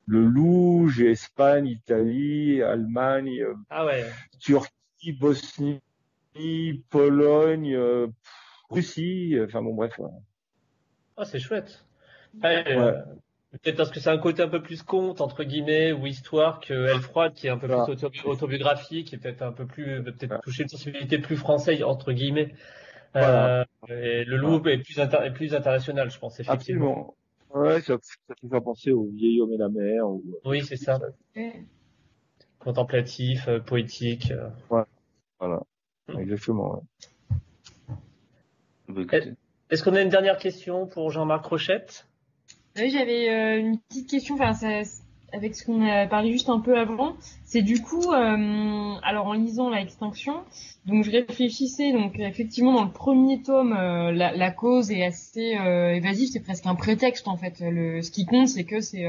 le 0.04 0.88
j'ai 0.88 1.12
Espagne, 1.12 1.68
Italie, 1.68 2.60
Allemagne, 2.60 3.46
ah 3.70 3.86
ouais. 3.86 4.04
Turquie, 4.40 5.12
Bosnie, 5.18 5.80
Pologne, 6.90 7.74
euh, 7.74 8.08
Russie, 8.68 9.38
enfin 9.42 9.62
bon 9.62 9.72
bref. 9.72 9.98
Ah 11.16 11.24
c'est 11.24 11.38
chouette. 11.38 11.84
Ouais, 12.42 12.64
euh, 12.68 12.92
Peut-être 13.50 13.76
parce 13.76 13.90
que 13.90 13.98
c'est 13.98 14.10
un 14.10 14.18
côté 14.18 14.42
un 14.42 14.48
peu 14.48 14.62
plus 14.62 14.82
conte, 14.82 15.20
entre 15.20 15.42
guillemets, 15.42 15.90
ou 15.92 16.06
histoire 16.06 16.60
que 16.60 16.72
Elle 16.72 17.00
froide, 17.00 17.34
qui 17.34 17.48
est 17.48 17.50
un 17.50 17.58
peu 17.58 17.66
plus 17.66 18.24
autobiographique, 18.24 19.08
qui 19.08 19.16
est 19.16 19.18
peut-être 19.18 19.42
un 19.42 19.52
peu 19.52 19.66
plus, 19.66 20.02
peut-être 20.04 20.40
toucher 20.42 20.62
une 20.62 20.68
sensibilité 20.68 21.18
plus 21.18 21.36
française, 21.36 21.82
entre 21.82 22.12
guillemets. 22.12 22.54
Euh, 23.16 23.64
et 23.88 24.24
le 24.24 24.36
loup 24.36 24.64
est 24.68 24.78
plus, 24.78 24.98
est 24.98 25.30
plus 25.32 25.54
international, 25.54 26.10
je 26.10 26.18
pense, 26.20 26.38
effectivement. 26.38 26.90
Absolument. 26.90 27.16
Ouais, 27.52 27.80
ça, 27.80 27.96
ça 28.00 28.34
fait 28.48 28.60
penser 28.60 28.92
au 28.92 29.06
vieil 29.06 29.40
homme 29.40 29.52
et 29.52 29.56
la 29.56 29.68
mer. 29.68 30.08
Ou... 30.08 30.22
Oui, 30.44 30.62
c'est 30.62 30.76
ça. 30.76 31.00
Contemplatif, 32.60 33.48
euh, 33.48 33.58
poétique. 33.58 34.30
Euh. 34.30 34.48
Ouais, 34.70 34.84
voilà. 35.40 35.62
Hmm. 36.06 36.20
Exactement. 36.20 36.84
Ouais. 38.88 39.34
Est-ce 39.70 39.84
qu'on 39.84 39.94
a 39.94 40.02
une 40.02 40.08
dernière 40.08 40.38
question 40.38 40.86
pour 40.86 41.12
Jean-Marc 41.12 41.46
Rochette? 41.46 42.06
Oui, 42.76 42.90
j'avais 42.90 43.28
euh, 43.28 43.60
une 43.60 43.78
petite 43.78 44.10
question. 44.10 44.34
Enfin, 44.34 44.52
avec 45.32 45.54
ce 45.54 45.64
qu'on 45.64 45.86
a 45.86 46.08
parlé 46.08 46.32
juste 46.32 46.48
un 46.48 46.58
peu 46.58 46.76
avant, 46.76 47.14
c'est 47.44 47.62
du 47.62 47.80
coup, 47.80 48.12
euh, 48.12 48.94
alors 49.04 49.28
en 49.28 49.34
lisant 49.34 49.70
La 49.70 49.80
Extinction, 49.80 50.42
donc 50.86 51.04
je 51.04 51.12
réfléchissais, 51.12 51.92
donc 51.92 52.18
effectivement 52.18 52.72
dans 52.72 52.82
le 52.82 52.90
premier 52.90 53.42
tome, 53.42 53.72
euh, 53.72 54.10
la, 54.10 54.50
cause 54.50 54.90
est 54.90 55.04
assez 55.04 55.56
évasive, 55.94 56.30
c'est 56.32 56.42
presque 56.42 56.66
un 56.66 56.74
prétexte 56.74 57.28
en 57.28 57.36
fait. 57.36 57.58
Ce 57.58 58.10
qui 58.10 58.26
compte, 58.26 58.48
c'est 58.48 58.64
que 58.64 58.80
c'est 58.80 59.06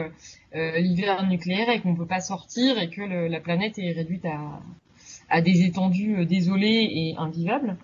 l'hiver 0.54 1.28
nucléaire 1.28 1.70
et 1.70 1.82
qu'on 1.82 1.96
peut 1.96 2.06
pas 2.06 2.20
sortir 2.20 2.78
et 2.78 2.92
que 2.92 3.02
la 3.02 3.40
planète 3.40 3.80
est 3.80 3.94
réduite 3.94 4.26
à 5.28 5.42
des 5.42 5.64
étendues 5.64 6.28
désolées 6.28 6.88
et 6.94 7.16
invivables. 7.18 7.78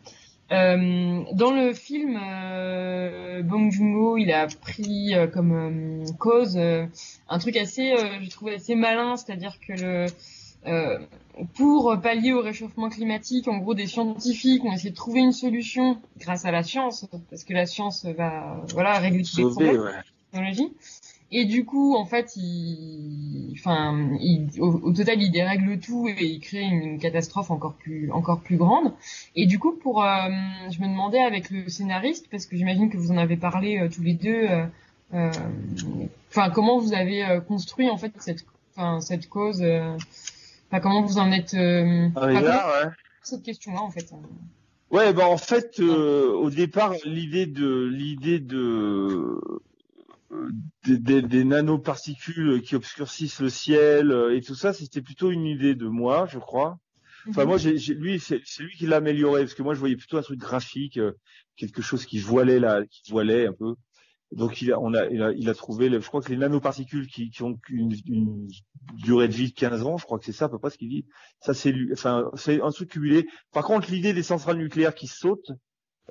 Euh, 0.52 1.24
dans 1.34 1.52
le 1.52 1.74
film, 1.74 2.18
euh, 2.22 3.42
Bong 3.42 3.70
Joon-ho, 3.70 4.18
il 4.18 4.32
a 4.32 4.48
pris 4.48 5.14
euh, 5.14 5.28
comme 5.28 5.52
euh, 5.52 6.06
cause 6.20 6.56
euh, 6.56 6.86
un 7.28 7.38
truc 7.38 7.58
assez, 7.58 7.96
je 8.22 8.30
trouvais 8.30 8.56
assez 8.56 8.76
malin, 8.76 9.18
c'est-à-dire 9.18 9.60
que 9.60 9.74
le, 9.74 11.00
pour 11.56 12.00
pallier 12.02 12.34
au 12.34 12.42
réchauffement 12.42 12.90
climatique, 12.90 13.48
en 13.48 13.58
gros, 13.58 13.74
des 13.74 13.88
scientifiques 13.88 14.64
ont 14.64 14.72
essayé 14.72 14.92
de 14.92 14.96
trouver 14.96 15.20
une 15.20 15.34
solution 15.34 16.00
grâce 16.18 16.46
à 16.46 16.52
la 16.52 16.64
science, 16.64 17.06
parce 17.30 17.44
que 17.44 17.54
la 17.54 17.66
science 17.66 18.06
va, 18.06 18.64
voilà, 18.74 19.00
régler 19.00 19.24
toutes 19.24 19.38
les 19.38 19.44
problèmes. 19.44 20.04
Et 21.32 21.44
du 21.46 21.66
coup, 21.66 21.96
en 21.96 22.06
fait, 22.06 22.36
il, 22.38 23.54
enfin, 23.54 24.10
il, 24.22 24.50
au, 24.62 24.94
total, 24.94 25.22
il 25.22 25.30
dérègle 25.30 25.78
tout 25.78 26.08
et 26.08 26.24
il 26.24 26.40
crée 26.40 26.62
une 26.62 27.00
catastrophe 27.00 27.52
encore 27.52 27.74
plus, 27.74 28.10
encore 28.12 28.40
plus 28.40 28.56
grande. 28.56 28.94
Et 29.36 29.46
du 29.46 29.60
coup, 29.60 29.74
pour, 29.74 30.04
euh, 30.04 30.30
je 30.72 30.80
me 30.80 30.88
demandais 30.88 31.20
avec 31.20 31.50
le 31.50 31.68
scénariste, 31.68 32.28
parce 32.32 32.46
que 32.46 32.56
j'imagine 32.56 32.90
que 32.90 32.98
vous 32.98 33.12
en 33.12 33.18
avez 33.18 33.36
parlé 33.36 33.78
euh, 33.78 33.90
tous 33.90 34.04
les 34.04 34.14
deux, 34.14 34.48
euh, 34.50 34.66
euh, 35.14 35.32
enfin, 36.30 36.50
comment 36.50 36.80
vous 36.80 36.94
avez 36.94 37.40
construit 37.46 37.90
en 37.90 37.98
fait 37.98 38.14
cette, 38.20 38.46
enfin, 38.76 39.02
cette 39.02 39.28
cause, 39.28 39.62
enfin, 39.62 40.80
comment 40.80 41.02
vous 41.02 41.18
en 41.18 41.32
êtes, 41.34 41.56
ah, 41.56 42.32
là, 42.32 42.86
ouais. 42.86 42.92
cette 43.22 43.44
question-là, 43.44 43.82
en 43.82 43.92
fait. 43.92 44.14
Ouais, 44.92 45.12
bah 45.12 45.28
en 45.28 45.38
fait, 45.38 45.82
au 45.82 46.50
départ, 46.50 46.94
l'idée 47.04 47.48
de 47.48 47.90
l'idée 47.92 48.40
de 48.40 49.42
des, 50.86 50.98
des, 50.98 51.22
des, 51.22 51.44
nanoparticules 51.44 52.62
qui 52.62 52.76
obscurcissent 52.76 53.40
le 53.40 53.50
ciel 53.50 54.12
euh, 54.12 54.36
et 54.36 54.42
tout 54.42 54.56
ça, 54.56 54.74
c'était 54.74 55.02
plutôt 55.02 55.32
une 55.32 55.46
idée 55.46 55.76
de 55.76 55.88
moi, 55.88 56.28
je 56.30 56.40
crois. 56.40 56.78
Enfin, 57.30 57.46
moi, 57.46 57.58
j'ai, 57.58 57.76
lui, 57.94 58.20
c'est, 58.20 58.42
lui 58.60 58.76
qui 58.78 58.88
l'a 58.88 58.98
amélioré 58.98 59.42
parce 59.42 59.54
que 59.54 59.64
moi, 59.64 59.74
je 59.74 59.80
voyais 59.80 59.98
plutôt 59.98 60.18
un 60.18 60.22
truc 60.22 60.40
graphique, 60.40 60.98
euh, 60.98 61.12
quelque 61.58 61.82
chose 61.82 62.06
qui 62.06 62.20
voilait 62.20 62.60
là, 62.60 62.86
qui 62.90 63.12
voilait 63.12 63.48
un 63.48 63.54
peu. 63.54 63.76
Donc, 64.32 64.62
il 64.62 64.72
a, 64.74 64.80
on 64.80 64.94
a, 64.94 65.06
il 65.08 65.22
a, 65.22 65.32
il 65.32 65.50
a 65.50 65.54
trouvé, 65.54 65.90
je 65.90 66.08
crois 66.08 66.22
que 66.22 66.30
les 66.30 66.38
nanoparticules 66.38 67.08
qui, 67.08 67.30
qui 67.30 67.44
ont 67.44 67.58
une, 67.70 67.96
une, 68.06 68.48
durée 68.94 69.28
de 69.28 69.34
vie 69.34 69.50
de 69.50 69.54
15 69.54 69.84
ans, 69.84 69.98
je 69.98 70.06
crois 70.06 70.20
que 70.20 70.26
c'est 70.26 70.34
ça 70.34 70.46
à 70.46 70.50
peu 70.50 70.60
près 70.60 70.70
ce 70.70 70.78
qu'il 70.78 70.90
dit. 70.90 71.06
Ça, 71.40 71.54
c'est 71.54 71.74
enfin, 71.94 72.30
c'est 72.36 72.62
un 72.62 72.72
truc 72.72 72.90
cumulé. 72.90 73.26
Par 73.54 73.64
contre, 73.64 73.90
l'idée 73.90 74.14
des 74.14 74.24
centrales 74.24 74.58
nucléaires 74.58 74.96
qui 74.96 75.08
sautent, 75.08 75.52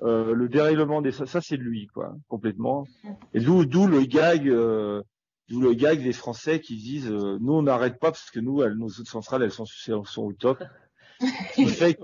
euh, 0.03 0.35
le 0.35 0.49
dérèglement 0.49 1.01
des 1.01 1.13
ça 1.13 1.41
c'est 1.41 1.57
lui 1.57 1.87
quoi 1.87 2.15
complètement. 2.29 2.87
Et 3.33 3.41
d'où 3.41 3.65
d'où 3.65 3.87
le 3.87 4.03
gag 4.03 4.47
euh, 4.49 5.03
d'où 5.49 5.61
le 5.61 5.73
gag 5.73 6.03
des 6.03 6.13
Français 6.13 6.61
qui 6.61 6.77
disent 6.77 7.11
euh, 7.11 7.39
nous 7.41 7.55
on 7.55 7.63
n'arrête 7.63 7.99
pas 7.99 8.11
parce 8.11 8.31
que 8.31 8.41
nous 8.41 8.63
elles, 8.63 8.75
nos 8.75 8.89
autres 8.89 9.11
centrales 9.11 9.43
elles 9.43 9.53
sont 9.53 9.65
sont 9.65 10.23
au 10.23 10.33
top. 10.33 10.63
Ce 11.21 11.55
qui 11.55 11.67
fait, 11.67 11.99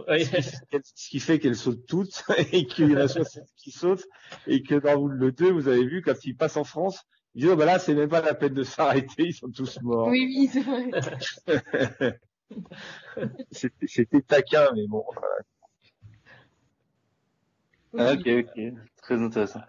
ce 0.94 1.10
qui 1.10 1.20
fait 1.20 1.38
qu'elles 1.38 1.56
sautent 1.56 1.84
toutes 1.86 2.24
et 2.52 2.64
qu'il 2.66 2.90
y 2.90 2.94
en 2.94 3.00
a 3.00 3.08
60 3.08 3.44
qui 3.56 3.70
sautent 3.70 4.06
et 4.46 4.62
que 4.62 4.76
dans 4.76 5.06
le 5.06 5.32
2 5.32 5.52
vous 5.52 5.68
avez 5.68 5.84
vu 5.84 6.00
quand 6.00 6.24
ils 6.24 6.34
passent 6.34 6.56
en 6.56 6.64
France 6.64 7.02
ils 7.34 7.42
disent 7.42 7.50
oh, 7.52 7.56
bah 7.56 7.66
là 7.66 7.78
c'est 7.78 7.94
même 7.94 8.08
pas 8.08 8.22
la 8.22 8.32
peine 8.32 8.54
de 8.54 8.62
s'arrêter 8.62 9.24
ils 9.24 9.34
sont 9.34 9.50
tous 9.50 9.78
morts. 9.82 10.08
Oui 10.08 10.24
oui 10.24 10.48
c'est 10.50 10.62
vrai. 10.62 12.18
C'était 13.50 14.22
taquin 14.22 14.70
mais 14.74 14.86
bon 14.86 15.04
voilà. 15.12 15.28
Ah, 17.96 18.12
ok, 18.14 18.26
ok, 18.26 18.62
très 19.02 19.16
intéressant. 19.16 19.60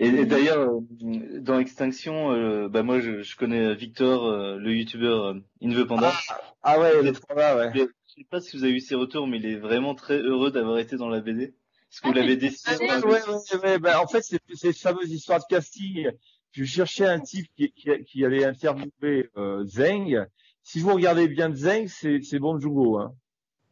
Et, 0.00 0.24
d'ailleurs, 0.24 0.70
euh, 0.70 1.40
dans 1.40 1.58
Extinction, 1.58 2.32
euh, 2.32 2.68
bah 2.68 2.84
moi 2.84 3.00
je, 3.00 3.22
je, 3.22 3.36
connais 3.36 3.74
Victor, 3.74 4.26
euh, 4.26 4.56
le 4.56 4.72
youtubeur 4.72 5.34
Inve 5.60 5.86
Panda. 5.86 6.12
Ah, 6.30 6.40
ah 6.62 6.80
ouais, 6.80 7.02
le 7.02 7.12
Panda, 7.12 7.56
ouais. 7.56 7.72
Je 7.74 8.14
sais 8.14 8.26
pas 8.30 8.40
si 8.40 8.56
vous 8.56 8.62
avez 8.62 8.74
eu 8.74 8.80
ses 8.80 8.94
retours, 8.94 9.26
mais 9.26 9.38
il 9.38 9.46
est 9.46 9.56
vraiment 9.56 9.96
très 9.96 10.18
heureux 10.18 10.52
d'avoir 10.52 10.78
été 10.78 10.96
dans 10.96 11.08
la 11.08 11.20
BD. 11.20 11.42
Est-ce 11.44 12.00
que 12.00 12.08
vous 12.08 12.14
ah, 12.14 12.20
l'avez 12.20 12.36
décidé 12.36 12.76
ouais, 12.76 13.02
ouais, 13.04 13.58
ouais, 13.62 13.78
bah, 13.80 14.00
En 14.00 14.06
fait, 14.06 14.22
c'est 14.22 14.40
cette 14.54 14.78
fameuse 14.78 15.10
histoire 15.10 15.40
de 15.40 15.44
casting. 15.48 16.08
Je 16.52 16.64
cherchais 16.64 17.06
un 17.06 17.20
type 17.20 17.48
qui, 17.56 17.72
qui, 17.72 17.90
qui 18.04 18.24
allait 18.24 18.44
interviewer 18.44 19.30
euh, 19.36 19.64
Zeng. 19.64 20.26
Si 20.62 20.78
vous 20.78 20.94
regardez 20.94 21.26
bien 21.26 21.52
Zeng, 21.52 21.88
c'est 21.88 22.38
bon 22.38 22.58
Jugo, 22.60 22.98
hein, 22.98 23.14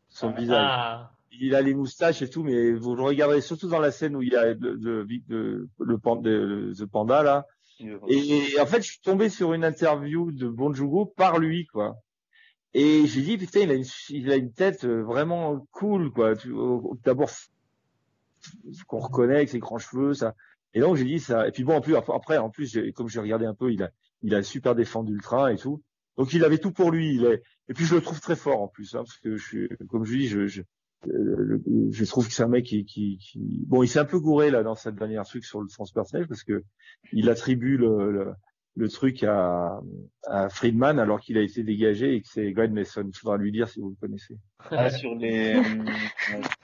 son 0.08 0.30
ah. 0.30 0.40
visage 0.40 1.06
il 1.40 1.54
a 1.54 1.62
les 1.62 1.74
moustaches 1.74 2.22
et 2.22 2.30
tout, 2.30 2.42
mais 2.42 2.72
vous 2.72 2.94
le 2.94 3.02
regarderez 3.02 3.40
surtout 3.40 3.68
dans 3.68 3.78
la 3.78 3.90
scène 3.90 4.16
où 4.16 4.22
il 4.22 4.32
y 4.32 4.36
a 4.36 4.54
le, 4.54 4.74
le, 4.74 5.06
le, 5.28 5.68
le, 5.78 6.86
panda 6.86 7.22
là. 7.22 7.46
Et, 8.08 8.58
en 8.60 8.66
fait, 8.66 8.82
je 8.82 8.92
suis 8.92 9.00
tombé 9.00 9.28
sur 9.28 9.52
une 9.52 9.64
interview 9.64 10.32
de 10.32 10.48
Bonjour 10.48 11.12
par 11.14 11.38
lui, 11.38 11.66
quoi. 11.66 11.96
Et 12.74 13.06
j'ai 13.06 13.22
dit 13.22 13.38
putain, 13.38 13.60
il 13.60 13.70
a 13.70 13.74
une, 13.74 13.84
il 14.10 14.30
a 14.30 14.36
une 14.36 14.52
tête 14.52 14.84
euh, 14.84 15.02
vraiment 15.02 15.66
cool, 15.72 16.10
quoi. 16.10 16.34
D'abord 17.04 17.30
qu'on 18.86 18.98
reconnaît 18.98 19.36
avec 19.36 19.48
ses 19.48 19.58
grands 19.58 19.78
cheveux, 19.78 20.14
ça. 20.14 20.34
Et 20.74 20.80
donc 20.80 20.96
j'ai 20.96 21.04
dit 21.04 21.20
ça. 21.20 21.48
Et 21.48 21.52
puis 21.52 21.64
bon, 21.64 21.76
en 21.76 21.80
plus 21.80 21.96
après, 21.96 22.38
en 22.38 22.50
plus, 22.50 22.78
comme 22.94 23.08
j'ai 23.08 23.20
regardé 23.20 23.46
un 23.46 23.54
peu, 23.54 23.72
il 23.72 23.82
a, 23.82 23.90
il 24.22 24.34
a 24.34 24.42
super 24.42 24.74
défendu 24.74 25.14
le 25.14 25.22
train 25.22 25.48
et 25.48 25.56
tout. 25.56 25.82
Donc 26.16 26.32
il 26.32 26.44
avait 26.44 26.58
tout 26.58 26.72
pour 26.72 26.90
lui. 26.90 27.14
Il 27.14 27.24
est... 27.24 27.42
Et 27.68 27.74
puis 27.74 27.84
je 27.84 27.94
le 27.94 28.00
trouve 28.00 28.20
très 28.20 28.36
fort 28.36 28.60
en 28.62 28.68
plus, 28.68 28.94
hein, 28.94 28.98
parce 28.98 29.16
que 29.18 29.36
je 29.36 29.44
suis, 29.44 29.68
comme 29.88 30.04
je 30.04 30.16
dis, 30.16 30.28
je, 30.28 30.46
je, 30.46 30.62
euh, 31.08 31.62
je 31.90 32.04
trouve 32.04 32.26
que 32.26 32.32
c'est 32.32 32.42
un 32.42 32.48
mec 32.48 32.64
qui, 32.64 32.84
qui, 32.84 33.18
qui... 33.18 33.38
bon, 33.66 33.82
il 33.82 33.88
s'est 33.88 33.98
un 33.98 34.04
peu 34.04 34.18
gouré 34.18 34.50
là 34.50 34.62
dans 34.62 34.74
cette 34.74 34.94
dernière 34.96 35.24
truc 35.24 35.44
sur 35.44 35.60
le 35.60 35.68
transpersonnage 35.68 36.26
parce 36.26 36.42
que 36.42 36.62
il 37.12 37.30
attribue 37.30 37.76
le, 37.76 38.10
le, 38.12 38.32
le 38.76 38.88
truc 38.88 39.24
à, 39.24 39.80
à, 40.24 40.48
Friedman 40.48 40.98
alors 40.98 41.20
qu'il 41.20 41.38
a 41.38 41.42
été 41.42 41.62
dégagé 41.62 42.14
et 42.14 42.20
que 42.20 42.28
c'est 42.28 42.52
Greg 42.52 42.72
Mason. 42.72 43.04
Il 43.06 43.16
faudra 43.16 43.36
lui 43.36 43.52
dire 43.52 43.68
si 43.68 43.80
vous 43.80 43.90
le 43.90 43.96
connaissez. 44.00 44.36
Ah, 44.70 44.90
sur 44.90 45.14
les, 45.14 45.56
euh, 45.56 45.62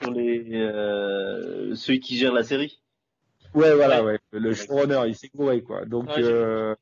sur 0.01 0.11
les 0.11 0.45
euh, 0.53 1.75
ceux 1.75 1.95
qui 1.95 2.17
gèrent 2.17 2.33
la 2.33 2.43
série? 2.43 2.81
Ouais, 3.53 3.73
voilà, 3.75 4.03
ouais. 4.03 4.19
Le 4.31 4.53
showrunner, 4.53 5.01
il 5.07 5.15
s'est 5.15 5.29
gouré 5.33 5.61
quoi. 5.61 5.85
Donc. 5.85 6.09
euh... 6.17 6.75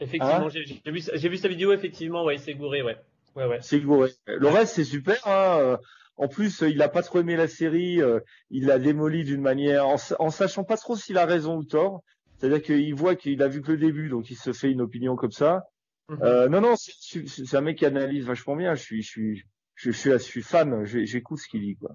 Effectivement, 0.00 0.46
hein 0.46 0.48
j'ai 0.48 0.62
vu, 0.92 1.02
j'ai 1.12 1.28
vu 1.28 1.36
sa 1.36 1.48
vidéo. 1.48 1.72
Effectivement, 1.72 2.24
ouais, 2.24 2.36
il 2.36 2.40
s'est 2.40 2.54
gouré, 2.54 2.82
ouais. 2.82 2.96
Ouais, 3.34 3.46
ouais. 3.46 3.58
C'est 3.60 3.80
gouré. 3.80 4.10
Le 4.26 4.48
reste, 4.48 4.76
c'est 4.76 4.84
super. 4.84 5.16
Hein. 5.26 5.78
En 6.18 6.26
plus, 6.26 6.62
il 6.62 6.78
n'a 6.78 6.88
pas 6.88 7.02
trop 7.02 7.20
aimé 7.20 7.36
la 7.36 7.46
série, 7.46 8.02
euh, 8.02 8.18
il 8.50 8.66
l'a 8.66 8.80
démoli 8.80 9.22
d'une 9.22 9.40
manière, 9.40 9.86
en, 9.86 10.30
sachant 10.30 10.64
pas 10.64 10.76
trop 10.76 10.96
s'il 10.96 11.16
a 11.16 11.24
raison 11.24 11.56
ou 11.56 11.64
tort. 11.64 12.02
C'est-à-dire 12.36 12.60
qu'il 12.60 12.94
voit 12.94 13.14
qu'il 13.14 13.40
a 13.40 13.48
vu 13.48 13.62
que 13.62 13.70
le 13.70 13.78
début, 13.78 14.08
donc 14.08 14.28
il 14.30 14.36
se 14.36 14.52
fait 14.52 14.70
une 14.70 14.80
opinion 14.80 15.14
comme 15.14 15.30
ça. 15.30 15.68
Mhm. 16.08 16.18
Euh, 16.22 16.48
non, 16.48 16.60
non, 16.60 16.74
c'est 16.76 17.54
un 17.54 17.60
mec 17.60 17.78
qui 17.78 17.86
analyse 17.86 18.24
vachement 18.24 18.56
bien. 18.56 18.74
Je 18.74 18.82
suis, 18.82 19.02
je 19.02 19.08
suis, 19.08 19.44
je 19.76 19.90
suis, 19.92 20.10
je 20.10 20.18
suis 20.18 20.42
fan. 20.42 20.84
J'écoute 20.84 21.38
ce 21.38 21.48
qu'il 21.48 21.62
dit, 21.62 21.76
quoi. 21.76 21.94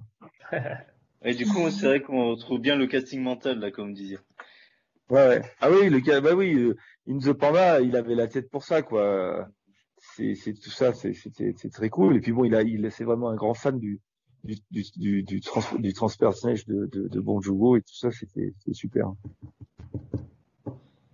Et 1.25 1.33
du 1.33 1.45
coup, 1.45 1.69
c'est 1.69 1.85
vrai 1.85 2.01
qu'on 2.01 2.29
retrouve 2.31 2.59
bien 2.59 2.75
le 2.75 2.87
casting 2.87 3.21
mental 3.21 3.59
là, 3.59 3.71
comme 3.71 3.89
vous 3.89 3.95
disiez. 3.95 4.19
Ouais, 5.09 5.27
ouais. 5.27 5.41
Ah 5.59 5.69
oui, 5.69 5.89
le 5.89 6.21
bah 6.21 6.33
oui, 6.33 6.53
euh, 6.53 6.75
In 7.09 7.17
the 7.17 7.33
Panda, 7.33 7.81
il 7.81 7.95
avait 7.97 8.15
la 8.15 8.27
tête 8.27 8.49
pour 8.49 8.63
ça, 8.63 8.81
quoi. 8.81 9.47
C'est 9.97 10.35
tout 10.61 10.69
ça, 10.69 10.93
c'est 10.93 11.71
très 11.71 11.89
cool. 11.89 12.17
Et 12.17 12.19
puis 12.21 12.31
bon, 12.31 12.45
il 12.45 12.55
a, 12.55 12.61
il, 12.61 12.89
c'est 12.91 13.03
vraiment 13.03 13.29
un 13.29 13.35
grand 13.35 13.53
fan 13.53 13.79
du, 13.79 14.01
du, 14.43 14.55
du, 14.71 14.83
du, 14.95 15.23
du, 15.23 15.41
trans, 15.41 15.63
du 15.79 15.93
transpersonnage 15.93 16.65
de, 16.65 16.85
de, 16.91 17.07
de 17.07 17.19
Bon 17.19 17.39
et 17.75 17.81
tout 17.81 17.95
ça, 17.95 18.11
c'était 18.11 18.53
super. 18.73 19.13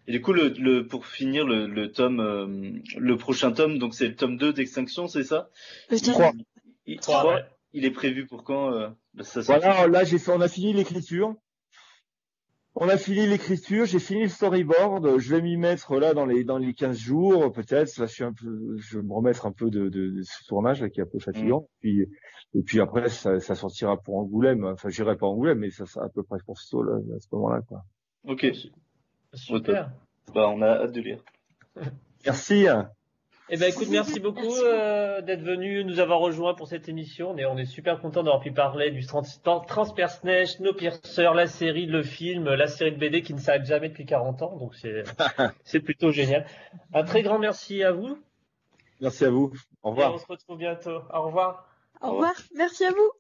Et 0.08 0.12
du 0.12 0.22
coup, 0.22 0.34
le, 0.34 0.50
le 0.58 0.88
pour 0.88 1.06
finir, 1.06 1.46
le, 1.46 1.68
le 1.68 1.92
tome, 1.92 2.20
euh, 2.20 2.72
le 2.98 3.18
prochain 3.18 3.52
tome, 3.52 3.78
donc 3.78 3.94
c'est 3.94 4.08
le 4.08 4.16
tome 4.16 4.38
2 4.38 4.54
d'Extinction, 4.54 5.08
c'est 5.08 5.24
ça? 5.24 5.52
Je 5.92 5.98
3. 5.98 6.32
Il, 6.88 7.00
3, 7.00 7.42
il 7.74 7.86
est 7.86 7.92
prévu 7.92 8.26
pour 8.26 8.44
quand 8.44 8.74
euh, 8.74 8.90
ça 9.22 9.42
Voilà, 9.42 9.88
là, 9.88 10.04
j'ai 10.04 10.18
fait, 10.18 10.32
on 10.32 10.42
a 10.42 10.48
fini 10.48 10.74
l'écriture. 10.74 11.36
On 12.82 12.88
a 12.88 12.96
fini 12.96 13.28
l'écriture, 13.28 13.86
j'ai 13.86 14.00
fini 14.00 14.24
le 14.24 14.30
storyboard, 14.30 15.20
je 15.20 15.36
vais 15.36 15.42
m'y 15.42 15.58
mettre 15.58 15.98
là 15.98 16.14
dans 16.14 16.26
les 16.26 16.46
dans 16.46 16.58
les 16.58 16.74
15 16.74 16.98
jours 16.98 17.52
peut-être. 17.52 17.98
Là, 17.98 18.06
je 18.06 18.14
suis 18.14 18.24
un 18.24 18.32
peu, 18.32 18.78
je 18.78 18.98
vais 18.98 19.04
me 19.04 19.14
remettre 19.14 19.46
un 19.46 19.52
peu 19.52 19.70
de, 19.70 19.90
de, 19.90 20.12
de 20.12 20.22
ce 20.22 20.48
tournage 20.48 20.82
là 20.82 20.90
qui 20.90 21.02
est 21.02 21.04
un 21.04 21.10
peu 21.12 21.20
fatigant. 21.20 21.64
Mm. 21.64 21.66
Puis 21.82 22.08
et 22.56 22.62
puis 22.62 22.80
après 22.80 23.10
ça, 23.10 23.42
ça 23.42 23.56
sortira 23.56 23.98
pour 23.98 24.16
Angoulême. 24.16 24.64
Enfin, 24.64 24.88
j'irai 24.88 25.18
pas 25.18 25.28
Angoulême, 25.28 25.60
mais 25.60 25.72
ça 25.72 25.86
sera 25.86 26.06
à 26.06 26.10
peu 26.10 26.24
près 26.24 26.40
pour 26.46 26.58
ce 26.58 26.78
là 26.78 26.96
à 27.18 27.20
ce 27.20 27.28
moment-là 27.34 27.60
quoi. 27.68 27.84
Ok. 28.26 28.48
Super. 29.34 29.92
Bah, 30.34 30.48
on 30.48 30.62
a 30.62 30.84
hâte 30.84 30.94
de 30.94 31.02
lire. 31.02 31.22
Merci. 32.26 32.66
Eh 33.52 33.58
ben 33.58 33.72
écoute, 33.72 33.88
merci 33.90 34.20
beaucoup 34.20 34.56
euh, 34.64 35.22
d'être 35.22 35.42
venu 35.42 35.84
nous 35.84 36.00
avoir 36.00 36.20
rejoints 36.20 36.54
pour 36.54 36.68
cette 36.68 36.88
émission. 36.88 37.32
On 37.32 37.58
est 37.58 37.66
super 37.66 38.00
content 38.00 38.22
d'avoir 38.22 38.42
pu 38.42 38.52
parler 38.52 38.92
du 38.92 39.04
trans 39.08 39.24
Transperce 39.68 40.24
Neige, 40.24 40.60
la 41.34 41.48
série, 41.48 41.88
le 41.88 42.04
film, 42.04 42.54
la 42.54 42.68
série 42.68 42.92
de 42.92 42.98
BD 42.98 43.24
qui 43.24 43.34
ne 43.34 43.40
s'arrête 43.40 43.66
jamais 43.66 43.90
depuis 43.90 44.06
40 44.06 44.44
ans. 44.44 44.56
Donc 44.56 44.76
c'est 45.64 45.80
plutôt 45.80 46.12
génial. 46.12 46.46
Un 46.94 47.04
très 47.04 47.24
grand 47.24 47.40
merci 47.40 47.84
à 47.84 47.92
vous. 47.92 48.20
Merci 49.02 49.26
à 49.26 49.32
vous. 49.32 49.52
Au 49.82 49.90
revoir. 49.90 50.14
On 50.14 50.20
se 50.20 50.28
retrouve 50.28 50.58
bientôt. 50.60 51.02
Au 51.12 51.24
revoir. 51.24 51.68
Au 52.02 52.12
revoir. 52.12 52.34
Merci 52.56 52.86
à 52.86 52.92
vous. 52.92 53.12